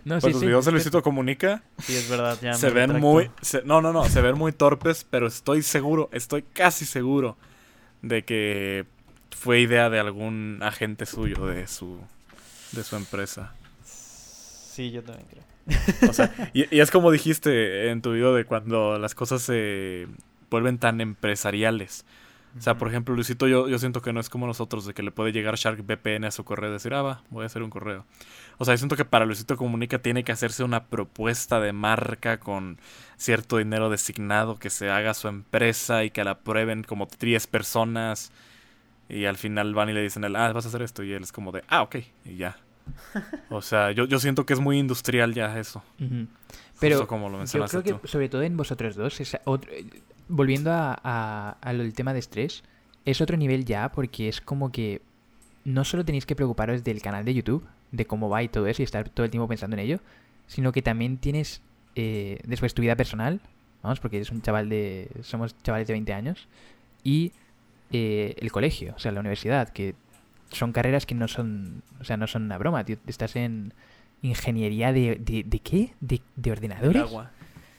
No, 0.05 0.17
sí, 0.17 0.21
Pues 0.23 0.33
los 0.35 0.41
sí. 0.41 0.47
videos 0.47 0.65
de 0.65 0.73
Luisito 0.73 1.03
Comunica 1.03 1.63
Sí, 1.79 1.95
es 1.95 2.09
verdad, 2.09 2.39
ya. 2.41 2.55
se 2.55 2.69
ven 2.71 2.91
retracto. 2.91 3.01
muy... 3.07 3.31
se- 3.43 3.63
no, 3.65 3.81
no, 3.83 3.93
no, 3.93 4.05
se 4.09 4.21
ven 4.23 4.37
muy 4.39 4.53
torpes, 4.53 5.05
pero 5.09 5.27
estoy 5.27 5.63
seguro, 5.63 6.09
estoy 6.13 6.43
casi 6.43 6.85
seguro 6.87 7.37
de 8.03 8.25
que 8.25 8.87
fue 9.31 9.61
idea 9.61 9.91
de 9.91 9.99
algún 10.01 10.59
agente 10.63 11.07
suyo 11.07 11.47
de 11.47 11.67
su, 11.67 11.99
de 12.73 12.83
su 12.83 12.97
empresa. 12.97 13.53
Sí, 14.75 14.91
yo 14.91 15.05
también 15.05 15.29
creo. 15.29 16.11
O 16.11 16.13
sea, 16.13 16.35
y, 16.53 16.75
y 16.75 16.81
es 16.81 16.91
como 16.91 17.13
dijiste 17.13 17.91
en 17.91 18.03
tu 18.03 18.13
video 18.13 18.35
de 18.35 18.45
cuando 18.45 18.99
las 18.99 19.15
cosas 19.15 19.41
se 19.41 20.09
vuelven 20.51 20.79
tan 20.79 21.01
empresariales. 21.01 22.05
O 22.59 22.61
sea, 22.61 22.77
por 22.77 22.89
ejemplo, 22.89 23.15
Luisito, 23.15 23.47
yo, 23.47 23.69
yo 23.69 23.79
siento 23.79 24.03
que 24.03 24.13
no 24.13 24.19
es 24.19 24.29
como 24.29 24.49
nosotros, 24.49 24.85
de 24.85 24.93
que 24.93 25.05
le 25.05 25.13
puede 25.13 25.31
llegar 25.31 25.55
Shark 25.55 25.81
VPN 25.85 26.25
a 26.25 26.31
su 26.33 26.45
correo 26.45 26.71
y 26.71 26.73
decir, 26.73 26.93
ah, 26.95 27.03
va, 27.03 27.23
voy 27.31 27.45
a 27.45 27.47
hacer 27.47 27.63
un 27.63 27.71
correo. 27.71 28.05
O 28.59 28.65
sea, 28.65 28.75
yo 28.75 28.79
siento 28.79 28.97
que 28.97 29.05
para 29.05 29.27
Luisito 29.27 29.57
Comunica 29.57 30.01
tiene 30.01 30.25
que 30.25 30.33
hacerse 30.33 30.65
una 30.65 30.87
propuesta 30.87 31.61
de 31.61 31.73
marca 31.73 32.39
con 32.41 32.79
cierto 33.17 33.59
dinero 33.59 33.91
designado, 33.91 34.57
que 34.59 34.71
se 34.71 34.91
haga 34.91 35.15
su 35.15 35.29
empresa 35.29 36.03
y 36.03 36.11
que 36.11 36.25
la 36.25 36.33
aprueben 36.33 36.83
como 36.83 37.09
10 37.21 37.47
personas. 37.47 38.33
Y 39.09 39.27
al 39.27 39.37
final 39.37 39.73
van 39.75 39.91
y 39.91 39.93
le 39.93 40.03
dicen, 40.03 40.25
ah, 40.25 40.53
vas 40.53 40.65
a 40.65 40.69
hacer 40.69 40.83
esto. 40.83 41.05
Y 41.05 41.13
él 41.13 41.23
es 41.23 41.31
como 41.31 41.53
de, 41.53 41.63
ah, 41.69 41.83
ok, 41.83 41.97
y 42.25 42.37
ya. 42.37 42.57
O 43.51 43.63
sea, 43.63 43.93
yo, 43.93 44.07
yo 44.07 44.19
siento 44.19 44.45
que 44.47 44.53
es 44.55 44.61
muy 44.61 44.79
industrial 44.79 45.35
ya 45.35 45.59
eso. 45.59 45.83
Ujú. 46.01 46.27
Pero 46.81 46.97
Justo 46.97 47.09
como 47.09 47.29
lo 47.29 47.45
yo 47.45 47.65
creo 47.67 47.83
que, 47.83 47.93
tú. 47.95 48.01
sobre 48.09 48.29
todo 48.29 48.43
en 48.43 48.57
vosotros 48.57 48.97
dos, 48.97 49.21
es 49.21 49.37
otro- 49.45 49.71
volviendo 50.29 50.73
a, 50.73 50.99
a, 51.03 51.57
a 51.61 51.73
lo 51.73 51.83
del 51.83 51.95
tema 51.95 52.13
de 52.13 52.19
estrés, 52.19 52.65
es 53.05 53.21
otro 53.21 53.37
nivel 53.37 53.65
ya 53.65 53.91
porque 53.93 54.29
es 54.29 54.41
como 54.41 54.73
que 54.73 55.01
no 55.65 55.85
solo 55.85 56.05
tenéis 56.05 56.27
que 56.27 56.35
preocuparos 56.37 56.83
del 56.85 57.01
canal 57.01 57.25
de 57.25 57.35
YouTube, 57.35 57.65
de 57.93 58.07
cómo 58.07 58.29
va 58.29 58.43
y 58.43 58.49
todo 58.49 58.67
eso 58.67 58.83
y 58.83 58.85
estar 58.85 59.09
todo 59.09 59.25
el 59.25 59.31
tiempo 59.31 59.47
pensando 59.49 59.77
en 59.77 59.81
ello, 59.81 60.01
sino 60.47 60.73
que 60.73 60.83
también 60.83 61.17
tienes 61.19 61.63
eh, 61.95 62.39
después 62.45 62.75
tu 62.75 62.83
vida 62.83 62.97
personal, 62.97 63.41
vamos, 63.83 64.01
porque 64.01 64.17
eres 64.17 64.31
un 64.31 64.43
chaval 64.43 64.69
de... 64.69 65.09
somos 65.23 65.55
chavales 65.63 65.87
de 65.87 65.93
20 65.95 66.13
años, 66.13 66.49
y 67.05 67.33
eh, 67.93 68.35
el 68.41 68.51
colegio, 68.51 68.95
o 68.97 68.99
sea, 68.99 69.13
la 69.13 69.21
universidad, 69.21 69.69
que 69.69 69.95
son 70.51 70.73
carreras 70.73 71.07
que 71.07 71.15
no 71.15 71.29
son, 71.29 71.83
o 72.01 72.05
sea, 72.05 72.17
no 72.17 72.27
son 72.27 72.43
una 72.45 72.59
broma, 72.59 72.85
tío. 72.85 72.97
Estás 73.07 73.37
en 73.37 73.73
ingeniería 74.23 74.93
de, 74.93 75.17
de, 75.17 75.43
¿de 75.45 75.59
qué? 75.61 75.93
¿De, 76.01 76.21
de 76.37 76.53
ordenadores? 76.53 77.03
Agua. 77.03 77.31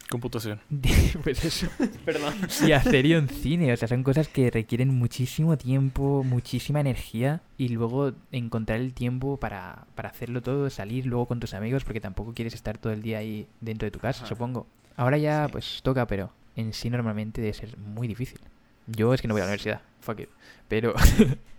Computación. 0.10 0.60
De- 0.70 1.18
pues 1.24 1.44
eso. 1.44 1.68
Perdón. 2.06 2.34
Y 2.68 2.72
hacer 2.74 3.06
un 3.18 3.28
cine, 3.28 3.74
o 3.74 3.78
sea, 3.78 3.88
son 3.88 4.04
cosas 4.04 4.28
que 4.28 4.52
requieren 4.52 4.90
muchísimo 4.94 5.58
tiempo, 5.58 6.24
muchísima 6.24 6.80
energía 6.80 7.42
y 7.58 7.70
luego 7.70 8.12
encontrar 8.32 8.80
el 8.80 8.94
tiempo 8.94 9.38
para, 9.38 9.88
para 9.96 10.10
hacerlo 10.10 10.44
todo, 10.44 10.70
salir 10.70 11.08
luego 11.08 11.26
con 11.26 11.40
tus 11.40 11.56
amigos 11.56 11.84
porque 11.84 12.00
tampoco 12.02 12.34
quieres 12.36 12.54
estar 12.54 12.78
todo 12.78 12.94
el 12.94 13.02
día 13.02 13.18
ahí 13.18 13.48
dentro 13.62 13.88
de 13.88 13.92
tu 13.92 14.00
casa, 14.00 14.20
Ajá. 14.20 14.28
supongo. 14.30 14.68
Ahora 14.96 15.18
ya 15.18 15.48
Sí. 15.48 15.52
pues 15.54 15.80
toca, 15.82 16.06
pero 16.06 16.32
en 16.56 16.72
sí 16.74 16.90
normalmente 16.92 17.42
debe 17.42 17.54
ser 17.54 17.76
muy 17.80 18.08
difícil. 18.08 18.40
Yo 18.86 19.12
es 19.16 19.22
que 19.24 19.28
no 19.28 19.34
voy 19.34 19.42
a 19.42 19.46
la 19.46 19.50
universidad, 19.50 19.82
fuck 20.02 20.20
it. 20.20 20.30
Pero, 20.68 20.94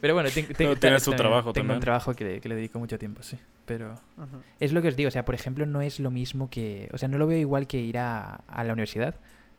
pero 0.00 0.14
bueno, 0.14 0.28
ten- 0.30 0.46
ten- 0.46 0.56
trabajo 1.16 1.52
tengo 1.52 1.62
también. 1.68 1.76
un 1.76 1.80
trabajo 1.80 2.14
que 2.14 2.24
le, 2.24 2.40
que 2.40 2.48
le 2.48 2.54
dedico 2.56 2.78
mucho 2.78 2.98
tiempo, 2.98 3.22
sí. 3.22 3.38
Pero 3.66 3.94
es 4.60 4.72
lo 4.72 4.82
que 4.82 4.88
os 4.88 4.96
digo, 4.96 5.08
o 5.08 5.10
sea, 5.10 5.24
por 5.24 5.34
ejemplo, 5.34 5.66
no 5.66 5.80
es 5.80 6.00
lo 6.00 6.10
mismo 6.10 6.50
que. 6.50 6.88
O 6.92 6.98
sea, 6.98 7.08
no 7.08 7.18
lo 7.18 7.26
veo 7.26 7.38
igual 7.38 7.66
que 7.66 7.78
ir 7.80 7.98
a, 7.98 8.36
a 8.46 8.64
la 8.64 8.72
universidad, 8.72 9.14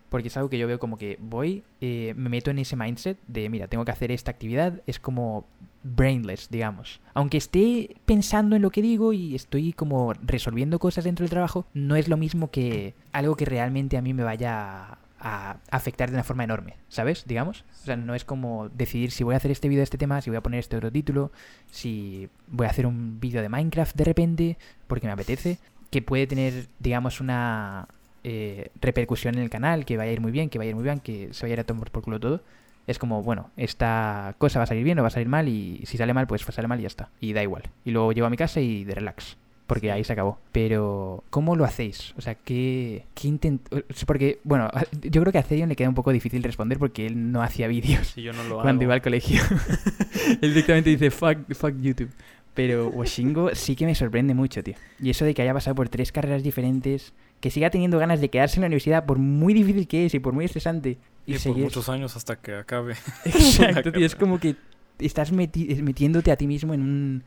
porque 0.08 0.28
es 0.28 0.36
algo 0.36 0.48
que 0.48 0.58
yo 0.58 0.66
veo 0.68 0.78
como 0.78 0.96
que 0.96 1.18
voy, 1.20 1.64
eh, 1.80 2.14
me 2.16 2.28
meto 2.28 2.50
en 2.50 2.58
ese 2.58 2.76
mindset 2.76 3.18
de, 3.26 3.48
mira, 3.48 3.66
tengo 3.68 3.84
que 3.84 3.90
hacer 3.90 4.12
esta 4.12 4.30
actividad, 4.30 4.80
es 4.86 5.00
como 5.00 5.46
brainless, 5.82 6.48
digamos. 6.50 7.00
Aunque 7.14 7.36
esté 7.38 7.96
pensando 8.06 8.56
en 8.56 8.62
lo 8.62 8.70
que 8.70 8.82
digo 8.82 9.12
y 9.12 9.34
estoy 9.34 9.72
como 9.72 10.12
resolviendo 10.14 10.78
cosas 10.78 11.04
dentro 11.04 11.24
del 11.24 11.30
trabajo, 11.30 11.66
no 11.74 11.96
es 11.96 12.08
lo 12.08 12.16
mismo 12.16 12.50
que 12.50 12.94
algo 13.12 13.36
que 13.36 13.44
realmente 13.44 13.96
a 13.96 14.02
mí 14.02 14.12
me 14.14 14.24
vaya 14.24 14.98
a 15.18 15.58
afectar 15.70 16.10
de 16.10 16.16
una 16.16 16.24
forma 16.24 16.44
enorme, 16.44 16.76
¿sabes? 16.88 17.24
Digamos. 17.26 17.64
O 17.82 17.84
sea, 17.84 17.96
no 17.96 18.14
es 18.14 18.24
como 18.24 18.68
decidir 18.68 19.10
si 19.10 19.24
voy 19.24 19.34
a 19.34 19.38
hacer 19.38 19.50
este 19.50 19.68
vídeo 19.68 19.80
de 19.80 19.84
este 19.84 19.98
tema, 19.98 20.20
si 20.20 20.30
voy 20.30 20.36
a 20.36 20.42
poner 20.42 20.60
este 20.60 20.76
otro 20.76 20.90
título, 20.92 21.32
si 21.70 22.28
voy 22.48 22.66
a 22.66 22.70
hacer 22.70 22.86
un 22.86 23.20
vídeo 23.20 23.42
de 23.42 23.48
Minecraft 23.48 23.96
de 23.96 24.04
repente, 24.04 24.58
porque 24.86 25.06
me 25.06 25.12
apetece, 25.12 25.58
que 25.90 26.02
puede 26.02 26.26
tener, 26.26 26.66
digamos, 26.78 27.20
una 27.20 27.88
eh, 28.24 28.70
repercusión 28.80 29.36
en 29.36 29.42
el 29.42 29.50
canal, 29.50 29.84
que 29.84 29.96
vaya 29.96 30.10
a 30.10 30.12
ir 30.14 30.20
muy 30.20 30.32
bien, 30.32 30.50
que 30.50 30.58
vaya 30.58 30.68
a 30.68 30.70
ir 30.70 30.76
muy 30.76 30.84
bien, 30.84 31.00
que 31.00 31.32
se 31.32 31.44
vaya 31.44 31.52
a 31.52 31.56
ir 31.56 31.60
a 31.60 31.64
tomar 31.64 31.90
por 31.90 32.02
culo 32.02 32.20
todo. 32.20 32.42
Es 32.86 32.98
como, 32.98 33.22
bueno, 33.22 33.50
esta 33.56 34.34
cosa 34.38 34.60
va 34.60 34.64
a 34.64 34.66
salir 34.66 34.84
bien 34.84 34.98
o 34.98 35.02
va 35.02 35.08
a 35.08 35.10
salir 35.10 35.28
mal 35.28 35.48
y 35.48 35.82
si 35.86 35.96
sale 35.96 36.14
mal, 36.14 36.26
pues 36.26 36.42
sale 36.42 36.68
mal 36.68 36.78
y 36.78 36.82
ya 36.82 36.88
está. 36.88 37.10
Y 37.20 37.32
da 37.32 37.42
igual. 37.42 37.64
Y 37.84 37.90
luego 37.90 38.12
llevo 38.12 38.28
a 38.28 38.30
mi 38.30 38.36
casa 38.36 38.60
y 38.60 38.84
de 38.84 38.94
relax 38.94 39.36
porque 39.66 39.90
ahí 39.92 40.04
se 40.04 40.12
acabó. 40.12 40.38
Pero, 40.52 41.24
¿cómo 41.30 41.56
lo 41.56 41.64
hacéis? 41.64 42.14
O 42.16 42.20
sea, 42.20 42.34
¿qué, 42.36 43.04
qué 43.14 43.28
intent... 43.28 43.62
Porque, 44.06 44.38
bueno, 44.44 44.68
yo 45.02 45.20
creo 45.22 45.32
que 45.32 45.38
a 45.38 45.42
Cerion 45.42 45.68
le 45.68 45.76
queda 45.76 45.88
un 45.88 45.94
poco 45.94 46.12
difícil 46.12 46.42
responder 46.42 46.78
porque 46.78 47.06
él 47.06 47.32
no 47.32 47.42
hacía 47.42 47.66
vídeos 47.68 48.08
Si 48.08 48.22
yo 48.22 48.32
no 48.32 48.44
lo 48.44 48.56
cuando 48.62 48.80
hago. 48.80 48.84
iba 48.84 48.94
al 48.94 49.02
colegio. 49.02 49.42
él 50.40 50.50
directamente 50.54 50.90
dice, 50.90 51.10
fuck, 51.10 51.38
fuck 51.54 51.74
YouTube. 51.80 52.10
Pero 52.54 52.88
Washingo 52.88 53.54
sí 53.54 53.76
que 53.76 53.84
me 53.84 53.94
sorprende 53.94 54.32
mucho, 54.34 54.62
tío. 54.62 54.74
Y 55.00 55.10
eso 55.10 55.24
de 55.26 55.34
que 55.34 55.42
haya 55.42 55.52
pasado 55.52 55.74
por 55.74 55.90
tres 55.90 56.10
carreras 56.10 56.42
diferentes, 56.42 57.12
que 57.40 57.50
siga 57.50 57.68
teniendo 57.68 57.98
ganas 57.98 58.20
de 58.22 58.30
quedarse 58.30 58.56
en 58.56 58.62
la 58.62 58.66
universidad, 58.68 59.04
por 59.04 59.18
muy 59.18 59.52
difícil 59.52 59.86
que 59.86 60.06
es 60.06 60.14
y 60.14 60.20
por 60.20 60.32
muy 60.32 60.46
estresante. 60.46 60.96
Y, 61.26 61.32
por 61.32 61.40
seguir- 61.40 61.64
muchos 61.64 61.88
años 61.90 62.16
hasta 62.16 62.36
que 62.36 62.54
acabe. 62.54 62.94
Exacto, 63.26 63.92
tío. 63.92 64.06
Es 64.06 64.14
como 64.16 64.40
que 64.40 64.56
estás 64.98 65.34
meti- 65.34 65.82
metiéndote 65.82 66.30
a 66.32 66.36
ti 66.36 66.46
mismo 66.46 66.72
en 66.72 66.80
un, 66.80 67.24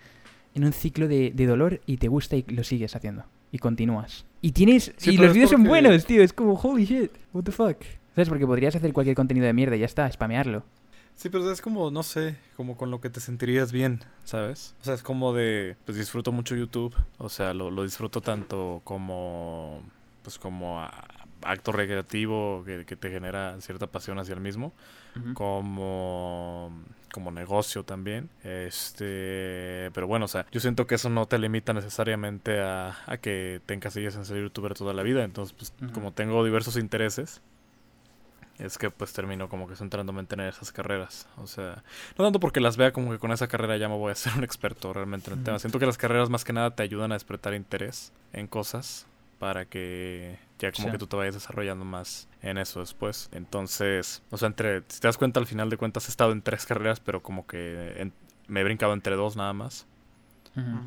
en 0.60 0.66
un 0.66 0.74
ciclo 0.74 1.08
de, 1.08 1.32
de 1.34 1.46
dolor 1.46 1.82
y 1.86 1.98
te 1.98 2.08
gusta 2.08 2.36
y 2.36 2.44
lo 2.44 2.64
sigues 2.64 2.96
haciendo. 2.96 3.24
Y 3.52 3.58
continúas. 3.58 4.26
Y 4.42 4.52
tienes. 4.52 4.94
Sí, 4.98 5.12
y 5.12 5.18
los 5.18 5.34
vídeos 5.34 5.50
son 5.50 5.64
buenos, 5.64 6.06
tío. 6.06 6.22
Es 6.22 6.34
como, 6.34 6.54
holy 6.54 6.86
shit, 6.86 7.12
what 7.34 7.44
the 7.44 7.52
fuck. 7.52 7.78
¿Sabes? 8.16 8.30
Porque 8.30 8.46
podrías 8.46 8.76
hacer 8.76 8.94
cualquier 8.94 9.16
contenido 9.16 9.46
de 9.48 9.54
mierda 9.54 9.76
y 9.76 9.80
ya 9.80 9.86
está, 9.86 10.12
spamearlo. 10.12 10.64
Sí, 11.16 11.30
pero 11.30 11.52
es 11.52 11.60
como, 11.62 11.92
no 11.92 12.04
sé, 12.04 12.38
como 12.56 12.78
con 12.78 12.92
lo 12.92 13.02
que 13.02 13.10
te 13.10 13.20
sentirías 13.20 13.72
bien, 13.74 14.00
¿sabes? 14.24 14.76
O 14.82 14.86
sea, 14.86 14.94
es 14.94 15.04
como 15.04 15.34
de, 15.34 15.76
pues 15.86 15.98
disfruto 15.98 16.32
mucho 16.32 16.56
YouTube, 16.56 16.96
o 17.18 17.28
sea, 17.28 17.54
lo, 17.54 17.72
lo 17.72 17.84
disfruto 17.84 18.22
tanto 18.22 18.80
como, 18.86 19.82
pues 20.24 20.40
como 20.40 20.80
a- 20.80 21.06
acto 21.44 21.72
recreativo 21.72 22.64
que, 22.66 22.86
que 22.86 22.96
te 22.96 23.10
genera 23.10 23.60
cierta 23.62 23.88
pasión 23.88 24.20
hacia 24.20 24.34
el 24.34 24.42
mismo, 24.42 24.74
como, 25.34 26.72
como 27.12 27.32
negocio 27.32 27.84
también. 27.84 28.30
Este, 28.44 29.92
pero 29.94 30.08
bueno, 30.08 30.26
o 30.26 30.28
sea, 30.28 30.46
yo 30.52 30.60
siento 30.60 30.88
que 30.88 30.96
eso 30.96 31.10
no 31.10 31.26
te 31.26 31.38
limita 31.40 31.74
necesariamente 31.74 32.60
a, 32.62 32.98
a 33.06 33.18
que 33.18 33.62
te 33.66 33.74
encasilles 33.74 34.16
en 34.16 34.26
ser 34.26 34.42
youtuber 34.42 34.74
toda 34.74 34.94
la 34.94 35.04
vida. 35.04 35.24
Entonces, 35.24 35.56
pues, 35.58 35.92
como 35.94 36.12
tengo 36.12 36.44
diversos 36.44 36.78
intereses, 36.78 37.42
es 38.60 38.78
que 38.78 38.92
pues 38.92 39.14
termino 39.14 39.48
como 39.48 39.68
que 39.68 39.76
centrándome 39.76 40.20
en 40.20 40.28
tener 40.28 40.50
esas 40.50 40.72
carreras. 40.72 41.28
O 41.38 41.48
sea, 41.48 41.84
no 42.18 42.26
tanto 42.26 42.40
porque 42.40 42.60
las 42.60 42.76
vea 42.78 42.92
como 42.92 43.12
que 43.12 43.18
con 43.18 43.32
esa 43.32 43.48
carrera 43.48 43.78
ya 43.78 43.88
me 43.88 43.96
voy 43.96 44.12
a 44.12 44.16
ser 44.16 44.34
un 44.38 44.44
experto 44.44 44.94
realmente 44.94 45.32
en 45.32 45.40
el 45.40 45.44
tema. 45.44 45.60
Siento 45.60 45.80
que 45.80 45.86
las 45.86 45.98
carreras 45.98 46.30
más 46.30 46.44
que 46.44 46.54
nada 46.54 46.76
te 46.76 46.84
ayudan 46.84 47.12
a 47.12 47.16
despertar 47.16 47.54
interés 47.54 48.12
en 48.34 48.48
cosas 48.48 49.08
para 49.40 49.66
que 49.66 50.38
ya 50.60 50.72
como 50.72 50.88
Sí. 50.88 50.92
que 50.92 50.98
tú 51.00 51.08
te 51.08 51.16
vayas 51.16 51.36
desarrollando 51.36 51.86
más 51.86 52.28
en 52.42 52.58
eso 52.58 52.80
después. 52.82 53.30
Entonces, 53.32 54.24
o 54.30 54.38
sea, 54.38 54.48
entre, 54.48 54.84
si 54.90 55.00
te 55.00 55.08
das 55.08 55.18
cuenta, 55.18 55.40
al 55.40 55.48
final 55.48 55.70
de 55.70 55.78
cuentas 55.78 56.08
he 56.08 56.12
estado 56.12 56.32
en 56.34 56.42
tres 56.42 56.66
carreras, 56.66 57.00
pero 57.00 57.24
como 57.24 57.48
que 57.48 57.94
en- 58.02 58.14
me 58.48 58.62
he 58.62 58.64
brincado 58.64 58.94
entre 58.94 59.16
dos 59.16 59.36
nada 59.36 59.54
más 59.54 59.88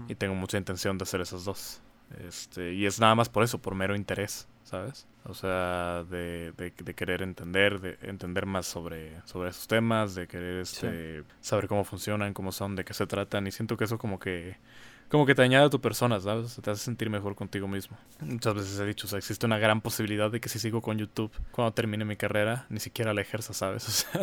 y 0.09 0.15
tengo 0.17 0.35
mucha 0.35 0.59
intención 0.59 0.99
de 0.99 1.05
hacer 1.05 1.21
esas 1.23 1.45
dos. 1.45 1.81
Este, 2.29 2.75
y 2.75 2.85
es 2.85 3.01
nada 3.01 3.15
más 3.15 3.31
por 3.31 3.43
eso, 3.43 3.59
por 3.59 3.75
mero 3.75 3.97
interés, 3.97 4.47
¿sabes? 4.65 5.07
O 5.25 5.33
sea, 5.33 6.05
de, 6.11 6.53
de, 6.59 6.71
de 6.77 6.95
querer 6.95 7.23
entender, 7.23 7.81
de 7.81 7.97
entender 8.03 8.45
más 8.45 8.67
sobre, 8.67 9.23
sobre 9.25 9.49
esos 9.49 9.67
temas, 9.67 10.15
de 10.15 10.27
querer 10.29 10.59
este, 10.61 11.25
saber 11.41 11.69
cómo 11.69 11.85
funcionan, 11.85 12.35
cómo 12.35 12.53
son, 12.53 12.77
de 12.77 12.85
qué 12.85 12.93
se 12.93 13.07
tratan. 13.07 13.47
Y 13.47 13.51
siento 13.53 13.79
que 13.79 13.85
eso 13.85 13.97
como 13.97 14.19
que 14.19 14.59
como 15.09 15.27
que 15.27 15.35
te 15.35 15.43
añade 15.43 15.67
a 15.67 15.71
tu 15.71 15.81
persona, 15.81 16.21
¿sabes? 16.21 16.59
Te 16.63 16.71
hace 16.71 16.85
sentir 16.85 17.11
mejor 17.11 17.35
contigo 17.35 17.69
mismo. 17.69 17.97
Muchas 18.21 18.55
veces 18.55 18.79
he 18.79 18.87
dicho, 18.87 19.07
o 19.07 19.11
sea, 19.11 19.19
existe 19.19 19.45
una 19.47 19.59
gran 19.59 19.81
posibilidad 19.81 20.31
de 20.31 20.41
que 20.41 20.49
si 20.49 20.59
sigo 20.59 20.81
con 20.81 20.99
YouTube 20.99 21.31
cuando 21.51 21.73
termine 21.73 22.05
mi 22.05 22.17
carrera, 22.17 22.67
ni 22.71 22.81
siquiera 22.81 23.13
la 23.13 23.21
ejerza, 23.21 23.53
¿sabes? 23.53 24.07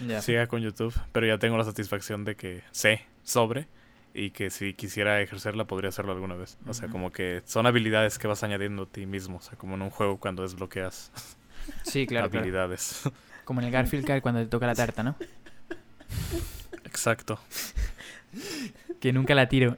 O 0.00 0.08
sea, 0.08 0.22
siga 0.22 0.46
con 0.46 0.62
YouTube, 0.62 0.94
pero 1.12 1.26
ya 1.26 1.38
tengo 1.38 1.58
la 1.58 1.64
satisfacción 1.64 2.24
de 2.24 2.36
que 2.36 2.62
sé 2.70 3.04
sobre 3.22 3.66
y 4.14 4.30
que 4.30 4.50
si 4.50 4.74
quisiera 4.74 5.20
ejercerla 5.20 5.66
podría 5.66 5.90
hacerlo 5.90 6.12
alguna 6.12 6.34
vez. 6.34 6.58
O 6.66 6.74
sea, 6.74 6.88
como 6.88 7.12
que 7.12 7.42
son 7.44 7.66
habilidades 7.66 8.18
que 8.18 8.26
vas 8.26 8.42
añadiendo 8.42 8.84
a 8.84 8.86
ti 8.86 9.06
mismo, 9.06 9.36
o 9.38 9.40
sea, 9.40 9.56
como 9.58 9.74
en 9.74 9.82
un 9.82 9.90
juego 9.90 10.18
cuando 10.18 10.42
desbloqueas 10.42 11.12
Sí, 11.84 12.06
claro, 12.08 12.30
claro. 12.30 12.40
habilidades. 12.42 13.02
Como 13.44 13.60
en 13.60 13.66
el 13.66 13.72
Garfield 13.72 14.22
cuando 14.22 14.40
te 14.40 14.46
toca 14.46 14.66
la 14.66 14.74
tarta, 14.74 15.02
¿no? 15.02 15.16
Exacto. 16.84 17.38
Que 19.00 19.12
nunca 19.14 19.34
la 19.34 19.48
tiro. 19.48 19.76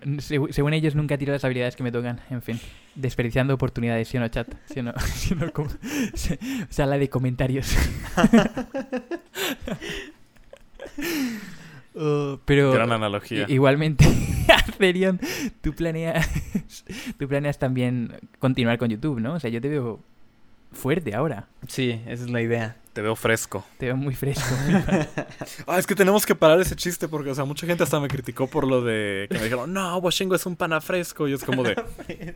Según 0.51 0.75
ellos, 0.75 0.95
nunca 0.97 1.17
tiro 1.17 1.33
las 1.33 1.45
habilidades 1.45 1.77
que 1.77 1.83
me 1.85 1.93
tocan. 1.93 2.21
En 2.29 2.43
fin, 2.43 2.59
desperdiciando 2.97 3.55
oportunidades, 3.55 4.09
¿sí 4.09 4.17
o 4.17 4.21
no, 4.21 4.29
chat? 4.29 4.49
¿Sí 4.67 4.81
o 4.81 4.83
no? 4.83 4.93
¿Sí 5.15 5.33
o 5.35 5.37
no? 5.37 5.53
Como- 5.53 5.71
sí, 6.15 6.37
Sala 6.71 6.99
de 6.99 7.09
comentarios. 7.09 7.73
Oh, 11.95 12.39
pero 12.47 12.73
Gran 12.73 12.91
analogía. 12.91 13.45
igualmente, 13.49 14.07
Acerion, 14.49 15.21
tú 15.61 15.75
planeas, 15.75 16.27
tú 17.19 17.29
planeas 17.29 17.59
también 17.59 18.15
continuar 18.39 18.79
con 18.79 18.89
YouTube, 18.89 19.21
¿no? 19.21 19.35
O 19.35 19.41
sea, 19.41 19.51
yo 19.51 19.61
te 19.61 19.69
veo 19.69 20.01
fuerte 20.73 21.15
ahora. 21.15 21.49
Sí, 21.69 22.01
esa 22.07 22.25
es 22.25 22.31
la 22.31 22.41
idea. 22.41 22.77
Te 22.93 23.01
veo 23.01 23.17
fresco. 23.17 23.65
Te 23.79 23.87
veo 23.87 23.97
muy 23.97 24.15
fresco. 24.15 24.55
Ah, 25.67 25.79
es 25.79 25.87
que 25.87 25.95
tenemos 25.95 26.27
que 26.27 26.35
parar 26.35 26.61
ese 26.61 26.77
chiste 26.77 27.09
porque, 27.09 27.31
o 27.31 27.35
sea, 27.35 27.45
mucha 27.45 27.67
gente 27.67 27.83
hasta 27.83 27.99
me 28.01 28.09
criticó 28.09 28.47
por 28.47 28.67
lo 28.67 28.83
de 28.83 29.27
que 29.31 29.39
me 29.39 29.45
dijeron, 29.45 29.73
no, 29.73 29.97
Washingo 29.99 30.35
es 30.35 30.45
un 30.47 30.57
pana 30.57 30.81
fresco. 30.81 31.29
Y 31.29 31.33
es 31.33 31.45
como 31.45 31.63
de, 31.63 31.75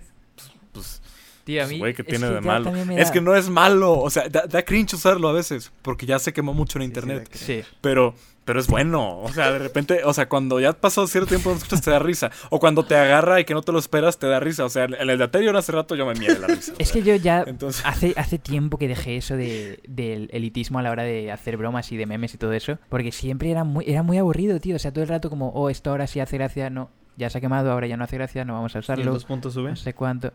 pues, 0.73 1.03
Tío, 1.45 1.63
a 1.63 1.67
mí. 1.67 1.79
güey, 1.79 1.95
¿qué 1.95 2.03
es 2.03 2.09
tiene 2.09 2.27
que 2.29 2.35
de 2.35 2.41
malo? 2.41 2.75
Es 2.97 3.11
que 3.11 3.21
no 3.21 3.37
es 3.37 3.49
malo. 3.49 3.99
O 3.99 4.11
sea, 4.11 4.29
da, 4.29 4.47
da 4.47 4.65
cringe 4.65 4.95
usarlo 4.95 5.29
a 5.29 5.33
veces 5.33 5.71
porque 5.83 6.07
ya 6.07 6.19
se 6.19 6.33
quemó 6.33 6.55
mucho 6.55 6.79
en 6.79 6.85
internet. 6.85 7.29
Sí. 7.33 7.63
Pero, 7.81 8.15
pero 8.47 8.61
es 8.61 8.69
bueno. 8.69 9.19
O 9.19 9.29
sea, 9.33 9.53
de 9.53 9.59
repente, 9.59 10.03
o 10.05 10.15
sea, 10.15 10.29
cuando 10.29 10.61
ya 10.61 10.73
pasó 10.73 11.07
cierto 11.09 11.29
tiempo 11.29 11.51
no 11.51 11.57
escuchas, 11.57 11.83
te 11.83 11.91
da 11.91 11.99
risa. 11.99 12.31
O 12.49 12.61
cuando 12.61 12.85
te 12.85 12.95
agarra 12.95 13.41
y 13.41 13.45
que 13.45 13.55
no 13.55 13.61
te 13.61 13.73
lo 13.73 13.79
esperas, 13.81 14.19
te 14.19 14.29
da 14.29 14.39
risa. 14.39 14.65
O 14.65 14.69
sea, 14.69 14.85
en 14.85 15.11
el 15.11 15.19
de 15.19 15.25
anterior 15.25 15.55
hace 15.57 15.73
rato 15.73 15.97
yo 15.97 16.07
me 16.07 16.15
de 16.15 16.39
la 16.39 16.47
risa. 16.47 16.73
Es 16.79 16.93
que 16.93 17.03
yo 17.03 17.17
ya 17.17 17.45
Entonces, 17.45 17.85
hace, 17.85 18.15
hace 18.17 18.39
tiempo 18.39 18.79
que 18.79 18.87
dejé 18.87 19.17
eso 19.17 19.37
de, 19.37 19.81
del 19.89 20.31
elitismo 20.33 20.79
a 20.79 20.83
la 20.83 20.93
hora 20.93 21.03
de 21.03 21.33
hacer 21.33 21.57
bromas 21.57 21.91
y 21.91 21.97
de 21.97 22.07
memes 22.07 22.35
y 22.35 22.39
todo 22.39 22.53
eso. 22.53 22.79
Porque 22.89 23.11
siempre 23.11 23.51
era 23.51 23.65
muy, 23.65 23.85
era 23.89 24.05
muy 24.05 24.17
aburrido, 24.17 24.61
tío. 24.61 24.77
O 24.77 24.79
sea, 24.79 24.93
todo 24.93 25.03
el 25.03 25.09
rato 25.09 25.29
como, 25.29 25.49
oh, 25.49 25.69
esto 25.69 25.91
ahora 25.91 26.07
sí 26.07 26.21
hace 26.21 26.37
gracia. 26.39 26.71
No, 26.71 26.89
ya 27.17 27.31
se 27.31 27.39
ha 27.39 27.41
quemado, 27.41 27.73
ahora 27.73 27.89
ya 27.89 27.97
no 27.97 28.05
hace 28.05 28.17
gracia, 28.17 28.45
no 28.45 28.55
vamos 28.55 28.77
a 28.77 28.79
¿Y 28.79 28.81
usarlo. 28.81 29.13
dos 29.13 29.25
puntos 29.25 29.55
sube? 29.55 29.71
No 29.71 29.77
sé 29.77 29.93
cuánto. 29.93 30.33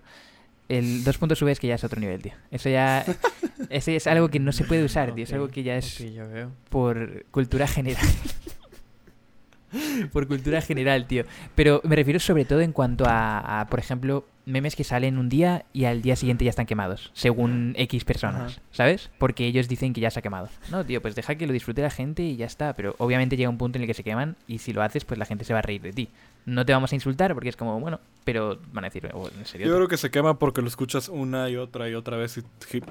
El 0.69 1.03
dos 1.03 1.17
puntos 1.17 1.37
sube 1.37 1.51
es 1.51 1.59
que 1.59 1.67
ya 1.67 1.75
es 1.75 1.83
otro 1.83 1.99
nivel, 1.99 2.21
tío. 2.21 2.33
Eso 2.49 2.69
ya. 2.69 3.03
Ese 3.69 3.95
es 3.95 4.07
algo 4.07 4.29
que 4.29 4.39
no 4.39 4.51
se 4.51 4.63
puede 4.63 4.83
usar, 4.83 5.13
tío. 5.13 5.23
Es 5.23 5.33
algo 5.33 5.49
que 5.49 5.63
ya 5.63 5.75
es 5.75 5.99
ok, 5.99 6.07
ya 6.07 6.23
veo. 6.25 6.51
por 6.69 7.25
cultura 7.31 7.67
general. 7.67 8.05
por 10.11 10.27
cultura 10.27 10.61
general, 10.61 11.07
tío. 11.07 11.25
Pero 11.55 11.81
me 11.83 11.95
refiero 11.95 12.19
sobre 12.19 12.45
todo 12.45 12.61
en 12.61 12.71
cuanto 12.71 13.05
a, 13.05 13.61
a, 13.61 13.67
por 13.67 13.79
ejemplo, 13.79 14.25
memes 14.45 14.75
que 14.75 14.83
salen 14.83 15.17
un 15.17 15.29
día 15.29 15.65
y 15.73 15.85
al 15.85 16.01
día 16.01 16.15
siguiente 16.15 16.45
ya 16.45 16.49
están 16.49 16.65
quemados, 16.65 17.11
según 17.13 17.73
X 17.77 18.03
personas, 18.05 18.53
Ajá. 18.53 18.61
¿sabes? 18.71 19.09
Porque 19.17 19.45
ellos 19.45 19.67
dicen 19.67 19.93
que 19.93 20.01
ya 20.01 20.11
se 20.11 20.19
ha 20.19 20.21
quemado. 20.21 20.49
No, 20.71 20.85
tío, 20.85 21.01
pues 21.01 21.15
deja 21.15 21.35
que 21.35 21.47
lo 21.47 21.53
disfrute 21.53 21.81
la 21.81 21.89
gente 21.89 22.23
y 22.23 22.35
ya 22.35 22.45
está. 22.45 22.73
Pero 22.73 22.95
obviamente 22.97 23.37
llega 23.37 23.49
un 23.49 23.57
punto 23.57 23.77
en 23.77 23.83
el 23.83 23.87
que 23.87 23.93
se 23.93 24.03
queman 24.03 24.35
y 24.47 24.59
si 24.59 24.73
lo 24.73 24.81
haces, 24.81 25.05
pues 25.05 25.17
la 25.17 25.25
gente 25.25 25.45
se 25.45 25.53
va 25.53 25.59
a 25.59 25.63
reír 25.63 25.81
de 25.81 25.93
ti. 25.93 26.09
No 26.45 26.65
te 26.65 26.73
vamos 26.73 26.91
a 26.91 26.95
insultar 26.95 27.33
porque 27.33 27.49
es 27.49 27.55
como, 27.55 27.79
bueno, 27.79 27.99
pero 28.23 28.59
van 28.73 28.85
a 28.85 28.87
decir, 28.87 29.09
oh, 29.13 29.29
¿en 29.29 29.45
serio? 29.45 29.67
yo 29.67 29.75
creo 29.75 29.87
que 29.87 29.97
se 29.97 30.09
quema 30.09 30.39
porque 30.39 30.61
lo 30.61 30.67
escuchas 30.67 31.07
una 31.07 31.49
y 31.49 31.55
otra 31.55 31.87
y 31.89 31.93
otra 31.93 32.17
vez 32.17 32.37
y 32.37 32.43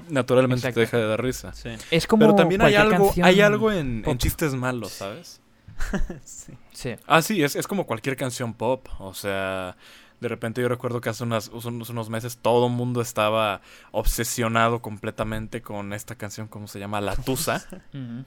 naturalmente 0.09 0.67
Exacto. 0.67 0.75
te 0.75 0.79
deja 0.81 0.97
de 0.97 1.07
dar 1.07 1.21
risa. 1.21 1.53
Sí. 1.53 1.69
Es 1.91 2.07
como 2.07 2.25
Pero 2.25 2.35
también 2.35 2.61
hay 2.61 2.75
algo, 2.75 3.05
canción 3.07 3.25
hay 3.25 3.41
algo 3.41 3.71
en, 3.71 4.03
chistes 4.17 4.53
malos, 4.53 4.91
¿sabes? 4.93 5.41
sí. 6.23 6.53
Sí. 6.71 6.95
Ah, 7.07 7.21
sí, 7.21 7.43
es, 7.43 7.55
es 7.55 7.67
como 7.67 7.85
cualquier 7.85 8.15
canción 8.15 8.53
pop. 8.53 8.87
O 8.99 9.13
sea, 9.13 9.75
de 10.21 10.27
repente 10.27 10.61
yo 10.61 10.69
recuerdo 10.69 11.01
que 11.01 11.09
hace 11.09 11.23
unas, 11.23 11.49
unos, 11.49 11.89
unos 11.89 12.09
meses 12.09 12.37
todo 12.37 12.67
el 12.67 12.73
mundo 12.73 13.01
estaba 13.01 13.61
obsesionado 13.91 14.81
completamente 14.81 15.61
con 15.61 15.93
esta 15.93 16.15
canción, 16.15 16.47
¿cómo 16.47 16.67
se 16.67 16.79
llama? 16.79 17.01
La 17.01 17.15
Tusa. 17.15 17.65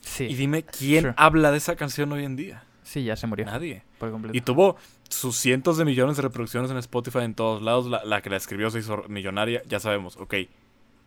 Sí. 0.00 0.24
Y 0.24 0.34
dime, 0.36 0.62
¿quién 0.62 1.02
Sure. 1.02 1.14
habla 1.16 1.50
de 1.50 1.56
esa 1.56 1.74
canción 1.74 2.12
hoy 2.12 2.24
en 2.24 2.36
día? 2.36 2.62
Sí, 2.84 3.02
ya 3.02 3.16
se 3.16 3.26
murió. 3.26 3.44
Nadie. 3.44 3.82
Por 3.98 4.10
completo. 4.10 4.36
Y 4.36 4.40
tuvo 4.40 4.76
sus 5.08 5.36
cientos 5.36 5.78
de 5.78 5.84
millones 5.84 6.16
de 6.16 6.22
reproducciones 6.22 6.70
en 6.70 6.76
Spotify 6.78 7.20
en 7.20 7.34
todos 7.34 7.62
lados. 7.62 7.86
La, 7.86 8.04
la 8.04 8.20
que 8.22 8.30
la 8.30 8.36
escribió 8.36 8.70
se 8.70 8.80
hizo 8.80 9.04
millonaria, 9.08 9.62
ya 9.68 9.80
sabemos, 9.80 10.16
ok. 10.16 10.34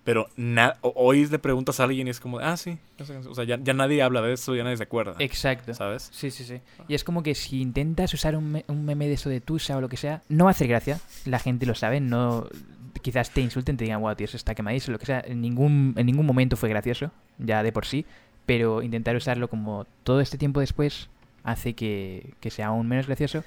Pero 0.05 0.27
hoy 0.81 1.27
le 1.27 1.37
preguntas 1.39 1.79
a 1.79 1.83
alguien 1.83 2.07
y 2.07 2.09
es 2.09 2.19
como, 2.19 2.39
ah, 2.39 2.57
sí. 2.57 2.79
esa 2.97 3.13
canción". 3.13 3.31
O 3.31 3.35
sea, 3.35 3.43
ya, 3.43 3.59
ya 3.61 3.73
nadie 3.73 4.01
habla 4.01 4.21
de 4.21 4.33
eso, 4.33 4.55
ya 4.55 4.63
nadie 4.63 4.77
se 4.77 4.83
acuerda. 4.83 5.15
Exacto. 5.19 5.73
¿Sabes? 5.73 6.09
Sí, 6.11 6.31
sí, 6.31 6.43
sí. 6.45 6.61
Y 6.87 6.95
es 6.95 7.03
como 7.03 7.21
que 7.21 7.35
si 7.35 7.61
intentas 7.61 8.11
usar 8.13 8.35
un, 8.35 8.51
me- 8.53 8.65
un 8.69 8.85
meme 8.85 9.07
de 9.07 9.13
eso 9.13 9.29
de 9.29 9.41
Tusa 9.41 9.77
o 9.77 9.81
lo 9.81 9.89
que 9.89 9.97
sea, 9.97 10.23
no 10.29 10.45
va 10.45 10.51
a 10.51 10.53
hacer 10.53 10.67
gracia. 10.67 10.99
La 11.25 11.37
gente 11.39 11.65
lo 11.65 11.75
sabe, 11.75 11.99
no... 11.99 12.47
Quizás 13.03 13.29
te 13.31 13.41
insulten, 13.41 13.77
te 13.77 13.83
digan, 13.83 14.01
wow, 14.01 14.15
tío, 14.15 14.25
eso 14.25 14.35
está 14.35 14.55
quemadísimo, 14.55 14.93
lo 14.93 14.99
que 14.99 15.05
sea. 15.05 15.21
En 15.25 15.41
ningún, 15.41 15.93
en 15.95 16.05
ningún 16.05 16.25
momento 16.25 16.57
fue 16.57 16.69
gracioso, 16.69 17.11
ya 17.37 17.61
de 17.61 17.71
por 17.71 17.85
sí. 17.85 18.05
Pero 18.47 18.81
intentar 18.81 19.15
usarlo 19.15 19.47
como 19.47 19.85
todo 20.03 20.21
este 20.21 20.37
tiempo 20.39 20.59
después 20.59 21.07
hace 21.51 21.73
que, 21.73 22.33
que 22.39 22.49
sea 22.49 22.67
aún 22.67 22.87
menos 22.87 23.07
gracioso. 23.07 23.43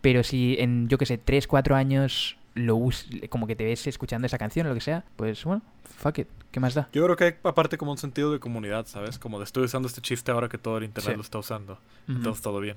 Pero 0.00 0.22
si 0.22 0.56
en, 0.58 0.88
yo 0.88 0.98
que 0.98 1.06
sé, 1.06 1.18
3, 1.18 1.46
4 1.46 1.74
años 1.76 2.36
lo 2.54 2.76
us 2.76 3.06
como 3.28 3.46
que 3.46 3.54
te 3.56 3.64
ves 3.64 3.86
escuchando 3.86 4.26
esa 4.26 4.38
canción 4.38 4.66
o 4.66 4.70
lo 4.70 4.74
que 4.74 4.80
sea, 4.80 5.04
pues 5.16 5.44
bueno, 5.44 5.62
fuck 5.98 6.18
it, 6.18 6.28
¿qué 6.50 6.58
más 6.60 6.72
da? 6.74 6.88
Yo 6.92 7.04
creo 7.04 7.16
que 7.16 7.24
hay 7.24 7.34
aparte 7.42 7.76
como 7.76 7.90
un 7.92 7.98
sentido 7.98 8.32
de 8.32 8.38
comunidad, 8.40 8.86
¿sabes? 8.86 9.18
Como 9.18 9.38
de 9.38 9.44
estoy 9.44 9.64
usando 9.64 9.88
este 9.88 10.00
chiste 10.00 10.30
ahora 10.30 10.48
que 10.48 10.56
todo 10.58 10.78
el 10.78 10.84
internet 10.84 11.12
Sí. 11.12 11.16
lo 11.16 11.22
está 11.22 11.38
usando. 11.38 11.78
Entonces 12.08 12.42
todo 12.42 12.60
bien. 12.60 12.76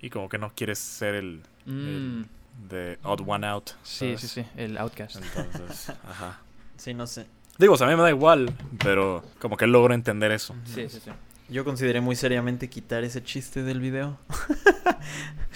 Y 0.00 0.10
como 0.10 0.28
que 0.28 0.38
no 0.38 0.50
quieres 0.54 0.78
ser 0.78 1.14
el, 1.16 1.42
Mm, 1.66 2.22
de 2.68 2.98
odd 3.02 3.20
one 3.26 3.46
out. 3.46 3.70
sí, 3.82 4.14
¿sabes? 4.16 4.20
sí, 4.20 4.28
sí, 4.28 4.44
el 4.56 4.78
Outcast. 4.78 5.16
Entonces, 5.16 5.90
ajá. 6.08 6.38
Sí, 6.76 6.94
no 6.94 7.06
sé. 7.06 7.26
Digo, 7.58 7.74
o 7.74 7.76
sea, 7.76 7.88
a 7.88 7.90
mí 7.90 7.96
me 7.96 8.02
da 8.02 8.10
igual, 8.10 8.52
pero 8.82 9.24
como 9.40 9.56
que 9.56 9.66
logro 9.66 9.92
entender 9.94 10.30
eso. 10.30 10.54
Sí, 10.64 10.88
sí, 10.88 11.00
sí. 11.04 11.10
Yo 11.48 11.64
consideré 11.64 12.00
muy 12.00 12.14
seriamente 12.14 12.68
quitar 12.68 13.04
ese 13.04 13.22
chiste 13.22 13.62
del 13.62 13.80
video. 13.80 14.18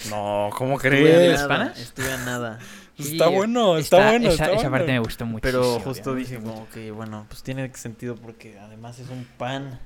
No, 0.09 0.49
¿cómo 0.57 0.77
crees? 0.77 1.39
Estuve 1.77 2.11
a 2.11 2.17
nada. 2.17 2.59
Está 2.97 3.29
Y, 3.29 3.35
bueno, 3.35 3.77
está, 3.77 4.09
bueno, 4.09 4.29
esa, 4.29 4.43
está 4.43 4.45
esa 4.45 4.53
bueno. 4.55 4.71
parte 4.71 4.91
me 4.91 4.99
gustó 4.99 5.25
mucho. 5.25 5.41
Pero 5.41 5.79
justo 5.79 6.13
dije 6.13 6.37
como 6.37 6.67
que, 6.69 6.91
bueno, 6.91 7.25
pues 7.29 7.41
tiene 7.41 7.73
sentido 7.75 8.15
porque 8.15 8.59
además 8.59 8.99
es 8.99 9.09
un 9.09 9.25
pan. 9.37 9.79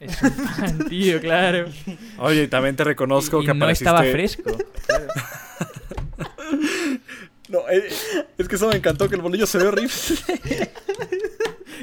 Es 0.00 0.20
un 0.22 0.30
pan, 0.30 0.86
tío, 0.88 1.20
claro. 1.20 1.66
Oye, 2.18 2.42
y 2.44 2.48
también 2.48 2.76
te 2.76 2.84
reconozco 2.84 3.42
Y 3.42 3.46
que 3.46 3.54
no 3.54 3.64
apareciste... 3.64 3.88
estaba 3.88 4.04
fresco. 4.04 4.56
No, 7.48 7.60
eh, 7.70 7.88
es 8.38 8.48
que 8.48 8.56
eso 8.56 8.68
me 8.68 8.76
encantó, 8.76 9.08
que 9.08 9.16
el 9.16 9.22
bolillo 9.22 9.46
se 9.46 9.58
ve 9.58 9.66
horrible. 9.66 9.92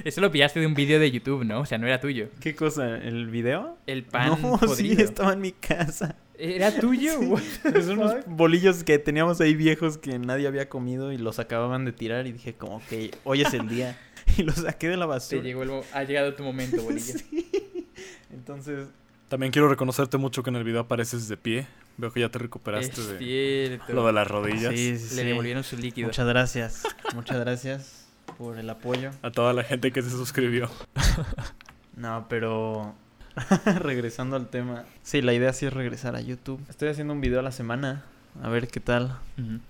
Eso 0.03 0.21
lo 0.21 0.31
pillaste 0.31 0.59
de 0.59 0.67
un 0.67 0.73
vídeo 0.73 0.99
de 0.99 1.11
YouTube, 1.11 1.43
¿no? 1.45 1.61
O 1.61 1.65
sea, 1.65 1.77
no 1.77 1.87
era 1.87 1.99
tuyo. 1.99 2.29
¿Qué 2.39 2.55
cosa? 2.55 2.97
¿El 2.97 3.27
video? 3.29 3.77
El 3.87 4.03
pan 4.03 4.29
no, 4.41 4.57
podrido. 4.59 4.75
sí, 4.75 4.91
estaba 5.01 5.33
en 5.33 5.41
mi 5.41 5.51
casa. 5.51 6.15
¿Era 6.37 6.71
tuyo? 6.73 7.11
The 7.63 7.83
Son 7.83 7.99
unos 7.99 8.15
bolillos 8.25 8.83
que 8.83 8.97
teníamos 8.97 9.39
ahí 9.41 9.53
viejos 9.55 9.97
que 9.99 10.17
nadie 10.17 10.47
había 10.47 10.69
comido 10.69 11.11
y 11.11 11.17
los 11.17 11.37
acababan 11.39 11.85
de 11.85 11.91
tirar 11.91 12.25
y 12.25 12.31
dije 12.31 12.53
como 12.55 12.81
que 12.89 13.11
hoy 13.23 13.41
es 13.41 13.53
el 13.53 13.67
día. 13.69 13.97
Y 14.37 14.43
los 14.43 14.55
saqué 14.55 14.87
de 14.87 14.97
la 14.97 15.05
Te 15.05 15.09
basura. 15.09 15.41
llegó 15.41 15.63
el 15.63 15.71
ha 15.93 16.03
llegado 16.03 16.33
tu 16.35 16.43
momento, 16.43 16.81
bolillo. 16.83 17.15
Entonces, 18.31 18.87
También 19.29 19.51
quiero 19.51 19.67
reconocerte 19.67 20.17
mucho 20.17 20.43
que 20.43 20.49
en 20.51 20.55
el 20.57 20.63
video 20.63 20.81
apareces 20.81 21.27
de 21.27 21.37
pie. 21.37 21.67
Veo 21.97 22.11
que 22.13 22.21
ya 22.21 22.29
te 22.29 22.37
Es 22.37 22.41
recuperaste 22.43 23.01
de 23.01 23.17
cierto. 23.17 23.93
lo 23.93 24.05
de 24.07 24.13
las 24.13 24.27
rodillas. 24.27 24.73
sí, 24.73 24.97
sí, 24.97 25.15
Le 25.15 25.21
sí. 25.23 25.27
devolvieron 25.27 25.63
su 25.63 25.75
líquido. 25.77 26.07
Muchas 26.07 26.27
gracias. 26.27 26.83
Muchas 27.13 27.39
gracias 27.39 28.00
por 28.41 28.57
el 28.57 28.67
apoyo. 28.69 29.11
A 29.21 29.29
toda 29.29 29.53
la 29.53 29.63
gente 29.63 29.91
que 29.91 30.01
se 30.01 30.09
suscribió. 30.09 30.69
No, 31.93 32.25
pero 32.29 32.95
regresando 33.81 34.37
al 34.37 34.47
tema. 34.47 34.85
Sí, 35.03 35.21
la 35.21 35.33
idea 35.33 35.53
sí 35.53 35.67
es 35.67 35.73
regresar 35.73 36.15
a 36.15 36.21
YouTube. 36.21 36.59
Estoy 36.67 36.87
haciendo 36.87 37.13
un 37.13 37.21
video 37.21 37.41
a 37.41 37.43
la 37.43 37.51
semana. 37.51 38.05
A 38.41 38.49
ver 38.49 38.69
qué 38.69 38.79
tal. 38.79 39.19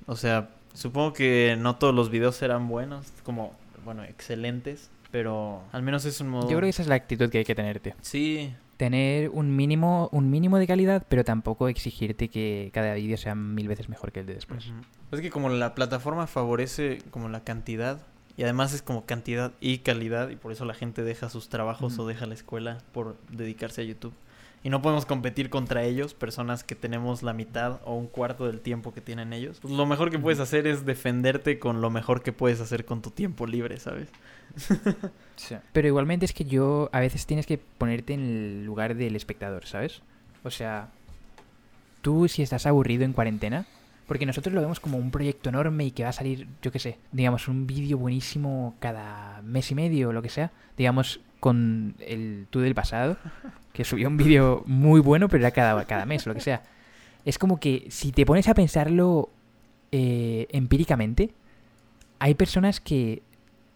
O 0.05 0.15
sea, 0.15 0.49
supongo 0.73 1.11
que 1.11 1.57
no 1.59 1.75
todos 1.75 1.93
los 1.93 2.09
videos 2.09 2.35
serán 2.35 2.69
buenos, 2.69 3.07
como, 3.23 3.53
bueno, 3.83 4.03
excelentes. 4.03 4.91
Pero 5.09 5.63
al 5.73 5.81
menos 5.81 6.05
es 6.05 6.21
un 6.21 6.29
modo... 6.29 6.43
Yo 6.43 6.55
creo 6.55 6.61
que 6.61 6.69
esa 6.69 6.83
es 6.83 6.87
la 6.87 6.95
actitud 6.95 7.29
que 7.29 7.39
hay 7.39 7.43
que 7.43 7.55
tenerte. 7.55 7.95
Sí, 8.01 8.53
Tener 8.77 9.29
un 9.29 9.55
mínimo, 9.55 10.09
un 10.11 10.31
mínimo 10.31 10.57
de 10.57 10.65
calidad, 10.65 11.05
pero 11.09 11.23
tampoco 11.23 11.67
exigirte 11.67 12.29
que 12.29 12.71
cada 12.73 12.93
vídeo 12.93 13.17
sea 13.17 13.35
mil 13.35 13.67
veces 13.67 13.89
mejor 13.89 14.11
que 14.11 14.21
el 14.21 14.25
de 14.25 14.35
después. 14.35 14.69
Ujú. 14.69 14.81
Es 15.11 15.21
que 15.21 15.29
como 15.29 15.49
la 15.49 15.75
plataforma 15.75 16.25
favorece 16.25 16.99
como 17.11 17.29
la 17.29 17.43
cantidad 17.43 18.01
y 18.41 18.43
además 18.43 18.73
es 18.73 18.81
como 18.81 19.05
cantidad 19.05 19.51
y 19.61 19.77
calidad 19.77 20.29
y 20.29 20.35
por 20.35 20.51
eso 20.51 20.65
la 20.65 20.73
gente 20.73 21.03
deja 21.03 21.29
sus 21.29 21.47
trabajos 21.47 21.99
o 21.99 22.07
deja 22.07 22.25
la 22.25 22.33
escuela 22.33 22.79
por 22.91 23.15
dedicarse 23.29 23.81
a 23.81 23.83
YouTube. 23.83 24.15
Y 24.63 24.71
no 24.71 24.81
podemos 24.81 25.05
competir 25.05 25.51
contra 25.51 25.83
ellos, 25.83 26.15
personas 26.15 26.63
que 26.63 26.73
tenemos 26.73 27.21
la 27.21 27.33
mitad 27.33 27.81
o 27.85 27.93
un 27.93 28.07
cuarto 28.07 28.47
del 28.47 28.59
tiempo 28.59 28.95
que 28.95 28.99
tienen 28.99 29.31
ellos. 29.31 29.59
Pues 29.61 29.71
lo 29.71 29.85
mejor 29.85 30.09
que 30.09 30.17
puedes 30.17 30.39
hacer 30.39 30.65
es 30.65 30.87
defenderte 30.87 31.59
con 31.59 31.81
lo 31.81 31.91
mejor 31.91 32.23
que 32.23 32.33
puedes 32.33 32.59
hacer 32.61 32.83
con 32.83 33.03
tu 33.03 33.11
tiempo 33.11 33.45
libre, 33.45 33.77
¿sabes? 33.77 34.09
Pero 35.71 35.87
igualmente 35.87 36.25
es 36.25 36.33
que 36.33 36.45
yo 36.45 36.89
a 36.93 36.99
veces 36.99 37.27
tienes 37.27 37.45
que 37.45 37.59
ponerte 37.59 38.15
en 38.15 38.21
el 38.21 38.65
lugar 38.65 38.95
del 38.95 39.15
espectador, 39.15 39.67
¿sabes? 39.67 40.01
O 40.43 40.49
sea, 40.49 40.89
tú 42.01 42.27
si 42.27 42.41
estás 42.41 42.65
aburrido 42.65 43.03
en 43.03 43.13
cuarentena, 43.13 43.67
porque 44.11 44.25
nosotros 44.25 44.53
lo 44.53 44.59
vemos 44.59 44.81
como 44.81 44.97
un 44.97 45.09
proyecto 45.09 45.47
enorme 45.47 45.85
y 45.85 45.91
que 45.91 46.03
va 46.03 46.09
a 46.09 46.11
salir, 46.11 46.45
yo 46.61 46.69
qué 46.69 46.79
sé, 46.79 46.97
digamos, 47.13 47.47
un 47.47 47.65
vídeo 47.65 47.97
buenísimo 47.97 48.75
cada 48.81 49.41
mes 49.41 49.71
y 49.71 49.75
medio 49.75 50.09
o 50.09 50.11
lo 50.11 50.21
que 50.21 50.27
sea, 50.27 50.51
digamos, 50.75 51.21
con 51.39 51.95
el 51.97 52.45
tú 52.49 52.59
del 52.59 52.75
pasado, 52.75 53.15
que 53.71 53.85
subió 53.85 54.09
un 54.09 54.17
vídeo 54.17 54.63
muy 54.65 54.99
bueno, 54.99 55.29
pero 55.29 55.43
era 55.43 55.51
cada, 55.51 55.85
cada 55.85 56.05
mes 56.05 56.27
o 56.27 56.31
lo 56.31 56.33
que 56.33 56.41
sea. 56.41 56.61
Es 57.23 57.37
como 57.37 57.57
que 57.57 57.87
si 57.89 58.11
te 58.11 58.25
pones 58.25 58.49
a 58.49 58.53
pensarlo 58.53 59.29
eh, 59.93 60.45
empíricamente, 60.49 61.31
hay 62.19 62.33
personas 62.33 62.81
que 62.81 63.23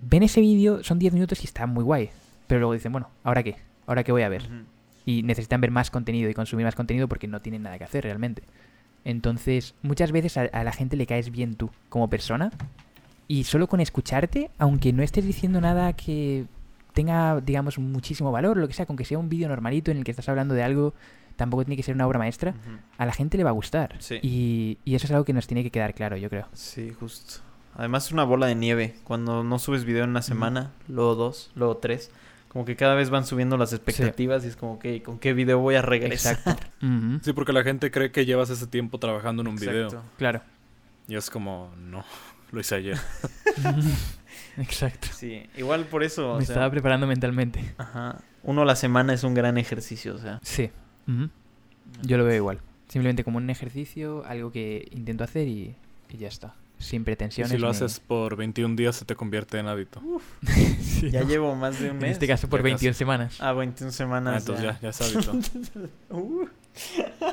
ven 0.01 0.23
ese 0.23 0.41
vídeo, 0.41 0.83
son 0.83 0.99
10 0.99 1.13
minutos 1.13 1.41
y 1.43 1.45
está 1.45 1.65
muy 1.65 1.85
guay. 1.85 2.09
Pero 2.47 2.59
luego 2.59 2.73
dicen, 2.73 2.91
bueno, 2.91 3.09
¿ahora 3.23 3.41
qué? 3.41 3.55
¿Ahora 3.87 4.03
qué 4.03 4.11
voy 4.11 4.23
a 4.23 4.27
ver? 4.27 4.49
Y 5.05 5.23
necesitan 5.23 5.61
ver 5.61 5.71
más 5.71 5.89
contenido 5.89 6.29
y 6.29 6.33
consumir 6.33 6.65
más 6.65 6.75
contenido 6.75 7.07
porque 7.07 7.29
no 7.29 7.39
tienen 7.39 7.63
nada 7.63 7.77
que 7.77 7.85
hacer 7.85 8.03
realmente. 8.03 8.43
Entonces, 9.05 9.75
muchas 9.81 10.11
veces 10.11 10.37
a, 10.37 10.41
a 10.41 10.63
la 10.65 10.73
gente 10.73 10.97
le 10.97 11.07
caes 11.07 11.31
bien 11.31 11.55
tú 11.55 11.69
como 11.87 12.09
persona. 12.09 12.51
Y 13.27 13.45
solo 13.45 13.67
con 13.67 13.79
escucharte, 13.79 14.51
aunque 14.57 14.91
no 14.91 15.01
estés 15.01 15.25
diciendo 15.25 15.61
nada 15.61 15.93
que 15.93 16.45
tenga, 16.93 17.39
digamos, 17.41 17.79
muchísimo 17.79 18.31
valor, 18.31 18.57
lo 18.57 18.67
que 18.67 18.73
sea, 18.73 18.85
con 18.85 18.95
que 18.95 19.05
sea 19.05 19.17
un 19.17 19.29
vídeo 19.29 19.47
normalito 19.47 19.91
en 19.91 19.97
el 19.97 20.03
que 20.03 20.11
estás 20.11 20.29
hablando 20.29 20.53
de 20.53 20.63
algo, 20.63 20.93
tampoco 21.35 21.65
tiene 21.65 21.75
que 21.75 21.83
ser 21.83 21.95
una 21.95 22.07
obra 22.07 22.19
maestra, 22.19 22.53
a 22.97 23.05
la 23.05 23.11
gente 23.11 23.37
le 23.37 23.43
va 23.43 23.49
a 23.49 23.53
gustar. 23.53 23.95
Sí. 23.99 24.19
Y, 24.21 24.77
y 24.85 24.95
eso 24.95 25.05
es 25.05 25.11
algo 25.11 25.25
que 25.25 25.33
nos 25.33 25.47
tiene 25.47 25.63
que 25.63 25.71
quedar 25.71 25.93
claro, 25.93 26.17
yo 26.17 26.29
creo. 26.29 26.47
Sí, 26.53 26.91
justo. 26.99 27.41
Además 27.75 28.05
es 28.05 28.11
una 28.13 28.23
bola 28.23 28.47
de 28.47 28.55
nieve. 28.55 28.95
Cuando 29.03 29.43
no 29.43 29.59
subes 29.59 29.83
video 29.83 30.05
en 30.05 30.11
una 30.11 30.21
semana, 30.21 30.71
luego 30.87 31.15
dos, 31.15 31.51
luego 31.55 31.77
tres, 31.77 32.11
como 32.55 32.63
que 32.63 32.77
cada 32.77 32.95
vez 32.95 33.09
van 33.09 33.25
subiendo 33.25 33.57
las 33.57 33.73
expectativas 33.73 34.45
y 34.45 34.47
es 34.47 34.55
como 34.55 34.79
que 34.79 35.03
con 35.03 35.19
qué 35.19 35.33
video 35.33 35.59
voy 35.59 35.75
a 35.75 35.81
regresar. 35.81 36.37
Exacto. 36.37 36.63
Sí, 37.21 37.33
porque 37.33 37.51
la 37.51 37.63
gente 37.63 37.91
cree 37.91 38.13
que 38.13 38.25
llevas 38.25 38.49
ese 38.49 38.65
tiempo 38.65 38.97
trabajando 38.97 39.41
en 39.41 39.49
un 39.49 39.57
video. 39.57 39.87
Exacto. 39.87 40.09
Claro. 40.17 40.41
Y 41.09 41.17
es 41.17 41.29
como, 41.29 41.73
no, 41.77 42.05
lo 42.53 42.61
hice 42.61 42.75
ayer. 42.75 42.97
Exacto. 44.57 45.09
Sí, 45.11 45.43
igual 45.57 45.83
por 45.83 46.01
eso, 46.01 46.35
o 46.35 46.37
Me 46.37 46.45
sea, 46.45 46.53
estaba 46.53 46.71
preparando 46.71 47.07
mentalmente. 47.07 47.73
ajá, 47.77 48.19
uno 48.43 48.61
a 48.61 48.65
la 48.65 48.77
semana 48.77 49.13
es 49.13 49.25
un 49.25 49.33
gran 49.33 49.57
ejercicio, 49.57 50.15
o 50.15 50.17
sea. 50.17 50.39
Sí. 50.41 50.71
Yo 52.03 52.17
lo 52.17 52.23
veo 52.23 52.37
igual. 52.37 52.59
Simplemente 52.87 53.25
como 53.25 53.35
un 53.35 53.49
ejercicio, 53.49 54.23
algo 54.25 54.53
que 54.53 54.87
intento 54.91 55.25
hacer 55.25 55.49
y, 55.49 55.75
y 56.09 56.17
ya 56.17 56.29
está. 56.29 56.55
Sin 56.77 57.01
Y 57.01 57.05
pretensiones. 57.05 57.51
si 57.51 57.57
lo 57.57 57.67
ni- 57.67 57.71
haces 57.71 57.99
por 57.99 58.35
21 58.35 58.75
días 58.75 58.95
se 58.95 59.05
te 59.05 59.15
convierte 59.15 59.57
en 59.59 59.67
hábito. 59.67 60.01
Sí, 60.81 61.11
Ya 61.11 61.21
¿no? 61.23 61.27
llevo 61.29 61.55
más 61.55 61.79
de 61.79 61.89
un 61.89 61.95
En 61.97 62.01
mes. 62.03 62.11
este 62.11 62.27
caso 62.27 62.47
por 62.49 62.59
Ya 62.59 62.63
21 62.63 62.91
casi. 62.91 62.97
semanas. 62.99 63.37
Ah, 63.41 63.51
21 63.53 63.89
Ah, 63.89 63.91
semanas. 63.93 64.41
entonces 64.43 64.63
ya, 64.65 64.79
ya 64.81 64.89
es 64.89 65.01
hábito. 65.01 65.33
Uh. 66.09 66.45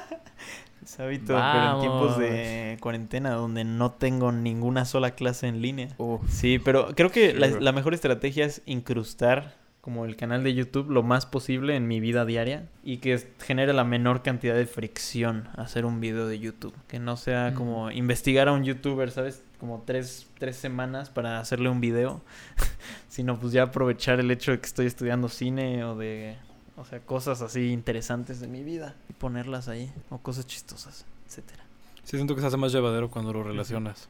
Es 0.84 0.98
hábito, 0.98 1.26
pero 1.28 1.74
en 1.74 1.80
tiempos 1.80 2.18
de 2.18 2.76
cuarentena 2.80 3.30
donde 3.34 3.62
no 3.62 3.92
tengo 3.92 4.32
ninguna 4.32 4.84
sola 4.84 5.12
clase 5.12 5.46
en 5.46 5.62
línea. 5.62 5.88
Uf. 5.98 6.28
Sí, 6.28 6.58
pero 6.58 6.88
creo 6.96 7.10
que 7.12 7.30
Sí, 7.30 7.54
la 7.60 7.70
mejor 7.72 7.94
estrategia 7.94 8.44
es 8.46 8.62
incrustar 8.66 9.54
como 9.82 10.04
el 10.06 10.16
canal 10.16 10.42
de 10.44 10.54
YouTube 10.54 10.90
lo 10.90 11.02
más 11.02 11.26
posible 11.26 11.74
en 11.76 11.88
mi 11.88 11.98
vida 12.00 12.24
diaria 12.24 12.68
y 12.84 12.98
que 12.98 13.18
genere 13.40 13.72
la 13.72 13.82
menor 13.84 14.22
cantidad 14.22 14.54
de 14.54 14.64
fricción 14.66 15.48
hacer 15.56 15.84
un 15.84 16.00
video 16.00 16.26
de 16.28 16.38
YouTube. 16.38 16.72
Que 16.86 16.98
no 17.00 17.16
sea 17.16 17.50
Mm. 17.50 17.54
como 17.54 17.90
investigar 17.90 18.46
a 18.48 18.52
un 18.52 18.62
youtuber, 18.64 19.10
¿sabes? 19.10 19.42
Como 19.58 19.82
tres, 19.84 20.28
tres 20.38 20.54
semanas 20.56 21.10
para 21.10 21.40
hacerle 21.40 21.68
un 21.68 21.80
video, 21.80 22.20
sino 23.08 23.38
pues 23.38 23.52
ya 23.52 23.64
aprovechar 23.64 24.20
el 24.20 24.30
hecho 24.30 24.52
de 24.52 24.60
que 24.60 24.66
estoy 24.66 24.86
estudiando 24.86 25.28
cine 25.28 25.82
o 25.84 25.96
de, 25.96 26.36
o 26.76 26.84
sea, 26.84 27.00
cosas 27.00 27.42
así 27.42 27.72
interesantes 27.72 28.38
de 28.40 28.46
mi 28.46 28.62
vida 28.62 28.94
y 29.10 29.12
ponerlas 29.14 29.66
ahí, 29.68 29.92
o 30.10 30.18
cosas 30.18 30.46
chistosas, 30.46 31.04
etcétera. 31.26 31.64
Sí, 32.04 32.16
siento 32.16 32.34
que 32.36 32.40
se 32.40 32.46
hace 32.46 32.56
más 32.56 32.72
llevadero 32.72 33.10
cuando 33.10 33.32
lo 33.32 33.42
relacionas. 33.42 34.08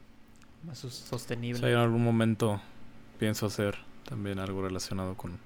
Más 0.63 0.77
sos- 0.77 1.01
O 1.03 1.17
sostenible. 1.17 1.59
sea, 1.59 1.69
yo 1.69 1.75
en 1.77 1.81
algún 1.81 2.03
momento 2.03 2.61
pienso 3.19 3.47
hacer 3.47 3.75
también 4.07 4.37
algo 4.39 4.61
relacionado 4.61 5.15
con, 5.15 5.37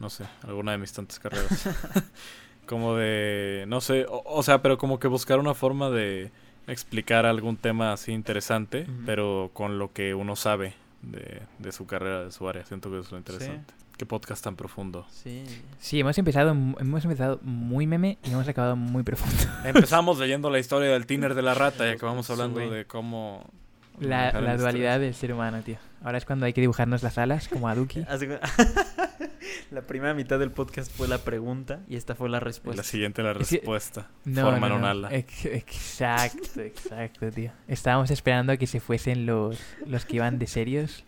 no 0.00 0.10
sé, 0.10 0.24
alguna 0.42 0.72
de 0.72 0.78
mis 0.78 0.92
tantas 0.92 1.18
carreras. 1.20 1.68
como 2.66 2.96
de, 2.96 3.64
no 3.68 3.80
sé, 3.80 4.06
o, 4.08 4.22
o 4.24 4.42
sea, 4.42 4.62
pero 4.62 4.78
como 4.78 4.98
que 4.98 5.08
buscar 5.08 5.38
una 5.38 5.54
forma 5.54 5.90
de 5.90 6.32
explicar 6.66 7.26
algún 7.26 7.56
tema 7.56 7.92
así 7.92 8.12
interesante, 8.12 8.86
pero 9.06 9.50
con 9.52 9.78
lo 9.78 9.92
que 9.92 10.14
uno 10.14 10.36
sabe 10.36 10.74
de, 11.02 11.42
de 11.58 11.72
su 11.72 11.86
carrera, 11.86 12.24
de 12.24 12.30
su 12.30 12.48
área. 12.48 12.64
Siento 12.64 12.90
que 12.90 13.00
es 13.00 13.10
lo 13.10 13.18
interesante. 13.18 13.74
Qué 13.96 14.06
podcast 14.06 14.42
tan 14.42 14.56
profundo. 14.56 15.06
Sí. 15.10 15.44
Sí, 15.78 16.00
hemos 16.00 16.16
empezado, 16.16 16.52
hemos 16.52 17.04
empezado 17.04 17.38
muy 17.42 17.86
meme 17.86 18.18
y 18.24 18.30
hemos 18.30 18.48
acabado 18.48 18.76
muy 18.76 19.02
profundo. 19.02 19.36
Empezamos 19.64 20.18
leyendo 20.18 20.48
la 20.48 20.58
historia 20.58 20.90
del 20.90 21.04
tiner 21.04 21.34
de 21.34 21.42
la 21.42 21.52
rata 21.54 21.86
y 21.86 21.90
acabamos 21.92 22.30
hablando 22.30 22.60
de 22.60 22.86
cómo... 22.86 23.50
La, 23.98 24.28
estrés. 24.28 24.60
dualidad 24.60 25.00
del 25.00 25.14
ser 25.14 25.34
humano, 25.34 25.60
tío. 25.60 25.76
Ahora 26.02 26.16
es 26.16 26.24
cuando 26.24 26.46
hay 26.46 26.54
que 26.54 26.62
dibujarnos 26.62 27.02
las 27.02 27.18
alas, 27.18 27.48
como 27.48 27.68
a 27.68 27.74
Duki. 27.74 28.06
La 29.70 29.82
primera 29.82 30.14
mitad 30.14 30.38
del 30.38 30.50
podcast 30.50 30.90
fue 30.96 31.08
la 31.08 31.18
pregunta 31.18 31.80
y 31.88 31.96
esta 31.96 32.14
fue 32.14 32.28
la 32.28 32.38
Y 32.38 32.40
respuesta. 32.40 32.82
la 32.82 32.86
siguiente 32.88 33.22
la 33.22 33.32
respuesta. 33.32 34.08
No, 34.24 34.42
Forman 34.42 34.68
no, 34.70 34.74
un 34.76 34.80
no. 34.82 34.86
ala. 34.88 35.08
Ex- 35.14 35.44
Exacto, 35.46 36.60
exacto, 36.60 37.30
tío. 37.30 37.52
Estábamos 37.68 38.10
esperando 38.10 38.52
a 38.52 38.56
que 38.56 38.66
se 38.66 38.80
fuesen 38.80 39.26
los, 39.26 39.58
los 39.86 40.04
que 40.04 40.16
iban 40.16 40.38
de 40.38 40.46
serios, 40.46 41.04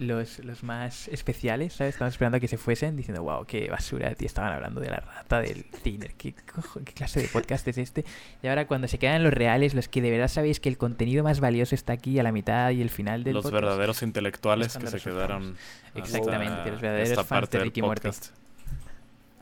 los, 0.00 0.38
los 0.40 0.62
más 0.62 1.08
especiales, 1.08 1.74
¿sabes? 1.74 1.94
Estábamos 1.94 2.14
esperando 2.14 2.38
a 2.38 2.40
que 2.40 2.48
se 2.48 2.56
fuesen 2.56 2.96
diciendo, 2.96 3.22
wow, 3.22 3.44
qué 3.44 3.68
basura, 3.70 4.14
tío. 4.14 4.26
Estaban 4.26 4.52
hablando 4.52 4.80
de 4.80 4.88
la 4.88 4.96
rata, 5.00 5.40
del 5.40 5.64
tiner. 5.82 6.14
¿Qué, 6.14 6.34
cojo- 6.52 6.80
¿Qué 6.84 6.92
clase 6.94 7.20
de 7.20 7.28
podcast 7.28 7.68
es 7.68 7.78
este? 7.78 8.04
Y 8.42 8.46
ahora 8.48 8.66
cuando 8.66 8.88
se 8.88 8.98
quedan 8.98 9.22
los 9.22 9.32
reales, 9.34 9.74
los 9.74 9.88
que 9.88 10.00
de 10.00 10.10
verdad 10.10 10.28
sabéis 10.28 10.58
que 10.58 10.68
el 10.70 10.78
contenido 10.78 11.22
más 11.22 11.40
valioso 11.40 11.74
está 11.74 11.92
aquí 11.92 12.18
a 12.18 12.22
la 12.22 12.32
mitad 12.32 12.70
y 12.70 12.80
el 12.82 12.88
final 12.90 13.24
del 13.24 13.34
Los 13.34 13.42
podcast. 13.44 13.62
verdaderos 13.62 14.02
intelectuales 14.02 14.68
Es 14.68 14.78
que 14.78 14.86
se 14.86 14.92
los 14.96 15.04
quedaron... 15.04 15.56
Exactamente, 15.94 16.54
hasta 16.54 16.70
los 16.70 16.80
verdaderos 16.80 17.10
esta 17.10 17.24
fans 17.24 17.40
parte 17.42 17.58
de 17.58 17.64
Ricky 17.64 17.82
Morty. 17.82 18.08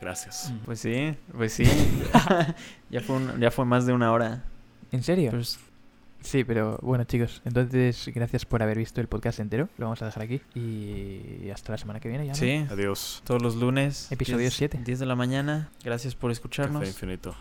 Gracias. 0.01 0.53
Pues 0.65 0.79
sí, 0.79 1.15
pues 1.35 1.53
sí. 1.53 1.63
ya, 2.89 3.01
fue 3.01 3.15
un- 3.17 3.39
ya 3.39 3.51
fue 3.51 3.65
más 3.65 3.85
de 3.85 3.93
una 3.93 4.11
hora. 4.11 4.43
¿En 4.91 5.03
serio? 5.03 5.31
Pues, 5.31 5.59
Sí, 6.21 6.43
pero 6.43 6.77
bueno, 6.81 7.05
chicos, 7.05 7.41
entonces 7.45 8.09
gracias 8.13 8.45
por 8.45 8.61
haber 8.61 8.77
visto 8.77 8.99
el 9.01 9.07
podcast 9.07 9.39
entero. 9.39 9.69
Lo 9.77 9.85
vamos 9.85 10.01
a 10.01 10.05
dejar 10.05 10.23
aquí. 10.23 10.41
Y 10.53 11.49
hasta 11.49 11.71
la 11.71 11.77
semana 11.77 11.99
que 11.99 12.09
viene 12.09 12.25
ya. 12.25 12.33
¿no? 12.33 12.37
sí, 12.37 12.65
Adiós. 12.69 13.21
todos 13.25 13.41
los 13.41 13.55
lunes. 13.55 14.11
Episodio 14.11 14.39
10 14.39 14.53
siete. 14.53 14.79
10 14.83 14.99
de 14.99 15.05
la 15.05 15.15
mañana. 15.15 15.69
Gracias 15.83 16.15
por 16.15 16.31
escucharnos. 16.31 16.81
Café 16.81 16.91
infinito. 16.91 17.35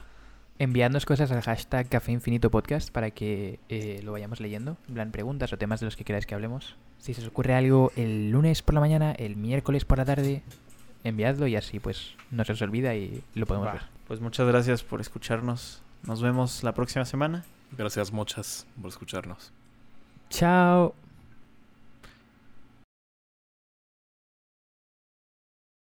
Enviadnos 0.61 1.07
cosas 1.07 1.31
al 1.31 1.41
hashtag 1.43 1.89
Café 1.89 2.11
Infinito 2.11 2.51
Podcast 2.51 2.91
para 2.91 3.11
que 3.13 3.61
eh, 3.69 4.01
lo 4.03 4.11
vayamos 4.13 4.41
leyendo. 4.41 4.77
En 4.89 4.95
plan, 4.95 5.11
preguntas 5.13 5.53
o 5.53 5.59
temas 5.59 5.79
de 5.81 5.87
los 5.87 5.95
que 5.97 6.05
queráis 6.05 6.27
que 6.27 6.35
hablemos. 6.35 6.77
Si 6.99 7.15
se 7.15 7.21
os 7.21 7.29
ocurre 7.29 7.55
algo 7.55 7.93
el 7.95 8.31
lunes 8.33 8.63
por 8.63 8.75
la 8.75 8.81
mañana, 8.81 9.13
el 9.13 9.37
miércoles 9.37 9.85
por 9.85 9.99
la 9.99 10.05
tarde, 10.05 10.43
enviadlo 11.05 11.47
y 11.47 11.55
así 11.55 11.79
pues 11.79 12.15
no 12.33 12.45
se 12.45 12.53
os 12.53 12.63
olvida 12.63 12.97
y 12.97 13.23
lo 13.35 13.47
podemos 13.47 13.69
Va. 13.69 13.73
ver. 13.75 13.83
Pues 14.09 14.21
muchas 14.21 14.49
gracias 14.49 14.83
por 14.83 15.01
escucharnos. 15.01 15.81
Nos 16.05 16.23
vemos 16.23 16.65
la 16.65 16.75
próxima 16.75 17.05
semana. 17.05 17.45
Gracias 17.73 18.13
muchas 18.13 18.67
por 18.81 18.91
escucharnos. 18.91 19.53
Chao. 20.31 20.95